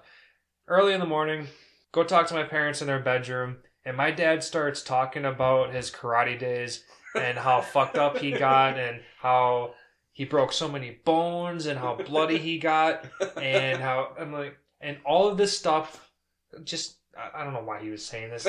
Early 0.68 0.94
in 0.94 1.00
the 1.00 1.06
morning, 1.06 1.48
go 1.94 2.04
talk 2.04 2.28
to 2.28 2.34
my 2.34 2.44
parents 2.44 2.82
in 2.82 2.88
their 2.88 3.00
bedroom, 3.00 3.60
and 3.86 3.96
my 3.96 4.12
dad 4.12 4.44
starts 4.44 4.82
talking 4.82 5.24
about 5.24 5.74
his 5.74 5.90
karate 5.90 6.38
days 6.38 6.84
and 7.16 7.38
how 7.38 7.62
fucked 7.74 7.98
up 7.98 8.18
he 8.18 8.32
got 8.32 8.78
and 8.78 9.00
how 9.20 9.74
he 10.12 10.26
broke 10.26 10.52
so 10.52 10.68
many 10.68 11.00
bones 11.06 11.66
and 11.68 11.80
how 11.80 11.96
bloody 11.96 12.38
he 12.38 12.60
got 12.60 13.06
and 13.42 13.82
how 13.82 14.10
I'm 14.20 14.34
like 14.34 14.58
and 14.82 14.98
all 15.06 15.28
of 15.28 15.38
this 15.38 15.58
stuff 15.58 16.12
just 16.66 16.98
I 17.18 17.44
don't 17.44 17.54
know 17.54 17.64
why 17.64 17.82
he 17.82 17.90
was 17.90 18.06
saying 18.06 18.30
this 18.30 18.48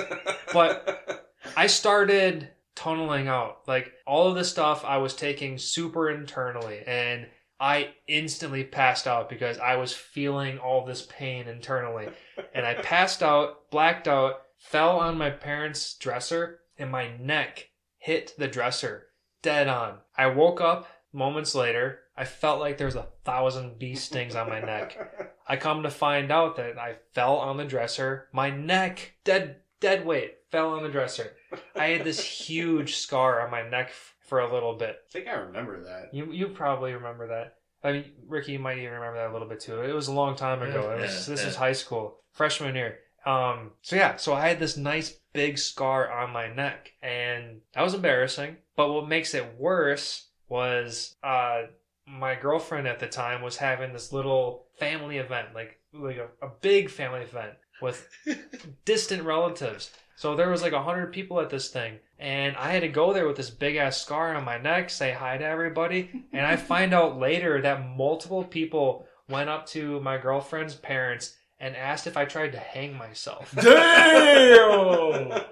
but- 0.53 1.31
I 1.57 1.67
started 1.67 2.49
tunneling 2.75 3.29
out. 3.29 3.61
Like 3.67 3.93
all 4.07 4.29
of 4.29 4.35
this 4.35 4.51
stuff 4.51 4.85
I 4.85 4.99
was 4.99 5.15
taking 5.15 5.59
super 5.59 6.11
internally 6.11 6.83
and 6.87 7.27
I 7.65 7.95
instantly 8.07 8.63
passed 8.63 9.07
out 9.07 9.31
because 9.31 9.59
I 9.59 9.77
was 9.77 9.95
feeling 9.95 10.59
all 10.59 10.85
this 10.85 11.09
pain 11.09 11.49
internally 11.49 12.09
and 12.55 12.67
I 12.67 12.75
passed 12.83 13.23
out 13.23 13.71
blacked 13.71 14.07
out 14.07 14.43
fell 14.59 14.99
on 14.99 15.17
my 15.17 15.31
parents 15.31 15.95
dresser 15.95 16.61
and 16.77 16.91
my 16.91 17.17
neck 17.17 17.71
hit 17.97 18.35
the 18.37 18.49
dresser 18.49 19.07
dead 19.41 19.67
on. 19.67 20.01
I 20.15 20.27
woke 20.27 20.61
up 20.61 20.89
moments 21.11 21.55
later, 21.55 22.01
I 22.15 22.27
felt 22.27 22.61
like 22.61 22.77
there 22.77 22.87
was 22.87 22.97
a 22.97 23.09
thousand 23.25 23.79
bee 23.79 23.95
stings 23.95 24.35
on 24.35 24.51
my 24.51 24.61
neck. 24.61 25.33
I 25.49 25.57
come 25.57 25.85
to 25.85 25.91
find 25.91 26.31
out 26.31 26.57
that 26.57 26.79
I 26.79 26.97
fell 27.15 27.37
on 27.37 27.57
the 27.57 27.65
dresser. 27.65 28.29
My 28.31 28.51
neck, 28.51 29.15
dead 29.25 29.63
dead 29.81 30.05
weight, 30.05 30.35
fell 30.51 30.75
on 30.75 30.83
the 30.83 30.91
dresser. 30.91 31.33
I 31.75 31.87
had 31.87 32.05
this 32.05 32.21
huge 32.21 32.97
scar 32.97 33.41
on 33.41 33.51
my 33.51 33.67
neck 33.67 33.91
for 34.25 34.41
a 34.41 34.53
little 34.53 34.75
bit. 34.75 34.97
I 35.09 35.13
think 35.13 35.29
I 35.29 35.33
remember 35.35 35.83
that. 35.85 36.13
You 36.13 36.33
you 36.33 36.49
probably 36.49 36.93
remember 36.93 37.29
that. 37.29 37.57
I 37.83 37.93
mean, 37.93 38.05
Ricky, 38.27 38.53
you 38.53 38.59
might 38.59 38.79
even 38.79 38.93
remember 38.95 39.19
that 39.19 39.31
a 39.31 39.33
little 39.33 39.49
bit 39.49 39.61
too. 39.61 39.83
It 39.83 39.95
was 39.95 40.09
a 40.09 40.13
long 40.13 40.37
time 40.37 40.63
ago. 40.63 40.91
It 40.93 41.01
was, 41.03 41.13
Yeah, 41.29 41.35
this 41.35 41.43
yeah. 41.43 41.49
is 41.49 41.57
high 41.57 41.73
school, 41.73 42.17
freshman 42.33 42.75
year. 42.75 42.99
Um, 43.27 43.73
so 43.83 43.97
yeah, 43.97 44.17
so 44.17 44.33
I 44.35 44.49
had 44.49 44.59
this 44.59 44.77
nice 44.77 45.19
big 45.33 45.59
scar 45.59 46.11
on 46.11 46.31
my 46.31 46.53
neck, 46.53 46.93
and 47.03 47.61
that 47.75 47.83
was 47.83 47.95
embarrassing. 47.95 48.57
But 48.77 48.93
what 48.93 49.09
makes 49.09 49.35
it 49.35 49.59
worse 49.59 50.29
was 50.49 51.15
uh, 51.23 51.63
my 52.07 52.35
girlfriend 52.35 52.87
at 52.87 53.01
the 53.01 53.07
time 53.07 53.43
was 53.43 53.57
having 53.59 53.93
this 53.93 54.13
little 54.13 54.67
family 54.79 55.19
event, 55.19 55.49
like 55.55 55.79
like 55.93 56.17
a, 56.17 56.29
a 56.45 56.49
big 56.61 56.91
family 56.91 57.21
event 57.21 57.53
with 57.83 58.09
distant 58.85 59.23
relatives. 59.25 59.91
So 60.17 60.37
there 60.37 60.51
was 60.51 60.63
like 60.63 60.73
a 60.73 60.83
hundred 60.83 61.13
people 61.13 61.41
at 61.41 61.51
this 61.51 61.69
thing, 61.69 61.99
and 62.19 62.57
I 62.57 62.71
had 62.71 62.83
to 62.83 62.89
go 62.89 63.13
there 63.13 63.27
with 63.27 63.37
this 63.37 63.51
big 63.51 63.77
ass 63.77 64.01
scar 64.01 64.35
on 64.35 64.45
my 64.45 64.59
neck, 64.59 64.91
say 64.91 65.13
hi 65.13 65.37
to 65.39 65.45
everybody, 65.45 66.25
and 66.33 66.47
I 66.47 66.57
find 66.57 66.95
out 66.95 67.19
later 67.19 67.61
that 67.63 67.87
multiple 67.97 68.45
people 68.45 69.07
went 69.29 69.51
up 69.51 69.67
to 69.69 70.01
my 70.01 70.19
girlfriend's 70.19 70.75
parents 70.75 71.35
and 71.59 71.75
asked 71.77 72.07
if 72.07 72.17
I 72.17 72.25
tried 72.27 72.53
to 72.53 72.59
hang 72.59 72.97
myself. 72.97 73.55
Damn! 73.61 75.43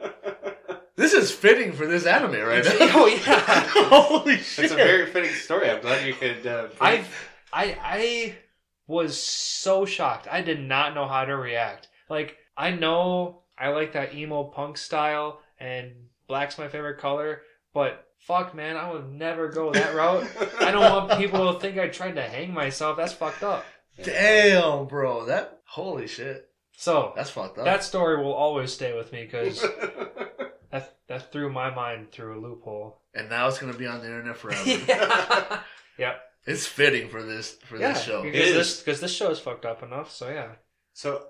this 0.96 1.12
is 1.12 1.32
fitting 1.32 1.72
for 1.72 1.86
this 1.86 2.06
anime 2.06 2.40
right 2.46 2.64
now. 2.64 2.70
oh 2.94 3.06
yeah, 3.06 3.40
Holy 3.88 4.36
shit! 4.36 4.66
It's 4.66 4.74
a 4.74 4.76
very 4.76 5.06
fitting 5.06 5.34
story. 5.34 5.70
I'm 5.70 5.80
glad 5.80 6.06
you 6.06 6.14
could. 6.14 6.46
Uh, 6.46 6.68
I 6.80 7.04
I 7.52 7.76
I 7.82 8.34
was 8.86 9.20
so 9.20 9.84
shocked. 9.84 10.28
I 10.30 10.42
did 10.42 10.60
not 10.60 10.94
know 10.94 11.08
how 11.08 11.24
to 11.24 11.36
react. 11.36 11.88
Like 12.08 12.36
I 12.56 12.70
know 12.70 13.41
I 13.62 13.68
like 13.68 13.92
that 13.92 14.14
emo 14.14 14.44
punk 14.44 14.76
style 14.76 15.40
and 15.58 15.92
black's 16.26 16.58
my 16.58 16.68
favorite 16.68 16.98
color, 16.98 17.42
but 17.72 18.06
fuck 18.18 18.54
man, 18.54 18.76
I 18.76 18.90
would 18.90 19.10
never 19.12 19.48
go 19.48 19.72
that 19.72 19.94
route. 19.94 20.26
I 20.60 20.70
don't 20.70 20.80
want 20.82 21.12
people 21.20 21.52
to 21.52 21.60
think 21.60 21.78
I 21.78 21.88
tried 21.88 22.16
to 22.16 22.22
hang 22.22 22.52
myself. 22.52 22.96
That's 22.96 23.12
fucked 23.12 23.42
up. 23.42 23.64
Damn, 24.02 24.86
bro. 24.86 25.26
That 25.26 25.60
holy 25.64 26.06
shit. 26.06 26.48
So 26.76 27.12
That's 27.14 27.30
fucked 27.30 27.58
up. 27.58 27.64
that 27.66 27.84
story 27.84 28.16
will 28.22 28.32
always 28.32 28.72
stay 28.72 28.96
with 28.96 29.12
me 29.12 29.22
because 29.24 29.60
that 30.72 30.96
that 31.06 31.30
threw 31.30 31.52
my 31.52 31.70
mind 31.72 32.10
through 32.10 32.38
a 32.38 32.40
loophole. 32.40 33.00
and 33.14 33.28
now 33.28 33.46
it's 33.46 33.58
gonna 33.58 33.74
be 33.74 33.86
on 33.86 34.00
the 34.00 34.06
internet 34.06 34.36
forever. 34.36 34.68
yeah. 34.88 35.60
yeah. 35.98 36.14
It's 36.44 36.66
fitting 36.66 37.08
for 37.08 37.22
this 37.22 37.52
for 37.66 37.76
Yeah, 37.78 37.92
this 37.92 38.02
show. 38.02 38.20
It 38.22 38.32
because 38.32 38.52
this 38.54 38.80
because 38.80 39.00
this 39.00 39.14
show 39.14 39.30
is 39.30 39.38
fucked 39.38 39.64
up 39.66 39.82
enough. 39.84 40.10
So 40.10 40.28
yeah. 40.30 40.52
So 40.94 41.26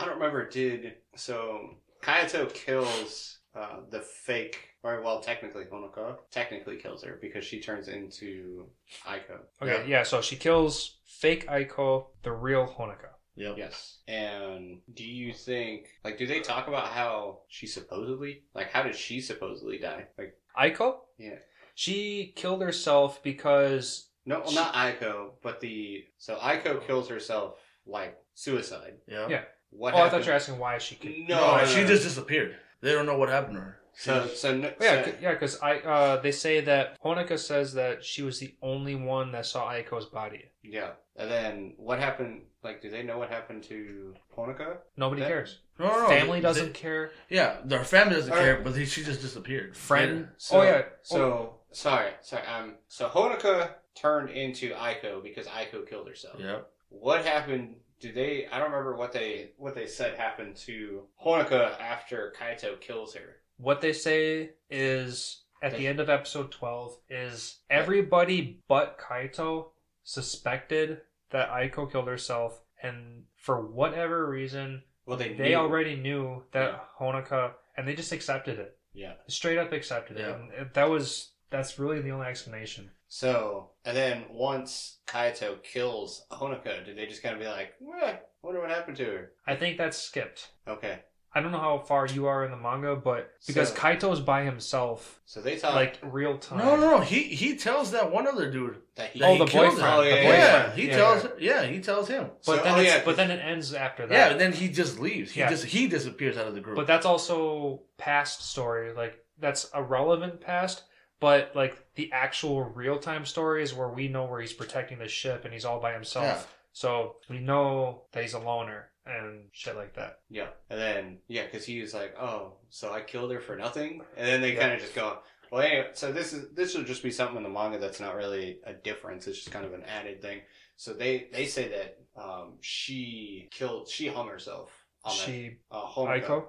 I 0.00 0.06
don't 0.06 0.14
remember. 0.14 0.48
Did 0.48 0.94
so 1.16 1.70
Kaito 2.02 2.52
kills 2.52 3.38
uh, 3.54 3.80
the 3.90 4.00
fake, 4.00 4.58
or 4.82 5.02
well, 5.02 5.20
technically 5.20 5.64
Honoka 5.64 6.16
technically 6.30 6.76
kills 6.76 7.02
her 7.04 7.18
because 7.20 7.44
she 7.44 7.60
turns 7.60 7.88
into 7.88 8.66
Aiko. 9.06 9.40
Okay, 9.62 9.88
yeah. 9.88 10.02
so 10.02 10.20
she 10.20 10.36
kills 10.36 10.98
fake 11.06 11.46
Aiko, 11.48 12.06
the 12.22 12.32
real 12.32 12.66
Honoka. 12.66 13.10
Yep. 13.36 13.54
Yes. 13.56 13.98
And 14.08 14.80
do 14.92 15.04
you 15.04 15.32
think 15.32 15.86
like 16.04 16.18
do 16.18 16.26
they 16.26 16.40
talk 16.40 16.68
about 16.68 16.88
how 16.88 17.40
she 17.48 17.66
supposedly 17.66 18.42
like 18.54 18.70
how 18.70 18.82
did 18.82 18.94
she 18.94 19.20
supposedly 19.20 19.78
die? 19.78 20.06
Like 20.18 20.34
Aiko? 20.58 20.96
Yeah. 21.18 21.36
She 21.74 22.32
killed 22.36 22.60
herself 22.60 23.22
because 23.22 24.08
no, 24.26 24.40
well, 24.40 24.48
She- 24.48 24.56
not 24.56 24.74
Aiko, 24.74 25.30
but 25.42 25.60
the 25.60 26.04
so 26.18 26.36
Aiko 26.36 26.84
kills 26.86 27.08
herself 27.08 27.54
like 27.86 28.18
suicide. 28.34 28.94
Yeah. 29.08 29.28
Yeah. 29.28 29.42
What 29.70 29.94
oh, 29.94 29.98
I 29.98 30.08
thought 30.08 30.22
you 30.22 30.28
were 30.28 30.34
asking 30.36 30.58
why 30.58 30.78
she 30.78 30.96
killed. 30.96 31.28
No, 31.28 31.36
No, 31.40 31.56
no, 31.58 31.64
she 31.66 31.82
no. 31.82 31.86
just 31.86 32.02
disappeared. 32.02 32.56
They 32.80 32.92
don't 32.92 33.06
know 33.06 33.16
what 33.18 33.28
happened 33.28 33.56
to 33.56 33.60
her. 33.60 33.76
So 33.92 34.26
so, 34.28 34.56
no, 34.56 34.72
Yeah, 34.80 35.04
so 35.04 35.12
yeah, 35.20 35.32
because 35.32 35.60
I 35.60 35.78
uh, 35.80 36.20
they 36.20 36.32
say 36.32 36.60
that 36.62 37.00
Honoka 37.02 37.38
says 37.38 37.74
that 37.74 38.04
she 38.04 38.22
was 38.22 38.38
the 38.38 38.54
only 38.62 38.94
one 38.94 39.32
that 39.32 39.46
saw 39.46 39.70
Aiko's 39.72 40.06
body. 40.06 40.44
yeah. 40.62 40.90
And 41.16 41.30
then 41.30 41.74
what 41.76 41.98
happened? 41.98 42.42
Like, 42.62 42.80
do 42.80 42.88
they 42.88 43.02
know 43.02 43.18
what 43.18 43.28
happened 43.28 43.62
to 43.64 44.14
Honoka? 44.38 44.78
Nobody 44.96 45.20
That- 45.20 45.28
cares. 45.28 45.58
no, 45.78 45.86
no, 45.88 46.00
no. 46.02 46.08
Family 46.08 46.38
They- 46.38 46.42
doesn't 46.48 46.72
care. 46.72 47.10
yeah, 47.28 47.58
their 47.64 47.84
family 47.84 48.14
doesn't 48.14 48.32
All 48.32 48.38
care, 48.38 48.60
but 48.62 48.74
he, 48.74 48.86
she 48.86 49.02
just 49.04 49.20
disappeared. 49.20 49.76
Friend. 49.76 50.28
So, 50.38 50.60
oh 50.60 50.62
yeah. 50.62 50.82
So 51.02 51.56
sorry, 51.72 52.12
sorry. 52.22 52.46
Um. 52.46 52.76
So 52.88 53.08
Honoka 53.10 53.74
turned 53.94 54.30
into 54.30 54.70
Aiko 54.74 55.22
because 55.22 55.46
Aiko 55.46 55.86
killed 55.86 56.08
herself. 56.08 56.36
Yeah. 56.38 56.60
What 56.88 57.24
happened? 57.26 57.74
Do 58.00 58.12
they? 58.12 58.46
I 58.50 58.58
don't 58.58 58.70
remember 58.70 58.96
what 58.96 59.12
they 59.12 59.50
what 59.58 59.74
they 59.74 59.86
said 59.86 60.16
happened 60.18 60.56
to 60.66 61.02
Honoka 61.24 61.78
after 61.80 62.32
Kaito 62.38 62.80
kills 62.80 63.14
her. 63.14 63.36
What 63.58 63.80
they 63.82 63.92
say 63.92 64.50
is 64.70 65.42
at 65.62 65.76
the 65.76 65.86
end 65.86 66.00
of 66.00 66.08
episode 66.08 66.50
12 66.50 66.96
is 67.10 67.58
everybody 67.68 68.60
but 68.68 68.98
Kaito 68.98 69.66
suspected 70.02 71.02
that 71.30 71.50
Aiko 71.50 71.90
killed 71.90 72.08
herself 72.08 72.60
and 72.82 73.24
for 73.36 73.60
whatever 73.66 74.28
reason 74.28 74.82
Well, 75.06 75.16
they 75.18 75.34
they 75.34 75.50
knew. 75.50 75.54
already 75.56 75.96
knew 75.96 76.42
that 76.52 76.88
Honoka 76.98 77.52
and 77.76 77.86
they 77.86 77.94
just 77.94 78.12
accepted 78.12 78.58
it. 78.58 78.76
Yeah. 78.92 79.12
Straight 79.28 79.58
up 79.58 79.72
accepted 79.72 80.16
it. 80.16 80.20
Yeah. 80.20 80.34
And 80.34 80.52
it- 80.52 80.74
that 80.74 80.88
was 80.88 81.30
that's 81.50 81.78
really 81.78 82.00
the 82.00 82.10
only 82.10 82.26
explanation. 82.26 82.90
So 83.08 83.70
and 83.84 83.96
then 83.96 84.24
once 84.30 84.98
Kaito 85.06 85.62
kills 85.62 86.24
Honoka, 86.30 86.84
did 86.84 86.96
they 86.96 87.06
just 87.06 87.22
kind 87.22 87.34
of 87.34 87.40
be 87.40 87.46
like, 87.48 87.74
"Eh, 88.02 88.16
wonder 88.42 88.60
what 88.60 88.70
happened 88.70 88.96
to 88.98 89.04
her"? 89.04 89.32
I 89.46 89.56
think 89.56 89.76
that's 89.78 89.98
skipped. 89.98 90.50
Okay. 90.68 91.00
I 91.32 91.40
don't 91.40 91.52
know 91.52 91.60
how 91.60 91.78
far 91.78 92.06
you 92.08 92.26
are 92.26 92.44
in 92.44 92.50
the 92.50 92.56
manga, 92.56 92.96
but 92.96 93.30
because 93.46 93.68
So- 93.68 93.76
Kaito's 93.76 94.18
by 94.20 94.42
himself, 94.42 95.20
So 95.26 95.40
they 95.40 95.56
thought 95.56 95.74
like 95.76 95.96
real 96.02 96.36
time. 96.38 96.58
No, 96.58 96.74
no, 96.74 96.90
no. 96.98 97.00
He 97.00 97.22
he 97.22 97.56
tells 97.56 97.92
that 97.92 98.10
one 98.10 98.26
other 98.26 98.50
dude. 98.50 98.78
that 98.96 99.10
he. 99.10 99.22
Oh, 99.22 99.32
he 99.34 99.38
the 99.38 99.44
killed 99.46 99.76
boyfriend. 99.76 99.80
her. 99.92 99.98
Oh, 99.98 100.02
yeah, 100.02 100.14
the 100.16 100.22
yeah, 100.22 100.28
Yeah, 100.32 100.72
he 100.74 100.88
Yeah, 100.88 100.96
tells. 100.96 101.24
yeah. 101.24 101.30
Yeah, 101.62 101.66
he 101.66 101.80
tells 101.80 102.08
him. 102.08 102.30
But 102.44 102.56
So- 102.58 102.62
then, 102.64 102.74
oh, 102.74 102.80
it's, 102.80 102.88
yeah, 102.90 103.02
but 103.04 103.16
then 103.16 103.30
it 103.30 103.38
ends 103.38 103.72
after 103.74 104.06
that. 104.08 104.14
Yeah, 104.14 104.30
and 104.30 104.40
then 104.40 104.52
he 104.52 104.68
just 104.68 104.98
leaves. 104.98 105.30
He 105.32 105.40
Yeah. 105.40 105.50
just 105.50 105.64
he 105.66 105.86
disappears 105.86 106.36
out 106.36 106.46
of 106.48 106.54
the 106.54 106.60
group. 106.60 106.74
But 106.76 106.88
that's 106.88 107.06
also 107.06 107.82
past 107.96 108.42
story. 108.50 108.92
Like 108.92 109.24
that's 109.38 109.70
a 109.72 109.82
relevant 109.82 110.40
past. 110.40 110.82
But 111.20 111.52
like 111.54 111.76
the 111.94 112.10
actual 112.12 112.62
real 112.64 112.98
time 112.98 113.24
story 113.26 113.62
is 113.62 113.74
where 113.74 113.88
we 113.88 114.08
know 114.08 114.24
where 114.24 114.40
he's 114.40 114.52
protecting 114.52 114.98
the 114.98 115.08
ship 115.08 115.44
and 115.44 115.52
he's 115.52 115.64
all 115.64 115.80
by 115.80 115.92
himself. 115.92 116.24
Yeah. 116.24 116.42
So 116.72 117.16
we 117.28 117.38
know 117.38 118.02
that 118.12 118.22
he's 118.22 118.34
a 118.34 118.38
loner 118.38 118.90
and 119.04 119.44
shit 119.52 119.76
like 119.76 119.94
that. 119.94 120.20
Yeah, 120.28 120.48
and 120.70 120.80
then 120.80 121.18
yeah, 121.28 121.44
because 121.44 121.64
he 121.66 121.80
was 121.80 121.92
like, 121.94 122.14
"Oh, 122.18 122.54
so 122.68 122.92
I 122.92 123.00
killed 123.00 123.32
her 123.32 123.40
for 123.40 123.56
nothing," 123.56 124.02
and 124.16 124.26
then 124.26 124.40
they 124.40 124.54
Yeah. 124.54 124.60
kind 124.60 124.72
of 124.74 124.80
just 124.80 124.94
go, 124.94 125.18
"Well, 125.50 125.62
anyway." 125.62 125.90
So 125.94 126.12
this 126.12 126.32
is 126.32 126.54
this 126.54 126.74
will 126.74 126.84
just 126.84 127.02
be 127.02 127.10
something 127.10 127.36
in 127.36 127.42
the 127.42 127.48
manga 127.48 127.78
that's 127.78 128.00
not 128.00 128.14
really 128.14 128.60
a 128.64 128.72
difference. 128.72 129.26
It's 129.26 129.38
just 129.38 129.50
kind 129.50 129.64
of 129.64 129.72
an 129.72 129.82
added 129.84 130.22
thing. 130.22 130.42
So 130.76 130.92
they 130.94 131.28
they 131.32 131.46
say 131.46 131.68
that 131.68 131.98
um, 132.22 132.58
she 132.60 133.48
killed, 133.50 133.88
she 133.88 134.06
hung 134.06 134.28
herself 134.28 134.70
on 135.04 135.12
She 135.14 135.58
that 135.70 135.76
uh. 135.76 135.86
Aiko? 135.96 136.44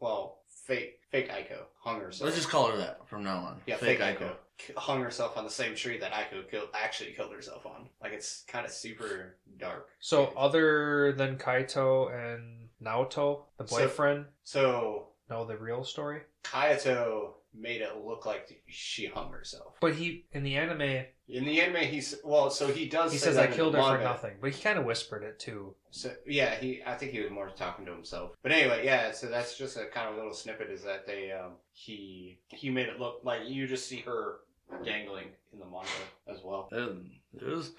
Well, 0.00 0.40
fake 0.66 0.97
fake 1.10 1.30
Aiko 1.30 1.62
hung 1.80 2.00
herself. 2.00 2.26
Let's 2.26 2.36
just 2.36 2.50
call 2.50 2.70
her 2.70 2.76
that 2.78 3.06
from 3.08 3.24
now 3.24 3.38
on. 3.38 3.60
yeah, 3.66 3.76
fake, 3.76 4.00
Aiko. 4.00 4.32
K- 4.58 4.74
hung 4.76 5.00
herself 5.02 5.36
on 5.36 5.44
the 5.44 5.50
same 5.50 5.74
tree 5.76 5.98
that 5.98 6.12
Aiko 6.12 6.48
killed 6.50 6.68
actually 6.74 7.12
killed 7.12 7.32
herself 7.32 7.64
on. 7.66 7.88
Like 8.02 8.12
it's 8.12 8.44
kind 8.48 8.66
of 8.66 8.72
super 8.72 9.36
dark. 9.58 9.88
So 10.00 10.32
other 10.36 11.12
than 11.12 11.36
Kaito 11.38 12.12
and 12.12 12.68
Naoto, 12.82 13.42
the 13.58 13.66
So- 13.66 13.76
boyfriend, 13.78 14.26
So 14.42 15.08
know 15.30 15.44
the 15.44 15.56
real 15.56 15.84
story. 15.84 16.22
Kaito 16.44 17.34
made 17.54 17.80
it 17.80 17.96
look 18.04 18.26
like 18.26 18.62
she 18.66 19.06
hung 19.06 19.32
herself. 19.32 19.74
But 19.80 19.94
he 19.94 20.26
in 20.32 20.42
the 20.42 20.56
anime 20.56 21.04
In 21.28 21.44
the 21.44 21.60
anime, 21.60 21.82
he's 21.84 22.14
well, 22.24 22.50
so 22.50 22.68
he 22.68 22.88
does. 22.88 23.12
he 23.12 23.18
say 23.18 23.26
says 23.28 23.36
I 23.38 23.46
killed 23.48 23.74
her 23.74 23.80
for 23.82 23.88
manga. 23.92 24.04
nothing. 24.04 24.34
But 24.40 24.52
he 24.52 24.62
kind 24.62 24.78
of 24.78 24.84
whispered 24.84 25.22
it 25.24 25.38
too. 25.38 25.74
So 25.90 26.10
yeah, 26.26 26.54
he. 26.56 26.82
I 26.86 26.94
think 26.94 27.12
he 27.12 27.20
was 27.20 27.30
more 27.30 27.50
talking 27.50 27.84
to 27.86 27.92
himself. 27.92 28.32
But 28.42 28.52
anyway, 28.52 28.84
yeah. 28.84 29.12
So 29.12 29.26
that's 29.26 29.56
just 29.56 29.76
a 29.76 29.86
kind 29.86 30.08
of 30.08 30.16
little 30.16 30.34
snippet. 30.34 30.70
Is 30.70 30.82
that 30.84 31.06
they 31.06 31.32
um 31.32 31.52
he 31.72 32.38
he 32.48 32.70
made 32.70 32.88
it 32.88 32.98
look 33.00 33.20
like 33.24 33.40
you 33.46 33.66
just 33.66 33.88
see 33.88 34.00
her 34.00 34.40
dangling 34.84 35.28
in 35.52 35.58
the 35.58 35.64
manga 35.66 35.88
as 36.28 36.40
well. 36.44 36.68
It, 36.72 36.96
it 37.42 37.46
was 37.46 37.72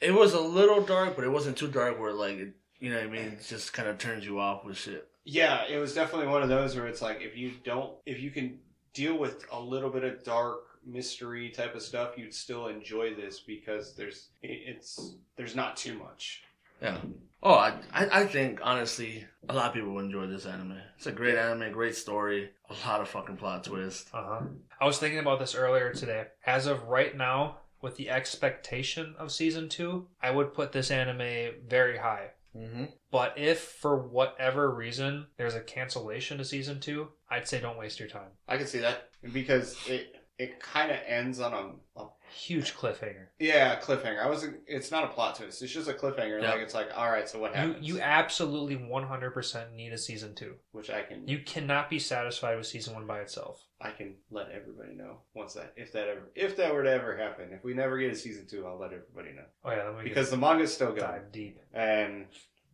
it 0.00 0.14
was 0.14 0.34
a 0.34 0.40
little 0.40 0.80
dark, 0.82 1.16
but 1.16 1.24
it 1.24 1.30
wasn't 1.30 1.56
too 1.56 1.68
dark 1.68 1.98
where 2.00 2.12
like 2.12 2.36
it, 2.36 2.54
you 2.78 2.90
know 2.90 2.96
what 2.98 3.06
I 3.06 3.10
mean. 3.10 3.22
It 3.22 3.44
just 3.46 3.72
kind 3.72 3.88
of 3.88 3.98
turns 3.98 4.24
you 4.24 4.38
off 4.38 4.64
with 4.64 4.76
shit. 4.76 5.08
Yeah, 5.24 5.64
it 5.68 5.78
was 5.78 5.94
definitely 5.94 6.28
one 6.28 6.42
of 6.42 6.48
those 6.48 6.74
where 6.74 6.86
it's 6.86 7.02
like 7.02 7.20
if 7.20 7.36
you 7.36 7.52
don't, 7.64 7.92
if 8.06 8.20
you 8.20 8.30
can 8.30 8.60
deal 8.98 9.16
with 9.16 9.46
a 9.52 9.60
little 9.60 9.90
bit 9.90 10.02
of 10.02 10.24
dark 10.24 10.64
mystery 10.84 11.50
type 11.50 11.76
of 11.76 11.82
stuff, 11.82 12.18
you'd 12.18 12.34
still 12.34 12.66
enjoy 12.66 13.14
this 13.14 13.38
because 13.38 13.94
there's 13.94 14.30
it's 14.42 15.14
there's 15.36 15.54
not 15.54 15.76
too 15.76 15.96
much. 15.96 16.42
Yeah. 16.82 16.98
Oh, 17.40 17.54
I, 17.54 17.74
I 17.92 18.20
I 18.20 18.26
think 18.26 18.58
honestly, 18.60 19.24
a 19.48 19.54
lot 19.54 19.68
of 19.68 19.74
people 19.74 19.90
will 19.90 20.00
enjoy 20.00 20.26
this 20.26 20.46
anime. 20.46 20.78
It's 20.96 21.06
a 21.06 21.12
great 21.12 21.36
anime, 21.36 21.72
great 21.72 21.94
story, 21.94 22.50
a 22.68 22.88
lot 22.88 23.00
of 23.00 23.08
fucking 23.08 23.36
plot 23.36 23.62
twist. 23.62 24.08
Uh 24.12 24.24
huh. 24.24 24.40
I 24.80 24.84
was 24.84 24.98
thinking 24.98 25.20
about 25.20 25.38
this 25.38 25.54
earlier 25.54 25.92
today. 25.92 26.24
As 26.44 26.66
of 26.66 26.88
right 26.88 27.16
now, 27.16 27.58
with 27.80 27.96
the 27.96 28.10
expectation 28.10 29.14
of 29.16 29.30
season 29.30 29.68
two, 29.68 30.08
I 30.20 30.32
would 30.32 30.54
put 30.54 30.72
this 30.72 30.90
anime 30.90 31.52
very 31.68 31.98
high. 31.98 32.30
Mm-hmm. 32.56 32.84
But 33.12 33.38
if 33.38 33.60
for 33.60 33.96
whatever 33.96 34.74
reason 34.74 35.26
there's 35.36 35.54
a 35.54 35.60
cancellation 35.60 36.38
to 36.38 36.44
season 36.44 36.80
two, 36.80 37.08
I'd 37.30 37.46
say 37.48 37.60
don't 37.60 37.78
waste 37.78 37.98
your 38.00 38.08
time. 38.08 38.30
I 38.48 38.56
can 38.56 38.66
see 38.66 38.78
that 38.80 39.10
because 39.32 39.76
it 39.88 40.14
it 40.38 40.60
kind 40.60 40.92
of 40.92 40.98
ends 41.06 41.40
on 41.40 41.52
a, 41.52 42.00
a 42.00 42.06
Huge 42.30 42.74
cliffhanger. 42.74 43.28
yeah 43.38 43.80
cliffhanger. 43.80 44.22
I 44.22 44.28
wasn't. 44.28 44.58
It's 44.66 44.90
not 44.90 45.02
a 45.04 45.08
plot 45.08 45.36
twist. 45.36 45.62
It's 45.62 45.72
just 45.72 45.88
a 45.88 45.94
cliffhanger. 45.94 46.42
Yeah. 46.42 46.50
Like 46.52 46.60
it's 46.60 46.74
like 46.74 46.88
all 46.94 47.10
right, 47.10 47.26
so 47.28 47.38
what 47.40 47.52
You 47.52 47.56
happens? 47.58 47.88
you 47.88 48.00
absolutely 48.00 48.76
100% 48.76 49.72
need 49.74 49.92
a 49.94 49.98
season 49.98 50.34
two. 50.34 50.54
Which 50.72 50.90
I 50.90 51.02
can 51.02 51.26
You 51.26 51.38
cannot 51.40 51.88
be 51.88 51.98
satisfied 51.98 52.56
with 52.56 52.66
season 52.66 52.94
one 52.94 53.06
by 53.06 53.20
itself. 53.20 53.64
I 53.80 53.90
can 53.92 54.16
let 54.30 54.50
everybody 54.50 54.94
know 54.94 55.20
once 55.34 55.54
that 55.54 55.72
if 55.76 55.92
that 55.92 56.08
ever 56.08 56.30
if 56.34 56.56
that 56.58 56.72
were 56.74 56.82
to 56.82 56.90
ever 56.90 57.16
happen. 57.16 57.48
If 57.52 57.64
we 57.64 57.72
never 57.74 57.96
get 57.98 58.12
a 58.12 58.16
season 58.16 58.46
two, 58.46 58.66
I'll 58.66 58.78
let 58.78 58.92
everybody 58.92 59.34
know 59.34 59.44
Oh 59.64 59.70
yeah, 59.70 59.90
because 60.04 60.28
the 60.30 60.36
manga's 60.36 60.72
still 60.74 60.88
going 60.88 61.00
dive 61.00 61.32
deep. 61.32 61.58
and 61.72 62.26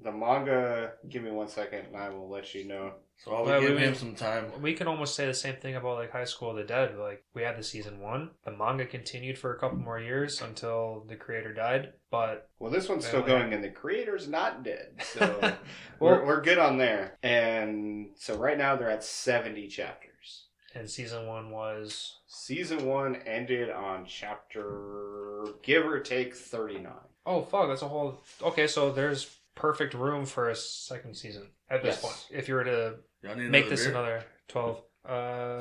the 0.02 0.12
manga. 0.12 0.92
Give 1.08 1.22
me 1.22 1.30
one 1.30 1.48
second, 1.48 1.86
and 1.86 1.96
I 1.96 2.08
will 2.10 2.28
let 2.28 2.54
you 2.54 2.64
know. 2.64 2.92
So 3.16 3.32
I'll 3.32 3.44
Well, 3.44 3.60
give 3.60 3.70
we- 3.76 3.78
him 3.78 3.94
some 3.94 4.14
time. 4.16 4.50
We 4.60 4.74
can 4.74 4.88
almost 4.88 5.14
say 5.14 5.24
the 5.26 5.34
same 5.34 5.54
thing 5.56 5.76
about 5.76 5.98
like 5.98 6.10
High 6.10 6.24
School 6.24 6.50
of 6.50 6.56
the 6.56 6.64
Dead. 6.64 6.98
Like 6.98 7.22
we 7.32 7.42
had 7.42 7.56
the 7.56 7.62
season 7.62 8.00
one, 8.00 8.30
the 8.44 8.50
manga 8.50 8.86
continued 8.86 9.38
for 9.38 9.54
a 9.54 9.58
couple 9.58 9.78
more 9.78 10.00
years 10.00 10.42
until 10.42 11.04
the 11.08 11.14
creator 11.14 11.52
died. 11.54 11.92
But 12.10 12.48
Well, 12.58 12.72
this 12.72 12.88
one's 12.88 13.06
still 13.06 13.20
Well, 13.20 13.28
going, 13.38 13.52
and 13.52 13.62
the 13.62 13.70
creator's 13.70 14.26
not 14.28 14.64
dead, 14.64 14.96
so 15.02 15.38
well, 15.40 15.56
we're, 16.00 16.26
we're 16.26 16.40
good 16.40 16.58
on 16.58 16.76
there. 16.78 17.16
And 17.22 18.10
so 18.16 18.36
right 18.36 18.58
now 18.58 18.74
they're 18.74 18.90
at 18.90 19.04
seventy 19.04 19.68
chapters. 19.68 20.46
and 20.74 20.90
season 20.90 21.26
one 21.28 21.50
was 21.52 22.18
Season 22.26 22.84
one 22.84 23.14
ended 23.26 23.70
on 23.70 24.06
chapter, 24.06 25.44
give 25.62 25.86
or 25.86 26.00
take, 26.00 26.34
thirty 26.34 26.78
nine. 26.78 26.92
oh 27.26 27.42
fuck, 27.42 27.68
that's 27.68 27.82
a 27.82 27.88
whole 27.88 28.22
okay. 28.42 28.66
So 28.66 28.90
there's 28.90 29.36
perfect 29.54 29.94
room 29.94 30.26
for 30.26 30.48
a 30.50 30.56
second 30.56 31.16
season 31.16 31.50
at 31.70 31.82
this 31.82 31.96
Yes. 31.96 32.02
point. 32.02 32.26
If 32.40 32.48
you 32.48 32.54
were 32.54 32.64
to 32.64 32.96
Y'all 33.22 33.36
make 33.36 33.46
another 33.64 33.68
this 33.70 33.80
beer? 33.82 33.90
another 33.90 34.24
twelve, 34.48 34.82
uh, 35.08 35.60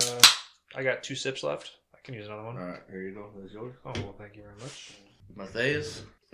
I 0.75 0.83
got 0.83 1.03
two 1.03 1.15
sips 1.15 1.43
left. 1.43 1.71
I 1.93 1.99
can 2.03 2.13
use 2.15 2.27
another 2.27 2.43
one. 2.43 2.57
All 2.57 2.65
right, 2.67 2.81
here 2.89 3.01
you 3.03 3.13
go. 3.13 3.29
That's 3.39 3.53
yours. 3.53 3.75
Oh 3.85 3.91
well, 3.95 4.15
thank 4.17 4.35
you 4.35 4.41
very 4.43 4.55
much. 4.55 4.93
Matthias. 5.35 6.01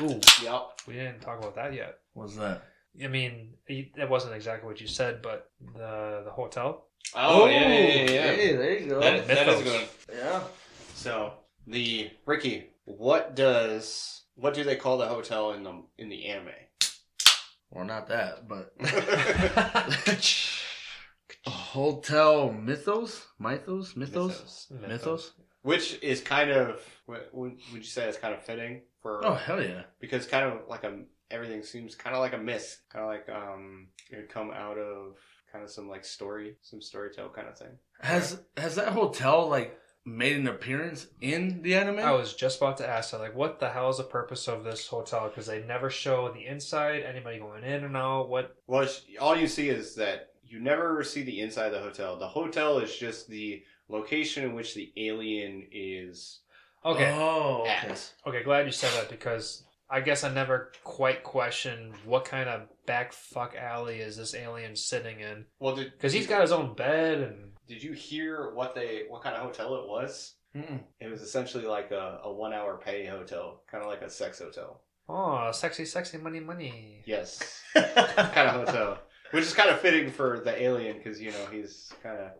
Ooh, 0.00 0.20
Yep. 0.42 0.80
we 0.88 0.94
didn't 0.94 1.20
talk 1.20 1.38
about 1.38 1.54
that 1.54 1.72
yet. 1.72 1.98
What's 2.14 2.36
that? 2.36 2.62
I 3.02 3.06
mean, 3.08 3.54
it 3.66 4.08
wasn't 4.08 4.34
exactly 4.34 4.68
what 4.68 4.80
you 4.80 4.86
said, 4.86 5.22
but 5.22 5.50
the 5.74 6.22
the 6.24 6.30
hotel. 6.30 6.88
Oh, 7.14 7.46
yeah, 7.46 7.60
yeah, 7.60 7.68
yeah, 7.68 8.10
yeah. 8.10 8.22
Hey, 8.34 8.56
there 8.56 8.78
you 8.78 8.88
go. 8.88 9.00
That, 9.00 9.26
that 9.28 9.48
is 9.48 9.58
Mythos. 9.60 9.62
good. 9.62 9.88
yeah. 10.16 10.42
So 10.94 11.34
the 11.66 12.10
Ricky, 12.26 12.70
what 12.84 13.34
does 13.36 14.22
what 14.36 14.54
do 14.54 14.64
they 14.64 14.76
call 14.76 14.98
the 14.98 15.06
hotel 15.06 15.52
in 15.52 15.62
the 15.64 15.82
in 15.98 16.08
the 16.08 16.26
anime? 16.26 16.48
Well, 17.74 17.84
not 17.84 18.08
that, 18.08 18.46
but 18.48 18.72
Hotel 21.46 22.52
Mythos, 22.52 23.26
Mythos, 23.38 23.96
Mythos, 23.96 24.68
Mythos. 24.70 25.32
Which 25.62 25.98
is 26.02 26.20
kind 26.20 26.50
of 26.50 26.80
what 27.06 27.30
would 27.32 27.58
would 27.72 27.82
you 27.82 27.88
say 27.88 28.08
is 28.08 28.16
kind 28.16 28.34
of 28.34 28.42
fitting 28.42 28.82
for 29.00 29.24
Oh 29.26 29.34
hell 29.34 29.62
yeah! 29.62 29.82
because 29.98 30.26
kind 30.26 30.44
of 30.46 30.68
like 30.68 30.84
a 30.84 31.00
everything 31.30 31.62
seems 31.62 31.94
kind 31.94 32.14
of 32.14 32.20
like 32.20 32.34
a 32.34 32.38
myth, 32.38 32.80
kind 32.90 33.04
of 33.04 33.10
like 33.10 33.28
um 33.28 33.88
it 34.10 34.16
would 34.16 34.28
come 34.28 34.50
out 34.50 34.78
of 34.78 35.16
kind 35.50 35.64
of 35.64 35.70
some 35.70 35.88
like 35.88 36.04
story, 36.04 36.56
some 36.62 36.80
storytell 36.80 37.32
kind 37.32 37.48
of 37.48 37.58
thing. 37.58 37.78
Has 38.00 38.40
has 38.56 38.76
that 38.76 38.88
hotel 38.88 39.48
like 39.48 39.78
made 40.04 40.36
an 40.36 40.46
appearance 40.48 41.06
in 41.20 41.62
the 41.62 41.74
anime? 41.74 41.98
I 41.98 42.12
was 42.12 42.34
just 42.34 42.58
about 42.58 42.76
to 42.78 42.88
ask 42.88 43.10
that, 43.12 43.20
like, 43.20 43.34
what 43.34 43.58
the 43.60 43.70
hell 43.70 43.90
is 43.90 43.96
the 43.98 44.04
purpose 44.04 44.48
of 44.48 44.64
this 44.64 44.86
hotel? 44.86 45.28
Because 45.28 45.46
they 45.46 45.62
never 45.62 45.90
show 45.90 46.30
the 46.32 46.46
inside, 46.46 47.02
anybody 47.02 47.38
going 47.38 47.64
in 47.64 47.84
and 47.84 47.96
out. 47.96 48.28
What? 48.28 48.54
Well, 48.66 48.86
all 49.20 49.36
you 49.36 49.46
see 49.48 49.68
is 49.68 49.94
that 49.96 50.30
you 50.46 50.60
never 50.60 51.02
see 51.02 51.22
the 51.22 51.40
inside 51.40 51.66
of 51.66 51.72
the 51.72 51.80
hotel. 51.80 52.16
The 52.18 52.28
hotel 52.28 52.78
is 52.78 52.94
just 52.96 53.28
the 53.28 53.62
location 53.88 54.44
in 54.44 54.54
which 54.54 54.74
the 54.74 54.92
alien 54.96 55.66
is 55.72 56.40
Okay, 56.84 57.10
Oh, 57.16 57.62
okay. 57.62 57.70
at. 57.90 58.12
okay, 58.26 58.42
glad 58.42 58.66
you 58.66 58.72
said 58.72 58.92
that 59.00 59.08
because 59.08 59.64
I 59.88 60.00
guess 60.02 60.22
I 60.22 60.32
never 60.32 60.70
quite 60.84 61.24
questioned 61.24 61.94
what 62.04 62.26
kind 62.26 62.48
of 62.48 62.62
back 62.86 63.12
fuck 63.14 63.54
alley 63.56 64.00
is 64.00 64.18
this 64.18 64.34
alien 64.34 64.76
sitting 64.76 65.20
in? 65.20 65.46
Well, 65.58 65.76
Because 65.76 66.12
he's 66.12 66.26
got 66.26 66.42
his 66.42 66.52
own 66.52 66.74
bed 66.74 67.20
and 67.20 67.52
Did 67.68 67.82
you 67.82 67.92
hear 67.92 68.50
what 68.54 68.74
they 68.74 69.04
what 69.08 69.22
kind 69.22 69.34
of 69.36 69.42
hotel 69.42 69.74
it 69.76 69.88
was? 69.88 70.34
Mm-mm. 70.56 70.80
It 71.00 71.10
was 71.10 71.20
essentially 71.22 71.64
like 71.64 71.90
a, 71.90 72.20
a 72.24 72.32
one 72.32 72.52
hour 72.52 72.76
pay 72.82 73.06
hotel, 73.06 73.62
kind 73.70 73.82
of 73.82 73.90
like 73.90 74.02
a 74.02 74.10
sex 74.10 74.38
hotel. 74.38 74.82
oh, 75.08 75.50
sexy, 75.52 75.84
sexy, 75.84 76.16
money, 76.18 76.40
money. 76.40 77.02
Yes, 77.06 77.62
kind 77.74 78.48
of 78.48 78.66
hotel, 78.66 78.98
which 79.32 79.44
is 79.44 79.52
kind 79.52 79.70
of 79.70 79.80
fitting 79.80 80.10
for 80.10 80.40
the 80.44 80.62
alien 80.62 80.96
because 80.98 81.20
you 81.20 81.30
know 81.30 81.46
he's 81.50 81.92
kind 82.02 82.18
of 82.18 82.30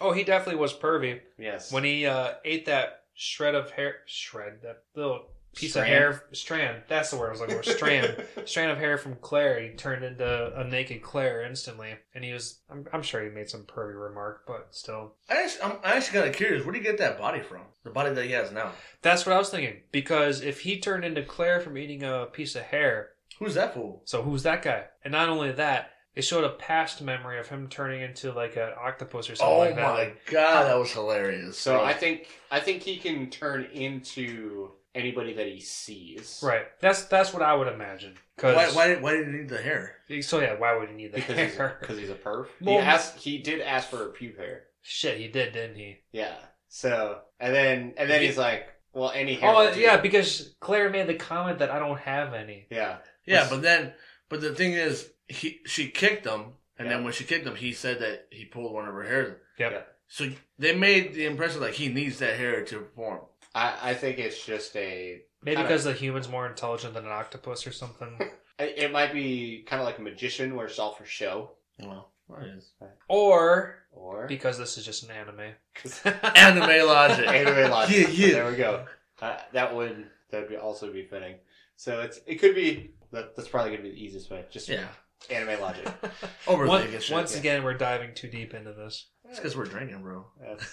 Oh, 0.00 0.12
he 0.12 0.22
definitely 0.24 0.60
was 0.60 0.72
pervy 0.74 1.20
yes. 1.38 1.72
when 1.72 1.82
he 1.84 2.06
uh, 2.06 2.34
ate 2.44 2.66
that 2.66 3.04
shred 3.14 3.54
of 3.54 3.70
hair. 3.70 3.96
Shred 4.06 4.60
that 4.62 4.82
little 4.94 5.26
piece 5.58 5.70
Strand. 5.72 5.88
of 5.88 5.92
hair 5.92 6.24
strand. 6.32 6.82
That's 6.88 7.10
the 7.10 7.16
word 7.16 7.28
I 7.28 7.30
was 7.32 7.40
looking 7.40 7.56
for. 7.56 7.62
Strand. 7.64 8.24
strand 8.44 8.70
of 8.70 8.78
hair 8.78 8.96
from 8.98 9.16
Claire. 9.16 9.60
He 9.60 9.70
turned 9.70 10.04
into 10.04 10.52
a 10.58 10.64
naked 10.64 11.02
Claire 11.02 11.42
instantly, 11.42 11.94
and 12.14 12.24
he 12.24 12.32
was. 12.32 12.60
I'm, 12.70 12.86
I'm 12.92 13.02
sure 13.02 13.22
he 13.22 13.30
made 13.30 13.48
some 13.50 13.62
pervy 13.64 14.00
remark, 14.00 14.44
but 14.46 14.68
still. 14.70 15.14
I 15.28 15.42
actually, 15.42 15.62
I'm 15.62 15.76
actually 15.84 16.18
kind 16.20 16.30
of 16.30 16.36
curious. 16.36 16.64
Where 16.64 16.72
do 16.72 16.78
you 16.78 16.84
get 16.84 16.98
that 16.98 17.18
body 17.18 17.40
from? 17.40 17.62
The 17.84 17.90
body 17.90 18.12
that 18.14 18.24
he 18.24 18.32
has 18.32 18.52
now. 18.52 18.72
That's 19.02 19.26
what 19.26 19.34
I 19.34 19.38
was 19.38 19.50
thinking. 19.50 19.76
Because 19.92 20.40
if 20.42 20.60
he 20.60 20.78
turned 20.80 21.04
into 21.04 21.22
Claire 21.22 21.60
from 21.60 21.76
eating 21.78 22.02
a 22.02 22.26
piece 22.26 22.54
of 22.56 22.62
hair, 22.62 23.10
Who's 23.38 23.54
that 23.54 23.74
fool? 23.74 24.02
so 24.04 24.22
who's 24.22 24.42
that 24.44 24.62
guy? 24.62 24.84
And 25.04 25.12
not 25.12 25.28
only 25.28 25.52
that, 25.52 25.90
they 26.14 26.22
showed 26.22 26.42
a 26.44 26.48
past 26.50 27.00
memory 27.00 27.38
of 27.38 27.46
him 27.48 27.68
turning 27.68 28.00
into 28.02 28.32
like 28.32 28.56
an 28.56 28.70
octopus 28.82 29.30
or 29.30 29.36
something 29.36 29.54
Oh 29.56 29.58
like 29.60 29.76
that. 29.76 29.84
Oh 29.84 29.92
my 29.92 29.98
Like, 29.98 30.26
god, 30.30 30.64
that 30.66 30.76
was 30.76 30.90
hilarious. 30.90 31.56
so 31.56 31.80
I 31.80 31.92
think 31.92 32.26
I 32.50 32.58
think 32.58 32.82
he 32.82 32.96
can 32.96 33.30
turn 33.30 33.64
into 33.72 34.72
anybody 34.98 35.32
that 35.34 35.46
he 35.46 35.60
sees. 35.60 36.40
right. 36.42 36.66
That's 36.80 37.04
that's 37.04 37.32
what 37.32 37.42
I 37.42 37.54
would 37.54 37.68
imagine. 37.68 38.14
Cause 38.36 38.54
why, 38.56 38.68
why, 38.72 38.86
did, 38.88 39.02
why 39.02 39.12
did 39.16 39.26
he 39.26 39.32
need 39.32 39.48
the 39.48 39.58
hair? 39.62 39.96
So 40.20 40.40
yeah, 40.40 40.58
why 40.58 40.76
would 40.76 40.88
he 40.90 40.94
need 40.94 41.12
the 41.12 41.16
Because 41.16 41.36
hair? 41.56 41.76
because 41.80 41.98
he's 41.98 42.10
a 42.10 42.14
perv. 42.14 42.46
Well- 42.60 42.74
he 42.74 42.80
asked. 42.80 43.16
He 43.18 43.38
did 43.38 43.60
ask 43.60 43.88
for 43.88 44.08
a 44.08 44.12
pube 44.12 44.36
hair. 44.36 44.64
Shit, 44.82 45.18
he 45.18 45.28
did, 45.28 45.52
didn't 45.52 45.76
he? 45.76 45.98
Yeah. 46.12 46.34
So 46.68 47.20
and 47.40 47.54
then 47.54 47.94
and 47.96 48.10
then 48.10 48.20
He- 48.20 48.26
he's 48.28 48.38
like, 48.38 48.66
well, 48.92 49.10
any 49.10 49.34
hair. 49.34 49.50
Oh 49.50 49.66
will 49.66 49.74
do. 49.74 49.80
yeah, 49.80 49.96
because 49.96 50.54
Claire 50.60 50.90
made 50.90 51.06
the 51.06 51.14
comment 51.14 51.58
that 51.60 51.70
I 51.70 51.78
don't 51.78 51.98
have 51.98 52.34
any. 52.34 52.66
Yeah. 52.70 52.98
Yeah, 53.24 53.40
What's- 53.40 53.50
but 53.50 53.62
then, 53.62 53.92
but 54.28 54.40
the 54.40 54.54
thing 54.54 54.72
is, 54.72 55.10
he 55.28 55.60
she 55.66 55.88
kicked 55.88 56.26
him, 56.26 56.52
and 56.78 56.86
Yeah. 56.88 56.94
then 56.94 57.04
when 57.04 57.12
she 57.12 57.24
kicked 57.24 57.46
him, 57.46 57.54
he 57.56 57.72
said 57.72 58.00
that 58.00 58.26
he 58.30 58.44
pulled 58.44 58.72
one 58.72 58.86
of 58.88 58.94
her 58.94 59.02
hair. 59.02 59.40
Yep. 59.58 59.72
Yeah. 59.72 59.80
So 60.10 60.30
they 60.58 60.74
made 60.74 61.12
the 61.12 61.26
impression 61.26 61.60
like 61.60 61.74
he 61.74 61.88
needs 61.88 62.18
that 62.20 62.38
hair 62.38 62.64
to 62.64 62.78
perform. 62.78 63.20
I, 63.54 63.90
I 63.90 63.94
think 63.94 64.18
it's 64.18 64.44
just 64.44 64.76
a. 64.76 65.20
Maybe 65.42 65.56
Kinda- 65.56 65.68
because 65.68 65.84
the 65.84 65.92
human's 65.92 66.28
more 66.28 66.46
intelligent 66.46 66.94
than 66.94 67.04
an 67.06 67.12
octopus 67.12 67.66
or 67.66 67.72
something. 67.72 68.18
It 68.60 68.90
might 68.90 69.12
be 69.12 69.62
kind 69.68 69.80
of 69.80 69.86
like 69.86 69.98
a 69.98 70.02
magician 70.02 70.56
where 70.56 70.66
it's 70.66 70.80
all 70.80 70.92
for 70.92 71.04
show. 71.04 71.52
Well, 71.80 72.10
that 72.28 72.44
is 72.48 72.72
or 73.06 73.76
Or. 73.92 74.26
because 74.26 74.58
this 74.58 74.76
is 74.76 74.84
just 74.84 75.04
an 75.04 75.12
anime. 75.12 75.52
anime 76.34 76.86
logic. 76.88 77.28
Anime 77.28 77.70
logic. 77.70 78.08
Yeah, 78.10 78.26
yeah. 78.26 78.32
There 78.32 78.50
we 78.50 78.56
go. 78.56 78.84
Uh, 79.22 79.36
that 79.52 79.76
would 79.76 80.06
that 80.30 80.40
would 80.40 80.48
be 80.48 80.56
also 80.56 80.92
be 80.92 81.04
fitting. 81.04 81.36
So 81.76 82.00
it's 82.00 82.18
it 82.26 82.40
could 82.40 82.56
be 82.56 82.90
that 83.12 83.36
that's 83.36 83.48
probably 83.48 83.70
gonna 83.76 83.84
be 83.84 83.90
the 83.92 84.04
easiest 84.04 84.28
way. 84.28 84.44
Just 84.50 84.68
Yeah, 84.68 84.88
anime 85.30 85.60
logic. 85.60 85.86
overthinking 86.46 86.66
One- 86.68 87.00
shit. 87.00 87.10
once 87.10 87.32
yeah. 87.34 87.40
again, 87.40 87.64
we're 87.64 87.74
diving 87.74 88.14
too 88.14 88.28
deep 88.28 88.54
into 88.54 88.72
this. 88.72 89.08
it's 89.24 89.38
because 89.38 89.56
we're 89.56 89.64
drinking, 89.66 90.02
bro. 90.02 90.26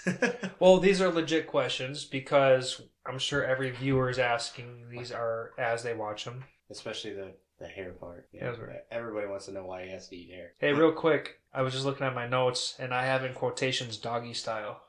Well, 0.59 0.79
these 0.79 1.01
are 1.01 1.09
legit 1.11 1.47
questions 1.47 2.05
because 2.05 2.81
I'm 3.05 3.19
sure 3.19 3.43
every 3.43 3.71
viewer 3.71 4.09
is 4.09 4.19
asking 4.19 4.89
these 4.89 5.11
are 5.11 5.51
as 5.57 5.83
they 5.83 5.93
watch 5.93 6.23
them. 6.25 6.45
especially 6.71 7.13
the 7.13 7.33
the 7.59 7.67
hair 7.67 7.91
part. 7.93 8.27
Yeah, 8.33 8.47
that's 8.47 8.59
right. 8.59 8.83
Everybody 8.91 9.27
wants 9.27 9.45
to 9.45 9.53
know 9.53 9.65
why 9.65 9.85
he 9.85 9.91
has 9.91 10.09
to 10.09 10.15
eat 10.15 10.29
hair. 10.29 10.51
Hey, 10.59 10.73
real 10.73 10.91
quick, 10.91 11.39
I 11.53 11.61
was 11.61 11.73
just 11.73 11.85
looking 11.85 12.05
at 12.05 12.13
my 12.13 12.27
notes 12.27 12.75
and 12.79 12.93
I 12.93 13.05
have 13.05 13.23
in 13.23 13.33
quotations 13.33 13.95
doggy 13.97 14.33
style. 14.33 14.81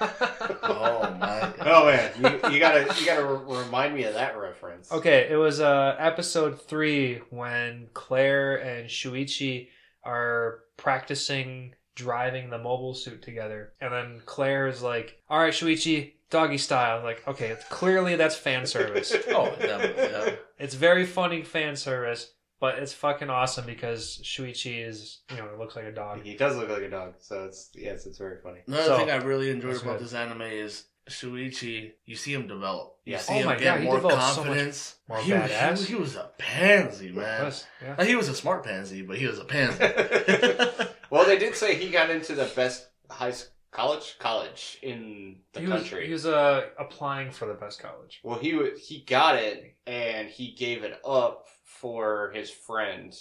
Oh 0.00 1.16
my. 1.20 1.52
Oh 1.68 1.86
man, 1.86 2.12
you, 2.16 2.50
you 2.52 2.58
gotta 2.60 2.82
you 3.00 3.04
gotta 3.06 3.24
re- 3.24 3.58
remind 3.64 3.92
me 3.94 4.04
of 4.04 4.14
that 4.14 4.38
reference. 4.38 4.92
Okay, 4.92 5.26
it 5.28 5.34
was 5.34 5.58
uh, 5.60 5.96
episode 5.98 6.62
three 6.62 7.20
when 7.30 7.88
Claire 7.92 8.56
and 8.56 8.88
Shuichi 8.88 9.68
are 10.04 10.60
practicing 10.76 11.74
driving 11.96 12.50
the 12.50 12.58
mobile 12.58 12.94
suit 12.94 13.20
together, 13.22 13.72
and 13.80 13.92
then 13.92 14.22
Claire 14.26 14.68
is 14.68 14.80
like, 14.80 15.20
"All 15.28 15.40
right, 15.40 15.52
Shuichi, 15.52 16.12
doggy 16.30 16.58
style." 16.58 17.02
Like, 17.02 17.26
okay, 17.26 17.48
it's, 17.48 17.64
clearly 17.64 18.14
that's 18.14 18.36
fan 18.36 18.64
service. 18.66 19.12
Oh 19.28 19.52
yeah, 19.60 19.82
yeah. 19.96 20.30
it's 20.58 20.74
very 20.74 21.04
funny 21.04 21.42
fan 21.42 21.74
service, 21.74 22.32
but 22.66 22.78
it's 22.82 22.92
fucking 22.92 23.30
awesome 23.30 23.64
because 23.66 24.20
Shuichi 24.24 24.86
is, 24.86 25.20
you 25.30 25.36
know, 25.36 25.46
it 25.46 25.58
looks 25.58 25.76
like 25.76 25.84
a 25.84 25.92
dog. 25.92 26.22
He 26.24 26.36
does 26.36 26.56
look 26.56 26.68
like 26.68 26.82
a 26.82 26.90
dog, 26.90 27.14
so 27.20 27.44
it's 27.44 27.70
yes, 27.74 28.06
it's 28.06 28.18
very 28.18 28.38
funny. 28.42 28.60
Another 28.66 28.82
So- 28.84 28.96
thing 28.98 29.10
I 29.10 29.16
really 29.16 29.50
enjoyed 29.50 29.76
about 29.82 29.98
good. 29.98 30.06
this 30.06 30.14
anime 30.14 30.42
is 30.42 30.84
Shuichi, 31.08 31.92
you 32.04 32.16
see 32.16 32.32
him 32.34 32.48
develop. 32.48 32.96
You 33.04 33.12
Yeah. 33.12 33.18
see 33.18 33.34
Oh 33.34 33.36
him 33.38 33.46
my 33.46 33.54
get 33.54 33.64
God, 33.64 33.78
he 33.80 33.84
more 33.86 33.94
developed 33.96 34.22
so 34.22 34.28
much 34.40 34.46
confidence. 34.48 34.94
more 35.08 35.18
he, 35.20 35.32
was, 35.32 35.42
badass. 35.42 35.64
he, 35.64 35.70
was, 35.70 35.86
he 35.88 35.94
was 35.94 36.16
a 36.16 36.30
pansy, 36.38 37.12
man. 37.12 37.44
Was, 37.44 37.64
yeah. 37.80 37.94
Like, 37.96 38.08
he 38.08 38.16
was 38.16 38.28
a 38.28 38.34
smart 38.34 38.64
pansy, 38.64 39.02
but 39.02 39.16
he 39.16 39.26
was 39.26 39.38
a 39.38 39.44
pansy. 39.44 39.78
well, 41.10 41.24
they 41.24 41.38
did 41.38 41.54
say 41.54 41.76
he 41.76 41.90
got 41.90 42.10
into 42.10 42.34
the 42.34 42.50
best 42.56 42.88
high 43.08 43.28
s- 43.28 43.48
college 43.76 44.16
college 44.18 44.78
in 44.82 45.36
the 45.52 45.60
he 45.60 45.66
was, 45.66 45.82
country. 45.82 46.06
he 46.06 46.12
was 46.12 46.26
uh, 46.26 46.62
applying 46.78 47.30
for 47.30 47.46
the 47.46 47.54
best 47.54 47.80
college. 47.80 48.20
well, 48.24 48.38
he 48.38 48.54
wa- 48.54 48.76
he 48.80 49.04
got 49.06 49.36
it 49.36 49.76
and 49.86 50.28
he 50.28 50.54
gave 50.54 50.82
it 50.82 50.98
up 51.06 51.46
for 51.64 52.32
his 52.34 52.50
friend. 52.50 53.14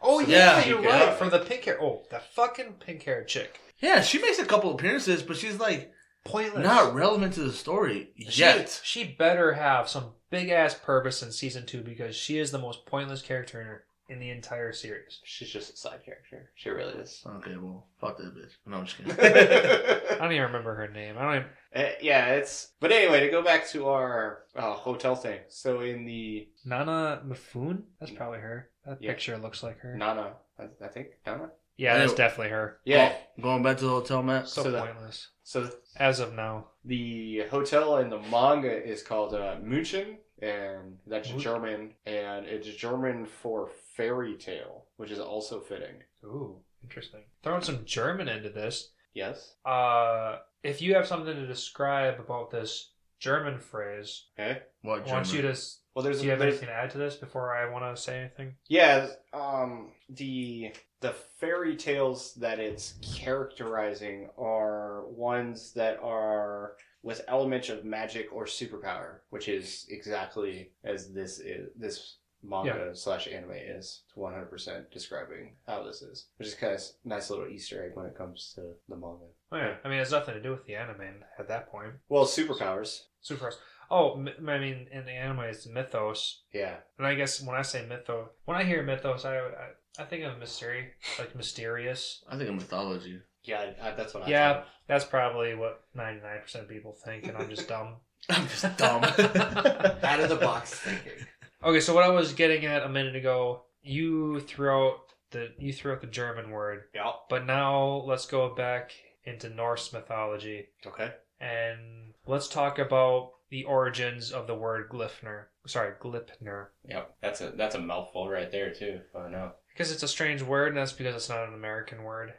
Oh 0.00 0.20
So 0.24 0.28
yeah, 0.30 0.60
yeah, 0.60 0.66
you're 0.66 0.80
he 0.82 0.86
right. 0.88 1.08
could- 1.08 1.18
For 1.18 1.28
the 1.30 1.44
pink 1.44 1.64
hair. 1.64 1.78
Oh, 1.82 2.02
the 2.10 2.20
fucking 2.20 2.74
pink 2.80 3.02
hair 3.02 3.24
chick. 3.24 3.60
yeah, 3.80 4.00
she 4.00 4.18
makes 4.20 4.38
a 4.38 4.44
couple 4.46 4.72
appearances, 4.72 5.22
but 5.22 5.36
she's 5.36 5.58
like 5.60 5.92
Pointless. 6.24 6.64
not 6.64 6.94
relevant 6.94 7.34
to 7.34 7.40
the 7.40 7.52
story 7.52 8.12
She- 8.28 8.40
yet. 8.42 8.80
She, 8.84 9.04
better 9.04 9.52
have 9.54 9.88
some 9.88 10.12
big 10.30 10.48
ass 10.50 10.74
purpose 10.74 11.22
in 11.22 11.32
season 11.32 11.64
two 11.66 11.82
because 11.82 12.14
she 12.14 12.38
is 12.38 12.50
the 12.50 12.58
most 12.58 12.86
pointless 12.86 13.22
character 13.22 13.84
in 14.08 14.18
the 14.20 14.30
entire 14.30 14.72
series. 14.72 15.20
She's 15.24 15.50
just 15.50 15.74
a 15.74 15.76
side 15.76 16.00
character. 16.04 16.50
She 16.54 16.70
really 16.70 16.94
is. 16.94 17.22
Okay, 17.26 17.56
well, 17.56 17.86
fuck 18.00 18.16
that 18.18 18.34
bitch. 18.34 18.52
No, 18.66 18.78
I'm 18.78 18.86
just 18.86 18.96
kidding. 18.96 19.12
I 19.20 20.16
don't 20.18 20.32
even 20.32 20.46
remember 20.46 20.74
her 20.74 20.88
name. 20.88 21.16
I 21.18 21.22
don't 21.22 21.34
even. 21.36 21.48
Uh, 21.74 21.92
yeah, 22.00 22.26
it's. 22.34 22.72
But 22.80 22.92
anyway, 22.92 23.20
to 23.20 23.30
go 23.30 23.42
back 23.42 23.68
to 23.70 23.88
our 23.88 24.44
uh, 24.56 24.72
hotel 24.72 25.14
thing. 25.14 25.40
So 25.48 25.80
in 25.80 26.04
the 26.06 26.48
Nana 26.64 27.22
Mafoon? 27.26 27.82
That's 28.00 28.12
probably 28.12 28.38
her. 28.38 28.70
That 28.86 29.02
Yeah. 29.02 29.10
picture 29.10 29.36
looks 29.38 29.62
like 29.62 29.78
her. 29.80 29.94
Nana, 29.96 30.34
I, 30.58 30.64
I 30.82 30.88
think 30.88 31.08
Nana. 31.26 31.50
Yeah, 31.76 31.96
that's 31.98 32.14
definitely 32.14 32.50
her. 32.50 32.78
Yeah. 32.84 33.12
Going 33.40 33.62
back 33.62 33.76
to 33.78 33.84
the 33.84 33.90
hotel, 33.90 34.20
Matt. 34.22 34.48
So, 34.48 34.64
So 34.64 34.70
that- 34.72 34.84
pointless. 34.84 35.28
So 35.44 35.70
As 35.96 36.18
of 36.20 36.34
now. 36.34 36.66
the 36.84 37.44
hotel 37.50 37.98
in 37.98 38.10
the 38.10 38.18
manga 38.18 38.70
is 38.84 39.02
called 39.02 39.32
uh, 39.34 39.56
Märchen, 39.62 40.16
and 40.42 40.98
that's 41.06 41.32
Mu- 41.32 41.38
German, 41.40 41.94
and 42.06 42.46
it's 42.46 42.68
German 42.68 43.26
for 43.26 43.68
fairy 43.94 44.34
tale, 44.36 44.84
which 44.96 45.10
is 45.10 45.18
also 45.20 45.60
fitting. 45.60 45.96
Ooh, 46.24 46.56
interesting. 46.82 47.22
Throwing 47.42 47.62
some 47.62 47.84
German 47.84 48.28
into 48.28 48.48
this. 48.50 48.90
Yes. 49.14 49.54
Uh, 49.64 50.38
if 50.62 50.80
you 50.82 50.94
have 50.94 51.06
something 51.06 51.34
to 51.34 51.46
describe 51.46 52.20
about 52.20 52.50
this 52.50 52.92
German 53.18 53.58
phrase, 53.58 54.26
Okay. 54.38 54.62
What 54.82 55.08
I 55.08 55.12
want 55.12 55.32
you 55.32 55.42
to. 55.42 55.50
s- 55.50 55.80
Well, 55.98 56.04
there's 56.04 56.20
Do 56.20 56.26
you 56.26 56.30
have 56.30 56.38
there's- 56.38 56.52
anything 56.54 56.68
to 56.68 56.74
add 56.76 56.90
to 56.92 56.98
this 56.98 57.16
before 57.16 57.52
I 57.52 57.68
want 57.68 57.84
to 57.96 58.00
say 58.00 58.20
anything? 58.20 58.54
Yeah, 58.68 59.08
um, 59.32 59.90
the 60.08 60.72
the 61.00 61.10
fairy 61.10 61.74
tales 61.74 62.34
that 62.34 62.60
it's 62.60 62.94
characterizing 63.02 64.30
are 64.38 65.06
ones 65.08 65.72
that 65.72 65.98
are 66.00 66.76
with 67.02 67.22
elements 67.26 67.68
of 67.68 67.84
magic 67.84 68.28
or 68.32 68.44
superpower, 68.44 69.22
which 69.30 69.48
is 69.48 69.86
exactly 69.90 70.70
as 70.84 71.12
this 71.12 71.40
is 71.40 71.70
this 71.74 72.18
manga 72.44 72.94
slash 72.94 73.26
anime 73.26 73.50
is. 73.50 74.02
It's 74.06 74.16
one 74.16 74.32
hundred 74.34 74.50
percent 74.50 74.92
describing 74.92 75.56
how 75.66 75.82
this 75.82 76.00
is, 76.00 76.26
which 76.36 76.46
is 76.46 76.54
kind 76.54 76.74
of 76.74 76.82
nice 77.04 77.28
little 77.28 77.48
Easter 77.48 77.84
egg 77.84 77.96
when 77.96 78.06
it 78.06 78.16
comes 78.16 78.52
to 78.54 78.60
the 78.88 78.94
manga. 78.94 79.26
Oh, 79.50 79.56
yeah. 79.56 79.74
I 79.84 79.88
mean, 79.88 79.96
it 79.96 80.02
has 80.02 80.12
nothing 80.12 80.34
to 80.34 80.42
do 80.42 80.52
with 80.52 80.64
the 80.64 80.76
anime 80.76 81.24
at 81.40 81.48
that 81.48 81.68
point. 81.72 81.94
Well, 82.08 82.24
superpowers. 82.24 83.00
Super. 83.20 83.52
Oh, 83.90 84.18
I 84.20 84.58
mean, 84.58 84.86
in 84.92 85.04
the 85.06 85.12
anime, 85.12 85.40
it's 85.40 85.66
mythos. 85.66 86.42
Yeah. 86.52 86.76
And 86.98 87.06
I 87.06 87.14
guess 87.14 87.40
when 87.42 87.56
I 87.56 87.62
say 87.62 87.86
mythos, 87.86 88.28
when 88.44 88.56
I 88.56 88.64
hear 88.64 88.82
mythos, 88.82 89.24
I 89.24 89.38
I, 89.38 89.68
I 89.98 90.04
think 90.04 90.24
of 90.24 90.38
mystery, 90.38 90.88
like 91.18 91.34
mysterious. 91.34 92.22
I 92.28 92.36
think 92.36 92.48
of 92.50 92.56
mythology. 92.56 93.20
Yeah, 93.44 93.70
I, 93.82 93.92
that's 93.92 94.12
what 94.14 94.24
I 94.24 94.28
Yeah, 94.28 94.52
thought. 94.54 94.66
that's 94.88 95.04
probably 95.04 95.54
what 95.54 95.82
ninety 95.94 96.20
nine 96.22 96.40
percent 96.42 96.64
of 96.64 96.70
people 96.70 96.92
think, 96.92 97.26
and 97.26 97.36
I'm 97.36 97.48
just 97.48 97.68
dumb. 97.74 97.96
I'm 98.28 98.46
just 98.48 98.76
dumb. 98.76 99.04
Out 100.02 100.20
of 100.20 100.28
the 100.28 100.36
box 100.40 100.74
thinking. 100.80 101.26
Okay, 101.64 101.80
so 101.80 101.94
what 101.94 102.04
I 102.04 102.08
was 102.10 102.32
getting 102.34 102.66
at 102.66 102.82
a 102.82 102.88
minute 102.88 103.16
ago, 103.16 103.62
you 103.82 104.40
threw 104.40 104.70
out 104.70 104.98
the 105.30 105.48
you 105.58 105.72
threw 105.72 105.92
out 105.92 106.00
the 106.00 106.06
German 106.06 106.50
word, 106.50 106.84
Yeah. 106.94 107.12
but 107.30 107.46
now 107.46 108.02
let's 108.06 108.26
go 108.26 108.54
back 108.54 108.92
into 109.24 109.48
Norse 109.50 109.92
mythology 109.92 110.68
Okay. 110.86 111.10
and 111.40 112.14
let's 112.26 112.48
talk 112.48 112.78
about 112.78 113.32
the 113.50 113.64
origins 113.64 114.30
of 114.32 114.46
the 114.46 114.54
word 114.54 114.88
Gleipnir. 114.90 115.44
Sorry, 115.66 115.92
Gleipnir. 116.00 116.66
Yep. 116.88 117.16
That's 117.22 117.40
a 117.40 117.50
that's 117.50 117.74
a 117.74 117.80
mouthful 117.80 118.28
right 118.28 118.50
there 118.50 118.72
too. 118.72 119.00
I 119.14 119.28
know. 119.28 119.52
Because 119.78 119.92
it's 119.92 120.02
a 120.02 120.08
strange 120.08 120.42
word, 120.42 120.70
and 120.70 120.76
that's 120.76 120.90
because 120.90 121.14
it's 121.14 121.28
not 121.28 121.46
an 121.46 121.54
American 121.54 122.02
word. 122.02 122.34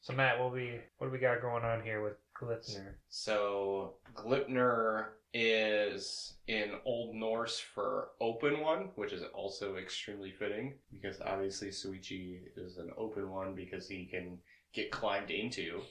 So 0.00 0.14
Matt, 0.14 0.40
what 0.40 0.50
we 0.50 0.80
what 0.96 1.08
do 1.08 1.12
we 1.12 1.18
got 1.18 1.42
going 1.42 1.62
on 1.62 1.82
here 1.82 2.02
with 2.02 2.14
Gleipnir? 2.40 2.94
So 3.10 3.96
Gleipnir 4.14 5.08
is 5.34 6.36
in 6.46 6.72
Old 6.86 7.14
Norse 7.14 7.58
for 7.58 8.12
open 8.18 8.60
one, 8.60 8.88
which 8.94 9.12
is 9.12 9.22
also 9.34 9.76
extremely 9.76 10.30
fitting 10.30 10.78
because 10.90 11.20
obviously 11.20 11.68
Shuichi 11.68 12.40
is 12.56 12.78
an 12.78 12.90
open 12.96 13.30
one 13.30 13.54
because 13.54 13.86
he 13.86 14.06
can 14.06 14.38
get 14.72 14.90
climbed 14.90 15.30
into, 15.30 15.82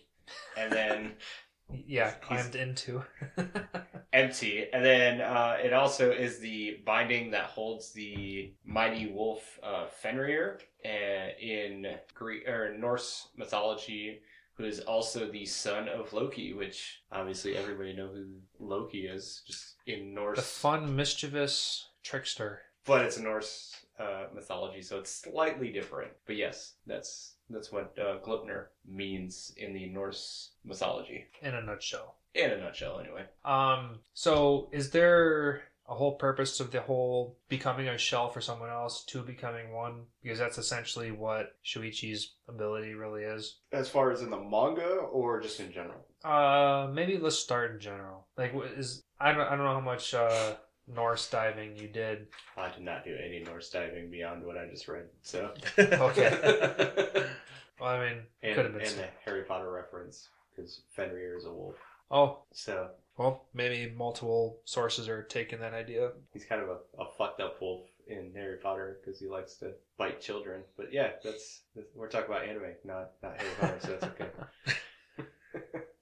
and 0.57 0.71
then 0.71 1.11
Yeah, 1.69 2.11
climbed 2.11 2.55
into. 2.55 3.03
empty, 4.13 4.67
and 4.71 4.83
then 4.83 5.21
uh, 5.21 5.57
it 5.63 5.73
also 5.73 6.11
is 6.11 6.39
the 6.39 6.79
binding 6.85 7.31
that 7.31 7.45
holds 7.45 7.91
the 7.91 8.53
mighty 8.65 9.07
wolf 9.07 9.59
uh, 9.63 9.85
Fenrir 9.87 10.59
uh, 10.85 11.29
in 11.41 11.87
Greek 12.13 12.47
or 12.47 12.75
Norse 12.77 13.29
mythology. 13.37 14.19
Who 14.55 14.65
is 14.65 14.79
also 14.79 15.31
the 15.31 15.45
son 15.45 15.87
of 15.87 16.11
Loki, 16.13 16.53
which 16.53 17.03
obviously 17.11 17.55
everybody 17.55 17.93
know 17.93 18.07
who 18.07 18.25
Loki 18.59 19.05
is, 19.05 19.43
just 19.45 19.75
in 19.85 20.15
Norse. 20.15 20.37
the 20.37 20.41
fun, 20.41 20.95
mischievous 20.95 21.89
trickster. 22.01 22.61
but 22.83 23.05
it's 23.05 23.17
a 23.17 23.21
Norse 23.21 23.75
uh, 23.99 24.23
mythology, 24.33 24.81
so 24.81 24.97
it's 24.97 25.11
slightly 25.13 25.71
different. 25.71 26.11
But 26.25 26.37
yes, 26.37 26.73
that's 26.87 27.35
that's 27.49 27.71
what 27.71 27.95
uh, 27.99 28.19
Gleipnir 28.25 28.65
means 28.87 29.53
in 29.57 29.73
the 29.73 29.87
Norse 29.87 30.51
mythology, 30.65 31.25
In 31.41 31.53
a 31.55 31.61
nutshell. 31.61 32.15
in 32.33 32.51
a 32.51 32.57
nutshell, 32.57 32.99
anyway. 32.99 33.25
Um. 33.45 33.99
So, 34.13 34.69
is 34.71 34.89
there 34.91 35.63
a 35.89 35.95
whole 35.95 36.15
purpose 36.15 36.59
of 36.59 36.71
the 36.71 36.81
whole 36.81 37.37
becoming 37.47 37.87
a 37.87 37.97
shell 37.97 38.29
for 38.29 38.41
someone 38.41 38.69
else 38.69 39.05
to 39.05 39.21
becoming 39.23 39.73
one? 39.73 40.03
Because 40.21 40.37
that's 40.37 40.57
essentially 40.57 41.11
what 41.11 41.55
Shuichi's 41.65 42.33
ability 42.49 42.93
really 42.93 43.23
is. 43.23 43.59
As 43.71 43.87
far 43.89 44.11
as 44.11 44.21
in 44.21 44.29
the 44.29 44.37
manga, 44.37 44.83
or 44.85 45.39
just 45.39 45.59
in 45.61 45.71
general. 45.71 46.01
Uh, 46.23 46.89
maybe 46.91 47.17
let's 47.17 47.37
start 47.37 47.71
in 47.71 47.79
general. 47.79 48.27
Like, 48.37 48.53
what 48.53 48.67
is 48.77 49.03
I 49.19 49.31
don't 49.31 49.41
I 49.47 49.51
don't 49.55 49.65
know 49.65 49.73
how 49.73 49.79
much 49.79 50.13
uh 50.13 50.55
Norse 50.87 51.29
diving 51.29 51.75
you 51.75 51.87
did. 51.87 52.27
I 52.55 52.69
did 52.69 52.83
not 52.83 53.03
do 53.03 53.15
any 53.15 53.43
Norse 53.43 53.69
diving 53.69 54.09
beyond 54.09 54.45
what 54.45 54.57
I 54.57 54.67
just 54.67 54.87
read, 54.87 55.05
so. 55.21 55.51
Okay. 55.79 57.25
Well, 57.79 57.89
I 57.91 57.99
mean, 58.09 58.17
and, 58.41 58.55
could 58.55 58.65
have 58.65 58.73
been. 58.73 58.81
and 58.81 58.89
some- 58.89 58.99
the 59.01 59.07
Harry 59.23 59.43
Potter 59.43 59.71
reference 59.71 60.29
because 60.55 60.81
Fenrir 60.89 61.37
is 61.37 61.45
a 61.45 61.53
wolf, 61.53 61.75
Oh, 62.09 62.39
so 62.51 62.89
well, 63.17 63.45
maybe 63.53 63.93
multiple 63.95 64.57
sources 64.65 65.07
are 65.07 65.21
taking 65.21 65.59
that 65.59 65.75
idea. 65.75 66.09
he's 66.33 66.43
kind 66.45 66.61
of 66.63 66.69
a, 66.69 66.77
a 66.99 67.05
fucked 67.19 67.39
up 67.39 67.61
wolf 67.61 67.81
in 68.07 68.31
Harry 68.35 68.57
Potter 68.57 68.97
because 68.99 69.19
he 69.19 69.27
likes 69.27 69.57
to 69.57 69.73
bite 69.99 70.19
children. 70.19 70.63
But 70.75 70.91
yeah, 70.91 71.11
that's, 71.23 71.61
that's 71.75 71.87
we're 71.93 72.07
talking 72.09 72.31
about 72.33 72.45
anime, 72.47 72.73
not 72.83 73.11
not 73.21 73.39
Harry 73.39 73.53
Potter, 73.59 73.77
so 73.81 73.87
that's 73.91 74.03
okay. 74.05 74.29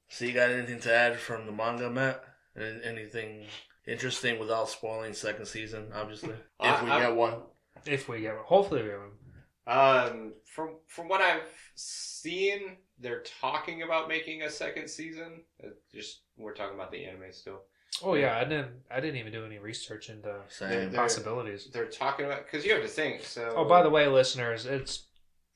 So 0.08 0.24
you 0.24 0.32
got 0.34 0.52
anything 0.52 0.80
to 0.80 0.94
add 0.94 1.20
from 1.20 1.46
the 1.46 1.52
manga, 1.52 1.90
Matt? 1.90 2.24
Anything 2.58 3.48
interesting 3.88 4.40
without 4.40 4.70
spoiling 4.70 5.14
second 5.14 5.46
season, 5.46 5.92
obviously? 5.94 6.36
If 6.60 6.82
we 6.84 6.90
I- 6.90 6.98
I- 6.98 7.00
get 7.02 7.16
one. 7.16 7.42
If 7.86 8.08
we 8.10 8.22
get 8.22 8.36
one, 8.36 8.46
hopefully 8.46 8.84
we 8.84 8.90
get 8.90 9.00
one. 9.00 9.12
Um, 9.68 10.34
from 10.46 10.78
from 10.88 11.08
what 11.08 11.22
I've 11.22 11.42
seen, 11.76 12.78
they're 13.00 13.24
talking 13.42 13.82
about 13.82 14.08
making 14.08 14.44
a 14.44 14.50
second 14.50 14.88
season. 14.90 15.44
Uh, 15.64 15.70
Just 15.94 16.22
we're 16.38 16.54
talking 16.54 16.76
about 16.76 16.92
the 16.92 17.06
anime 17.06 17.32
still. 17.32 17.62
Oh 18.04 18.14
yeah, 18.16 18.38
I 18.38 18.44
didn't. 18.44 18.72
I 18.92 19.00
didn't 19.00 19.18
even 19.18 19.32
do 19.32 19.46
any 19.46 19.58
research 19.58 20.10
into 20.10 20.24
They're, 20.28 20.42
Same. 20.50 20.92
they're, 20.92 21.02
possibilities. 21.02 21.70
they're 21.72 21.86
talking 21.88 22.26
about 22.26 22.46
because 22.46 22.66
you 22.66 22.74
have 22.74 22.82
to 22.84 22.88
think. 22.88 23.24
So 23.24 23.54
Oh, 23.56 23.66
by 23.66 23.82
the 23.84 23.90
way, 23.90 24.08
listeners, 24.08 24.66
it's 24.66 25.08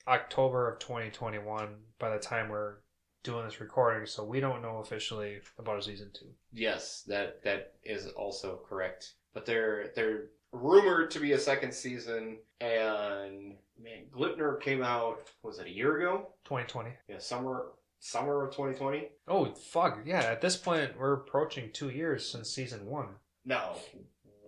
October 0.07 0.69
of 0.71 0.79
2021 0.79 1.75
by 1.99 2.09
the 2.09 2.19
time 2.19 2.49
we're 2.49 2.77
doing 3.23 3.45
this 3.45 3.59
recording, 3.59 4.05
so 4.05 4.23
we 4.23 4.39
don't 4.39 4.61
know 4.61 4.77
officially 4.77 5.39
about 5.57 5.79
a 5.79 5.81
season 5.83 6.09
two. 6.13 6.27
yes, 6.53 7.03
that 7.07 7.43
that 7.43 7.73
is 7.83 8.07
also 8.07 8.59
correct. 8.67 9.13
But 9.33 9.45
they're 9.45 9.91
they're 9.95 10.25
rumored 10.51 11.11
to 11.11 11.19
be 11.19 11.33
a 11.33 11.39
second 11.39 11.73
season, 11.73 12.37
and 12.61 13.55
man, 13.81 14.05
Gleipnir 14.11 14.59
came 14.61 14.81
out 14.83 15.19
was 15.43 15.59
it 15.59 15.67
a 15.67 15.71
year 15.71 15.97
ago? 15.99 16.29
2020. 16.45 16.91
Yeah, 17.07 17.19
summer 17.19 17.67
summer 17.99 18.45
of 18.45 18.51
2020. 18.51 19.09
Oh 19.27 19.45
fuck 19.53 19.99
yeah! 20.05 20.21
At 20.21 20.41
this 20.41 20.55
point, 20.57 20.97
we're 20.97 21.13
approaching 21.13 21.69
two 21.73 21.89
years 21.89 22.29
since 22.29 22.49
season 22.49 22.85
one. 22.85 23.09
No, 23.45 23.73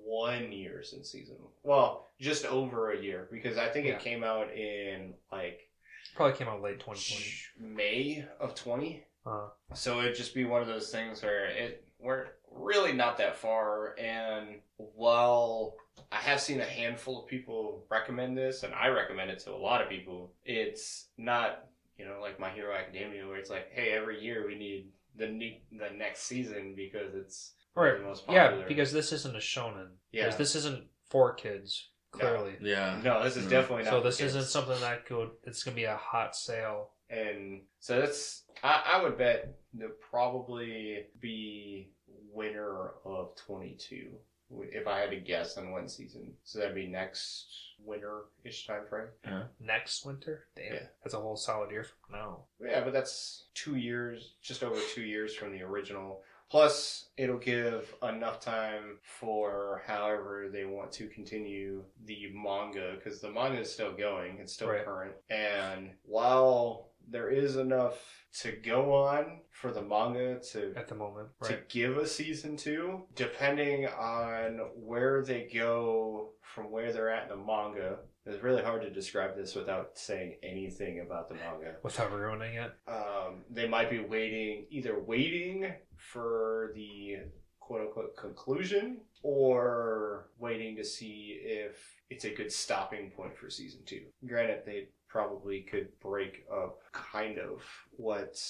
one 0.03 0.51
year 0.51 0.83
since 0.83 1.11
season. 1.11 1.37
Well, 1.63 2.07
just 2.19 2.45
over 2.45 2.91
a 2.91 3.01
year 3.01 3.27
because 3.31 3.57
I 3.57 3.69
think 3.69 3.87
Yeah. 3.87 3.93
it 3.93 3.99
came 4.01 4.23
out 4.23 4.51
in 4.53 5.13
like 5.31 5.69
Probably 6.15 6.37
came 6.37 6.47
out 6.47 6.61
late 6.61 6.79
2020. 6.79 7.73
May 7.75 8.25
of 8.39 8.55
20. 8.55 9.03
Uh, 9.25 9.47
So 9.73 9.99
it'd 9.99 10.15
just 10.15 10.33
be 10.33 10.45
one 10.45 10.61
of 10.61 10.67
those 10.67 10.91
things 10.91 11.21
where 11.23 11.45
it 11.45 11.85
we're 11.99 12.27
really 12.51 12.91
not 12.93 13.17
that 13.17 13.35
far. 13.37 13.95
And 13.99 14.59
while 14.77 15.75
I 16.11 16.17
have 16.17 16.41
seen 16.41 16.59
a 16.59 16.65
handful 16.65 17.21
of 17.23 17.27
people 17.29 17.85
recommend 17.89 18.35
this, 18.37 18.63
and 18.63 18.73
I 18.73 18.87
recommend 18.87 19.29
it 19.29 19.39
to 19.39 19.51
a 19.51 19.55
lot 19.55 19.81
of 19.81 19.89
people, 19.89 20.33
it's 20.43 21.09
not 21.17 21.67
you 21.97 22.05
know 22.05 22.19
like 22.19 22.39
My 22.39 22.49
Hero 22.49 22.73
Academia 22.75 23.27
where 23.27 23.37
it's 23.37 23.49
like, 23.51 23.69
hey, 23.71 23.91
every 23.91 24.21
year 24.23 24.45
we 24.47 24.55
need 24.55 24.89
the 25.15 25.27
new, 25.27 25.53
the 25.71 25.89
next 25.95 26.23
season 26.23 26.73
because 26.75 27.13
it's 27.13 27.53
Right. 27.75 27.97
the 27.97 28.03
most 28.03 28.23
Yeah, 28.27 28.63
because 28.67 28.91
this 28.91 29.11
isn't 29.13 29.35
a 29.35 29.39
shonen. 29.39 29.91
Yeah. 30.11 30.23
Because 30.25 30.37
this 30.37 30.55
isn't 30.55 30.87
for 31.09 31.33
kids. 31.33 31.90
No. 32.13 32.19
Clearly. 32.19 32.57
Yeah. 32.61 32.99
no, 33.03 33.23
this 33.23 33.37
is 33.37 33.45
No. 33.45 33.49
definitely 33.49 33.85
not. 33.85 33.91
So 33.91 34.01
this 34.01 34.19
isn't 34.19 34.43
something 34.45 34.79
that 34.81 35.05
could. 35.05 35.29
It's 35.43 35.63
gonna 35.63 35.75
be 35.75 35.85
a 35.85 35.95
hot 35.95 36.35
sale. 36.35 36.89
and 37.09 37.61
so 37.79 37.99
that's 37.99 38.43
I, 38.63 38.83
I 38.95 39.03
would 39.03 39.17
bet 39.17 39.57
they'll 39.73 39.89
probably 40.09 41.05
be 41.19 41.89
winner 42.33 42.91
of 43.05 43.35
22 43.47 44.11
if 44.71 44.85
i 44.87 44.99
had 44.99 45.09
to 45.11 45.17
guess 45.17 45.57
on 45.57 45.71
one 45.71 45.87
season 45.89 46.31
so 46.43 46.59
that'd 46.59 46.75
be 46.75 46.87
next 46.87 47.47
winter-ish 47.83 48.67
time 48.67 48.83
frame 48.89 49.07
Next 49.59 50.05
winter. 50.05 50.45
Damn. 50.55 50.73
Yeah. 50.73 50.79
That's 51.03 51.13
a 51.15 51.19
whole 51.19 51.35
solid 51.37 51.71
year 51.71 51.83
from 51.85 52.17
now. 52.19 52.39
yeah 52.63 52.81
but 52.83 52.93
that's 52.93 53.45
two 53.53 53.75
years 53.75 54.33
just 54.41 54.63
over 54.63 54.79
two 54.93 55.01
years 55.03 55.33
from 55.35 55.51
the 55.51 55.61
original 55.63 56.21
plus 56.51 57.05
it'll 57.17 57.37
give 57.37 57.95
enough 58.03 58.39
time 58.41 58.97
for 59.01 59.81
however 59.87 60.49
they 60.51 60.65
want 60.65 60.91
to 60.91 61.07
continue 61.07 61.81
the 62.05 62.29
manga 62.33 62.93
because 62.95 63.21
the 63.21 63.31
manga 63.31 63.59
is 63.61 63.71
still 63.71 63.93
going 63.93 64.37
it's 64.37 64.53
still 64.53 64.67
Right. 64.67 64.83
current 64.85 65.13
and 65.29 65.91
while 66.03 66.89
there 67.09 67.29
is 67.29 67.55
enough 67.55 67.97
to 68.41 68.51
go 68.51 68.93
on 68.93 69.39
for 69.49 69.71
the 69.71 69.81
manga 69.81 70.39
to 70.51 70.73
At 70.75 70.87
the 70.87 70.95
moment. 70.95 71.29
to 71.43 71.57
give 71.67 71.97
a 71.97 72.07
season 72.07 72.55
two, 72.55 73.03
depending 73.15 73.87
on 73.87 74.59
where 74.75 75.21
they 75.23 75.49
go 75.53 76.29
from 76.41 76.71
where 76.71 76.93
they're 76.93 77.09
at 77.09 77.23
in 77.23 77.29
the 77.29 77.43
manga. 77.43 77.97
It's 78.25 78.41
really 78.43 78.61
hard 78.63 78.83
to 78.83 78.89
describe 78.91 79.35
this 79.35 79.55
without 79.55 79.97
saying 79.97 80.35
anything 80.43 80.99
about 80.99 81.27
the 81.27 81.35
manga. 81.35 81.75
Without 81.83 82.11
ruining 82.13 82.53
it. 82.55 82.71
Um, 82.87 83.43
they 83.49 83.67
might 83.67 83.89
be 83.89 83.99
waiting, 83.99 84.67
either 84.69 84.97
waiting 84.99 85.73
for 86.01 86.71
the 86.75 87.17
quote 87.59 87.81
unquote 87.81 88.17
conclusion 88.17 88.97
or 89.23 90.27
waiting 90.39 90.75
to 90.75 90.83
see 90.83 91.39
if 91.41 91.77
it's 92.09 92.25
a 92.25 92.33
good 92.33 92.51
stopping 92.51 93.11
point 93.11 93.37
for 93.37 93.49
season 93.49 93.81
two. 93.85 94.01
Granted, 94.27 94.63
they 94.65 94.89
probably 95.07 95.61
could 95.61 95.87
break 95.99 96.45
up 96.51 96.79
kind 96.91 97.37
of 97.37 97.63
what 97.91 98.41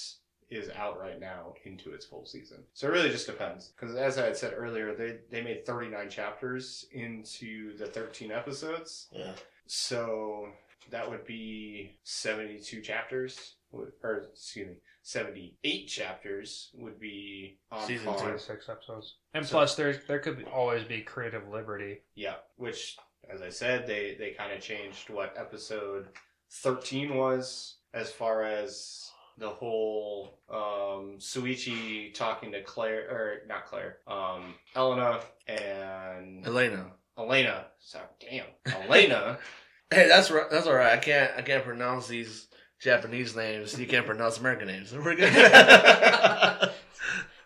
is 0.49 0.69
out 0.75 0.99
right 0.99 1.19
now 1.19 1.53
into 1.65 1.93
its 1.93 2.05
full 2.05 2.25
season. 2.25 2.57
So 2.73 2.87
it 2.87 2.91
really 2.91 3.09
just 3.09 3.25
depends. 3.25 3.69
Because 3.69 3.95
as 3.95 4.17
I 4.17 4.25
had 4.25 4.37
said 4.37 4.53
earlier, 4.55 4.93
they, 4.93 5.17
they 5.29 5.41
made 5.41 5.65
39 5.65 6.09
chapters 6.09 6.85
into 6.91 7.77
the 7.77 7.85
13 7.85 8.31
episodes. 8.31 9.07
Yeah. 9.11 9.31
So 9.67 10.49
that 10.89 11.09
would 11.09 11.25
be 11.25 11.97
72 12.03 12.81
chapters, 12.81 13.55
or 13.71 14.27
excuse 14.33 14.67
me, 14.67 14.73
78 15.03 15.85
chapters 15.87 16.69
would 16.73 16.99
be 16.99 17.57
on 17.71 17.87
Season 17.87 18.05
par. 18.05 18.17
two. 18.17 18.23
Twenty 18.23 18.39
six 18.39 18.69
episodes. 18.69 19.15
And 19.33 19.45
So- 19.45 19.53
plus, 19.53 19.75
there 19.75 19.93
there 20.07 20.19
could 20.19 20.37
be, 20.39 20.45
always 20.45 20.83
be 20.83 21.01
creative 21.01 21.47
liberty. 21.49 22.01
Yeah, 22.15 22.35
which, 22.57 22.97
as 23.29 23.41
I 23.41 23.49
said, 23.49 23.87
they, 23.87 24.15
they 24.19 24.31
kind 24.31 24.51
of 24.53 24.61
changed 24.61 25.09
what 25.09 25.33
episode 25.37 26.07
13 26.51 27.15
was 27.15 27.75
as 27.93 28.11
far 28.11 28.43
as 28.43 29.09
the 29.37 29.49
whole 29.49 30.37
um, 30.49 31.15
Shuichi 31.17 32.13
talking 32.13 32.51
to 32.51 32.61
Claire, 32.61 33.09
or 33.09 33.37
not 33.47 33.65
Claire, 33.65 33.97
um, 34.07 34.53
Elena 34.75 35.19
and 35.47 36.45
Elena. 36.45 36.91
Elena. 37.17 37.65
Sorry, 37.79 38.05
damn. 38.19 38.45
Elena. 38.87 39.39
Hey, 39.93 40.07
that's 40.07 40.31
right. 40.31 40.49
That's 40.49 40.67
all 40.67 40.73
right. 40.73 40.93
I 40.93 40.97
can't. 40.97 41.31
I 41.35 41.41
can't 41.41 41.65
pronounce 41.65 42.07
these 42.07 42.47
Japanese 42.81 43.35
names. 43.35 43.79
You 43.79 43.87
can't 43.87 44.05
pronounce 44.05 44.39
American 44.39 44.67
names. 44.67 44.93
We're 44.95 45.15
good. 45.15 46.71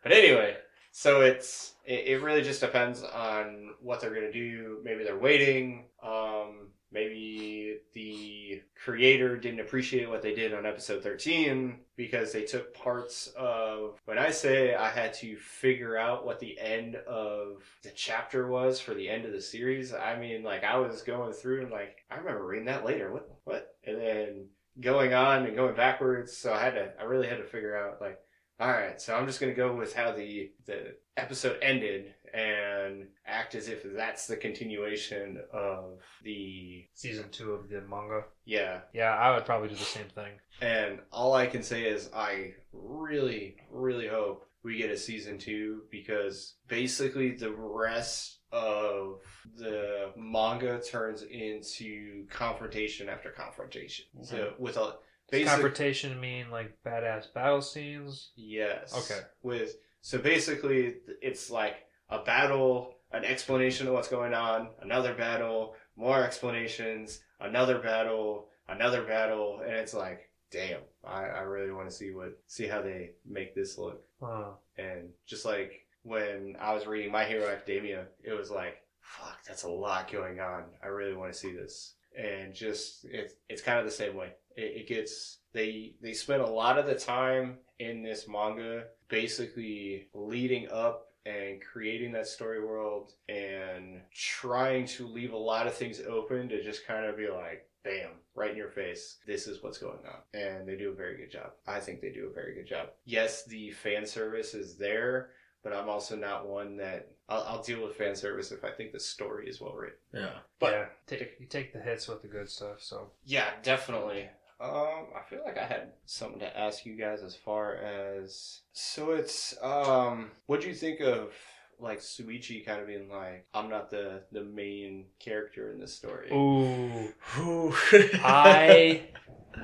But 0.06 0.12
anyway, 0.12 0.58
so 0.92 1.22
it's 1.22 1.74
it, 1.84 2.08
it 2.08 2.22
really 2.22 2.44
just 2.44 2.62
depends 2.62 3.02
on 3.02 3.72
what 3.82 4.00
they're 4.00 4.14
gonna 4.14 4.32
do. 4.32 4.78
Maybe 4.84 5.04
they're 5.04 5.18
waiting. 5.18 5.86
Um, 6.04 6.68
maybe 6.92 7.80
the 7.94 8.62
creator 8.84 9.36
didn't 9.36 9.62
appreciate 9.62 10.08
what 10.08 10.22
they 10.22 10.36
did 10.36 10.54
on 10.54 10.68
episode 10.68 11.02
thirteen 11.02 11.80
because 11.96 12.32
they 12.32 12.44
took 12.44 12.72
parts 12.76 13.34
of. 13.36 14.00
When 14.06 14.20
I 14.20 14.30
say 14.30 14.76
I 14.76 14.90
had 14.90 15.12
to 15.16 15.36
figure 15.38 15.98
out 15.98 16.24
what 16.24 16.40
the 16.40 16.56
end 16.60 16.98
of 17.08 17.64
the 17.82 17.90
chapter 17.96 18.46
was 18.48 18.80
for 18.80 18.94
the 18.94 19.10
end 19.10 19.26
of 19.26 19.32
the 19.32 19.42
series, 19.42 19.92
I 19.92 20.20
mean 20.20 20.44
like 20.44 20.64
I 20.64 20.78
was 20.78 21.02
going 21.02 21.34
through 21.34 21.64
and 21.64 21.72
like 21.72 22.06
I 22.12 22.18
remember 22.18 22.46
reading 22.46 22.68
that 22.68 22.86
later. 22.86 23.12
What 23.12 23.28
what? 23.44 23.76
And 23.88 24.00
then 24.00 24.46
going 24.80 25.14
on 25.14 25.46
and 25.46 25.56
going 25.56 25.76
backwards. 25.76 26.36
So 26.38 26.54
I 26.54 26.60
had 26.60 26.76
to. 26.76 26.92
I 27.00 27.04
really 27.04 27.28
had 27.28 27.38
to 27.38 27.46
figure 27.46 27.78
out 27.78 28.02
like. 28.02 28.20
All 28.58 28.70
right, 28.72 29.02
so 29.02 29.14
I'm 29.14 29.28
just 29.28 29.42
gonna 29.42 29.54
go 29.54 29.76
with 29.76 29.94
how 29.94 30.14
the 30.14 30.50
the 30.66 30.96
episode 31.18 31.58
ended 31.62 32.14
and 32.34 33.08
act 33.26 33.54
as 33.56 33.68
if 33.68 33.84
that's 33.96 34.28
the 34.28 34.38
continuation 34.38 35.40
of 35.54 36.00
the 36.24 36.86
Season 36.94 37.26
two 37.32 37.52
of 37.52 37.70
the 37.70 37.82
manga. 37.82 38.24
yeah. 38.46 38.80
Yeah, 38.94 39.12
I 39.14 39.34
would 39.36 39.46
probably 39.46 39.70
do 39.70 39.76
the 39.76 39.84
same 39.84 40.08
thing. 40.08 40.32
And 40.62 41.00
all 41.12 41.34
I 41.34 41.48
can 41.48 41.64
say 41.64 41.84
is 41.84 42.10
I 42.14 42.54
really, 42.72 43.58
really 43.70 44.08
hope 44.08 44.46
we 44.64 44.78
get 44.78 44.90
a 44.90 44.98
season 44.98 45.38
two 45.38 45.82
because 45.92 46.56
basically 46.68 47.32
the 47.32 47.52
rest 47.52 48.40
of 48.56 49.20
the 49.58 50.12
manga 50.16 50.82
turns 50.82 51.24
into 51.24 52.26
confrontation 52.30 53.10
after 53.10 53.30
confrontation. 53.30 54.06
So 54.24 54.54
with 54.58 54.78
a 54.78 54.96
basic 55.30 55.48
Confrontation 55.50 56.20
mean 56.20 56.50
like 56.50 56.78
badass 56.86 57.34
battle 57.34 57.62
scenes. 57.62 58.32
Yes. 58.36 58.94
Okay. 58.98 59.22
With 59.44 59.76
so 60.02 60.18
basically, 60.20 60.96
it's 61.22 61.50
like 61.50 61.76
a 62.10 62.20
battle, 62.20 62.96
an 63.12 63.26
explanation 63.26 63.88
of 63.88 63.94
what's 63.94 64.08
going 64.08 64.34
on, 64.34 64.70
another 64.82 65.14
battle, 65.14 65.76
more 65.98 66.24
explanations, 66.24 67.22
another 67.40 67.80
battle, 67.80 68.48
another 68.70 69.04
battle, 69.04 69.62
and 69.64 69.74
it's 69.74 69.94
like, 69.94 70.30
damn, 70.52 70.82
I, 71.04 71.24
I 71.26 71.42
really 71.42 71.72
want 71.72 71.90
to 71.90 71.96
see 71.96 72.12
what 72.12 72.40
see 72.48 72.68
how 72.68 72.82
they 72.82 73.12
make 73.26 73.54
this 73.56 73.78
look. 73.78 74.02
Uh, 74.22 74.52
And 74.78 75.10
just 75.26 75.44
like 75.46 75.85
when 76.06 76.56
I 76.62 76.74
was 76.74 76.86
reading 76.86 77.12
My 77.12 77.26
Hero 77.26 77.48
Academia, 77.48 78.06
it 78.24 78.32
was 78.32 78.52
like, 78.52 78.78
fuck, 79.02 79.44
that's 79.46 79.64
a 79.64 79.70
lot 79.70 80.12
going 80.12 80.40
on. 80.40 80.64
I 80.84 80.88
really 80.88 81.16
want 81.16 81.34
to 81.34 81.38
see 81.38 81.52
this. 81.52 81.96
And 82.18 82.54
just 82.54 83.06
it's 83.06 83.34
it's 83.50 83.62
kind 83.62 83.80
of 83.80 83.86
the 83.86 83.92
same 83.92 84.16
way. 84.16 84.34
It, 84.56 84.82
it 84.82 84.88
gets 84.88 85.40
they 85.52 85.96
they 86.02 86.14
spend 86.14 86.42
a 86.42 86.48
lot 86.48 86.78
of 86.78 86.86
the 86.86 86.96
time 86.96 87.58
in 87.80 88.04
this 88.04 88.28
manga 88.28 88.84
basically 89.10 90.08
leading 90.14 90.70
up 90.72 91.08
and 91.26 91.60
creating 91.62 92.12
that 92.12 92.28
story 92.28 92.64
world 92.64 93.14
and 93.28 94.00
trying 94.14 94.86
to 94.86 95.08
leave 95.08 95.34
a 95.34 95.38
lot 95.38 95.68
of 95.68 95.74
things 95.74 96.00
open 96.08 96.48
to 96.48 96.64
just 96.64 96.86
kind 96.86 97.06
of 97.06 97.18
be 97.18 97.28
like 97.28 97.68
bam 97.84 98.12
right 98.36 98.52
in 98.52 98.58
your 98.58 98.70
face 98.70 99.18
this 99.28 99.48
is 99.48 99.62
what's 99.62 99.78
going 99.78 100.00
on 100.08 100.40
and 100.40 100.68
they 100.68 100.76
do 100.76 100.92
a 100.92 100.96
very 100.96 101.18
good 101.18 101.32
job 101.32 101.52
i 101.68 101.80
think 101.80 102.00
they 102.00 102.12
do 102.12 102.28
a 102.28 102.34
very 102.34 102.54
good 102.54 102.68
job 102.68 102.90
yes 103.06 103.44
the 103.46 103.72
fan 103.72 104.06
service 104.06 104.54
is 104.54 104.76
there 104.78 105.30
but 105.66 105.74
i'm 105.74 105.90
also 105.90 106.16
not 106.16 106.48
one 106.48 106.78
that 106.78 107.10
i'll, 107.28 107.44
I'll 107.44 107.62
deal 107.64 107.84
with 107.84 107.98
fan 107.98 108.16
service 108.16 108.54
if 108.54 108.64
i 108.64 108.70
think 108.72 108.94
the 108.94 109.00
story 109.02 109.50
is 109.50 109.60
well 109.60 109.74
written 109.74 109.98
yeah. 110.14 110.30
But- 110.60 110.72
yeah, 110.72 110.86
take 111.08 111.36
you 111.40 111.48
take 111.48 111.74
the 111.74 111.80
hits 111.80 112.08
with 112.08 112.22
the 112.22 112.30
good 112.30 112.50
stuff. 112.50 112.82
So 112.82 113.12
Yeah, 113.26 113.50
definitely. 113.64 114.30
Um, 114.62 115.08
I 115.14 115.22
feel 115.30 115.42
like 115.46 115.58
I 115.58 115.66
had 115.66 115.92
something 116.06 116.40
to 116.40 116.58
ask 116.58 116.86
you 116.86 116.96
guys 116.96 117.22
as 117.22 117.36
far 117.36 117.76
as 117.76 118.62
so 118.72 119.12
it's 119.12 119.54
um, 119.62 120.32
what 120.46 120.62
do 120.62 120.70
you 120.70 120.74
think 120.74 121.02
of 121.02 121.34
like 121.78 122.00
Shuichi 122.00 122.66
kind 122.66 122.80
of 122.80 122.88
being 122.88 123.10
like, 123.10 123.46
I'm 123.54 123.70
not 123.70 123.92
the 123.92 124.22
the 124.32 124.46
main 124.46 125.08
character 125.20 125.74
in 125.74 125.80
this 125.82 125.94
story. 125.94 126.32
ooh, 126.32 127.12
Whew. 127.34 127.76
I 128.24 129.10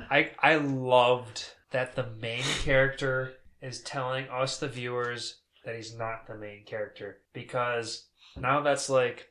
I 0.10 0.32
I 0.40 0.56
loved 0.56 1.46
that 1.72 1.96
the 1.96 2.08
main 2.20 2.44
character 2.64 3.34
is 3.62 3.80
telling 3.82 4.28
us 4.28 4.58
the 4.58 4.68
viewers 4.68 5.38
that 5.66 5.76
he's 5.76 5.96
not 5.96 6.28
the 6.28 6.36
main 6.36 6.64
character 6.66 7.20
because 7.34 8.06
now 8.38 8.62
that's 8.62 8.90
like 8.90 9.30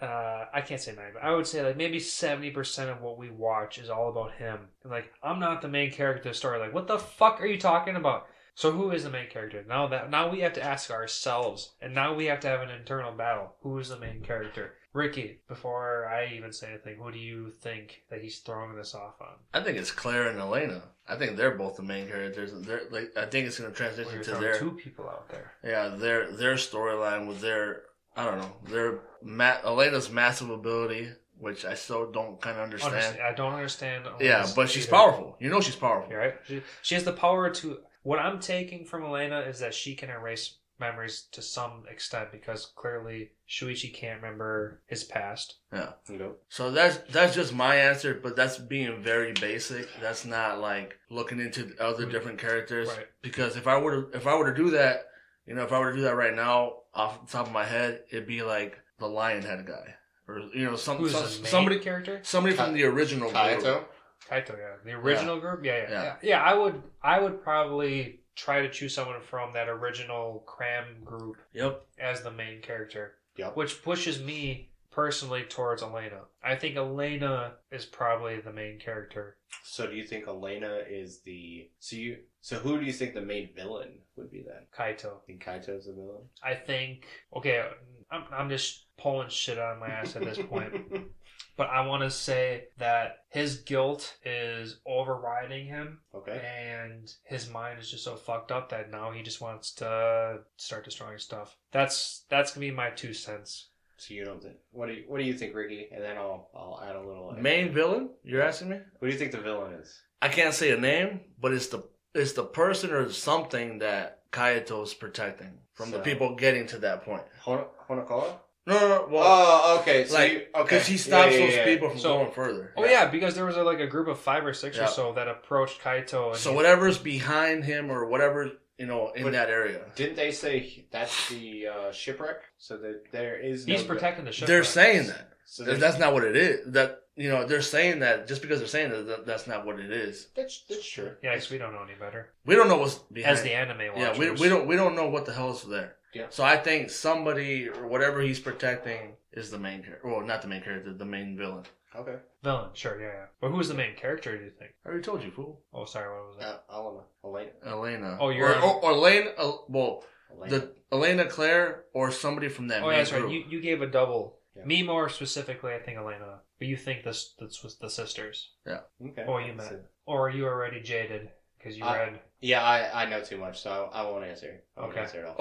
uh 0.00 0.44
I 0.52 0.60
can't 0.60 0.80
say 0.80 0.94
nine, 0.94 1.12
but 1.14 1.22
I 1.22 1.34
would 1.34 1.46
say 1.46 1.62
like 1.62 1.76
maybe 1.76 2.00
seventy 2.00 2.50
percent 2.50 2.90
of 2.90 3.00
what 3.00 3.18
we 3.18 3.30
watch 3.30 3.78
is 3.78 3.90
all 3.90 4.08
about 4.10 4.34
him. 4.34 4.68
And 4.82 4.92
like 4.92 5.12
I'm 5.22 5.40
not 5.40 5.62
the 5.62 5.68
main 5.68 5.90
character 5.90 6.28
of 6.28 6.34
the 6.34 6.38
story. 6.38 6.58
Like 6.58 6.74
what 6.74 6.88
the 6.88 6.98
fuck 6.98 7.40
are 7.40 7.46
you 7.46 7.58
talking 7.58 7.96
about? 7.96 8.26
So 8.54 8.72
who 8.72 8.90
is 8.90 9.04
the 9.04 9.10
main 9.10 9.30
character? 9.30 9.64
Now 9.66 9.86
that 9.88 10.10
now 10.10 10.30
we 10.30 10.40
have 10.40 10.52
to 10.54 10.62
ask 10.62 10.90
ourselves, 10.90 11.72
and 11.80 11.94
now 11.94 12.14
we 12.14 12.26
have 12.26 12.40
to 12.40 12.48
have 12.48 12.60
an 12.60 12.70
internal 12.70 13.12
battle. 13.12 13.54
Who 13.62 13.78
is 13.78 13.88
the 13.88 13.98
main 13.98 14.22
character? 14.22 14.74
Ricky, 14.92 15.38
before 15.48 16.06
I 16.06 16.34
even 16.34 16.52
say 16.52 16.68
anything, 16.68 16.96
who 16.98 17.10
do 17.10 17.18
you 17.18 17.50
think 17.50 18.02
that 18.10 18.20
he's 18.20 18.38
throwing 18.40 18.76
this 18.76 18.94
off 18.94 19.20
on? 19.20 19.34
I 19.54 19.60
think 19.64 19.78
it's 19.78 19.90
Claire 19.90 20.28
and 20.28 20.38
Elena. 20.38 20.82
I 21.08 21.16
think 21.16 21.36
they're 21.36 21.56
both 21.56 21.76
the 21.76 21.82
main 21.82 22.08
characters. 22.08 22.52
They're 22.54 22.82
like 22.90 23.16
I 23.16 23.26
think 23.26 23.46
it's 23.46 23.58
going 23.58 23.70
to 23.70 23.76
transition 23.76 24.12
you're 24.14 24.22
to 24.24 24.34
their 24.36 24.58
two 24.58 24.72
people 24.72 25.08
out 25.08 25.28
there. 25.28 25.52
yeah 25.64 25.88
their 25.88 26.30
their 26.32 26.54
storyline 26.54 27.26
with 27.26 27.40
their 27.40 27.82
I 28.16 28.24
don't 28.26 28.38
know 28.38 28.52
their 28.68 28.98
ma- 29.22 29.58
Elena's 29.64 30.10
massive 30.10 30.50
ability, 30.50 31.08
which 31.38 31.64
I 31.64 31.74
still 31.74 32.12
don't 32.12 32.40
kind 32.40 32.56
of 32.58 32.64
understand. 32.64 32.94
Understand- 32.94 33.22
I 33.22 33.32
don't 33.34 33.54
understand. 33.54 34.04
Yeah, 34.20 34.46
but 34.54 34.68
she's 34.70 34.84
either. 34.84 34.96
powerful. 34.96 35.36
You 35.40 35.48
know 35.48 35.60
she's 35.60 35.76
powerful. 35.76 36.10
You're 36.10 36.20
right? 36.20 36.34
She, 36.46 36.62
she 36.82 36.94
has 36.94 37.04
the 37.04 37.12
power 37.12 37.48
to. 37.50 37.78
What 38.04 38.18
I'm 38.18 38.40
taking 38.40 38.84
from 38.84 39.04
Elena 39.04 39.40
is 39.40 39.60
that 39.60 39.74
she 39.74 39.94
can 39.94 40.10
erase 40.10 40.56
memories 40.82 41.28
to 41.32 41.40
some 41.40 41.84
extent 41.90 42.30
because 42.30 42.66
clearly 42.76 43.30
Shuichi 43.48 43.94
can't 43.94 44.20
remember 44.20 44.82
his 44.86 45.04
past. 45.04 45.54
Yeah. 45.72 45.92
Nope. 46.10 46.42
So 46.50 46.70
that's 46.70 46.98
that's 47.10 47.34
just 47.34 47.54
my 47.54 47.76
answer, 47.76 48.20
but 48.22 48.36
that's 48.36 48.58
being 48.58 49.02
very 49.02 49.32
basic. 49.32 49.88
That's 50.02 50.26
not 50.26 50.60
like 50.60 50.98
looking 51.08 51.40
into 51.40 51.64
the 51.64 51.82
other 51.82 52.04
different 52.04 52.38
characters. 52.38 52.88
Right. 52.88 53.06
Because 53.22 53.56
if 53.56 53.66
I 53.66 53.78
were 53.78 54.02
to 54.02 54.16
if 54.18 54.26
I 54.26 54.36
were 54.36 54.52
to 54.52 54.62
do 54.62 54.70
that, 54.72 55.06
you 55.46 55.54
know, 55.54 55.62
if 55.62 55.72
I 55.72 55.78
were 55.78 55.92
to 55.92 55.96
do 55.96 56.02
that 56.02 56.16
right 56.16 56.34
now 56.34 56.74
off 56.92 57.24
the 57.24 57.32
top 57.32 57.46
of 57.46 57.52
my 57.52 57.64
head, 57.64 58.02
it'd 58.10 58.26
be 58.26 58.42
like 58.42 58.78
the 58.98 59.06
Lionhead 59.06 59.66
guy, 59.66 59.94
or 60.28 60.40
you 60.54 60.64
know, 60.66 60.76
some, 60.76 60.98
Who's 60.98 61.12
some 61.12 61.22
the 61.22 61.28
main 61.42 61.46
somebody 61.46 61.78
character? 61.78 62.20
somebody 62.22 62.54
from 62.54 62.74
the 62.74 62.84
original 62.84 63.30
group. 63.30 63.42
Kaito. 63.42 63.84
Kaito, 64.30 64.56
yeah, 64.56 64.76
the 64.84 64.92
original 64.92 65.40
group. 65.40 65.64
Yeah 65.64 65.76
yeah, 65.78 65.90
Yeah. 65.90 66.02
yeah, 66.04 66.16
yeah. 66.22 66.42
I 66.42 66.54
would, 66.54 66.82
I 67.02 67.20
would 67.20 67.42
probably 67.42 68.20
try 68.34 68.60
to 68.62 68.70
choose 68.70 68.94
someone 68.94 69.20
from 69.20 69.52
that 69.52 69.68
original 69.68 70.42
cram 70.46 71.02
group 71.04 71.36
Yep. 71.52 71.86
as 71.98 72.22
the 72.22 72.30
main 72.30 72.60
character, 72.62 73.18
Yep. 73.36 73.56
which 73.56 73.82
pushes 73.82 74.22
me 74.22 74.70
personally 74.90 75.42
towards 75.44 75.82
Elena. 75.82 76.22
I 76.42 76.54
think 76.56 76.76
Elena 76.76 77.54
is 77.70 77.86
probably 77.86 78.40
the 78.40 78.52
main 78.52 78.78
character. 78.78 79.36
So 79.64 79.86
do 79.86 79.96
you 79.96 80.04
think 80.04 80.26
Elena 80.28 80.82
is 80.88 81.20
the 81.22 81.70
so 81.78 81.96
you 81.96 82.18
so 82.40 82.58
who 82.58 82.78
do 82.78 82.84
you 82.84 82.92
think 82.92 83.14
the 83.14 83.20
main 83.22 83.54
villain 83.54 84.00
would 84.16 84.30
be 84.30 84.42
then? 84.42 84.66
Kaito. 84.76 85.16
I 85.16 85.26
think 85.26 85.42
Kaito's 85.44 85.86
the 85.86 85.92
villain. 85.92 86.28
I 86.42 86.54
think 86.54 87.06
okay, 87.34 87.66
I'm 88.10 88.24
I'm 88.32 88.48
just 88.50 88.86
pulling 88.98 89.28
shit 89.30 89.58
out 89.58 89.74
of 89.74 89.80
my 89.80 89.88
ass 89.88 90.14
at 90.16 90.24
this 90.24 90.38
point, 90.38 90.74
but 91.56 91.68
I 91.68 91.86
want 91.86 92.02
to 92.02 92.10
say 92.10 92.64
that 92.78 93.24
his 93.28 93.56
guilt 93.58 94.16
is 94.24 94.80
overriding 94.86 95.66
him, 95.66 95.98
okay. 96.14 96.40
and 96.70 97.12
his 97.24 97.50
mind 97.50 97.78
is 97.78 97.90
just 97.90 98.04
so 98.04 98.16
fucked 98.16 98.52
up 98.52 98.70
that 98.70 98.90
now 98.90 99.10
he 99.10 99.22
just 99.22 99.40
wants 99.40 99.72
to 99.74 100.40
start 100.56 100.84
destroying 100.84 101.18
stuff. 101.18 101.56
That's 101.70 102.24
that's 102.28 102.52
gonna 102.52 102.66
be 102.66 102.70
my 102.70 102.90
two 102.90 103.14
cents. 103.14 103.68
So 103.96 104.14
you 104.14 104.24
don't 104.24 104.42
think 104.42 104.56
what 104.72 104.88
do 104.88 104.94
you 104.94 105.04
what 105.06 105.18
do 105.18 105.24
you 105.24 105.34
think, 105.34 105.54
Ricky? 105.54 105.88
And 105.92 106.02
then 106.02 106.16
I'll 106.16 106.48
I'll 106.54 106.82
add 106.84 106.96
a 106.96 107.06
little 107.06 107.32
Main 107.38 107.72
villain? 107.72 108.10
You're 108.24 108.42
asking 108.42 108.70
me? 108.70 108.80
Who 109.00 109.06
do 109.06 109.12
you 109.12 109.18
think 109.18 109.32
the 109.32 109.38
villain 109.38 109.74
is? 109.74 110.00
I 110.20 110.28
can't 110.28 110.54
say 110.54 110.70
a 110.70 110.76
name, 110.76 111.20
but 111.40 111.52
it's 111.52 111.68
the 111.68 111.84
it's 112.14 112.32
the 112.32 112.44
person 112.44 112.90
or 112.92 113.10
something 113.10 113.78
that 113.78 114.30
Kaito's 114.32 114.94
protecting 114.94 115.58
from 115.74 115.90
the 115.90 115.98
people 116.00 116.34
getting 116.34 116.66
to 116.68 116.78
that 116.78 117.04
point. 117.04 117.22
Hon- 117.40 117.66
Honokoa? 117.88 118.34
No, 118.66 118.78
no, 118.78 118.88
no. 118.88 119.08
Well, 119.10 119.22
oh, 119.26 119.78
okay. 119.80 120.04
So 120.04 120.14
like, 120.14 120.32
you, 120.32 120.38
okay. 120.54 120.62
because 120.62 120.86
he 120.86 120.96
stops 120.96 121.32
Yeah, 121.32 121.38
yeah, 121.38 121.46
those 121.46 121.54
yeah. 121.56 121.64
people 121.64 121.90
from 121.90 121.98
So- 121.98 122.18
going 122.18 122.30
further. 122.32 122.72
Oh 122.76 122.84
yeah, 122.84 123.06
because 123.10 123.34
there 123.34 123.44
was 123.44 123.56
a, 123.56 123.62
like 123.64 123.80
a 123.80 123.86
group 123.88 124.06
of 124.08 124.20
five 124.20 124.44
or 124.46 124.54
six 124.54 124.76
Yeah. 124.76 124.84
or 124.84 124.88
so 124.88 125.12
that 125.14 125.26
approached 125.28 125.80
Kaito. 125.80 126.28
And 126.30 126.36
So 126.36 126.50
he- 126.50 126.56
whatever's 126.56 126.98
behind 126.98 127.64
him 127.64 127.90
or 127.90 128.06
whatever 128.06 128.52
you 128.78 128.86
know 128.86 129.10
in 129.16 129.24
But- 129.24 129.32
that 129.32 129.50
area, 129.50 129.80
Didn't 129.96 130.16
they 130.16 130.30
say 130.30 130.86
that's 130.92 131.28
the 131.28 131.66
uh, 131.68 131.92
shipwreck? 131.92 132.36
So 132.58 132.76
that 132.78 133.10
there 133.10 133.36
is 133.36 133.66
no 133.66 133.74
he's 133.74 133.82
protecting 133.84 134.24
the 134.26 134.32
ship. 134.32 134.46
they're 134.46 134.64
saying 134.64 135.08
that. 135.08 135.30
So 135.44 135.64
That- 135.64 135.80
That's 135.80 135.98
not 135.98 136.12
what 136.14 136.22
it 136.24 136.36
is. 136.36 136.72
That 136.72 137.00
you 137.16 137.28
know 137.28 137.44
they're 137.44 137.60
saying 137.62 137.98
that 137.98 138.26
just 138.28 138.40
because 138.42 138.60
they're 138.60 138.68
saying 138.68 138.90
that, 138.90 139.06
that 139.08 139.26
that's 139.26 139.46
not 139.46 139.66
what 139.66 139.78
it 139.80 139.90
is. 139.90 140.28
that's 140.36 140.62
that's 140.68 140.88
true. 140.88 141.10
Yeah, 141.22 141.34
'cause 141.34 141.50
we 141.50 141.58
don't 141.58 141.72
know 141.74 141.82
any 141.82 141.98
better. 141.98 142.30
We 142.46 142.54
don't 142.54 142.68
know 142.68 142.78
what's 142.78 142.94
behind. 142.94 143.36
As 143.38 143.42
the 143.42 143.52
anime 143.52 143.80
yeah, 143.96 144.16
we, 144.16 144.30
we 144.30 144.48
don't 144.48 144.66
we 144.68 144.76
don't 144.76 144.94
know 144.94 145.08
what 145.08 145.26
the 145.26 145.32
hell 145.34 145.50
is 145.52 145.62
there. 145.64 145.96
Yeah. 146.12 146.26
So 146.30 146.44
I 146.44 146.56
think 146.56 146.90
somebody 146.90 147.68
or 147.68 147.86
whatever 147.86 148.20
he's 148.20 148.38
protecting 148.40 149.14
is 149.32 149.50
the 149.50 149.58
main 149.58 149.82
character. 149.82 150.08
Well, 150.08 150.20
not 150.20 150.42
the 150.42 150.48
main 150.48 150.62
character, 150.62 150.92
the 150.92 151.04
main 151.04 151.36
villain. 151.36 151.64
Okay. 151.94 152.16
Villain, 152.42 152.70
sure, 152.74 153.00
yeah, 153.00 153.06
yeah. 153.06 153.24
But 153.40 153.50
who's 153.50 153.68
the 153.68 153.74
main 153.74 153.94
character? 153.96 154.36
Do 154.36 154.44
you 154.44 154.50
think? 154.58 154.72
I 154.84 154.88
already 154.88 155.04
told 155.04 155.22
you, 155.22 155.30
fool. 155.30 155.60
Oh, 155.74 155.84
sorry, 155.84 156.08
what 156.08 156.26
was 156.28 156.36
that? 156.40 156.64
Uh, 156.68 156.78
Elena. 156.80 157.02
Elena. 157.24 157.50
Elena. 157.66 158.18
Oh, 158.20 158.30
you're 158.30 158.48
or, 158.50 158.56
on- 158.56 158.62
or, 158.62 158.84
or 158.84 158.92
Elena. 158.92 159.30
Uh, 159.36 159.52
well, 159.68 160.04
Elena. 160.34 160.50
the 160.58 160.72
Elena 160.90 161.24
Claire 161.26 161.84
or 161.92 162.10
somebody 162.10 162.48
from 162.48 162.68
that 162.68 162.82
Oh, 162.82 162.86
main 162.86 162.92
yeah, 162.92 162.96
that's 162.98 163.12
right. 163.12 163.30
You, 163.30 163.44
you 163.48 163.60
gave 163.60 163.82
a 163.82 163.86
double. 163.86 164.38
Yeah. 164.56 164.64
Me 164.64 164.82
more 164.82 165.08
specifically, 165.08 165.72
I 165.74 165.78
think 165.80 165.98
Elena. 165.98 166.40
But 166.58 166.68
you 166.68 166.76
think 166.76 167.04
this 167.04 167.34
this 167.38 167.62
was 167.62 167.76
the 167.78 167.88
sisters, 167.90 168.50
Yeah. 168.66 168.80
okay. 169.08 169.24
Or 169.26 169.40
you 169.40 169.52
So- 169.58 169.64
met. 169.64 169.90
or 170.06 170.26
are 170.28 170.30
you 170.30 170.46
already 170.46 170.80
jaded 170.80 171.30
because 171.58 171.76
you 171.76 171.84
I- 171.84 171.98
read? 171.98 172.20
Yeah, 172.40 172.62
I, 172.62 173.02
I 173.04 173.06
know 173.08 173.22
too 173.22 173.38
much, 173.38 173.62
so 173.62 173.88
I 173.92 174.02
won't 174.02 174.24
answer. 174.24 174.62
I 174.76 174.80
won't 174.80 174.92
Okay. 174.92 175.00
answer 175.02 175.26
at 175.26 175.38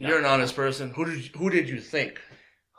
all. 0.00 0.06
Okay, 0.06 0.10
you're 0.10 0.18
an 0.18 0.24
honest 0.24 0.54
person. 0.56 0.90
Who 0.90 1.04
did 1.04 1.24
you, 1.24 1.30
who 1.38 1.50
did 1.50 1.68
you 1.68 1.80
think? 1.80 2.20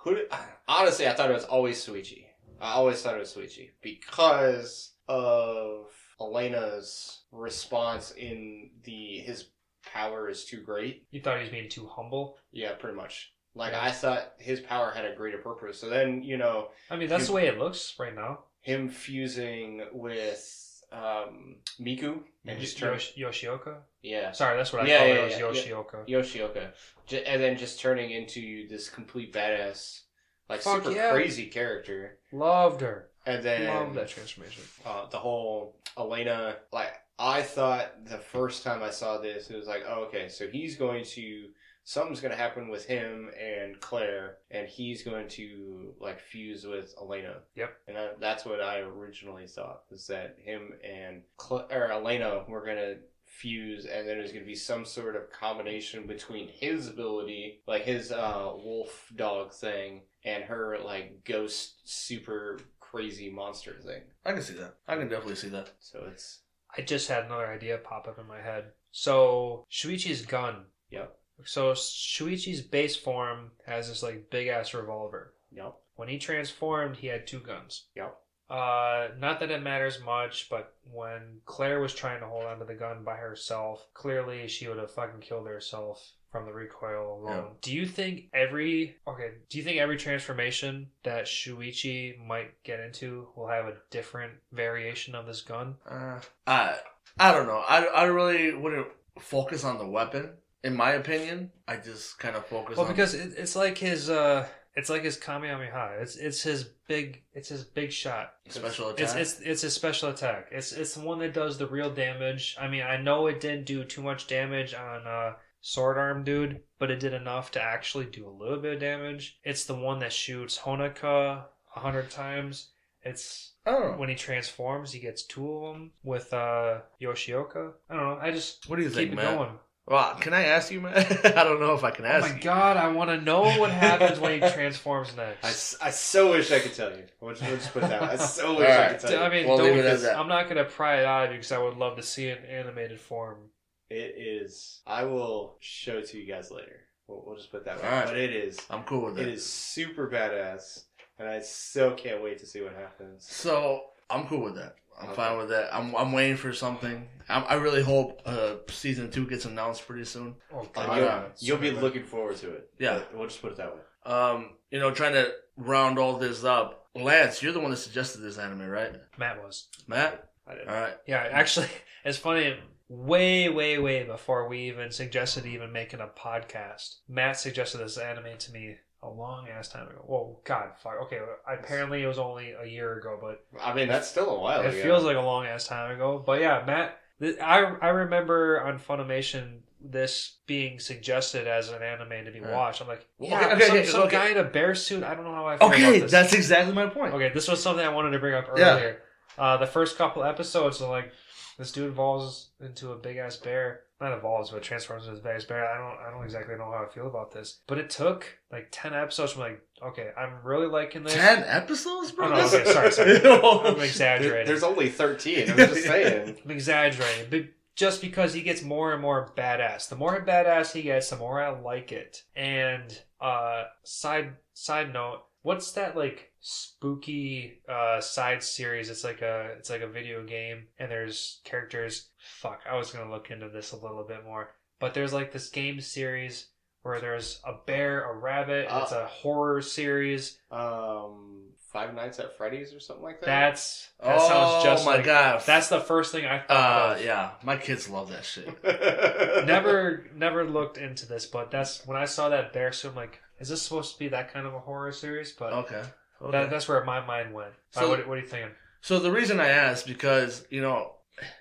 Who 0.03 0.15
did, 0.15 0.25
honestly, 0.67 1.07
I 1.07 1.13
thought 1.13 1.29
it 1.29 1.33
was 1.33 1.45
always 1.45 1.83
Shuichi. 1.85 2.25
I 2.59 2.73
always 2.73 3.01
thought 3.01 3.15
it 3.15 3.19
was 3.19 3.33
Shuichi 3.33 3.69
because 3.81 4.93
of 5.07 5.87
Elena's 6.19 7.23
response 7.31 8.11
in 8.11 8.69
the 8.83 9.19
his 9.19 9.47
power 9.85 10.29
is 10.29 10.45
too 10.45 10.61
great. 10.61 11.05
You 11.11 11.21
thought 11.21 11.37
he 11.37 11.43
was 11.43 11.51
being 11.51 11.69
too 11.69 11.87
humble. 11.87 12.37
Yeah, 12.51 12.73
pretty 12.73 12.95
much. 12.97 13.33
Like 13.55 13.73
Yeah. 13.73 13.83
I 13.83 13.91
thought 13.91 14.33
his 14.39 14.59
power 14.61 14.91
had 14.91 15.05
a 15.05 15.15
greater 15.15 15.37
purpose. 15.39 15.79
So 15.79 15.89
then 15.89 16.23
you 16.23 16.37
know 16.37 16.69
I 16.89 16.95
mean, 16.95 17.09
that's 17.09 17.23
You- 17.23 17.27
the 17.27 17.33
way 17.33 17.47
it 17.47 17.57
looks 17.59 17.95
right 17.99 18.15
now. 18.15 18.45
him 18.61 18.89
fusing 18.89 19.85
with 19.91 20.59
um, 20.91 21.57
Miku 21.81 22.19
and 22.45 22.59
just 22.59 22.79
Yosh- 22.79 23.13
Yoshioka. 23.17 23.77
Yeah 24.03 24.31
Sorry, 24.31 24.55
that's 24.57 24.71
what 24.73 24.83
I 24.83 24.87
Yeah, 24.87 24.97
called 24.99 25.09
yeah, 25.09 25.15
it. 25.15 25.31
yeah, 25.31 25.37
It 25.39 25.49
was. 25.49 25.57
Yoshioka. 25.59 26.07
Yoshioka, 26.07 26.67
J- 27.07 27.23
and 27.25 27.41
then 27.41 27.57
just 27.57 27.79
turning 27.79 28.11
into 28.11 28.67
this 28.67 28.89
complete 28.89 29.33
badass, 29.33 30.01
like 30.49 30.61
Fuck 30.61 30.83
super 30.83 31.11
crazy 31.11 31.47
character. 31.47 32.19
Loved 32.31 32.81
her. 32.81 33.09
And 33.25 33.41
then 33.43 33.67
Loved 33.67 33.95
that 33.95 34.09
transformation. 34.09 34.63
uh, 34.85 35.07
the 35.07 35.17
whole 35.17 35.77
Elena, 35.97 36.57
like 36.73 36.93
I 37.17 37.41
thought 37.41 38.05
the 38.05 38.17
first 38.17 38.63
time 38.63 38.83
I 38.83 38.89
saw 38.89 39.17
this, 39.19 39.49
it 39.49 39.55
was 39.55 39.67
like, 39.67 39.83
oh, 39.87 40.03
okay, 40.09 40.27
so 40.29 40.47
he's 40.47 40.75
going 40.75 41.05
to 41.05 41.47
something's 41.85 42.21
going 42.21 42.31
to 42.31 42.37
happen 42.37 42.69
with 42.69 42.85
him 42.85 43.29
and 43.39 43.79
Claire, 43.81 44.37
and 44.51 44.67
he's 44.67 45.03
going 45.03 45.27
to 45.29 45.93
like 45.99 46.19
fuse 46.19 46.65
with 46.65 46.93
Elena. 47.01 47.35
Yep. 47.55 47.73
And 47.87 47.97
that, 47.97 48.19
that's 48.21 48.45
what 48.45 48.61
I 48.61 48.79
originally 48.79 49.47
thought 49.47 49.81
was 49.89 50.07
that 50.07 50.35
him 50.43 50.71
and 50.83 51.21
Cl- 51.39 51.67
or 51.71 51.91
Elena 51.91 52.43
were 52.47 52.65
going 52.65 52.77
to 52.77 52.95
fuse 53.39 53.85
and 53.85 54.07
then 54.07 54.17
there's 54.17 54.31
going 54.31 54.43
to 54.43 54.47
be 54.47 54.55
some 54.55 54.85
sort 54.85 55.15
of 55.15 55.31
combination 55.31 56.05
between 56.07 56.47
his 56.47 56.87
ability 56.87 57.61
like 57.67 57.83
his 57.83 58.11
uh 58.11 58.51
wolf 58.55 59.11
dog 59.15 59.51
thing 59.53 60.01
and 60.23 60.43
her 60.43 60.77
like 60.83 61.23
ghost 61.25 61.81
super 61.83 62.59
crazy 62.79 63.29
monster 63.29 63.75
thing 63.85 64.01
I 64.25 64.33
can 64.33 64.41
see 64.43 64.53
that. 64.53 64.75
I 64.87 64.95
can 64.95 65.09
definitely 65.09 65.35
see 65.35 65.49
that. 65.49 65.71
so 65.79 66.05
it's 66.11 66.39
I 66.77 66.81
just 66.81 67.07
had 67.09 67.25
another 67.25 67.47
idea 67.47 67.77
pop 67.77 68.07
up 68.07 68.19
in 68.19 68.27
my 68.27 68.39
head. 68.41 68.65
So 68.91 69.65
Shuichi's 69.71 70.25
gun. 70.25 70.65
Yep. 70.91 71.15
So 71.45 71.73
Shuichi's 71.73 72.61
base 72.61 72.95
form 72.95 73.51
has 73.65 73.89
this 73.89 74.01
like 74.03 74.29
big 74.29 74.47
ass 74.47 74.73
revolver. 74.73 75.33
yep 75.51 75.73
When 75.95 76.07
he 76.07 76.17
transformed, 76.17 76.97
he 76.97 77.07
had 77.07 77.27
two 77.27 77.39
guns. 77.39 77.87
yep 77.95 78.15
Uh, 78.53 79.07
not 79.17 79.39
that 79.39 79.49
it 79.49 79.63
matters 79.63 79.99
much, 80.05 80.47
but 80.47 80.75
when 80.91 81.39
Claire 81.45 81.79
was 81.79 81.95
trying 81.95 82.19
to 82.19 82.27
hold 82.27 82.45
onto 82.45 82.67
the 82.67 82.75
gun 82.75 83.03
by 83.03 83.15
herself, 83.15 83.87
clearly 83.95 84.47
she 84.47 84.67
would 84.67 84.77
have 84.77 84.91
fucking 84.91 85.21
killed 85.21 85.47
herself 85.47 86.11
from 86.31 86.45
the 86.45 86.53
recoil 86.53 87.19
alone. 87.19 87.45
Yeah. 87.45 87.53
Do 87.61 87.73
you 87.73 87.87
think 87.87 88.25
every 88.31 88.97
okay? 89.07 89.31
Do 89.49 89.57
you 89.57 89.63
think 89.63 89.79
every 89.79 89.97
transformation 89.97 90.87
that 91.01 91.25
Shuichi 91.25 92.23
might 92.27 92.61
get 92.63 92.79
into 92.79 93.27
will 93.35 93.47
have 93.47 93.65
a 93.65 93.77
different 93.89 94.33
variation 94.51 95.15
of 95.15 95.25
this 95.25 95.41
gun? 95.41 95.73
Uh, 95.89 96.19
I 96.45 96.75
I 97.19 97.31
don't 97.31 97.47
know. 97.47 97.63
I, 97.67 97.85
I 97.85 98.03
really 98.03 98.53
wouldn't 98.53 98.87
focus 99.19 99.63
on 99.63 99.79
the 99.79 99.87
weapon. 99.87 100.33
In 100.63 100.75
my 100.75 100.91
opinion, 100.91 101.51
I 101.67 101.77
just 101.77 102.19
kind 102.19 102.35
of 102.35 102.45
focus. 102.45 102.77
Well, 102.77 102.85
on, 102.85 102.91
because 102.91 103.15
it, 103.15 103.33
it's 103.35 103.55
like 103.55 103.79
his 103.79 104.11
uh, 104.11 104.47
it's 104.75 104.89
like 104.89 105.03
his 105.03 105.17
Kamehameha. 105.17 105.97
It's 106.01 106.15
it's 106.15 106.41
his 106.41 106.63
big 106.87 107.23
it's 107.33 107.49
his 107.49 107.63
big 107.63 107.91
shot. 107.91 108.33
special 108.49 108.89
attack. 108.89 108.99
It's 109.03 109.15
it's 109.15 109.39
it's 109.41 109.63
a 109.63 109.71
special 109.71 110.09
attack. 110.09 110.47
It's 110.51 110.71
it's 110.71 110.95
the 110.95 111.01
one 111.05 111.19
that 111.19 111.33
does 111.33 111.57
the 111.57 111.67
real 111.67 111.89
damage. 111.93 112.55
I 112.59 112.67
mean, 112.67 112.81
I 112.83 112.97
know 112.97 113.27
it 113.27 113.39
didn't 113.39 113.65
do 113.65 113.83
too 113.83 114.01
much 114.01 114.27
damage 114.27 114.73
on 114.73 115.05
uh 115.07 115.33
sword 115.61 115.97
arm 115.97 116.23
dude, 116.23 116.59
but 116.79 116.91
it 116.91 116.99
did 116.99 117.13
enough 117.13 117.51
to 117.51 117.61
actually 117.61 118.05
do 118.05 118.27
a 118.27 118.29
little 118.29 118.59
bit 118.59 118.73
of 118.73 118.79
damage. 118.79 119.39
It's 119.43 119.63
the 119.65 119.75
one 119.75 119.99
that 119.99 120.11
shoots 120.11 120.57
Honoka 120.59 121.45
a 121.75 121.79
hundred 121.79 122.11
times, 122.11 122.69
It's 123.01 123.53
I 123.65 123.71
when 123.97 124.09
he 124.09 124.15
transforms, 124.15 124.91
he 124.91 124.99
gets 124.99 125.23
two 125.23 125.49
of 125.51 125.73
them 125.73 125.91
with 126.03 126.33
uh, 126.33 126.79
Yoshioka. 127.01 127.73
I 127.89 127.95
don't 127.95 128.03
know. 128.03 128.17
I 128.21 128.31
just 128.31 128.69
What 128.69 128.75
do 128.75 128.83
you 128.83 128.89
keep 128.89 128.97
think, 128.97 129.11
it 129.13 129.15
Matt? 129.15 129.37
going. 129.37 129.59
Well, 129.85 130.15
can 130.15 130.33
I 130.33 130.43
ask 130.45 130.71
you, 130.71 130.79
man? 130.79 130.93
I 130.95 131.43
don't 131.43 131.59
know 131.59 131.73
if 131.73 131.83
I 131.83 131.91
can 131.91 132.05
ask. 132.05 132.23
Oh 132.23 132.25
ask 132.27 132.29
my 132.29 132.37
you. 132.37 132.43
god, 132.43 132.77
I 132.77 132.87
want 132.87 133.09
to 133.09 133.19
know 133.19 133.41
what 133.59 133.69
happens 133.71 134.17
when 134.19 134.41
he 134.41 134.49
transforms 134.53 135.11
I, 135.13 135.25
next. 135.25 135.43
s- 135.43 135.77
I 135.81 135.89
so 135.89 136.31
wish 136.31 136.51
I 136.51 136.59
could 136.59 136.73
tell 136.73 136.91
you. 136.91 137.03
We'll 137.19 137.31
just, 137.35 137.41
we'll 137.45 137.57
just 137.57 137.73
put 137.73 137.81
that. 137.81 138.01
I 138.01 138.15
so 138.15 138.57
wish 138.57 138.69
I 138.69 138.89
could 138.93 138.99
tell 139.01 139.11
you. 139.11 139.17
I 139.17 139.29
mean, 139.29 139.45
We'll 139.47 139.57
don't, 139.57 139.65
leave 139.67 139.77
it 139.77 139.85
as 139.85 140.03
that. 140.03 140.17
I'm 140.17 140.29
not 140.29 140.47
gonna 140.47 140.63
pry 140.63 140.99
it 140.99 141.05
out 141.05 141.25
of 141.25 141.31
you 141.31 141.37
because 141.37 141.51
I 141.51 141.57
would 141.57 141.75
love 141.77 141.97
to 141.97 142.03
see 142.03 142.29
an 142.29 142.45
animated 142.45 142.99
form. 142.99 143.49
It 143.89 144.15
is. 144.17 144.81
I 144.87 145.03
will 145.03 145.57
show 145.59 145.97
it 145.97 146.07
to 146.09 146.17
you 146.17 146.25
guys 146.25 146.49
later. 146.49 146.79
We'll, 147.07 147.21
we'll 147.25 147.35
just 147.35 147.51
put 147.51 147.57
it 147.61 147.65
that 147.65 147.81
way. 147.83 147.87
Alright. 147.89 148.05
But 148.07 148.17
it 148.17 148.33
is. 148.33 148.57
I'm 148.69 148.83
cool 148.83 149.01
with 149.05 149.19
It 149.19 149.27
it. 149.27 149.33
is 149.33 149.45
super 149.45 150.09
badass, 150.09 150.85
and 151.19 151.27
I 151.27 151.41
so 151.41 151.91
can't 151.91 152.23
wait 152.23 152.39
to 152.39 152.45
see 152.45 152.61
what 152.61 152.73
happens. 152.73 153.25
So 153.29 153.81
I'm 154.09 154.25
cool 154.27 154.41
with 154.45 154.55
that. 154.55 154.75
I'm 154.99 155.07
Okay. 155.07 155.15
fine 155.15 155.37
with 155.37 155.49
that. 155.49 155.73
I'm 155.75 155.95
I'm 155.95 156.11
waiting 156.11 156.37
for 156.37 156.53
something. 156.53 157.07
I'm, 157.29 157.43
I 157.47 157.53
really 157.55 157.81
hope 157.81 158.21
uh, 158.25 158.55
season 158.67 159.09
two 159.09 159.25
gets 159.25 159.45
announced 159.45 159.87
pretty 159.87 160.05
soon. 160.05 160.35
Oh, 160.53 160.67
Uh, 160.75 160.95
you'll, 160.95 161.05
yeah. 161.05 161.23
you'll 161.39 161.57
be 161.57 161.71
looking 161.71 162.03
forward 162.03 162.35
to 162.37 162.49
it. 162.51 162.69
Yeah. 162.79 163.01
We'll 163.13 163.27
just 163.27 163.41
put 163.41 163.51
it 163.53 163.57
that 163.57 163.73
way. 163.73 163.81
Um, 164.05 164.49
you 164.71 164.79
know, 164.79 164.91
trying 164.91 165.13
to 165.13 165.31
round 165.57 165.97
all 165.99 166.17
this 166.17 166.43
up. 166.43 166.87
Lance, 166.95 167.41
you're 167.41 167.53
the 167.53 167.59
one 167.61 167.71
that 167.71 167.77
suggested 167.77 168.19
this 168.21 168.37
anime, 168.37 168.67
right? 168.67 168.91
Matt 169.17 169.41
was. 169.41 169.67
Matt. 169.87 170.29
I 170.45 170.55
didn't. 170.55 170.69
All 170.69 170.75
right. 170.75 170.93
Yeah, 171.07 171.25
actually, 171.31 171.67
it's 172.05 172.17
funny. 172.17 172.57
Way, 172.89 173.47
way, 173.49 173.79
way 173.79 174.03
before 174.03 174.47
we 174.49 174.59
even 174.67 174.91
suggested 174.91 175.45
even 175.45 175.71
making 175.71 176.01
a 176.01 176.07
podcast, 176.07 176.97
Matt 177.07 177.37
suggested 177.39 177.77
this 177.79 177.97
anime 177.97 178.37
to 178.37 178.51
me 178.51 178.75
a 179.03 179.09
long 179.09 179.47
ass 179.49 179.67
time 179.67 179.87
ago. 179.87 180.03
Well, 180.07 180.39
God, 180.45 180.69
fuck. 180.81 180.93
Okay, 181.03 181.19
apparently 181.47 182.03
it 182.03 182.07
was 182.07 182.19
only 182.19 182.51
a 182.51 182.65
year 182.65 182.97
ago, 182.97 183.17
but 183.21 183.43
I 183.61 183.73
mean, 183.73 183.87
that's 183.87 184.07
still 184.07 184.29
a 184.29 184.39
while 184.39 184.61
it 184.61 184.69
ago. 184.73 184.81
feels 184.83 185.03
like 185.03 185.17
a 185.17 185.21
long 185.21 185.45
ass 185.45 185.67
time 185.67 185.91
ago. 185.91 186.21
But 186.25 186.41
yeah, 186.41 186.63
Matt, 186.65 186.97
th- 187.19 187.39
I 187.39 187.59
I 187.81 187.89
remember 187.89 188.61
on 188.63 188.79
Funimation 188.79 189.59
this 189.85 190.37
being 190.47 190.79
suggested 190.79 191.45
as 191.45 191.67
an 191.69 191.83
anime 191.83 192.23
to 192.25 192.31
be 192.31 192.39
Yeah. 192.39 192.53
watched. 192.55 192.81
I'm 192.81 192.87
like, 192.87 193.05
yeah, 193.19 193.37
okay, 193.37 193.53
okay, 193.55 193.65
some, 193.67 193.77
okay, 193.77 193.85
some 193.87 194.01
okay. 194.03 194.15
guy 194.15 194.29
in 194.29 194.37
a 194.37 194.43
bear 194.45 194.75
suit. 194.75 195.03
I 195.03 195.13
don't 195.13 195.25
know 195.25 195.33
how 195.35 195.45
I 195.47 195.57
feel 195.57 195.67
about 195.67 195.77
Okay, 195.79 195.99
that's 195.99 196.33
exactly 196.33 196.73
my 196.73 196.87
point. 196.87 197.13
Okay, 197.13 197.29
this 197.33 197.47
was 197.49 197.61
something 197.61 197.85
I 197.85 197.89
wanted 197.89 198.11
to 198.11 198.19
bring 198.19 198.33
up 198.33 198.47
Yeah. 198.55 198.75
earlier. 198.75 199.01
Uh, 199.37 199.57
the 199.57 199.67
first 199.67 199.97
couple 199.97 200.23
episodes, 200.23 200.81
are 200.81 200.89
like 200.89 201.11
this 201.57 201.71
dude 201.71 201.89
evolves 201.89 202.51
into 202.61 202.91
a 202.93 202.95
big 202.95 203.17
ass 203.17 203.35
bear. 203.35 203.81
Not 204.03 204.17
evolves, 204.17 204.51
but 204.51 204.61
transforms 204.61 205.07
into 205.07 205.17
a 205.17 205.23
big 205.23 205.37
ass 205.37 205.45
bear. 205.45 205.65
I 205.65 205.77
don't, 205.77 205.97
I 206.05 206.11
don't 206.11 206.25
exactly 206.25 206.55
know 206.57 206.65
how 206.65 206.85
I 206.85 206.93
feel 206.93 207.07
about 207.07 207.31
this. 207.31 207.61
But 207.67 207.77
it 207.77 207.89
took 207.89 208.25
like 208.51 208.67
ten 208.69 208.93
episodes. 208.93 209.31
from 209.31 209.43
like, 209.43 209.61
okay, 209.81 210.09
I'm 210.17 210.43
really 210.43 210.67
liking 210.67 211.03
this. 211.03 211.13
Ten 211.13 211.45
episodes, 211.47 212.11
bro. 212.11 212.27
Oh, 212.27 212.29
no, 212.31 212.45
okay, 212.45 212.65
sorry, 212.69 212.91
sorry. 212.91 213.21
I'm 213.25 213.79
exaggerating. 213.79 214.45
There's 214.45 214.61
only 214.61 214.89
13. 214.89 215.51
I'm 215.51 215.57
just 215.57 215.83
saying. 215.83 216.35
I'm 216.43 216.51
exaggerating, 216.51 217.27
but 217.29 217.45
just 217.77 218.01
because 218.01 218.33
he 218.33 218.41
gets 218.41 218.61
more 218.61 218.91
and 218.91 219.01
more 219.01 219.31
badass. 219.37 219.87
The 219.87 219.95
more 219.95 220.21
badass 220.25 220.73
he 220.73 220.81
gets, 220.81 221.09
the 221.09 221.15
more 221.15 221.41
I 221.41 221.57
like 221.57 221.93
it. 221.93 222.23
And 222.35 222.99
uh, 223.21 223.63
side 223.83 224.33
side 224.53 224.91
note, 224.91 225.21
what's 225.43 225.71
that 225.71 225.95
like 225.95 226.32
spooky 226.43 227.61
uh, 227.67 227.99
side 228.01 228.43
series? 228.43 228.89
It's 228.89 229.03
like 229.03 229.21
a 229.21 229.55
it's 229.57 229.69
like 229.69 229.81
a 229.81 229.87
video 229.87 230.23
game, 230.23 230.67
and 230.77 230.91
there's 230.91 231.39
characters. 231.43 232.09
Fuck, 232.19 232.61
I 232.69 232.77
was 232.77 232.91
gonna 232.91 233.09
look 233.09 233.31
into 233.31 233.49
this 233.49 233.71
a 233.71 233.77
little 233.77 234.03
bit 234.03 234.23
more, 234.23 234.51
but 234.79 234.93
there's 234.93 235.13
like 235.13 235.31
this 235.31 235.49
game 235.49 235.81
series 235.81 236.47
where 236.83 236.99
there's 236.99 237.39
a 237.45 237.53
bear, 237.65 238.03
a 238.11 238.13
rabbit. 238.15 238.67
and 238.69 238.83
it's 238.83 238.91
a 238.91 239.05
horror 239.05 239.61
series. 239.61 240.37
Um, 240.51 241.39
Five 241.71 241.95
Nights 241.95 242.19
at 242.19 242.37
Freddy's 242.37 242.71
or 242.73 242.79
something 242.79 243.03
like 243.03 243.19
that. 243.21 243.25
That's 243.25 243.89
that 243.99 244.17
oh 244.19 244.27
sounds 244.27 244.63
just 244.63 244.85
my 244.85 244.97
like 244.97 245.05
god. 245.05 245.41
that's 245.43 245.69
the 245.69 245.79
first 245.79 246.11
thing 246.11 246.23
I 246.25 246.39
thought 246.39 246.91
uh 246.91 246.95
of. 246.99 247.03
yeah. 247.03 247.31
My 247.41 247.57
kids 247.57 247.89
love 247.89 248.09
that 248.11 248.25
shit. 248.25 248.47
never 249.47 250.05
never 250.15 250.43
looked 250.45 250.77
into 250.77 251.07
this, 251.07 251.25
but 251.25 251.49
that's 251.49 251.87
when 251.87 251.97
I 251.97 252.05
saw 252.05 252.29
that 252.29 252.53
bear 252.53 252.71
So 252.73 252.89
I'm 252.89 252.95
like, 252.95 253.19
is 253.39 253.49
this 253.49 253.63
supposed 253.63 253.93
to 253.93 253.99
be 253.99 254.09
that 254.09 254.31
kind 254.31 254.45
of 254.45 254.53
a 254.53 254.59
horror 254.59 254.91
series? 254.91 255.31
But 255.31 255.53
Okay. 255.53 255.81
Okay. 256.23 256.31
that, 256.31 256.49
that's 256.49 256.67
where 256.67 256.83
my 256.83 257.05
mind 257.05 257.33
went. 257.33 257.51
So- 257.71 257.89
what, 257.89 258.07
what 258.07 258.17
are 258.17 258.21
you 258.21 258.27
thinking? 258.27 258.51
So 258.81 258.99
the 258.99 259.11
reason 259.11 259.39
I 259.39 259.47
asked 259.47 259.87
because 259.87 260.45
you 260.49 260.61
know, 260.61 260.93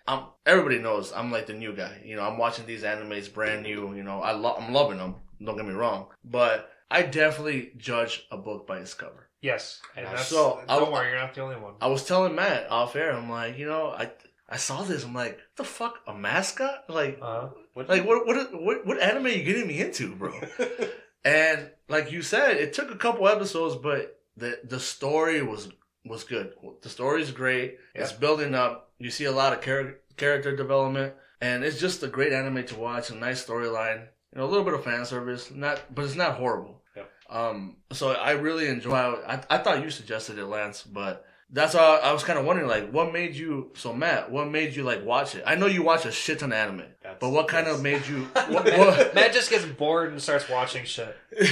I'm 0.07 0.27
everybody 0.47 0.79
knows 0.79 1.13
I'm 1.13 1.33
like 1.33 1.47
the 1.47 1.55
new 1.55 1.75
guy. 1.75 2.01
You 2.05 2.17
know, 2.17 2.23
I'm 2.23 2.39
watching 2.39 2.67
these 2.67 2.83
animes 2.85 3.33
brand 3.33 3.63
new. 3.65 3.95
You 3.95 4.03
know, 4.05 4.21
I 4.23 4.33
lo- 4.33 4.57
I'm 4.59 4.73
loving 4.73 4.99
them. 4.99 5.17
Don't 5.45 5.57
get 5.57 5.67
me 5.67 5.73
wrong, 5.75 6.07
but 6.25 6.71
I 6.91 7.03
definitely 7.03 7.73
judge 7.77 8.27
a 8.31 8.37
book 8.37 8.67
by 8.67 8.79
its 8.79 8.95
cover. 8.95 9.29
Yes, 9.41 9.81
and 9.97 10.07
that's, 10.07 10.29
So, 10.29 10.63
don't 10.69 10.89
I- 10.89 10.93
worry, 10.93 11.09
you're 11.11 11.19
not 11.19 11.35
the 11.35 11.41
only 11.41 11.57
one. 11.57 11.75
I 11.81 11.89
was 11.89 12.05
telling 12.05 12.37
Matt 12.37 12.71
off 12.71 12.95
air. 12.95 13.11
I'm 13.13 13.29
like, 13.29 13.59
you 13.59 13.67
know, 13.67 13.89
I 13.89 14.13
I 14.49 14.57
saw 14.57 14.83
this. 14.85 15.03
I'm 15.05 15.15
like, 15.15 15.41
the 15.57 15.65
fuck, 15.65 15.99
a 16.07 16.15
mascot? 16.15 16.85
Like, 16.89 17.19
Uh, 17.21 17.49
What- 17.75 17.89
like 17.89 18.05
what 18.07 18.25
what 18.25 18.37
what 18.63 18.87
what 18.87 19.01
anime 19.01 19.27
are 19.27 19.31
you 19.31 19.43
getting 19.43 19.67
me 19.67 19.81
into, 19.81 20.15
bro? 20.15 20.33
And 21.25 21.71
like 21.89 22.11
you 22.11 22.23
said, 22.23 22.57
it 22.57 22.73
took 22.73 22.91
a 22.91 22.97
couple 22.97 23.29
episodes, 23.29 23.77
but 23.77 24.19
the 24.37 24.59
the 24.65 24.81
story 24.81 25.43
was 25.43 25.69
was 26.05 26.25
good. 26.25 26.55
The 26.83 26.89
story's 26.89 27.31
great. 27.31 27.79
It's 27.95 28.13
building 28.13 28.55
up. 28.55 28.91
You 28.99 29.11
see 29.11 29.25
a 29.25 29.33
lot 29.33 29.53
of 29.53 29.63
char- 29.63 29.99
character 30.17 30.55
development, 30.57 31.15
and 31.41 31.65
it's 31.65 31.79
just 31.81 32.03
a 32.03 32.09
great 32.09 32.33
anime 32.33 32.65
to 32.67 32.77
watch. 32.77 33.11
A 33.11 33.15
nice 33.15 33.45
storyline. 33.45 34.07
You 34.33 34.39
know, 34.39 34.45
a 34.45 34.51
little 34.51 34.65
bit 34.65 34.75
of 34.75 34.83
fan 34.85 35.05
service, 35.05 35.51
not, 35.51 35.83
but 35.95 36.05
it's 36.05 36.15
not 36.17 36.37
horrible. 36.37 36.83
Yep. 36.97 37.11
Um, 37.31 37.77
so 37.93 38.13
I 38.13 38.33
really 38.33 38.67
enjoy. 38.69 38.95
I 38.95 39.41
I 39.51 39.59
thought 39.59 39.83
you 39.83 39.91
suggested 39.91 40.39
it, 40.39 40.47
Lance, 40.47 40.83
but. 40.83 41.25
That's 41.55 41.75
why 41.75 42.01
I 42.03 42.15
was 42.15 42.25
kind 42.25 42.39
of 42.39 42.47
wondering, 42.47 42.67
like, 42.67 42.91
what 42.93 43.13
made 43.13 43.35
you? 43.37 43.73
So, 43.77 43.93
Matt, 43.93 44.31
what 44.31 44.49
made 44.51 44.75
you 44.75 44.85
like 44.85 45.05
watch 45.05 45.35
it? 45.35 45.45
I 45.47 45.55
know 45.55 45.67
you 45.67 45.83
watch 45.83 46.07
a 46.07 46.11
shit 46.11 46.39
ton 46.39 46.51
of 46.51 46.57
anime, 46.57 46.79
That's- 47.03 47.19
but 47.21 47.29
what 47.29 47.47
kind 47.47 47.67
that's- 47.67 47.77
of 47.77 47.83
made 47.83 48.07
you? 48.07 48.23
What, 48.49 48.65
what, 48.65 49.15
Matt 49.15 49.35
just 49.35 49.51
gets 49.51 49.67
bored 49.67 50.13
and 50.13 50.23
starts 50.23 50.49
watching 50.49 50.87
shit. 50.87 51.15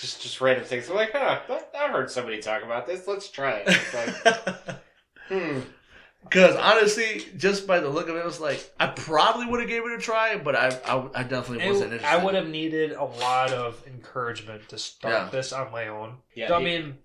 just 0.00 0.22
just 0.22 0.40
random 0.40 0.64
things. 0.64 0.88
I'm 0.88 0.96
like, 0.96 1.12
huh, 1.12 1.40
I've 1.78 1.90
heard 1.90 2.10
somebody 2.10 2.40
talk 2.40 2.62
about 2.62 2.86
this. 2.86 3.06
Let's 3.06 3.28
try 3.28 3.62
it. 3.64 3.68
It's 3.68 3.94
like, 4.26 4.76
hmm. 5.28 5.60
Because 6.22 6.54
honestly, 6.56 7.24
just 7.38 7.66
by 7.66 7.80
the 7.80 7.88
look 7.88 8.08
of 8.08 8.14
it, 8.16 8.18
it 8.20 8.24
was 8.24 8.40
like 8.40 8.72
I 8.78 8.88
probably 8.88 9.46
would 9.46 9.60
have 9.60 9.68
gave 9.68 9.84
it 9.84 9.92
a 9.92 9.98
try, 9.98 10.36
but 10.36 10.54
I 10.54 10.68
I, 10.86 11.08
I 11.14 11.22
definitely 11.22 11.64
It- 11.64 11.70
wasn't 11.70 11.92
interested. 11.92 12.18
I 12.20 12.22
would 12.24 12.34
have 12.34 12.48
needed 12.48 12.92
a 12.92 13.04
lot 13.04 13.52
of 13.52 13.82
encouragement 13.86 14.68
to 14.68 14.78
start 14.78 15.14
Yeah. 15.14 15.28
this 15.30 15.52
on 15.52 15.70
my 15.72 15.88
own. 15.88 16.18
Yeah, 16.34 16.54
I 16.54 16.58
he- 16.58 16.64
mean, 16.64 16.98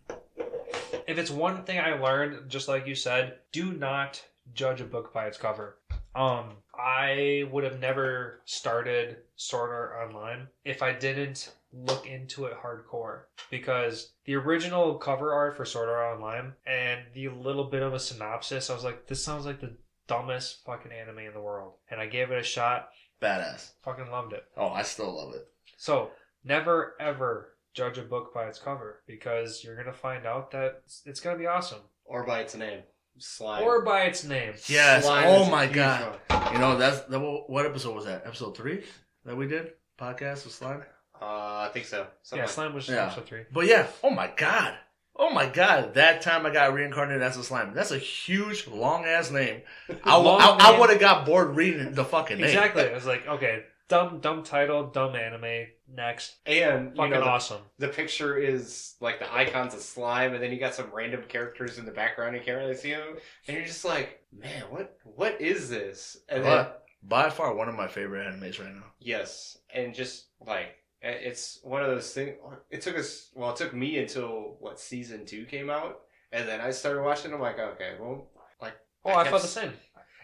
if 1.08 1.18
it's 1.18 1.32
one 1.32 1.64
thing 1.64 1.80
I 1.80 1.94
learned, 1.94 2.50
just 2.50 2.68
like 2.68 2.88
you 2.88 2.96
said, 2.96 3.36
do 3.52 3.72
not 3.74 4.22
judge 4.54 4.82
a 4.82 4.86
book 4.86 5.14
by 5.14 5.26
its 5.28 5.38
cover. 5.38 5.78
Um, 6.14 6.58
I 6.78 7.48
would 7.52 7.64
have 7.64 7.80
never 7.80 8.42
started 8.46 9.18
Sword 9.38 9.72
Art 9.72 10.08
Online 10.08 10.48
if 10.64 10.82
I 10.84 10.94
didn't 10.94 11.52
look 11.76 12.08
into 12.08 12.46
it 12.46 12.54
hardcore 12.64 13.24
because 13.52 14.14
the 14.26 14.36
original 14.36 14.96
cover 14.96 15.34
art 15.34 15.58
for 15.58 15.66
Sword 15.66 15.90
Art 15.90 16.16
Online 16.16 16.54
and 16.66 17.02
the 17.14 17.28
little 17.30 17.66
bit 17.66 17.82
of 17.84 17.94
a 17.94 18.00
synopsis, 18.00 18.70
I 18.70 18.74
was 18.74 18.84
like, 18.84 19.08
this 19.08 19.24
sounds 19.24 19.46
like 19.46 19.60
the 19.60 19.76
dumbest 20.08 20.64
fucking 20.66 20.92
anime 20.92 21.20
in 21.20 21.34
the 21.34 21.42
world. 21.42 21.74
And 21.92 22.00
I 22.00 22.06
gave 22.08 22.32
it 22.32 22.40
a 22.40 22.44
shot, 22.44 22.90
badass. 23.22 23.72
fucking 23.84 24.10
loved 24.10 24.34
it. 24.34 24.44
Oh, 24.56 24.70
I 24.70 24.84
still 24.84 25.14
love 25.16 25.36
it. 25.36 25.48
So 25.78 26.12
never 26.44 26.94
ever 27.00 27.50
judge 27.74 27.98
a 27.98 28.04
book 28.04 28.34
by 28.34 28.46
its 28.46 28.60
cover 28.60 29.02
because 29.08 29.62
you're 29.64 29.76
gonna 29.76 29.92
find 29.94 30.26
out 30.26 30.52
that 30.52 30.82
it's, 30.86 31.02
it's 31.06 31.20
gonna 31.20 31.38
be 31.38 31.48
awesome 31.48 31.82
Or 32.06 32.26
by 32.26 32.40
its 32.40 32.56
name, 32.56 32.84
slime. 33.18 33.64
or 33.64 33.82
by 33.84 34.04
its 34.04 34.24
name. 34.24 34.54
Yes. 34.68 35.04
Slime 35.04 35.26
oh 35.28 35.50
my 35.50 35.68
god. 35.68 36.18
one. 36.30 36.54
You 36.54 36.60
know 36.60 36.78
that's 36.78 37.02
that. 37.02 37.20
What 37.20 37.66
episode 37.66 37.96
was 37.96 38.06
that? 38.06 38.26
Episode 38.26 38.56
three 38.56 38.84
that 39.26 39.36
we 39.36 39.48
did 39.48 39.72
podcast 40.00 40.46
with 40.46 40.54
slime. 40.54 40.84
Uh, 41.22 41.68
I 41.68 41.70
think 41.74 41.86
so. 41.86 42.08
Something 42.24 42.40
yeah, 42.42 42.46
like- 42.46 42.54
slime 42.54 42.74
was 42.74 42.88
Yeah. 42.90 43.06
episode 43.08 43.26
three. 43.26 43.44
But 43.52 43.66
yeah. 43.68 43.88
Oh 44.04 44.10
my 44.10 44.32
god. 44.36 44.76
Oh 45.16 45.30
my 45.30 45.46
god. 45.48 45.94
That 45.94 46.22
time 46.22 46.46
I 46.46 46.50
got 46.52 46.74
reincarnated 46.74 47.22
as 47.24 47.38
a 47.38 47.44
slime. 47.44 47.74
That's 47.74 47.92
a 47.92 47.98
huge 47.98 48.68
long 48.68 49.06
ass 49.06 49.32
name. 49.32 49.62
I, 50.04 50.18
Long 50.18 50.42
I, 50.42 50.58
I 50.60 50.72
name. 50.72 50.80
would 50.82 50.90
have 50.90 51.00
got 51.00 51.26
bored 51.26 51.56
reading 51.56 51.94
the 51.94 52.04
fucking 52.04 52.38
name. 52.38 52.46
Exactly. 52.48 52.84
I 52.90 52.94
was 52.94 53.06
like, 53.06 53.26
okay, 53.26 53.64
dumb, 53.88 54.20
dumb 54.20 54.44
title, 54.44 54.88
dumb 54.88 55.16
anime. 55.16 55.68
Next, 55.88 56.36
And 56.48 56.90
you 56.90 56.96
fucking 56.96 57.12
know, 57.12 57.20
the, 57.22 57.26
awesome. 57.28 57.62
the 57.78 57.88
picture 57.90 58.36
is 58.38 58.96
like 59.00 59.20
the 59.20 59.32
icons 59.34 59.76
of 59.76 59.82
slime, 59.82 60.34
and 60.34 60.42
then 60.44 60.52
you 60.52 60.60
got 60.60 60.74
some 60.74 60.90
random 60.92 61.22
characters 61.30 61.78
in 61.78 61.86
the 61.86 61.92
background. 61.92 62.36
You 62.36 62.42
can't 62.42 62.58
really 62.58 62.76
see 62.76 62.90
them, 62.92 63.18
and 63.48 63.56
you're 63.56 63.66
just 63.68 63.86
like, 63.86 64.20
man, 64.36 64.64
what 64.72 64.98
what 65.04 65.40
is 65.40 65.70
this? 65.70 66.18
And 66.28 66.44
then 66.44 66.52
But 66.52 66.84
by 67.04 67.30
far 67.30 67.54
one 67.54 67.70
of 67.70 67.76
my 67.76 67.88
favorite 67.88 68.26
animes 68.28 68.60
right 68.60 68.74
now. 68.74 68.84
yes, 69.00 69.60
and 69.72 69.94
just 69.94 70.26
like 70.46 70.66
it- 70.66 70.76
it's 71.10 71.60
one 71.64 71.82
of 71.84 71.90
those 71.90 72.12
things. 72.14 72.36
It 72.70 72.82
took 72.82 72.98
us 72.98 73.30
well, 73.36 73.52
it 73.52 73.56
took 73.56 73.74
me 73.74 73.98
until 74.00 74.58
what 74.60 74.80
season 74.80 75.26
two 75.26 75.46
came 75.46 75.70
out, 75.70 76.02
and 76.32 76.48
then 76.48 76.62
I 76.62 76.72
started 76.72 77.04
watching. 77.04 77.34
I'm 77.34 77.40
like, 77.42 77.60
okay, 77.60 77.94
well, 78.00 78.28
like 78.62 78.74
Oh, 79.06 79.12
I 79.12 79.22
I, 79.22 79.30
felt 79.30 79.42
the 79.42 79.48
same. 79.48 79.74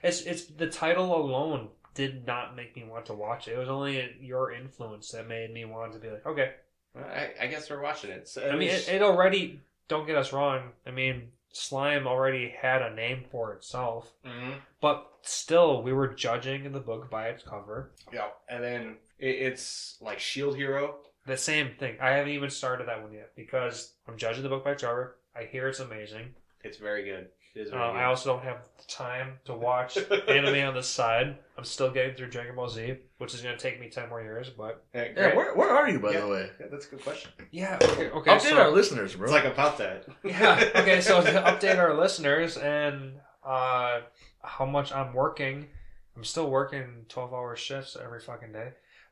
It's 0.04 0.22
it's 0.22 0.46
the 0.46 0.68
title 0.68 1.16
alone 1.16 1.70
did 1.94 2.26
not 2.26 2.56
make 2.56 2.76
me 2.76 2.84
want 2.84 3.06
to 3.08 3.14
watch 3.14 3.48
it. 3.48 3.54
It 3.54 3.58
was 3.58 3.70
only 3.70 4.16
your 4.22 4.52
influence 4.52 5.12
that 5.12 5.28
made 5.28 5.54
me 5.54 5.66
want 5.66 5.94
to 5.94 6.00
be 6.00 6.10
like, 6.10 6.26
okay. 6.26 6.52
I, 6.98 7.30
I 7.42 7.48
guess 7.48 7.70
we're 7.70 7.82
watching 7.82 8.12
it. 8.12 8.28
So, 8.28 8.50
I 8.50 8.56
mean, 8.56 8.70
it, 8.70 8.88
it 8.90 9.02
already. 9.02 9.62
Don't 9.88 10.06
get 10.08 10.16
us 10.18 10.32
wrong. 10.34 10.72
I 10.88 10.92
mean, 10.92 11.30
slime 11.54 12.08
already 12.08 12.54
had 12.62 12.82
a 12.82 12.94
name 12.96 13.26
for 13.32 13.54
itself, 13.54 14.10
Mm-hmm. 14.26 14.52
but 14.82 15.06
still 15.22 15.84
we 15.84 15.94
were 15.94 16.08
judging 16.14 16.72
the 16.72 16.80
book 16.80 17.10
by 17.12 17.28
its 17.28 17.44
cover. 17.44 17.92
Yeah, 18.12 18.28
and 18.50 18.64
then 18.64 18.96
it's 19.22 19.98
like 20.02 20.20
Shield 20.20 20.56
Hero. 20.56 20.96
The 21.26 21.38
same 21.38 21.72
thing. 21.80 21.98
I 22.02 22.10
haven't 22.12 22.32
even 22.34 22.50
started 22.50 22.88
that 22.88 23.02
one 23.04 23.14
yet 23.14 23.32
because 23.36 23.94
I'm 24.08 24.18
judging 24.18 24.44
the 24.44 24.50
book 24.50 24.64
by 24.64 24.72
its 24.72 24.84
cover. 24.84 25.18
I 25.36 25.44
hear 25.44 25.68
it's 25.68 25.80
amazing. 25.80 26.34
It's 26.64 26.78
very 26.78 27.04
good. 27.04 27.28
It 27.54 27.60
is 27.62 27.70
very 27.70 27.82
I 27.84 28.06
also 28.06 28.34
don't 28.34 28.44
have 28.44 28.60
the 28.78 28.84
time 28.88 29.34
to 29.46 29.54
watch 29.54 29.98
anime 30.28 30.68
on 30.68 30.74
the 30.74 30.82
side. 30.82 31.38
I'm 31.58 31.64
still 31.66 31.92
getting 31.92 32.16
through 32.16 32.30
Dragon 32.30 32.56
Ball 32.56 32.70
Z, 32.70 32.96
which 33.18 33.34
is 33.34 33.42
going 33.42 33.56
to 33.56 33.62
take 33.62 33.80
me 33.80 33.90
ten 33.90 34.10
more 34.10 34.22
years. 34.22 34.50
But 34.50 34.84
Yeah, 34.96 35.08
Yeah, 35.16 35.36
where, 35.36 35.54
where 35.56 35.70
are 35.70 35.88
you, 35.90 36.00
by 36.00 36.14
Yeah. 36.14 36.22
the 36.22 36.28
way? 36.28 36.50
Yeah, 36.60 36.68
that's 36.72 36.88
a 36.88 36.90
good 36.92 37.04
question. 37.04 37.30
yeah, 37.52 37.78
okay, 37.82 38.10
okay. 38.10 38.32
Update 38.32 38.42
so, 38.42 38.58
our 38.58 38.72
listeners, 38.72 39.16
bro. 39.16 39.26
It's 39.26 39.34
like 39.34 39.46
about 39.46 39.78
that. 39.80 40.06
yeah, 40.24 40.70
okay. 40.76 41.02
So 41.02 41.22
to 41.24 41.32
update 41.32 41.78
our 41.78 41.94
listeners 41.94 42.58
and 42.58 43.14
uh, 43.46 44.00
how 44.42 44.66
much 44.66 44.92
I'm 44.94 45.14
working, 45.14 45.68
I'm 46.16 46.24
still 46.24 46.50
working 46.50 47.06
twelve 47.10 47.34
hour 47.34 47.56
shifts 47.56 47.98
every 48.02 48.22
fucking 48.22 48.54
day. 48.54 48.70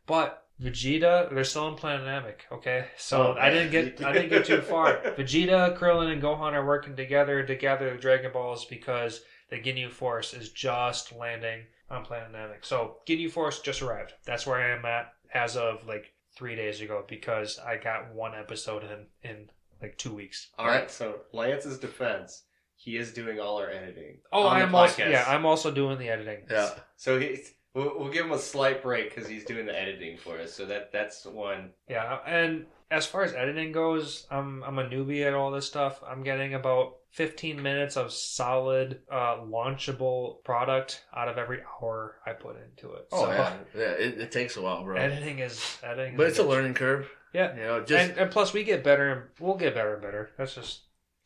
But 0.10 0.44
Vegeta, 0.62 1.34
they're 1.34 1.46
still 1.46 1.70
in 1.70 1.76
Planet 1.76 2.06
Namek. 2.06 2.52
Okay, 2.58 2.88
so 2.98 3.34
Oh, 3.34 3.40
I 3.40 3.50
didn't 3.50 3.72
get 3.72 4.04
I 4.04 4.12
didn't 4.12 4.30
get 4.30 4.46
too 4.46 4.62
far. 4.62 4.98
Vegeta, 5.18 5.78
Krillin, 5.78 6.12
and 6.12 6.22
Gohan 6.22 6.52
are 6.54 6.66
working 6.66 6.96
together 6.98 7.44
to 7.44 7.56
gather 7.56 7.92
the 7.94 7.98
Dragon 8.02 8.32
Balls 8.34 8.66
because 8.66 9.22
the 9.50 9.56
Ginyu 9.62 9.90
Force 9.90 10.34
is 10.34 10.50
just 10.50 11.14
landing 11.16 11.62
on 11.90 12.04
Planet 12.04 12.34
Namek. 12.34 12.66
So 12.66 12.98
Ginyu 13.08 13.32
Force 13.32 13.62
just 13.62 13.82
arrived. 13.82 14.14
That's 14.26 14.46
where 14.46 14.58
I 14.60 14.76
am 14.78 14.84
at 14.86 15.14
as 15.34 15.56
of 15.56 15.88
like 15.88 16.12
three 16.36 16.56
days 16.56 16.82
ago 16.82 17.06
because 17.08 17.58
I 17.60 17.78
got 17.78 18.14
one 18.14 18.34
episode 18.36 18.84
in 18.84 19.30
in 19.30 19.50
like 19.82 19.98
two 19.98 20.14
weeks. 20.14 20.50
All 20.58 20.68
right. 20.68 20.92
So 20.92 21.22
Lance's 21.32 21.80
defense, 21.80 22.44
he 22.76 22.98
is 22.98 23.14
doing 23.14 23.40
all 23.40 23.58
our 23.58 23.70
editing. 23.70 24.18
Oh, 24.34 24.48
I'm 24.48 24.76
also 24.76 25.08
yeah, 25.08 25.24
I'm 25.28 25.46
also 25.46 25.72
doing 25.72 25.98
the 26.00 26.10
editing. 26.10 26.40
yeah. 26.52 26.72
So 26.98 27.18
he, 27.18 27.40
we'll, 27.74 27.98
we'll 28.00 28.12
give 28.12 28.26
him 28.26 28.32
a 28.32 28.40
slight 28.40 28.82
break 28.84 29.14
because 29.14 29.30
he's 29.30 29.46
doing 29.46 29.66
the 29.66 29.80
editing 29.80 30.18
for 30.18 30.40
us. 30.40 30.54
So 30.54 30.66
that 30.66 30.92
that's 30.92 31.26
one. 31.26 31.72
Yeah, 31.90 32.20
and 32.26 32.66
as 32.92 33.06
far 33.06 33.24
as 33.24 33.34
editing 33.34 33.72
goes, 33.72 34.26
I'm 34.32 34.64
I'm 34.64 34.80
a 34.80 34.86
newbie 34.86 35.26
at 35.26 35.34
all 35.34 35.52
this 35.52 35.68
stuff. 35.68 36.02
I'm 36.08 36.24
getting 36.24 36.54
about 36.54 36.94
15 37.12 37.62
minutes 37.62 37.98
of 37.98 38.12
solid, 38.12 39.02
uh, 39.12 39.38
launchable 39.38 40.44
product 40.44 41.04
out 41.16 41.28
of 41.28 41.38
every 41.38 41.60
hour 41.82 42.16
I 42.26 42.34
put 42.34 42.56
into 42.58 42.94
it. 42.96 43.08
Oh 43.12 43.26
So, 43.26 43.32
yeah, 43.32 43.54
yeah. 43.76 43.82
It, 43.92 44.20
it 44.20 44.32
takes 44.32 44.58
a 44.58 44.62
while, 44.62 44.84
bro. 44.84 44.96
editing 44.98 45.40
is 45.40 45.78
editing, 45.84 46.18
but 46.18 46.28
is 46.28 46.34
it's 46.34 46.40
a 46.40 46.44
bitch. 46.44 46.50
learning 46.50 46.74
curve. 46.76 47.10
Yeah, 47.34 47.56
You 47.56 47.62
know, 47.62 47.84
just 47.84 48.10
and, 48.10 48.18
and 48.18 48.32
plus 48.32 48.54
we 48.54 48.64
get 48.64 48.84
better, 48.84 49.12
and 49.12 49.22
we'll 49.40 49.56
get 49.56 49.76
better 49.76 49.94
and 49.94 50.02
better. 50.02 50.32
That's 50.36 50.56
just 50.56 50.82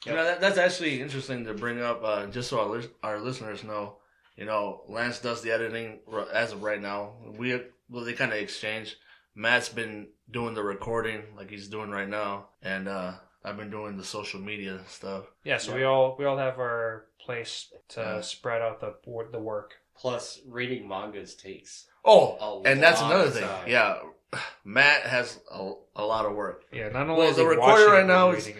You 0.05 0.11
know, 0.13 0.25
that, 0.25 0.41
that's 0.41 0.57
actually 0.57 1.01
interesting 1.01 1.45
to 1.45 1.53
bring 1.53 1.81
up, 1.81 2.01
uh, 2.03 2.25
just 2.27 2.49
so 2.49 2.59
our, 2.59 2.81
our 3.03 3.19
listeners 3.21 3.63
know. 3.63 3.97
You 4.35 4.45
know, 4.45 4.81
Lance 4.89 5.19
does 5.19 5.41
the 5.41 5.51
editing 5.51 5.99
as 6.33 6.51
of 6.53 6.63
right 6.63 6.81
now. 6.81 7.13
We 7.37 7.59
well, 7.89 8.03
they 8.03 8.13
kind 8.13 8.31
of 8.31 8.39
exchange. 8.39 8.95
Matt's 9.35 9.69
been 9.69 10.07
doing 10.31 10.53
the 10.55 10.63
recording 10.63 11.23
like 11.37 11.49
he's 11.49 11.67
doing 11.67 11.89
right 11.91 12.07
now, 12.09 12.47
and 12.61 12.87
uh, 12.87 13.13
I've 13.43 13.57
been 13.57 13.69
doing 13.71 13.97
the 13.97 14.03
social 14.03 14.39
media 14.39 14.79
stuff. 14.87 15.25
yeah. 15.43 15.57
So 15.57 15.71
Yeah. 15.71 15.77
we 15.77 15.83
all 15.83 16.15
we 16.17 16.25
all 16.25 16.37
have 16.37 16.57
our 16.59 17.05
place 17.19 17.71
to 17.89 17.99
Yeah. 18.01 18.21
spread 18.21 18.61
out 18.61 18.79
the 18.81 18.95
the 19.31 19.39
work. 19.39 19.73
Plus, 19.95 20.39
reading 20.47 20.87
mangas 20.87 21.35
takes. 21.35 21.85
Oh, 22.03 22.63
A 22.65 22.69
and 22.71 22.81
that's 22.81 22.99
another 23.01 23.29
thing. 23.29 23.43
time. 23.43 23.67
Yeah, 23.69 23.99
Matt 24.65 25.03
has 25.03 25.39
a, 25.51 25.73
a 25.95 26.03
lot 26.03 26.25
of 26.25 26.33
work. 26.33 26.63
Yeah, 26.71 26.89
not 26.89 27.03
only 27.07 27.19
Well, 27.19 27.29
is 27.29 27.35
the 27.35 27.43
he 27.43 27.47
recorder 27.49 27.71
watching 27.83 27.93
right 27.93 28.05
now 28.07 28.29
but 28.31 28.39
is- 28.39 28.47
it. 28.47 28.55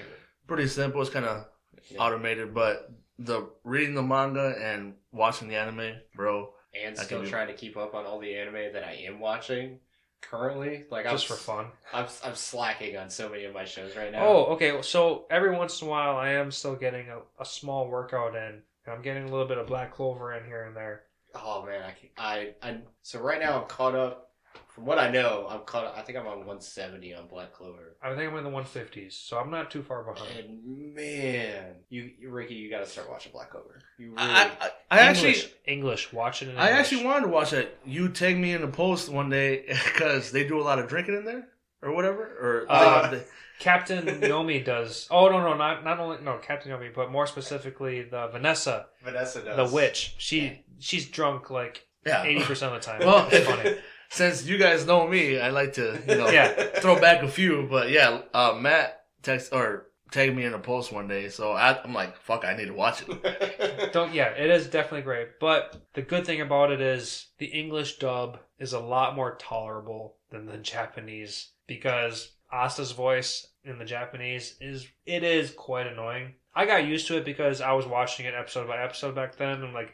Pretty 0.45 0.67
simple. 0.67 1.01
It's 1.01 1.09
kind 1.09 1.25
of 1.25 1.45
Yeah. 1.89 1.97
automated, 1.99 2.53
but 2.53 2.89
the 3.17 3.49
reading 3.63 3.95
the 3.95 4.03
manga 4.03 4.55
and 4.61 4.95
watching 5.13 5.47
the 5.47 5.55
anime, 5.55 5.93
bro. 6.15 6.49
and 6.73 6.95
That 6.97 7.05
still 7.05 7.25
trying 7.25 7.47
to 7.47 7.53
keep 7.53 7.77
up 7.77 7.93
on 7.93 8.05
all 8.05 8.19
the 8.19 8.35
anime 8.35 8.73
that 8.73 8.83
I 8.83 8.93
am 9.05 9.19
watching 9.19 9.79
currently. 10.21 10.85
Like 10.89 11.05
just 11.09 11.29
I'm, 11.29 11.37
for 11.37 11.41
fun. 11.41 11.65
I'm 11.93 12.07
I'm 12.23 12.35
slacking 12.35 12.97
on 12.97 13.09
so 13.09 13.29
many 13.29 13.45
of 13.45 13.53
my 13.53 13.65
shows 13.65 13.95
right 13.95 14.11
now. 14.11 14.25
Oh, 14.25 14.43
okay. 14.53 14.81
So 14.81 15.25
every 15.29 15.55
once 15.55 15.81
in 15.81 15.87
a 15.87 15.91
while, 15.91 16.17
I 16.17 16.29
am 16.29 16.51
still 16.51 16.75
getting 16.75 17.07
a, 17.09 17.19
a 17.39 17.45
small 17.45 17.87
workout 17.87 18.35
in. 18.35 18.61
I'm 18.87 19.01
getting 19.01 19.23
a 19.23 19.31
little 19.31 19.47
bit 19.47 19.57
of 19.57 19.67
black 19.67 19.93
clover 19.93 20.33
in 20.33 20.45
here 20.45 20.63
and 20.65 20.75
there. 20.75 21.03
Oh 21.35 21.65
man, 21.65 21.81
I 22.17 22.21
I 22.21 22.53
I 22.61 22.77
so 23.01 23.19
right 23.19 23.39
now 23.39 23.61
I'm 23.61 23.67
caught 23.67 23.95
up. 23.95 24.31
From 24.69 24.85
what 24.85 24.97
I 24.97 25.11
know, 25.11 25.45
I'm 25.49 25.59
caught. 25.61 25.95
I 25.95 26.01
think 26.01 26.17
I'm 26.17 26.25
on 26.25 26.39
170 26.39 27.13
on 27.13 27.27
Black 27.27 27.53
Clover. 27.53 27.95
I 28.01 28.15
think 28.15 28.31
I'm 28.31 28.37
in 28.39 28.43
the 28.43 28.49
150s, 28.49 29.11
so 29.13 29.37
I'm 29.37 29.51
not 29.51 29.69
too 29.69 29.83
far 29.83 30.03
behind. 30.03 30.31
And 30.39 30.95
man, 30.95 31.75
you, 31.89 32.09
you 32.19 32.31
Ricky, 32.31 32.55
you 32.55 32.71
got 32.71 32.79
to 32.79 32.85
start 32.87 33.07
watching 33.07 33.31
Black 33.31 33.51
Clover. 33.51 33.79
You 33.99 34.07
really. 34.15 34.17
I, 34.17 34.45
I, 34.59 34.69
I 34.89 34.99
actually, 35.01 35.29
English, 35.33 35.49
English, 35.67 36.13
watch 36.13 36.41
it 36.41 36.49
in 36.49 36.57
I 36.57 36.69
English. 36.69 36.79
actually 36.79 37.05
wanted 37.05 37.21
to 37.21 37.31
watch 37.31 37.53
it. 37.53 37.77
You 37.85 38.09
tag 38.09 38.35
me 38.37 38.53
in 38.53 38.61
the 38.61 38.67
post 38.67 39.09
one 39.09 39.29
day 39.29 39.65
because 39.93 40.31
they 40.31 40.47
do 40.47 40.59
a 40.59 40.63
lot 40.63 40.79
of 40.79 40.87
drinking 40.87 41.17
in 41.17 41.25
there 41.25 41.47
or 41.83 41.93
whatever. 41.93 42.23
Or 42.23 42.65
Uh, 42.67 43.11
they- 43.11 43.23
Captain 43.59 44.05
Yami 44.21 44.65
does. 44.65 45.07
Oh 45.11 45.29
no, 45.29 45.39
no, 45.39 45.55
not 45.55 45.83
not 45.85 45.99
only 45.99 46.17
no 46.23 46.39
Captain 46.39 46.71
Yami, 46.71 46.93
but 46.95 47.11
more 47.11 47.27
specifically 47.27 48.01
the 48.01 48.27
Vanessa, 48.29 48.87
Vanessa 49.03 49.43
does 49.43 49.69
the 49.69 49.75
witch. 49.75 50.15
She 50.17 50.65
she's 50.79 51.07
drunk 51.07 51.51
like 51.51 51.85
yeah. 52.05 52.23
80 52.23 52.43
percent 52.43 52.73
of 52.73 52.81
the 52.81 52.85
time. 52.85 52.99
Well, 53.05 53.29
it's 53.31 53.45
funny. 53.47 53.75
since 54.13 54.45
you 54.45 54.57
guys 54.57 54.85
know 54.85 55.07
me, 55.07 55.39
I 55.39 55.49
like 55.49 55.73
to 55.73 56.01
you 56.07 56.15
know 56.15 56.29
Yeah. 56.29 56.53
throw 56.79 56.99
back 56.99 57.23
a 57.23 57.27
few. 57.27 57.67
But 57.69 57.89
yeah, 57.89 58.21
uh, 58.33 58.57
Matt 58.59 59.01
text 59.21 59.53
or 59.53 59.87
tagged 60.11 60.35
me 60.35 60.45
in 60.45 60.53
a 60.53 60.59
post 60.59 60.91
one 60.91 61.07
day, 61.07 61.27
so 61.29 61.53
I, 61.53 61.81
I'm 61.83 61.93
like, 61.93 62.15
fuck, 62.17 62.45
I 62.45 62.55
need 62.55 62.67
to 62.67 62.73
watch 62.73 63.03
it. 63.07 63.91
Don't 63.93 64.13
yeah, 64.13 64.29
it 64.29 64.49
is 64.49 64.67
definitely 64.67 65.01
great. 65.01 65.39
But 65.39 65.81
the 65.93 66.01
good 66.03 66.25
thing 66.25 66.41
about 66.41 66.71
it 66.71 66.81
is 66.81 67.27
the 67.39 67.47
English 67.47 67.97
dub 67.97 68.39
is 68.59 68.73
a 68.73 68.79
lot 68.79 69.15
more 69.15 69.35
tolerable 69.35 70.17
than 70.29 70.45
the 70.45 70.57
Japanese 70.57 71.49
because 71.67 72.31
Asta's 72.51 72.91
voice 72.91 73.47
in 73.63 73.79
the 73.79 73.85
Japanese 73.85 74.55
is 74.61 74.87
it 75.05 75.23
is 75.23 75.51
quite 75.51 75.87
annoying. 75.87 76.33
I 76.53 76.67
got 76.67 76.85
used 76.85 77.07
to 77.07 77.17
it 77.17 77.25
because 77.25 77.61
I 77.61 77.71
was 77.71 77.87
watching 77.87 78.27
it 78.27 78.35
episode 78.35 78.67
by 78.67 78.77
episode 78.83 79.15
back 79.15 79.35
then 79.37 79.63
and 79.63 79.73
like 79.73 79.91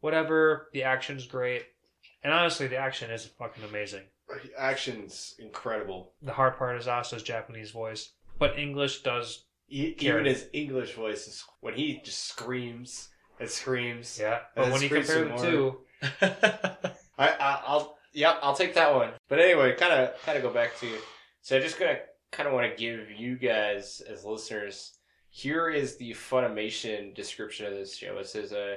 whatever, 0.00 0.68
the 0.72 0.84
action's 0.84 1.26
great. 1.26 1.64
And 2.22 2.32
honestly 2.32 2.66
the 2.66 2.76
action 2.76 3.10
is 3.10 3.26
fucking 3.26 3.64
amazing. 3.64 4.04
Action's 4.58 5.34
incredible. 5.38 6.12
The 6.22 6.32
hard 6.32 6.56
part 6.58 6.78
is 6.78 6.88
Asta's 6.88 7.22
Japanese 7.22 7.70
voice. 7.70 8.12
But 8.38 8.58
English 8.58 9.02
does 9.02 9.44
E- 9.70 9.94
even 9.98 10.24
his 10.24 10.46
English 10.52 10.94
voice 10.94 11.26
is 11.28 11.44
when 11.60 11.74
he 11.74 12.00
just 12.02 12.24
screams 12.24 13.08
and 13.38 13.48
screams. 13.48 14.18
yeah. 14.20 14.40
But 14.54 14.70
when 14.72 14.82
you 14.82 14.88
compare 14.88 15.24
the 15.28 15.36
two, 15.36 15.78
I, 17.18 17.28
I 17.28 17.62
I'll 17.66 17.98
yep 18.12 18.38
I'll 18.42 18.54
take 18.54 18.74
that 18.74 18.94
one. 18.94 19.10
But 19.28 19.40
anyway, 19.40 19.74
kind 19.74 19.92
of 19.92 20.20
kind 20.22 20.36
of 20.36 20.42
go 20.42 20.50
back 20.50 20.76
to 20.80 20.88
so 21.42 21.56
I'm 21.56 21.62
just 21.62 21.78
gonna 21.78 21.98
kind 22.32 22.46
of 22.48 22.54
want 22.54 22.70
to 22.70 22.76
give 22.76 23.10
you 23.10 23.36
guys 23.36 24.00
as 24.08 24.24
listeners. 24.24 24.97
Here 25.38 25.70
is 25.70 25.94
the 25.94 26.10
Funimation 26.14 27.14
description 27.14 27.66
of 27.66 27.72
this 27.74 27.96
show. 27.96 28.18
It 28.18 28.26
says, 28.26 28.52
uh, 28.52 28.74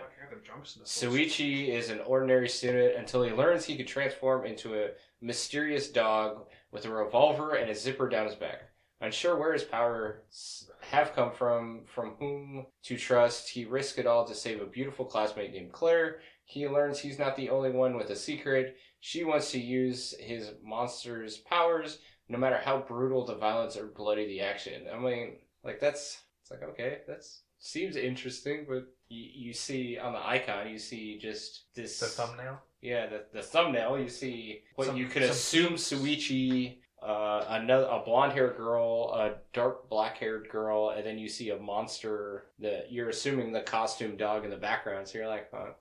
Shuichi 0.86 1.70
is 1.70 1.90
an 1.90 2.02
ordinary 2.02 2.48
student 2.48 2.98
until 2.98 3.24
he 3.24 3.32
learns 3.32 3.66
he 3.66 3.76
can 3.76 3.88
transform 3.88 4.46
into 4.46 4.76
a 4.76 4.90
mysterious 5.22 5.90
dog 5.90 6.46
with 6.72 6.86
a 6.86 6.92
revolver 6.92 7.56
and 7.56 7.72
a 7.72 7.74
zipper 7.74 8.08
down 8.08 8.28
his 8.28 8.36
back. 8.36 8.62
Unsure 9.00 9.40
where 9.40 9.54
his 9.54 9.64
powers 9.64 10.70
have 10.82 11.16
come 11.16 11.32
from, 11.32 11.82
from 11.88 12.12
whom 12.20 12.68
to 12.84 12.96
trust, 12.96 13.50
he 13.50 13.66
risks 13.66 13.98
it 13.98 14.06
all 14.06 14.24
to 14.28 14.36
save 14.36 14.62
a 14.62 14.68
beautiful 14.68 15.06
classmate 15.06 15.54
named 15.54 15.72
Claire. 15.72 16.20
He 16.46 16.68
learns 16.68 17.00
he's 17.00 17.18
not 17.18 17.36
the 17.36 17.50
only 17.50 17.72
one 17.72 17.98
with 17.98 18.12
a 18.12 18.16
secret. 18.16 18.78
She 19.00 19.24
wants 19.24 19.50
to 19.54 19.60
use 19.60 20.14
his 20.20 20.52
monster's 20.64 21.40
powers, 21.40 21.98
no 22.30 22.38
matter 22.38 22.62
how 22.64 22.86
brutal 22.88 23.26
the 23.26 23.34
violence 23.34 23.76
or 23.76 23.88
bloody 23.88 24.28
the 24.28 24.42
action. 24.42 24.84
I 24.94 25.00
mean, 25.00 25.38
like 25.64 25.80
that's 25.80 26.22
it's 26.52 26.62
like 26.62 26.70
okay, 26.72 27.00
that's 27.08 27.44
seems 27.60 27.96
interesting, 27.96 28.66
but 28.68 28.86
you, 29.10 29.48
you 29.48 29.54
see 29.54 29.98
on 29.98 30.14
the 30.14 30.28
icon, 30.28 30.68
you 30.70 30.78
see 30.80 31.18
just 31.20 31.66
this 31.76 32.00
the 32.00 32.08
thumbnail. 32.08 32.60
yeah, 32.82 33.06
the, 33.08 33.24
the 33.34 33.42
thumbnail, 33.42 34.00
you 34.00 34.10
see 34.10 34.62
what 34.76 34.88
Some- 34.88 34.98
you 34.98 35.06
could 35.08 35.22
some 35.24 35.32
assume. 35.32 35.74
Shuichi, 35.74 36.78
uh, 37.04 37.46
another 37.50 37.86
a 37.86 38.02
blonde 38.04 38.34
haired 38.34 38.58
girl, 38.58 39.12
a 39.16 39.36
dark 39.54 39.90
black 39.90 40.18
haired 40.18 40.48
girl, 40.50 40.90
and 40.96 41.06
then 41.06 41.18
you 41.20 41.28
see 41.30 41.50
a 41.52 41.58
monster 41.58 42.46
that 42.60 42.92
you're 42.92 43.10
assuming 43.10 43.52
the 43.52 43.62
costume 43.62 44.18
dog 44.18 44.44
in 44.44 44.50
the 44.50 44.58
background. 44.58 45.08
So 45.08 45.18
you're 45.20 45.28
like, 45.28 45.48
huh, 45.54 45.74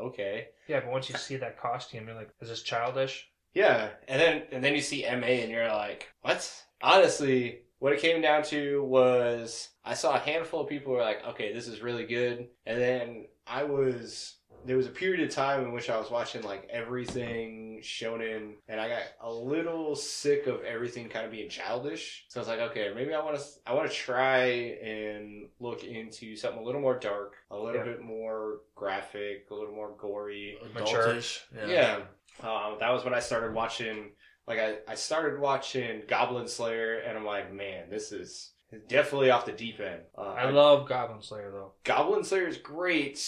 okay, 0.00 0.48
Yeah, 0.68 0.80
but 0.80 0.90
once 0.90 1.08
you 1.08 1.16
see 1.16 1.36
that 1.36 1.58
costume, 1.60 2.06
you're 2.06 2.16
like, 2.16 2.30
is 2.40 2.48
this 2.48 2.62
childish? 2.62 3.28
yeah. 3.54 3.90
And 4.08 4.20
then 4.20 4.42
and 4.52 4.62
then 4.64 4.74
you 4.74 4.80
see 4.80 5.02
Ma, 5.02 5.26
and 5.26 5.50
you're 5.50 5.68
like, 5.68 6.08
what? 6.22 6.48
Honestly, 6.82 7.60
what 7.84 7.92
it 7.92 8.00
came 8.00 8.22
down 8.22 8.42
to 8.42 8.82
was 8.82 9.68
I 9.84 9.92
saw 9.92 10.14
a 10.14 10.18
handful 10.18 10.62
of 10.62 10.70
people 10.70 10.90
who 10.94 10.96
were 10.96 11.04
like, 11.04 11.22
okay, 11.26 11.52
this 11.52 11.68
is 11.68 11.82
really 11.82 12.06
good, 12.06 12.48
and 12.64 12.80
then 12.80 13.26
I 13.46 13.64
was 13.64 14.36
there 14.64 14.78
was 14.78 14.86
a 14.86 14.90
period 14.90 15.20
of 15.22 15.28
time 15.28 15.62
in 15.64 15.72
which 15.72 15.90
I 15.90 15.98
was 15.98 16.10
watching 16.10 16.40
like 16.44 16.66
everything 16.72 17.82
shonen, 17.82 18.54
and 18.68 18.80
I 18.80 18.88
got 18.88 19.02
a 19.20 19.30
little 19.30 19.94
sick 19.96 20.46
of 20.46 20.62
everything 20.62 21.10
kind 21.10 21.26
of 21.26 21.30
being 21.30 21.50
childish. 21.50 22.24
So 22.28 22.40
I 22.40 22.40
was 22.40 22.48
like, 22.48 22.60
okay, 22.70 22.90
maybe 22.94 23.12
I 23.12 23.22
want 23.22 23.36
to 23.36 23.44
I 23.66 23.74
want 23.74 23.90
to 23.90 23.94
try 23.94 24.44
and 24.82 25.50
look 25.60 25.84
into 25.84 26.36
something 26.36 26.62
a 26.62 26.64
little 26.64 26.80
more 26.80 26.98
dark, 26.98 27.34
a 27.50 27.58
little 27.58 27.80
Yeah. 27.80 27.84
bit 27.84 28.00
more 28.00 28.60
graphic, 28.74 29.48
a 29.50 29.54
little 29.54 29.74
more 29.74 29.94
gory. 29.98 30.56
Mature. 30.72 31.08
Adultish. 31.16 31.40
Yeah, 31.54 31.96
Um, 32.42 32.78
that 32.80 32.90
was 32.94 33.04
when 33.04 33.12
I 33.12 33.20
started 33.20 33.52
watching. 33.52 34.12
Like 34.46 34.58
I, 34.58 34.76
I 34.88 34.94
started 34.94 35.40
watching 35.40 36.02
Goblin 36.06 36.48
Slayer, 36.48 36.98
and 36.98 37.16
I'm 37.16 37.24
like, 37.24 37.52
man, 37.52 37.88
this 37.90 38.12
is 38.12 38.50
definitely 38.88 39.30
off 39.30 39.46
the 39.46 39.52
deep 39.52 39.80
end. 39.80 40.00
Uh, 40.16 40.22
I 40.32 40.50
love 40.50 40.88
Goblin 40.88 41.22
Slayer 41.22 41.50
though. 41.50 41.72
Goblin 41.84 42.24
Slayer 42.24 42.46
is 42.48 42.58
great. 42.58 43.24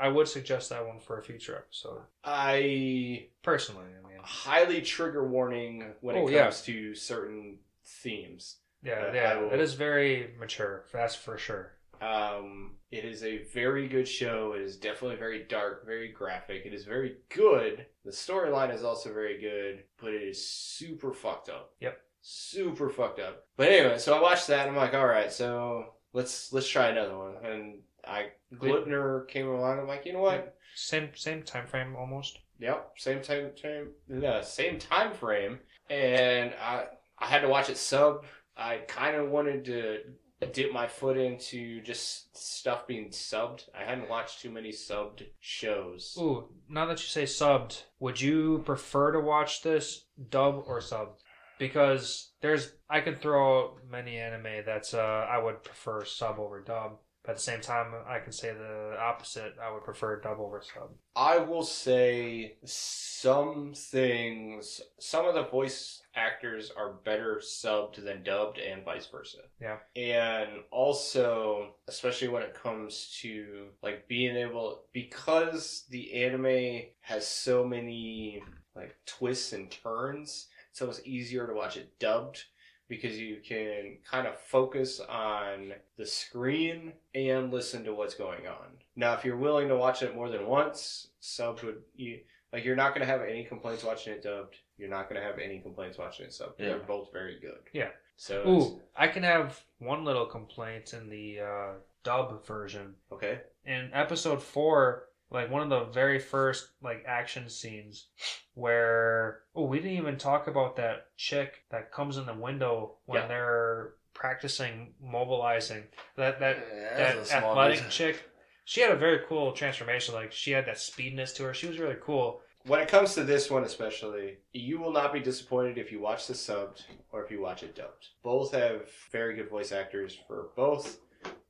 I 0.00 0.08
would 0.08 0.28
suggest 0.28 0.70
that 0.70 0.86
one 0.86 1.00
for 1.00 1.18
a 1.18 1.22
future 1.24 1.56
episode. 1.56 2.02
I 2.24 3.26
Personally, 3.42 3.86
I 4.04 4.08
mean, 4.08 4.18
highly 4.22 4.80
trigger 4.82 5.26
warning 5.28 5.92
when 6.00 6.16
Oh, 6.16 6.28
it 6.28 6.32
yeah. 6.32 6.42
comes 6.44 6.62
to 6.62 6.94
certain 6.94 7.58
themes. 7.84 8.58
yeah, 8.82 9.06
I- 9.10 9.14
yeah, 9.14 9.36
will- 9.40 9.50
it 9.52 9.60
is 9.60 9.74
very 9.74 10.34
mature. 10.38 10.84
That's 10.92 11.14
for 11.16 11.36
sure. 11.38 11.72
Um, 12.00 12.77
it 12.90 13.04
is 13.04 13.22
a 13.22 13.44
very 13.52 13.88
good 13.88 14.08
show. 14.08 14.54
It 14.56 14.62
is 14.62 14.76
definitely 14.76 15.16
very 15.16 15.44
dark, 15.44 15.84
very 15.84 16.10
graphic. 16.10 16.62
It 16.64 16.72
is 16.72 16.84
very 16.84 17.16
good. 17.28 17.86
The 18.04 18.10
storyline 18.10 18.74
is 18.74 18.82
also 18.82 19.12
very 19.12 19.40
good, 19.40 19.84
but 20.00 20.14
it 20.14 20.22
is 20.22 20.48
super 20.48 21.12
fucked 21.12 21.48
up. 21.48 21.74
Yep. 21.80 22.00
Super 22.20 22.88
fucked 22.88 23.20
up. 23.20 23.46
But 23.56 23.68
anyway, 23.68 23.98
so 23.98 24.16
I 24.16 24.22
watched 24.22 24.46
that 24.48 24.66
and 24.66 24.70
I'm 24.70 24.76
like, 24.76 24.94
all 24.94 25.06
right, 25.06 25.30
so 25.30 25.94
let's 26.12 26.52
let's 26.52 26.68
try 26.68 26.88
another 26.88 27.16
one. 27.16 27.34
And 27.44 27.78
I 28.06 28.28
Gleipnir 28.54 29.28
came 29.28 29.48
along. 29.48 29.78
I'm 29.78 29.86
like, 29.86 30.06
you 30.06 30.12
know 30.12 30.20
what? 30.20 30.56
Same 30.74 31.10
same 31.14 31.42
time 31.42 31.66
frame 31.66 31.94
almost. 31.96 32.38
Yep, 32.60 32.92
same 32.96 33.22
time, 33.22 33.50
time, 33.60 33.88
yeah, 34.08 34.40
same 34.40 34.78
time 34.78 35.12
frame, 35.12 35.60
and 35.90 36.52
I 36.60 36.86
I 37.18 37.26
had 37.26 37.42
to 37.42 37.48
watch 37.48 37.70
it 37.70 37.76
sub. 37.76 38.24
I 38.56 38.78
kind 38.88 39.16
of 39.16 39.30
wanted 39.30 39.64
to 39.66 39.98
dip 40.46 40.72
my 40.72 40.86
foot 40.86 41.16
into 41.16 41.80
just 41.80 42.36
stuff 42.36 42.86
being 42.86 43.08
subbed. 43.10 43.68
I 43.78 43.84
hadn't 43.84 44.08
watched 44.08 44.40
too 44.40 44.50
many 44.50 44.70
subbed 44.70 45.22
shows. 45.40 46.16
Ooh, 46.18 46.48
now 46.68 46.86
that 46.86 47.00
you 47.00 47.08
say 47.08 47.24
subbed, 47.24 47.82
would 47.98 48.20
you 48.20 48.62
prefer 48.64 49.12
to 49.12 49.20
watch 49.20 49.62
this 49.62 50.04
dub 50.30 50.62
or 50.66 50.80
subbed? 50.80 51.18
Because 51.58 52.30
there's, 52.40 52.72
I 52.88 53.00
could 53.00 53.20
throw 53.20 53.78
many 53.90 54.16
anime 54.16 54.64
that's 54.64 54.94
uh, 54.94 55.26
I 55.28 55.38
would 55.38 55.64
prefer 55.64 56.04
sub 56.04 56.38
over 56.38 56.60
dub. 56.60 56.98
But 57.28 57.32
at 57.32 57.36
the 57.36 57.42
same 57.42 57.60
time, 57.60 57.92
I 58.08 58.20
can 58.20 58.32
say 58.32 58.54
the 58.54 58.96
opposite. 58.98 59.56
I 59.62 59.70
would 59.70 59.84
prefer 59.84 60.18
dub 60.18 60.40
over 60.40 60.62
sub. 60.62 60.92
I 61.14 61.36
will 61.36 61.62
say 61.62 62.56
some 62.64 63.74
things. 63.76 64.80
Some 64.98 65.26
of 65.26 65.34
the 65.34 65.42
voice 65.42 66.00
actors 66.14 66.72
are 66.74 66.94
better 67.04 67.42
subbed 67.44 68.02
than 68.02 68.22
dubbed, 68.22 68.56
and 68.56 68.82
vice 68.82 69.08
versa. 69.08 69.40
Yeah. 69.60 69.76
And 69.94 70.62
also, 70.70 71.74
especially 71.86 72.28
when 72.28 72.44
it 72.44 72.54
comes 72.54 73.14
to 73.20 73.66
like 73.82 74.08
being 74.08 74.34
able, 74.34 74.84
because 74.94 75.84
the 75.90 76.24
anime 76.24 76.84
has 77.02 77.26
so 77.26 77.62
many 77.62 78.42
like 78.74 78.96
twists 79.04 79.52
and 79.52 79.70
turns, 79.70 80.46
it's 80.70 80.80
almost 80.80 81.06
easier 81.06 81.46
to 81.46 81.52
watch 81.52 81.76
it 81.76 81.98
dubbed 81.98 82.42
because 82.88 83.18
you 83.18 83.38
can 83.46 83.98
kind 84.10 84.26
of 84.26 84.38
focus 84.40 85.00
on 85.00 85.72
the 85.96 86.06
screen 86.06 86.92
and 87.14 87.52
listen 87.52 87.84
to 87.84 87.94
what's 87.94 88.14
going 88.14 88.46
on. 88.46 88.68
Now, 88.96 89.14
if 89.14 89.24
you're 89.24 89.36
willing 89.36 89.68
to 89.68 89.76
watch 89.76 90.02
it 90.02 90.14
more 90.14 90.30
than 90.30 90.46
once, 90.46 91.08
subbed 91.22 91.62
would 91.62 91.82
you 91.94 92.20
like 92.52 92.64
you're 92.64 92.76
not 92.76 92.94
going 92.94 93.06
to 93.06 93.12
have 93.12 93.22
any 93.22 93.44
complaints 93.44 93.84
watching 93.84 94.14
it 94.14 94.22
dubbed. 94.22 94.56
You're 94.78 94.88
not 94.88 95.08
going 95.08 95.20
to 95.20 95.26
have 95.26 95.38
any 95.38 95.58
complaints 95.58 95.98
watching 95.98 96.26
it 96.26 96.32
subbed. 96.32 96.56
They're 96.56 96.78
both 96.78 97.12
very 97.12 97.38
good. 97.40 97.58
Yeah. 97.72 97.90
So 98.16 98.48
Ooh, 98.48 98.80
I 98.96 99.06
can 99.06 99.22
have 99.22 99.60
one 99.78 100.04
little 100.04 100.26
complaint 100.26 100.92
in 100.92 101.08
the 101.08 101.40
uh, 101.40 101.72
dub 102.02 102.44
version. 102.46 102.94
okay. 103.12 103.40
in 103.64 103.90
episode 103.92 104.42
four, 104.42 105.04
like 105.30 105.50
one 105.50 105.62
of 105.62 105.68
the 105.70 105.84
very 105.92 106.18
first 106.18 106.68
like 106.82 107.04
action 107.06 107.48
scenes 107.48 108.06
where 108.54 109.40
oh 109.54 109.64
we 109.64 109.78
didn't 109.78 109.98
even 109.98 110.16
talk 110.18 110.46
about 110.46 110.76
that 110.76 111.06
chick 111.16 111.64
that 111.70 111.92
comes 111.92 112.16
in 112.16 112.26
the 112.26 112.34
window 112.34 112.96
when 113.06 113.22
Yeah. 113.22 113.28
they're 113.28 113.94
practicing 114.14 114.94
mobilizing 115.00 115.84
that 116.16 116.40
that 116.40 116.56
Yeah, 116.72 116.96
that 116.96 117.16
that's 117.16 117.30
a 117.30 117.38
small 117.38 117.50
athletic 117.52 117.88
chick 117.90 118.28
she 118.64 118.80
had 118.80 118.90
a 118.90 118.96
very 118.96 119.20
cool 119.28 119.52
transformation 119.52 120.14
like 120.14 120.32
she 120.32 120.50
had 120.50 120.66
that 120.66 120.78
speediness 120.78 121.32
to 121.34 121.44
her 121.44 121.54
she 121.54 121.68
was 121.68 121.78
really 121.78 121.96
cool 122.02 122.40
When 122.66 122.80
it 122.80 122.88
comes 122.88 123.14
to 123.14 123.24
this 123.24 123.48
one 123.50 123.62
especially, 123.64 124.38
you 124.52 124.78
will 124.80 124.92
not 124.92 125.12
be 125.12 125.20
disappointed 125.20 125.78
if 125.78 125.90
you 125.92 126.00
watch 126.00 126.26
the 126.26 126.34
subbed 126.34 126.82
or 127.12 127.24
if 127.24 127.30
you 127.30 127.40
watch 127.40 127.62
it 127.62 127.74
dubbed. 127.76 128.08
Both 128.22 128.52
have 128.52 128.82
very 129.10 129.34
good 129.36 129.48
voice 129.48 129.72
actors 129.72 130.18
for 130.26 130.50
both. 130.56 130.98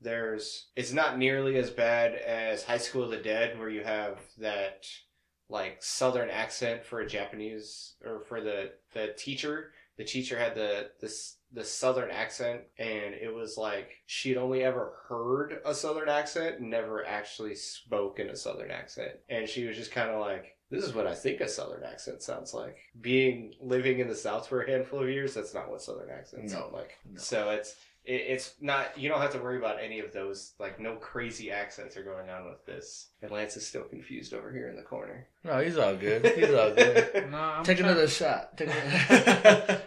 There's 0.00 0.68
it's 0.76 0.92
not 0.92 1.18
nearly 1.18 1.56
as 1.56 1.70
bad 1.70 2.14
as 2.14 2.62
High 2.64 2.78
School 2.78 3.04
of 3.04 3.10
the 3.10 3.16
Dead 3.16 3.58
where 3.58 3.68
you 3.68 3.82
have 3.82 4.18
that 4.38 4.86
like 5.48 5.78
southern 5.82 6.30
accent 6.30 6.84
for 6.84 7.00
a 7.00 7.08
Japanese 7.08 7.94
or 8.04 8.20
for 8.20 8.40
the 8.40 8.72
the 8.94 9.14
teacher. 9.16 9.72
The 9.96 10.04
teacher 10.04 10.38
had 10.38 10.54
the 10.54 10.90
this 11.00 11.38
the 11.52 11.64
southern 11.64 12.10
accent 12.10 12.60
and 12.78 13.14
it 13.14 13.34
was 13.34 13.56
like 13.56 13.90
she'd 14.06 14.36
only 14.36 14.62
ever 14.62 14.92
heard 15.08 15.60
a 15.64 15.74
southern 15.74 16.08
accent 16.08 16.60
never 16.60 17.04
actually 17.06 17.54
spoke 17.54 18.20
in 18.20 18.28
a 18.28 18.36
southern 18.36 18.70
accent 18.70 19.12
and 19.30 19.48
she 19.48 19.64
was 19.66 19.74
just 19.74 19.90
kind 19.90 20.10
of 20.10 20.20
like 20.20 20.58
this 20.70 20.84
is 20.84 20.92
what 20.92 21.06
i 21.06 21.14
think 21.14 21.40
a 21.40 21.48
southern 21.48 21.82
accent 21.84 22.22
sounds 22.22 22.52
like 22.52 22.76
being 23.00 23.54
living 23.62 23.98
in 23.98 24.08
the 24.08 24.14
south 24.14 24.46
for 24.46 24.60
a 24.60 24.70
handful 24.70 25.00
of 25.02 25.08
years 25.08 25.32
that's 25.32 25.54
not 25.54 25.70
what 25.70 25.80
southern 25.80 26.10
accents 26.10 26.52
No. 26.52 26.58
sound 26.60 26.72
like 26.74 26.98
No. 27.10 27.18
so 27.18 27.48
it's 27.48 27.74
it, 28.04 28.12
it's 28.28 28.54
not 28.60 28.96
you 28.98 29.08
don't 29.08 29.20
have 29.20 29.32
to 29.32 29.38
worry 29.38 29.58
about 29.58 29.76
any 29.82 30.00
of 30.00 30.12
those 30.12 30.52
like 30.58 30.78
no 30.80 30.96
crazy 30.96 31.50
accents 31.50 31.96
are 31.96 32.02
going 32.02 32.28
on 32.30 32.46
with 32.46 32.64
this. 32.66 33.08
And 33.22 33.30
lance 33.30 33.56
is 33.56 33.66
still 33.66 33.82
confused 33.84 34.32
over 34.34 34.50
here 34.52 34.68
in 34.68 34.76
the 34.76 34.82
corner. 34.82 35.26
No, 35.44 35.60
he's 35.60 35.76
all 35.78 35.94
good. 35.96 36.24
He's 36.26 36.50
all 36.54 36.72
good. 36.74 37.28
no 37.30 37.38
I'm 37.38 37.64
Take 37.64 37.78
trying- 37.78 37.90
another 37.90 38.08
shot. 38.08 38.56
Take 38.56 38.68
another... 39.10 39.82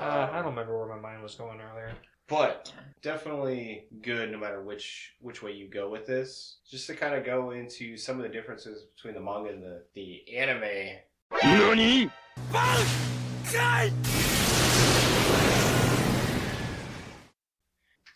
uh, 0.00 0.28
I 0.32 0.36
don't 0.36 0.46
remember 0.46 0.76
where 0.78 0.88
my 0.96 1.00
mind 1.00 1.22
was 1.22 1.34
going 1.34 1.60
earlier. 1.60 1.92
But 2.26 2.72
definitely 3.02 3.84
good 4.00 4.32
no 4.32 4.38
matter 4.38 4.62
which 4.62 5.12
which 5.20 5.42
way 5.42 5.52
you 5.52 5.68
go 5.68 5.90
with 5.90 6.06
this. 6.06 6.56
Just 6.70 6.86
to 6.86 6.94
kind 6.94 7.14
of 7.14 7.24
go 7.24 7.50
into 7.50 7.98
some 7.98 8.16
of 8.16 8.22
the 8.22 8.30
differences 8.30 8.84
between 8.96 9.12
the 9.14 9.20
manga 9.20 9.50
and 9.50 9.62
the 9.62 9.82
the 9.94 10.24
anime 10.34 11.00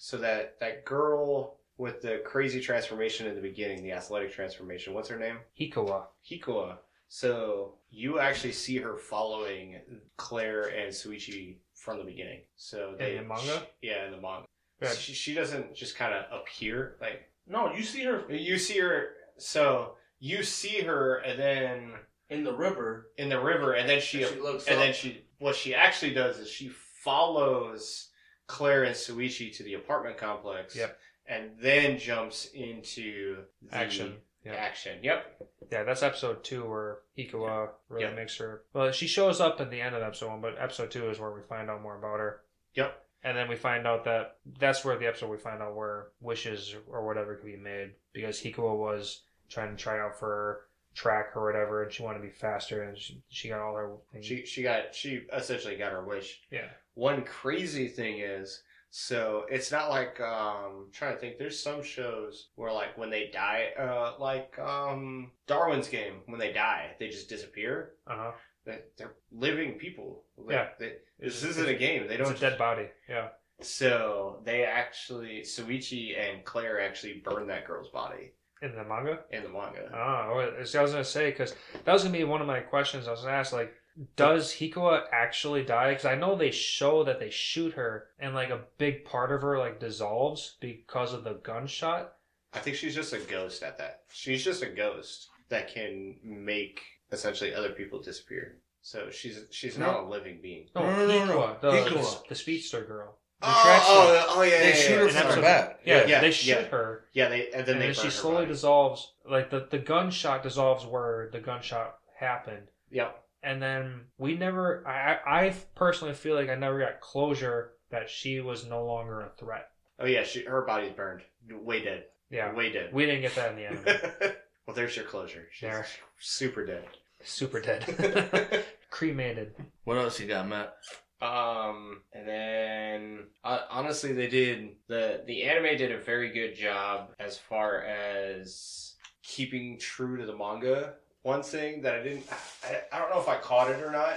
so 0.08 0.16
that 0.16 0.58
that 0.58 0.86
girl 0.86 1.58
with 1.76 2.00
the 2.00 2.22
crazy 2.24 2.60
transformation 2.60 3.26
in 3.26 3.34
the 3.34 3.42
beginning 3.42 3.82
the 3.82 3.92
athletic 3.92 4.32
transformation 4.32 4.94
what's 4.94 5.10
her 5.10 5.18
name 5.18 5.36
hikawa 5.60 6.04
Hikawa. 6.26 6.78
so 7.08 7.74
you 7.90 8.18
actually 8.18 8.52
see 8.52 8.78
her 8.78 8.96
following 8.96 9.76
claire 10.16 10.62
and 10.68 10.94
shuichi 10.94 11.56
from 11.74 11.98
the 11.98 12.04
beginning 12.04 12.40
so 12.56 12.94
In 12.98 13.16
the 13.18 13.22
manga? 13.22 13.66
yeah 13.82 14.06
in 14.06 14.12
the 14.12 14.20
manga 14.20 14.46
Good. 14.80 14.96
she, 14.96 15.12
she 15.12 15.34
doesn't 15.34 15.74
just 15.74 15.94
kind 15.94 16.14
of 16.14 16.24
appear 16.40 16.96
like 17.02 17.30
no, 17.46 17.74
you 17.74 17.82
see 17.82 18.04
her 18.04 18.24
you 18.30 18.56
see 18.56 18.78
her 18.78 19.10
so 19.36 19.92
you 20.20 20.42
see 20.42 20.80
her 20.80 21.16
and 21.16 21.38
then 21.38 21.92
in 22.30 22.44
the 22.44 22.52
river. 22.54 23.08
in 23.18 23.28
the 23.28 23.40
river 23.40 23.74
and 23.74 23.86
then 23.86 24.00
she, 24.00 24.22
and 24.22 24.32
she 24.34 24.40
looks 24.40 24.66
and 24.68 24.76
up. 24.76 24.84
then 24.84 24.94
she 24.94 25.22
what 25.38 25.54
she 25.54 25.74
actually 25.74 26.14
does 26.14 26.38
is 26.38 26.48
she 26.48 26.70
follows 27.04 28.07
claire 28.48 28.82
and 28.84 28.96
shuichi 28.96 29.54
to 29.56 29.62
the 29.62 29.74
apartment 29.74 30.16
complex 30.18 30.74
Yep. 30.74 30.98
and 31.28 31.50
then 31.60 31.98
jumps 31.98 32.46
into 32.54 33.44
action 33.70 34.16
yeah 34.44 34.54
action 34.54 34.98
yep 35.02 35.40
Yeah, 35.70 35.84
that's 35.84 36.02
episode 36.02 36.42
two 36.42 36.64
where 36.68 36.98
Hikawa 37.16 37.68
really 37.90 38.04
Yeah. 38.06 38.14
makes 38.14 38.36
her. 38.38 38.62
Well, 38.72 38.90
she 38.92 39.06
shows 39.06 39.38
up 39.40 39.60
at 39.60 39.70
the 39.70 39.80
end 39.82 39.94
of 39.94 40.02
episode 40.02 40.28
one, 40.30 40.40
but 40.40 40.56
episode 40.58 40.90
two 40.90 41.10
is 41.10 41.18
where 41.20 41.30
we 41.30 41.42
find 41.42 41.68
out 41.68 41.82
more 41.82 41.96
about 41.98 42.18
her. 42.20 42.40
yep 42.74 43.04
And 43.22 43.36
then 43.36 43.48
we 43.48 43.56
find 43.56 43.86
out 43.86 44.04
that 44.04 44.36
that's 44.58 44.84
where 44.84 44.96
the 44.96 45.06
episode 45.06 45.28
we 45.30 45.36
find 45.38 45.60
out 45.62 45.76
where 45.76 46.06
wishes 46.20 46.74
or 46.90 47.04
whatever 47.04 47.34
could 47.34 47.44
be 47.46 47.56
made 47.56 47.90
because 48.14 48.40
Hikawa 48.40 48.76
was 48.78 49.22
trying 49.50 49.76
to 49.76 49.82
try 49.82 49.98
out 50.00 50.18
for 50.18 50.66
track 50.94 51.36
or 51.36 51.44
whatever, 51.44 51.82
and 51.82 51.92
she 51.92 52.02
wanted 52.02 52.18
to 52.20 52.24
be 52.24 52.30
faster, 52.30 52.82
and 52.82 52.96
she, 52.98 53.20
she 53.28 53.48
got 53.48 53.60
all 53.60 53.74
her 53.76 53.90
things. 54.12 54.24
she 54.26 54.44
she 54.46 54.62
got 54.62 54.94
she 54.94 55.26
essentially 55.32 55.76
got 55.76 55.92
her 55.92 56.02
wish 56.04 56.40
yeah, 56.50 56.68
one 56.98 57.22
crazy 57.24 57.86
thing 57.88 58.18
is 58.18 58.62
so 58.90 59.44
it's 59.50 59.70
not 59.70 59.88
like 59.90 60.20
um 60.20 60.86
I'm 60.86 60.92
trying 60.92 61.14
to 61.14 61.20
think 61.20 61.38
there's 61.38 61.62
some 61.62 61.82
shows 61.82 62.48
where 62.56 62.72
like 62.72 62.96
when 62.98 63.10
they 63.10 63.30
die 63.32 63.68
uh 63.78 64.14
like 64.18 64.58
um 64.58 65.30
darwin's 65.46 65.88
game 65.88 66.14
when 66.26 66.40
they 66.40 66.52
die 66.52 66.96
they 66.98 67.08
just 67.08 67.28
disappear 67.28 67.92
uh 68.06 68.16
huh. 68.16 68.30
they, 68.66 68.78
they're 68.96 69.14
living 69.30 69.72
people 69.74 70.24
Like, 70.36 70.54
Yeah. 70.56 70.68
they, 70.80 70.92
this 71.20 71.44
isn't 71.44 71.68
a 71.68 71.74
game 71.74 72.08
they 72.08 72.16
don't 72.16 72.36
a 72.36 72.40
dead 72.40 72.58
body. 72.58 72.86
Yeah, 73.08 73.28
so 73.60 74.40
they 74.44 74.64
actually 74.64 75.42
shuichi 75.42 76.18
and 76.18 76.44
claire 76.44 76.80
actually 76.80 77.22
burn 77.24 77.46
that 77.48 77.66
girl's 77.66 77.90
body 77.90 78.32
in 78.62 78.74
the 78.74 78.84
manga. 78.84 79.20
in 79.30 79.42
the 79.44 79.48
manga. 79.50 79.88
Oh, 79.94 80.50
I 80.50 80.82
was 80.82 80.92
gonna 80.92 81.04
say 81.04 81.30
because 81.30 81.54
that 81.84 81.92
was 81.92 82.02
gonna 82.02 82.16
be 82.16 82.24
one 82.24 82.40
of 82.40 82.46
my 82.46 82.60
questions. 82.60 83.06
I 83.06 83.12
was 83.12 83.20
gonna 83.22 83.34
ask 83.36 83.52
like, 83.52 83.72
does 84.16 84.52
Hikawa 84.54 85.04
actually 85.12 85.64
die? 85.64 85.90
Because 85.90 86.04
I 86.04 86.14
know 86.14 86.36
they 86.36 86.50
show 86.50 87.04
that 87.04 87.18
they 87.20 87.30
shoot 87.30 87.72
her, 87.74 88.06
and 88.18 88.34
like 88.34 88.50
a 88.50 88.64
big 88.78 89.04
part 89.04 89.32
of 89.32 89.42
her 89.42 89.58
like 89.58 89.80
dissolves 89.80 90.56
because 90.60 91.12
of 91.12 91.24
the 91.24 91.34
gunshot. 91.42 92.12
I 92.54 92.60
think 92.60 92.76
she's 92.76 92.94
just 92.94 93.12
a 93.12 93.18
ghost 93.18 93.62
at 93.62 93.78
that. 93.78 94.02
She's 94.10 94.44
just 94.44 94.62
a 94.62 94.66
ghost 94.68 95.28
that 95.48 95.72
can 95.72 96.16
make 96.22 96.80
essentially 97.12 97.54
other 97.54 97.70
people 97.70 98.00
disappear. 98.00 98.58
So 98.82 99.10
she's 99.10 99.40
she's 99.50 99.76
not 99.76 100.00
a 100.00 100.08
living 100.08 100.38
being. 100.42 100.68
No, 100.74 100.82
No, 100.82 100.96
no, 100.96 101.06
no, 101.06 101.24
no. 101.26 101.32
Hikawa, 101.36 101.60
the, 101.60 101.70
Hikawa. 101.72 102.22
the, 102.22 102.28
the 102.30 102.34
speedster 102.34 102.84
girl. 102.84 103.18
The 103.40 103.46
Oh, 103.48 103.84
oh, 103.86 104.34
oh, 104.38 104.42
yeah, 104.42 104.58
They 104.58 104.68
yeah, 104.70 104.74
shoot 104.74 104.90
yeah, 104.90 104.96
her. 104.96 105.02
And 105.02 105.10
from 105.10 105.22
that's 105.22 105.34
the 105.36 105.40
back. 105.42 105.80
Yeah, 105.84 106.06
Yeah, 106.06 106.20
they 106.20 106.30
shoot 106.32 106.48
yeah. 106.50 106.62
her, 106.68 107.04
Yeah, 107.12 107.28
they 107.28 107.50
and 107.52 107.66
then 107.66 107.74
and 107.74 107.82
they 107.82 107.86
then 107.86 107.94
she 107.94 108.10
slowly 108.10 108.36
body. 108.38 108.46
dissolves. 108.48 109.12
Like 109.28 109.50
the 109.50 109.68
the 109.70 109.78
gunshot 109.78 110.42
dissolves 110.42 110.84
where 110.86 111.28
the 111.32 111.38
gunshot 111.40 111.98
happened. 112.18 112.68
Yep. 112.90 113.24
And 113.42 113.62
then 113.62 114.02
we 114.18 114.36
never 114.36 114.86
I, 114.86 115.14
I 115.26 115.46
I 115.46 115.54
personally 115.74 116.14
feel 116.14 116.34
like 116.34 116.48
I 116.48 116.54
never 116.54 116.78
got 116.78 117.00
closure 117.00 117.72
that 117.90 118.10
she 118.10 118.40
was 118.40 118.66
no 118.66 118.84
longer 118.84 119.20
a 119.20 119.30
threat. 119.38 119.68
Oh 119.98 120.06
yeah, 120.06 120.22
she, 120.24 120.44
her 120.44 120.62
body's 120.62 120.92
burned, 120.92 121.22
way 121.50 121.82
dead. 121.82 122.04
Yeah. 122.30 122.52
way 122.54 122.70
dead. 122.70 122.90
We 122.92 123.06
didn't 123.06 123.22
get 123.22 123.34
that 123.36 123.50
in 123.52 123.56
the 123.56 123.66
anime. 123.66 124.32
well, 124.66 124.76
there's 124.76 124.94
your 124.94 125.06
closure. 125.06 125.48
She's 125.50 125.68
There. 125.68 125.86
super 126.18 126.66
dead. 126.66 126.84
Super 127.24 127.60
dead. 127.60 128.64
Cremated. 128.90 129.54
What 129.84 129.96
else 129.98 130.20
you 130.20 130.26
got, 130.28 130.46
Matt? 130.46 130.74
Um, 131.20 132.02
and 132.12 132.28
then 132.28 133.18
uh, 133.42 133.60
honestly, 133.70 134.12
they 134.12 134.28
did 134.28 134.76
the 134.86 135.22
the 135.26 135.42
anime 135.44 135.76
did 135.76 135.90
a 135.90 135.98
very 135.98 136.30
good 136.32 136.54
job 136.54 137.08
as 137.18 137.36
far 137.38 137.82
as 137.82 138.94
keeping 139.24 139.78
true 139.78 140.16
to 140.18 140.26
the 140.26 140.36
manga. 140.36 140.94
One 141.28 141.42
thing 141.42 141.82
that 141.82 141.94
I 141.94 142.02
didn't, 142.02 142.24
I, 142.64 142.80
I 142.90 142.98
don't 142.98 143.10
know 143.10 143.20
if 143.20 143.28
I 143.28 143.36
caught 143.36 143.70
it 143.70 143.82
or 143.82 143.90
not. 143.92 144.16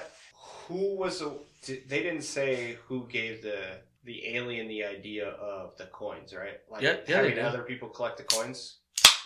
Who 0.68 0.96
was 0.96 1.20
the? 1.20 1.34
did- 1.62 1.90
They 1.90 2.02
didn't 2.02 2.22
say 2.24 2.78
who 2.88 3.06
gave 3.08 3.42
the 3.44 3.60
the 4.06 4.36
alien 4.38 4.70
the 4.70 4.86
idea 4.86 5.28
of 5.28 5.76
the 5.78 5.88
coins, 5.88 6.34
right? 6.34 6.60
Like 6.70 6.82
Yeah, 6.82 6.96
yeah, 7.08 7.18
having 7.18 7.38
other 7.40 7.64
people 7.64 7.90
collect 7.90 8.16
the 8.18 8.24
coins. 8.24 8.78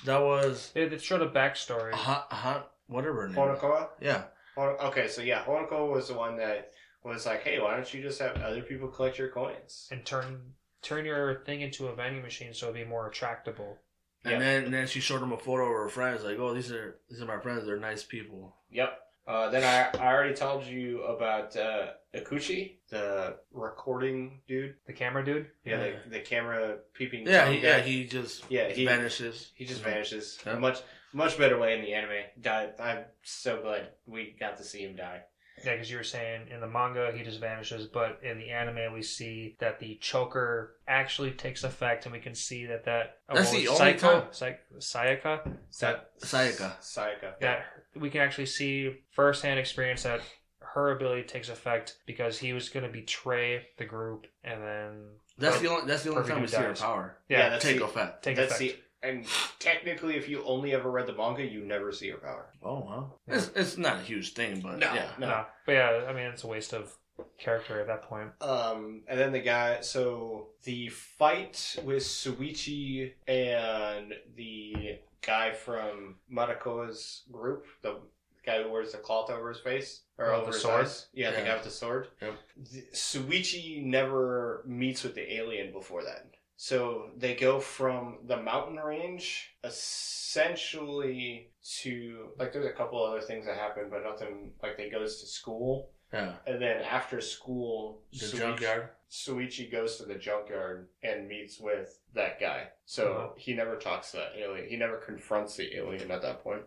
That 0.04 0.18
was 0.22 0.72
They, 0.74 0.88
they 0.88 0.98
showed 0.98 1.22
a 1.22 1.30
backstory. 1.30 1.92
hot, 1.94 2.26
hot, 2.34 2.72
whatever 2.88 3.22
her 3.22 3.28
name. 3.28 3.38
Honokoa. 3.38 3.90
Yeah, 4.02 4.24
Hon- 4.58 4.78
Okay, 4.90 5.08
so 5.08 5.22
yeah, 5.22 5.44
Honokoa 5.46 5.88
was 5.92 6.08
the 6.08 6.16
one 6.16 6.38
that 6.38 6.72
was 7.04 7.28
like, 7.28 7.44
"Hey, 7.44 7.60
why 7.60 7.76
don't 7.76 7.94
you 7.94 8.02
just 8.02 8.20
have 8.20 8.36
other 8.42 8.64
people 8.64 8.88
collect 8.88 9.20
your 9.20 9.30
coins?" 9.30 9.88
And 9.92 10.04
turn 10.04 10.54
turn 10.82 11.06
your 11.06 11.44
thing 11.46 11.62
into 11.62 11.86
a 11.88 11.96
vending 11.96 12.24
machine 12.24 12.52
so 12.56 12.66
it'd 12.66 12.82
be 12.84 12.90
more 12.96 13.08
attractable. 13.08 13.78
And 14.26 14.34
Yeah. 14.34 14.40
then 14.40 14.64
and 14.66 14.74
then 14.74 14.88
she 14.88 15.00
showed 15.00 15.22
him 15.22 15.32
a 15.32 15.38
photo 15.38 15.64
of 15.66 15.72
her 15.84 15.90
friends. 15.90 16.24
Like, 16.24 16.38
oh, 16.40 16.54
these 16.54 16.72
are 16.72 16.98
these 17.10 17.22
are 17.22 17.26
my 17.26 17.40
friends. 17.40 17.66
They're 17.66 17.80
nice 17.80 18.04
people. 18.04 18.56
Yep. 18.72 19.00
Uh, 19.28 19.50
then 19.50 19.64
I, 19.64 19.98
I 20.00 20.14
already 20.14 20.36
told 20.36 20.66
you 20.66 21.02
about 21.04 21.56
uh, 21.58 21.88
Akuchi, 22.16 22.76
the 22.90 23.38
recording 23.52 24.42
dude. 24.48 24.76
The 24.86 24.94
camera 24.94 25.26
dude? 25.26 25.48
Yeah, 25.66 25.78
the, 25.78 26.10
the 26.12 26.20
camera 26.20 26.78
peeping. 26.94 27.26
Yeah, 27.26 27.50
he, 27.50 27.60
yeah, 27.60 27.80
he 27.80 28.06
just 28.06 28.44
Yeah, 28.50 28.70
he- 28.70 28.86
vanishes. 28.86 29.52
He 29.56 29.66
just 29.66 29.82
vanishes. 29.82 30.38
Yeah. 30.46 30.60
Much 30.60 30.82
much 31.12 31.38
better 31.40 31.58
way 31.58 31.76
in 31.76 31.82
the 31.84 31.94
anime. 31.94 32.24
Died. 32.40 32.74
I'm 32.80 33.06
so 33.24 33.62
glad 33.62 33.88
we 34.06 34.36
got 34.40 34.58
to 34.58 34.64
see 34.64 34.82
him 34.84 34.96
die. 34.96 35.22
Yeah, 35.64 35.74
because 35.74 35.90
you 35.90 35.98
were 35.98 36.04
saying 36.04 36.48
in 36.54 36.60
the 36.60 36.68
manga 36.68 37.12
he 37.16 37.24
just 37.24 37.40
vanishes, 37.40 37.88
but 37.88 38.20
in 38.24 38.38
the 38.38 38.50
anime 38.52 38.94
we 38.94 39.02
see 39.02 39.56
that 39.60 39.80
the 39.80 39.96
choker 40.02 40.76
actually 40.88 41.32
takes 41.32 41.64
effect, 41.64 42.06
and 42.06 42.14
we 42.14 42.20
can 42.20 42.36
see 42.36 42.66
that 42.66 42.84
that 42.86 43.20
oh, 43.30 43.36
That's 43.36 43.52
what 43.52 43.62
the 43.64 43.68
was 43.70 43.80
only 43.80 43.92
it? 43.94 44.00
time- 44.00 44.24
Sayaka, 44.32 44.58
Sayaka, 44.80 45.56
That 45.80 46.20
Sayaka. 46.22 46.80
Sayaka. 46.82 47.40
that 47.40 47.66
we 47.96 48.10
can 48.10 48.22
actually 48.22 48.48
see 48.48 48.98
firsthand 49.12 49.60
experience 49.60 50.04
that 50.04 50.22
her 50.60 50.92
ability 50.92 51.24
takes 51.24 51.48
effect 51.50 51.98
because 52.06 52.38
he 52.38 52.52
was 52.52 52.68
going 52.70 52.86
to 52.86 52.92
betray 52.92 53.66
the 53.78 53.86
group, 53.86 54.28
and 54.44 54.62
then 54.62 54.92
That's 55.38 55.58
Oh, 55.58 55.60
the 55.60 55.70
only 55.70 55.88
that's 55.88 56.04
the 56.04 56.12
only 56.12 56.24
time 56.28 56.36
we 56.38 56.42
who 56.42 56.48
see 56.48 56.58
her 56.58 56.74
power 56.74 57.18
yeah, 57.30 57.38
Yeah, 57.40 57.50
that's 57.50 57.64
take 57.64 57.78
the- 57.80 57.86
effect. 57.86 58.24
take 58.24 58.36
That's 58.36 58.60
effect. 58.60 58.78
the 58.78 58.84
and 59.06 59.26
technically, 59.60 60.16
if 60.16 60.28
you 60.30 60.44
only 60.46 60.74
ever 60.74 60.90
read 60.92 61.08
the 61.08 61.14
manga, 61.14 61.44
you 61.44 61.64
never 61.64 61.92
see 61.92 62.10
her 62.10 62.18
power. 62.18 62.52
Oh 62.64 62.80
wow, 62.80 63.14
Yeah. 63.28 63.36
it's 63.36 63.52
it's 63.56 63.78
not 63.78 63.98
a 64.00 64.02
huge 64.02 64.34
thing, 64.34 64.62
but 64.62 64.80
No. 64.80 64.94
yeah, 64.94 65.12
No. 65.20 65.28
no. 65.28 65.46
but 65.66 65.72
yeah, 65.74 66.06
I 66.10 66.14
mean 66.14 66.26
it's 66.26 66.44
a 66.44 66.48
waste 66.48 66.74
of 66.74 66.96
character 67.38 67.80
at 67.80 67.88
that 67.88 68.04
point. 68.04 68.30
Um, 68.42 69.04
and 69.08 69.18
then 69.20 69.32
the 69.32 69.40
guy. 69.40 69.82
So 69.82 70.50
the 70.64 70.90
fight 70.90 71.78
with 71.84 72.04
Shuichi 72.04 73.14
and 73.28 74.14
the 74.36 75.00
guy 75.22 75.54
from 75.54 76.16
Marako's 76.32 77.24
group, 77.32 77.66
the 77.82 78.00
guy 78.46 78.62
who 78.62 78.70
wears 78.70 78.92
the 78.92 78.98
cloth 79.00 79.30
over 79.32 79.50
his 79.50 79.60
face 79.62 80.02
or 80.18 80.32
Oh, 80.32 80.36
over 80.42 80.46
the 80.48 80.52
his 80.52 80.62
sword? 80.62 80.82
eyes. 80.86 81.08
Yeah, 81.14 81.32
the 81.32 81.38
Yeah. 81.40 81.46
guy 81.48 81.54
with 81.56 81.64
the 81.64 81.72
sword. 81.72 82.10
Yep. 82.22 82.34
The, 82.58 82.82
Shuichi 82.94 83.84
never 83.84 84.64
meets 84.68 85.04
with 85.04 85.16
the 85.16 85.34
alien 85.36 85.72
before 85.72 86.04
that. 86.04 86.28
So 86.58 87.10
they 87.18 87.36
go 87.36 87.60
from 87.60 88.20
the 88.26 88.38
mountain 88.38 88.78
range 88.78 89.56
essentially 89.64 91.52
to 91.82 92.30
like 92.38 92.54
there's 92.54 92.66
a 92.66 92.72
couple 92.72 93.04
other 93.04 93.22
things 93.22 93.46
that 93.46 93.58
happen, 93.58 93.90
but 93.90 94.04
nothing 94.04 94.52
like 94.64 94.78
they 94.78 94.90
goes 94.90 95.20
to 95.22 95.28
school 95.28 95.92
yeah. 96.14 96.34
and 96.48 96.62
then 96.62 96.82
after 96.84 97.22
school, 97.22 98.02
The 98.12 98.18
Shuichi, 98.26 98.38
junkyard. 98.38 98.90
Shuichi 99.12 99.72
goes 99.72 99.98
to 99.98 100.06
the 100.06 100.16
junkyard 100.16 100.88
and 101.04 101.28
meets 101.28 101.60
with 101.60 102.00
that 102.16 102.40
guy. 102.40 102.68
So 102.86 103.14
Uh-huh. 103.14 103.28
he 103.38 103.54
never 103.54 103.76
talks 103.78 104.12
to 104.12 104.18
that 104.18 104.34
alien. 104.38 104.68
He 104.68 104.76
never 104.78 104.98
confronts 104.98 105.56
the 105.56 105.76
alien 105.78 106.12
at 106.12 106.22
that 106.22 106.44
point. 106.44 106.64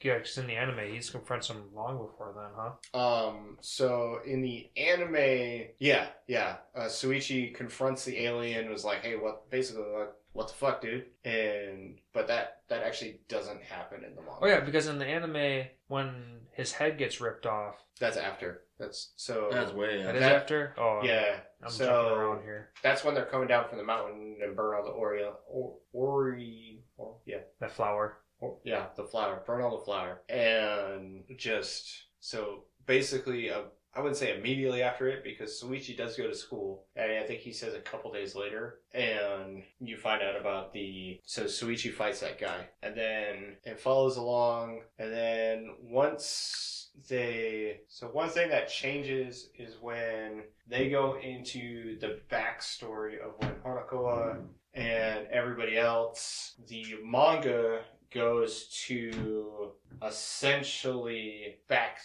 Yeah, 0.00 0.18
because 0.18 0.38
in 0.38 0.46
the 0.46 0.54
anime 0.54 0.92
he's 0.92 1.10
confronts 1.10 1.48
him 1.50 1.74
long 1.74 1.98
before 1.98 2.32
then, 2.36 2.50
huh? 2.94 2.98
Um. 3.28 3.58
So 3.60 4.20
in 4.24 4.42
the 4.42 4.70
anime, 4.76 5.68
yeah, 5.78 6.08
yeah, 6.26 6.56
uh, 6.74 6.82
Shuichi 6.82 7.54
confronts 7.54 8.04
the 8.04 8.18
alien. 8.24 8.70
Was 8.70 8.84
like, 8.84 9.02
hey, 9.02 9.16
what? 9.16 9.50
Basically, 9.50 9.82
like, 9.82 10.12
what 10.32 10.46
the 10.48 10.54
fuck, 10.54 10.80
dude? 10.80 11.06
And 11.24 11.98
but 12.12 12.28
that 12.28 12.62
that 12.68 12.82
actually 12.84 13.20
doesn't 13.28 13.62
happen 13.62 14.04
in 14.04 14.14
the 14.14 14.20
manga. 14.22 14.38
Oh 14.42 14.46
yeah, 14.46 14.60
because 14.60 14.86
in 14.86 14.98
the 14.98 15.06
anime 15.06 15.66
when 15.88 16.40
his 16.52 16.72
head 16.72 16.96
gets 16.98 17.20
ripped 17.20 17.46
off, 17.46 17.74
That's 17.98 18.16
after. 18.16 18.62
That's 18.78 19.12
so. 19.16 19.48
That's 19.50 19.72
way. 19.72 20.02
that 20.02 20.14
Yeah. 20.14 20.20
is 20.20 20.20
That- 20.20 20.36
after. 20.36 20.74
Oh, 20.78 21.00
yeah. 21.02 21.40
I'm 21.62 21.70
so 21.70 21.84
jumping 21.86 22.12
around 22.18 22.42
here. 22.44 22.70
that's 22.82 23.02
when 23.04 23.14
they're 23.14 23.24
coming 23.26 23.48
down 23.48 23.68
from 23.68 23.78
the 23.78 23.84
mountain 23.84 24.38
and 24.42 24.54
burn 24.54 24.76
all 24.76 24.84
the 24.84 24.90
Ori, 24.90 25.24
or, 25.48 25.76
Ori, 25.92 26.82
or, 26.96 27.16
yeah, 27.26 27.38
That 27.58 27.72
flower. 27.72 28.18
or, 28.40 28.58
yeah, 28.62 28.86
the 28.96 29.02
flower. 29.04 29.42
burn 29.44 29.62
all 29.62 29.76
the 29.78 29.84
flower 29.84 30.22
and 30.28 31.24
just 31.36 32.04
so 32.20 32.64
basically, 32.86 33.50
uh, 33.50 33.62
I 33.94 34.00
wouldn't 34.00 34.18
say 34.18 34.38
immediately 34.38 34.82
after 34.84 35.08
it 35.08 35.24
because 35.24 35.60
Shuichi 35.60 35.96
does 35.96 36.16
go 36.16 36.28
to 36.28 36.34
school, 36.34 36.86
and 36.94 37.10
I 37.10 37.24
think 37.24 37.40
he 37.40 37.52
says 37.52 37.74
a 37.74 37.80
couple 37.80 38.12
days 38.12 38.36
later, 38.36 38.80
and 38.92 39.64
you 39.80 39.96
find 39.96 40.22
out 40.22 40.36
about 40.40 40.72
the 40.72 41.20
so 41.24 41.44
Shuichi 41.44 41.92
fights 41.92 42.20
that 42.20 42.38
guy, 42.38 42.68
and 42.82 42.96
then 42.96 43.56
it 43.64 43.80
follows 43.80 44.16
along, 44.16 44.82
and 44.98 45.12
then 45.12 45.74
once 45.82 46.87
they 47.08 47.80
so 47.88 48.06
one 48.08 48.28
thing 48.28 48.48
that 48.50 48.68
changes 48.68 49.50
is 49.58 49.76
when 49.80 50.42
they 50.66 50.90
go 50.90 51.18
into 51.18 51.98
the 51.98 52.18
backstory 52.30 53.18
of 53.20 53.32
when 53.38 53.52
Honokoa 53.64 54.38
and 54.74 55.26
everybody 55.28 55.78
else 55.78 56.54
the 56.66 56.96
manga 57.04 57.82
goes 58.10 58.66
to 58.86 59.72
essentially 60.06 61.56
back 61.68 61.98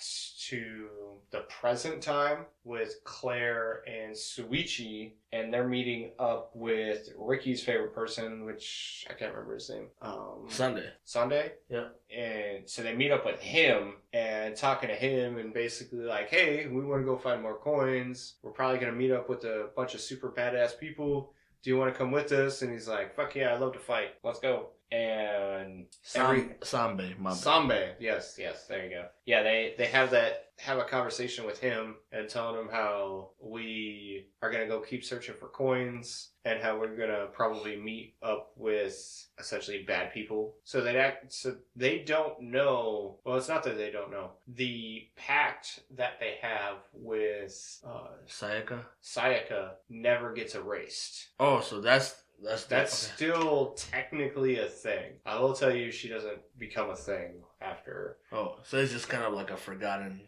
to 0.47 0.87
the 1.33 1.39
present 1.49 1.99
time 1.99 2.45
with 2.63 3.03
Claire 3.05 3.81
and 3.87 4.15
Shuichi, 4.15 5.13
and 5.31 5.51
they're 5.51 5.67
meeting 5.67 6.11
up 6.19 6.51
with 6.53 7.09
Ricky's 7.17 7.63
favorite 7.63 7.93
person, 7.93 8.45
which 8.45 9.07
I 9.09 9.13
can't 9.13 9.33
remember 9.33 9.55
his 9.55 9.67
name. 9.67 9.87
Um, 10.03 10.45
Sunday. 10.47 10.89
Sunday. 11.03 11.53
Yeah. 11.69 11.87
And 12.15 12.69
so 12.69 12.83
they 12.83 12.95
meet 12.95 13.11
up 13.11 13.25
with 13.25 13.39
him 13.39 13.95
and 14.13 14.55
talking 14.55 14.89
to 14.89 14.95
him 14.95 15.39
and 15.39 15.51
basically 15.51 16.03
like, 16.03 16.29
hey, 16.29 16.67
we 16.67 16.85
want 16.85 17.01
to 17.01 17.05
go 17.05 17.17
find 17.17 17.41
more 17.41 17.57
coins. 17.57 18.35
We're 18.43 18.51
probably 18.51 18.77
gonna 18.77 18.91
meet 18.91 19.11
up 19.11 19.27
with 19.27 19.43
a 19.43 19.69
bunch 19.75 19.95
of 19.95 20.01
super 20.01 20.29
badass 20.29 20.79
people. 20.79 21.33
Do 21.63 21.71
you 21.71 21.77
want 21.77 21.91
to 21.91 21.97
come 21.97 22.11
with 22.11 22.31
us? 22.31 22.61
And 22.61 22.71
he's 22.71 22.87
like, 22.87 23.15
fuck 23.15 23.35
yeah, 23.35 23.53
I 23.53 23.57
love 23.57 23.73
to 23.73 23.79
fight. 23.79 24.09
Let's 24.23 24.39
go. 24.39 24.67
And 24.93 25.85
Sam- 26.03 26.53
Sambe. 26.61 27.15
Sambe, 27.19 27.93
yes, 27.99 28.35
yes, 28.37 28.67
there 28.67 28.83
you 28.85 28.91
go. 28.91 29.05
Yeah, 29.25 29.41
they 29.41 29.73
they 29.77 29.87
have 29.87 30.11
that 30.11 30.49
have 30.59 30.77
a 30.77 30.83
conversation 30.83 31.47
with 31.47 31.59
him 31.59 31.95
and 32.11 32.29
telling 32.29 32.59
him 32.59 32.69
how 32.71 33.31
we 33.39 34.27
are 34.43 34.51
gonna 34.51 34.67
go 34.67 34.81
keep 34.81 35.03
searching 35.03 35.33
for 35.39 35.47
coins 35.47 36.29
and 36.45 36.61
how 36.61 36.77
we're 36.77 36.95
gonna 36.95 37.25
probably 37.33 37.75
meet 37.75 38.13
up 38.21 38.51
with 38.55 39.27
essentially 39.39 39.83
bad 39.83 40.13
people. 40.13 40.53
So 40.63 40.81
they 40.81 40.95
act 40.95 41.33
so 41.33 41.55
they 41.75 41.99
don't 41.99 42.39
know. 42.39 43.17
Well, 43.25 43.37
it's 43.37 43.49
not 43.49 43.63
that 43.63 43.77
they 43.77 43.89
don't 43.89 44.11
know 44.11 44.33
the 44.47 45.07
pact 45.15 45.79
that 45.95 46.19
they 46.19 46.35
have 46.41 46.77
with 46.93 47.81
uh, 47.83 48.09
Sayaka. 48.27 48.81
Sayaka 49.03 49.71
never 49.89 50.33
gets 50.33 50.53
erased. 50.53 51.29
Oh, 51.39 51.61
so 51.61 51.81
that's 51.81 52.13
That's 52.43 52.65
That's 52.65 53.05
okay. 53.07 53.15
still 53.15 53.73
technically 53.91 54.59
a 54.59 54.65
thing. 54.65 55.13
I 55.25 55.39
will 55.39 55.53
tell 55.53 55.73
you, 55.73 55.91
she 55.91 56.09
doesn't 56.09 56.39
become 56.57 56.89
a 56.89 56.95
thing 56.95 57.41
after. 57.61 58.17
Oh, 58.31 58.57
so 58.63 58.77
it's 58.77 58.91
just 58.91 59.07
kind 59.09 59.23
of 59.23 59.33
like 59.33 59.49
a 59.51 59.57
forgotten. 59.57 60.21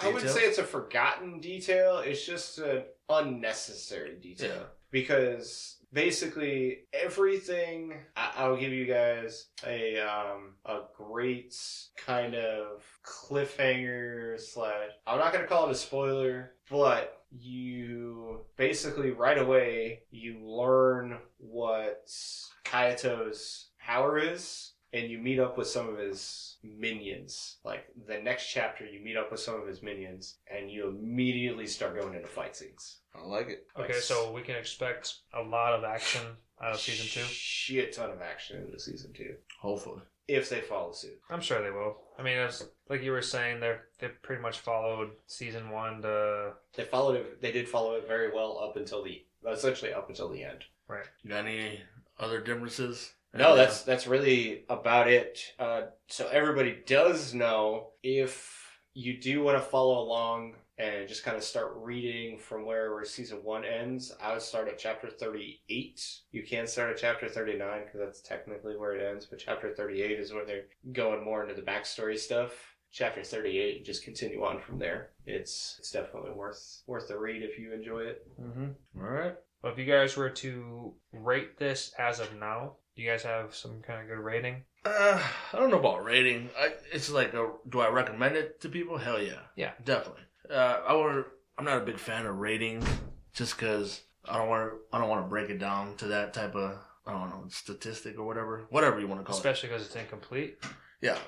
I 0.00 0.08
wouldn't 0.10 0.30
say 0.32 0.40
it's 0.40 0.58
a 0.58 0.64
forgotten 0.64 1.38
detail. 1.38 1.98
It's 1.98 2.26
just 2.26 2.58
an 2.58 2.82
unnecessary 3.08 4.16
detail 4.20 4.48
Yeah. 4.56 4.62
because 4.90 5.76
basically 5.92 6.86
everything. 6.92 7.94
I- 8.16 8.32
I'll 8.38 8.56
give 8.56 8.72
you 8.72 8.86
guys 8.86 9.46
a 9.64 9.98
um 10.00 10.54
a 10.64 10.80
great 10.96 11.54
kind 11.96 12.34
of 12.34 12.82
cliffhanger 13.04 14.40
slash. 14.40 14.90
I'm 15.06 15.18
not 15.18 15.32
gonna 15.32 15.46
call 15.46 15.68
it 15.68 15.72
a 15.72 15.76
spoiler, 15.76 16.52
but 16.68 17.19
you 17.30 18.40
basically 18.56 19.10
right 19.10 19.38
away 19.38 20.00
you 20.10 20.38
learn 20.44 21.18
what 21.38 22.06
Kaito's 22.64 23.68
power 23.78 24.18
is, 24.18 24.72
and 24.92 25.08
you 25.08 25.18
meet 25.18 25.38
up 25.38 25.56
with 25.56 25.68
some 25.68 25.88
of 25.88 25.98
his 25.98 26.56
minions. 26.62 27.58
Like 27.64 27.86
the 28.08 28.18
next 28.18 28.48
chapter, 28.50 28.84
you 28.84 29.00
meet 29.02 29.16
up 29.16 29.30
with 29.30 29.40
some 29.40 29.60
of 29.60 29.66
his 29.66 29.82
minions, 29.82 30.38
and 30.52 30.70
you 30.70 30.88
immediately 30.88 31.66
start 31.66 31.98
going 32.00 32.14
into 32.14 32.26
fight 32.28 32.56
scenes. 32.56 32.98
I 33.14 33.24
like 33.24 33.48
it. 33.48 33.66
Okay, 33.78 33.94
Like, 33.94 34.02
so 34.02 34.32
we 34.32 34.42
can 34.42 34.56
expect 34.56 35.14
a 35.34 35.42
lot 35.42 35.74
of 35.74 35.84
action 35.84 36.22
out 36.62 36.72
of 36.74 36.80
season 36.80 37.06
two. 37.06 37.26
Shit 37.28 37.92
ton 37.92 38.10
of 38.10 38.20
action 38.20 38.62
into 38.62 38.78
season 38.78 39.12
two 39.12 39.34
Hopefully. 39.60 40.02
if 40.28 40.48
they 40.48 40.60
follow 40.60 40.92
suit. 40.92 41.18
I'm 41.30 41.40
sure 41.40 41.62
they 41.62 41.70
will. 41.70 41.96
I 42.18 42.22
mean, 42.22 42.36
it's 42.38 42.62
like 42.90 43.02
you 43.02 43.12
were 43.12 43.22
saying, 43.22 43.60
they 43.60 43.76
they 44.00 44.08
pretty 44.08 44.42
much 44.42 44.58
followed 44.58 45.12
season 45.26 45.70
one 45.70 46.02
to 46.02 46.52
They 46.74 46.84
followed 46.84 47.16
it. 47.16 47.40
They 47.40 47.52
did 47.52 47.68
follow 47.68 47.94
it 47.94 48.06
very 48.06 48.30
well 48.34 48.58
up 48.62 48.76
until 48.76 49.02
the 49.02 49.24
essentially 49.48 49.94
up 49.94 50.10
until 50.10 50.28
the 50.28 50.44
end. 50.44 50.64
right. 50.88 51.06
You 51.22 51.30
got 51.30 51.46
any 51.46 51.80
other 52.18 52.40
differences? 52.40 53.12
No, 53.32 53.54
that's 53.56 53.82
that's 53.82 54.08
really 54.08 54.64
about 54.68 55.08
it. 55.08 55.40
Uh, 55.58 55.82
so 56.08 56.28
everybody 56.32 56.78
does 56.84 57.32
know 57.32 57.92
if 58.02 58.78
you 58.92 59.20
do 59.20 59.42
want 59.42 59.56
to 59.56 59.62
follow 59.62 60.00
along 60.02 60.56
and 60.78 61.06
just 61.06 61.24
kind 61.24 61.36
of 61.36 61.44
start 61.44 61.74
reading 61.76 62.38
from 62.38 62.64
where, 62.64 62.92
where 62.92 63.04
season 63.04 63.38
one 63.44 63.64
ends. 63.64 64.12
I 64.20 64.32
would 64.32 64.42
start 64.42 64.66
at 64.66 64.78
chapter 64.78 65.08
thirty-eight. 65.08 66.02
You 66.32 66.42
can 66.42 66.66
start 66.66 66.90
at 66.90 66.98
chapter 66.98 67.28
thirty-nine 67.28 67.82
because 67.84 68.00
that's 68.00 68.20
technically 68.20 68.76
where 68.76 68.96
it 68.96 69.08
ends. 69.08 69.26
But 69.26 69.38
chapter 69.38 69.70
thirty-eight 69.70 70.18
is 70.18 70.32
where 70.32 70.44
they're 70.44 70.64
going 70.92 71.22
more 71.22 71.42
into 71.42 71.54
the 71.54 71.62
backstory 71.62 72.18
stuff. 72.18 72.69
Chapter 72.92 73.22
thirty-eight, 73.22 73.76
and 73.76 73.86
just 73.86 74.02
continue 74.02 74.44
on 74.44 74.60
from 74.60 74.78
there. 74.78 75.10
It's 75.24 75.76
it's 75.78 75.92
definitely 75.92 76.32
worth 76.32 76.82
worth 76.86 77.08
the 77.08 77.18
read 77.18 77.42
if 77.42 77.58
you 77.58 77.72
enjoy 77.72 78.00
it. 78.00 78.26
Mm-hmm. 78.40 79.00
All 79.00 79.08
right. 79.08 79.34
Well, 79.62 79.72
if 79.72 79.78
you 79.78 79.84
guys 79.84 80.16
were 80.16 80.30
to 80.30 80.92
rate 81.12 81.58
this 81.58 81.92
as 81.98 82.18
of 82.18 82.34
now, 82.34 82.72
do 82.96 83.02
you 83.02 83.10
guys 83.10 83.22
have 83.22 83.54
some 83.54 83.80
kind 83.82 84.00
of 84.00 84.08
good 84.08 84.22
rating? 84.22 84.64
Uh, 84.84 85.22
I 85.52 85.56
don't 85.58 85.70
know 85.70 85.78
about 85.78 86.04
rating. 86.04 86.48
I, 86.58 86.72
it's 86.92 87.10
like, 87.10 87.34
a, 87.34 87.50
do 87.68 87.80
I 87.80 87.90
recommend 87.90 88.36
it 88.36 88.60
to 88.62 88.70
people? 88.70 88.96
Hell 88.96 89.22
yeah. 89.22 89.40
Yeah. 89.54 89.72
definitely. 89.84 90.22
Uh, 90.50 90.80
I 90.86 90.94
would. 90.94 91.26
I'm 91.58 91.64
not 91.66 91.82
a 91.82 91.84
big 91.84 91.98
fan 91.98 92.24
of 92.24 92.38
ratings, 92.38 92.86
just 93.34 93.56
because 93.56 94.00
I 94.26 94.38
don't 94.38 94.48
want 94.48 94.70
to. 94.70 94.78
I 94.92 94.98
don't 94.98 95.10
want 95.10 95.24
to 95.24 95.28
break 95.28 95.50
it 95.50 95.58
down 95.58 95.96
to 95.98 96.06
that 96.06 96.32
type 96.32 96.54
of. 96.54 96.78
I 97.06 97.12
don't 97.12 97.30
know 97.30 97.44
statistic 97.48 98.18
or 98.18 98.24
whatever, 98.24 98.66
whatever 98.70 99.00
you 99.00 99.08
want 99.08 99.20
to 99.20 99.24
call 99.24 99.34
it. 99.34 99.38
Especially 99.38 99.68
because 99.68 99.84
it's 99.86 99.96
incomplete. 99.96 100.58
Yeah, 101.00 101.18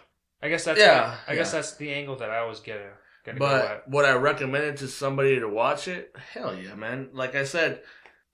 I 0.43 0.49
guess 0.49 0.65
that's 0.65 0.79
Yeah, 0.81 1.17
I 1.29 1.35
guess 1.35 1.53
that's 1.53 1.75
the 1.77 1.93
angle 1.93 2.17
that 2.17 2.31
I 2.31 2.45
was 2.45 2.61
getting 2.61 2.89
gonna 3.25 3.39
go 3.39 3.47
at. 3.47 3.85
but 3.85 3.91
would 3.91 4.05
I 4.05 4.15
recommend 4.15 4.65
it 4.65 4.77
to 4.79 4.89
somebody 4.89 5.39
to 5.39 5.49
watch 5.49 5.87
it? 5.89 6.15
Hell 6.33 6.57
yeah, 6.57 6.75
man! 6.75 7.11
Like 7.13 7.35
I 7.37 7.45
said, 7.45 7.83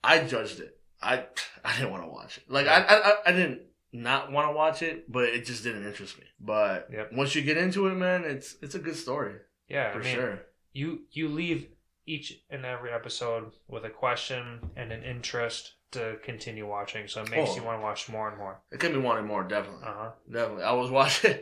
I 0.03 0.19
judged 0.23 0.59
it. 0.59 0.77
I 1.01 1.25
I 1.65 1.73
didn't 1.77 1.91
want 1.91 2.03
to 2.03 2.09
watch 2.09 2.37
it. 2.37 2.43
Like 2.49 2.67
I, 2.67 2.83
I 2.83 3.13
I 3.27 3.31
didn't 3.31 3.61
not 3.91 4.31
want 4.31 4.47
to 4.49 4.53
watch 4.53 4.81
it, 4.81 5.11
but 5.11 5.25
it 5.25 5.45
just 5.45 5.63
didn't 5.63 5.85
interest 5.85 6.17
me. 6.19 6.25
But 6.39 6.89
Yep. 6.91 7.11
once 7.13 7.33
you 7.35 7.41
get 7.41 7.57
into 7.57 7.87
it, 7.87 7.95
man, 7.95 8.23
it's 8.23 8.55
it's 8.61 8.75
a 8.75 8.79
good 8.79 8.95
story 8.95 9.35
Yeah, 9.67 9.91
for 9.93 9.99
I 9.99 10.03
mean, 10.03 10.15
sure. 10.15 10.39
you 10.73 11.01
you 11.11 11.27
leave 11.29 11.67
each 12.05 12.39
and 12.49 12.65
every 12.65 12.91
episode 12.91 13.51
with 13.67 13.85
a 13.85 13.89
question 13.89 14.71
and 14.75 14.91
an 14.91 15.03
interest 15.03 15.73
to 15.91 16.17
continue 16.23 16.67
watching, 16.67 17.07
so 17.07 17.21
it 17.23 17.29
makes 17.31 17.51
Oh. 17.51 17.55
you 17.55 17.63
want 17.63 17.79
to 17.79 17.83
watch 17.83 18.09
more 18.09 18.29
and 18.29 18.37
more. 18.37 18.61
It 18.71 18.79
kept 18.79 18.93
me 18.95 18.99
wanting 18.99 19.25
more, 19.27 19.43
definitely. 19.43 19.83
Uh 19.83 19.93
huh. 19.93 20.11
Definitely. 20.31 20.63
I 20.63 20.71
was 20.73 20.89
watching. 20.99 21.37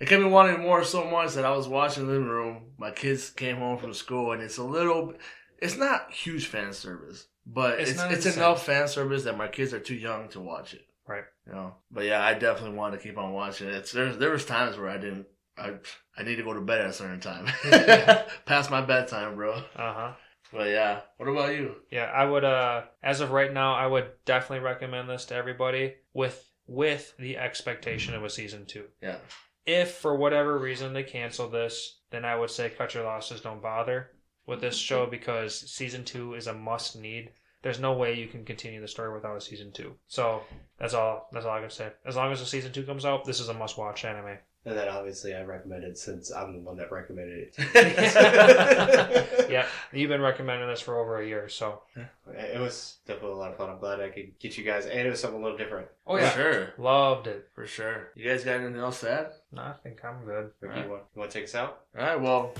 It 0.00 0.08
kept 0.08 0.22
me 0.22 0.28
wanting 0.28 0.60
more 0.60 0.82
so 0.82 1.04
much 1.04 1.34
that 1.34 1.44
I 1.44 1.54
was 1.54 1.68
watching 1.68 2.06
the 2.06 2.12
living 2.12 2.28
room. 2.28 2.72
My 2.78 2.90
kids 2.90 3.30
came 3.30 3.56
home 3.58 3.78
from 3.78 3.92
school, 3.92 4.32
and 4.32 4.42
it's 4.42 4.58
a 4.58 4.64
little. 4.64 5.14
It's 5.58 5.76
not 5.76 6.10
huge 6.10 6.46
fan 6.46 6.72
service, 6.72 7.26
but 7.44 7.78
It's 7.80 7.90
it's 7.90 8.02
it's, 8.04 8.26
insane. 8.26 8.42
enough 8.42 8.64
fan 8.64 8.88
service 8.88 9.24
that 9.24 9.36
my 9.36 9.46
kids 9.48 9.74
are 9.74 9.80
too 9.80 9.94
young 9.94 10.28
to 10.30 10.40
watch 10.40 10.72
it. 10.72 10.86
Right. 11.06 11.24
You 11.46 11.52
know. 11.52 11.74
But 11.90 12.04
yeah, 12.06 12.24
I 12.24 12.32
definitely 12.34 12.78
want 12.78 12.94
to 12.94 12.98
keep 13.00 13.18
on 13.18 13.32
watching 13.34 13.68
it. 13.68 13.74
It's, 13.74 13.92
there's 13.92 14.16
there 14.16 14.30
was 14.30 14.46
times 14.46 14.78
where 14.78 14.88
I 14.88 14.96
didn't. 14.96 15.26
I 15.58 15.74
I 16.16 16.22
need 16.22 16.36
to 16.36 16.42
go 16.44 16.54
to 16.54 16.60
bed 16.62 16.80
at 16.80 16.86
a 16.90 16.92
certain 16.94 17.20
time, 17.20 17.46
past 18.46 18.70
my 18.70 18.80
bedtime, 18.80 19.36
bro. 19.36 19.52
Uh 19.52 19.62
huh. 19.92 20.12
But 20.52 20.68
yeah, 20.70 21.00
what 21.18 21.28
about 21.28 21.54
you? 21.54 21.76
Yeah, 21.90 22.04
I 22.06 22.24
would. 22.24 22.44
Uh, 22.44 22.84
as 23.02 23.20
of 23.20 23.30
right 23.32 23.52
now, 23.52 23.74
I 23.74 23.86
would 23.86 24.06
definitely 24.24 24.64
recommend 24.64 25.10
this 25.10 25.26
to 25.26 25.34
everybody 25.34 25.96
with 26.14 26.42
with 26.66 27.14
the 27.18 27.36
expectation 27.36 28.14
of 28.14 28.24
a 28.24 28.30
season 28.30 28.64
two. 28.64 28.84
Yeah. 29.02 29.16
If 29.66 29.92
for 29.92 30.16
whatever 30.16 30.58
reason 30.58 30.92
they 30.92 31.02
cancel 31.02 31.48
this, 31.48 32.00
then 32.10 32.24
I 32.24 32.36
would 32.36 32.50
say 32.50 32.70
cut 32.70 32.94
your 32.94 33.04
losses. 33.04 33.40
Don't 33.40 33.62
bother 33.62 34.10
with 34.46 34.60
this 34.60 34.76
mm-hmm. 34.76 34.84
show 34.84 35.06
because 35.06 35.70
season 35.70 36.04
two 36.04 36.34
is 36.34 36.46
a 36.46 36.54
must 36.54 36.96
need. 36.96 37.30
There's 37.62 37.78
no 37.78 37.92
way 37.92 38.14
you 38.14 38.26
can 38.26 38.44
continue 38.44 38.80
the 38.80 38.88
story 38.88 39.12
without 39.12 39.36
a 39.36 39.40
season 39.40 39.70
two. 39.72 39.94
So 40.06 40.42
that's 40.78 40.94
all. 40.94 41.28
That's 41.32 41.44
all 41.44 41.56
I 41.56 41.60
can 41.60 41.70
say. 41.70 41.90
As 42.06 42.16
long 42.16 42.32
as 42.32 42.40
the 42.40 42.46
season 42.46 42.72
two 42.72 42.84
comes 42.84 43.04
out, 43.04 43.24
this 43.24 43.40
is 43.40 43.48
a 43.48 43.54
must 43.54 43.76
watch 43.76 44.04
anime. 44.04 44.38
And 44.66 44.76
then 44.76 44.88
obviously 44.88 45.34
I 45.34 45.42
recommend 45.42 45.84
it 45.84 45.96
since 45.96 46.30
I'm 46.30 46.52
the 46.52 46.58
one 46.60 46.76
that 46.76 46.92
recommended 46.92 47.48
it. 47.56 49.26
Yeah, 49.50 49.66
you've 49.92 50.10
been 50.10 50.20
recommending 50.20 50.68
this 50.68 50.80
for 50.80 50.98
over 51.00 51.20
a 51.20 51.26
year, 51.26 51.48
so 51.48 51.82
It 52.28 52.60
was 52.60 52.98
definitely 53.06 53.32
a 53.32 53.36
lot 53.36 53.50
of 53.50 53.56
fun. 53.56 53.68
I'm 53.70 53.78
glad 53.80 54.00
I 54.00 54.08
could 54.10 54.38
get 54.38 54.56
you 54.56 54.62
guys, 54.64 54.86
and 54.86 55.00
it 55.06 55.10
was 55.10 55.18
something 55.20 55.40
a 55.40 55.42
little 55.42 55.58
different. 55.58 55.88
oh 56.06 56.16
For 56.16 56.20
yeah, 56.22 56.30
sure. 56.30 56.74
loved 56.78 57.26
it. 57.26 57.48
For 57.54 57.66
sure. 57.66 58.10
You 58.14 58.28
guys 58.28 58.44
got 58.44 58.60
anything 58.60 58.76
else 58.80 59.00
to 59.00 59.10
add? 59.10 59.26
No, 59.50 59.62
I 59.62 59.72
think 59.82 60.04
I'm 60.04 60.24
good. 60.24 60.50
Ricky, 60.60 60.72
Alright. 60.74 60.84
you, 60.84 60.90
want, 60.90 61.02
you 61.14 61.18
want 61.20 61.30
to 61.32 61.38
take 61.38 61.44
us 61.48 61.54
out? 61.56 61.80
All 61.98 62.04
right, 62.04 62.20
well, 62.20 62.52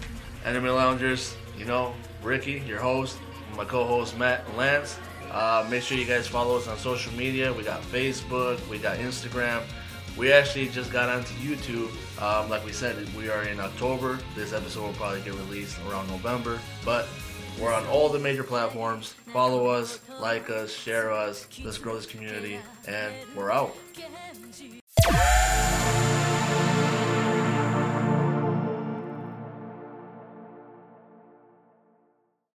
Enemy 0.44 0.70
Loungers, 0.70 1.36
you 1.56 1.64
know, 1.66 1.94
Ricky, 2.24 2.62
your 2.66 2.80
host, 2.80 3.18
my 3.56 3.64
co-host 3.64 4.18
Matt 4.18 4.44
and 4.48 4.56
Lance. 4.56 4.98
Uh, 5.30 5.64
make 5.70 5.82
sure 5.82 5.96
you 5.96 6.06
guys 6.06 6.26
follow 6.26 6.56
us 6.56 6.66
on 6.66 6.76
social 6.76 7.12
media. 7.12 7.52
We 7.52 7.62
got 7.62 7.82
Facebook, 7.82 8.66
we 8.68 8.78
got 8.78 8.96
Instagram. 8.98 9.62
We 10.20 10.32
actually 10.32 10.68
just 10.68 10.92
got 10.92 11.08
onto 11.08 11.32
YouTube. 11.36 11.88
Um, 12.20 12.50
like 12.50 12.62
we 12.62 12.72
said, 12.72 12.94
we 13.16 13.30
are 13.30 13.44
in 13.44 13.58
October. 13.58 14.18
This 14.36 14.52
episode 14.52 14.82
will 14.82 14.92
probably 14.92 15.22
get 15.22 15.32
released 15.32 15.78
around 15.88 16.08
November, 16.08 16.60
but 16.84 17.08
we're 17.58 17.72
on 17.72 17.86
all 17.86 18.10
the 18.10 18.18
major 18.18 18.44
platforms. 18.44 19.14
Follow 19.32 19.68
us, 19.68 19.98
like 20.20 20.50
us, 20.50 20.70
share 20.70 21.10
us. 21.10 21.48
Let's 21.64 21.78
grow 21.78 21.96
this 21.96 22.04
community, 22.04 22.58
and 22.86 23.14
we're 23.34 23.50
out. 23.50 23.74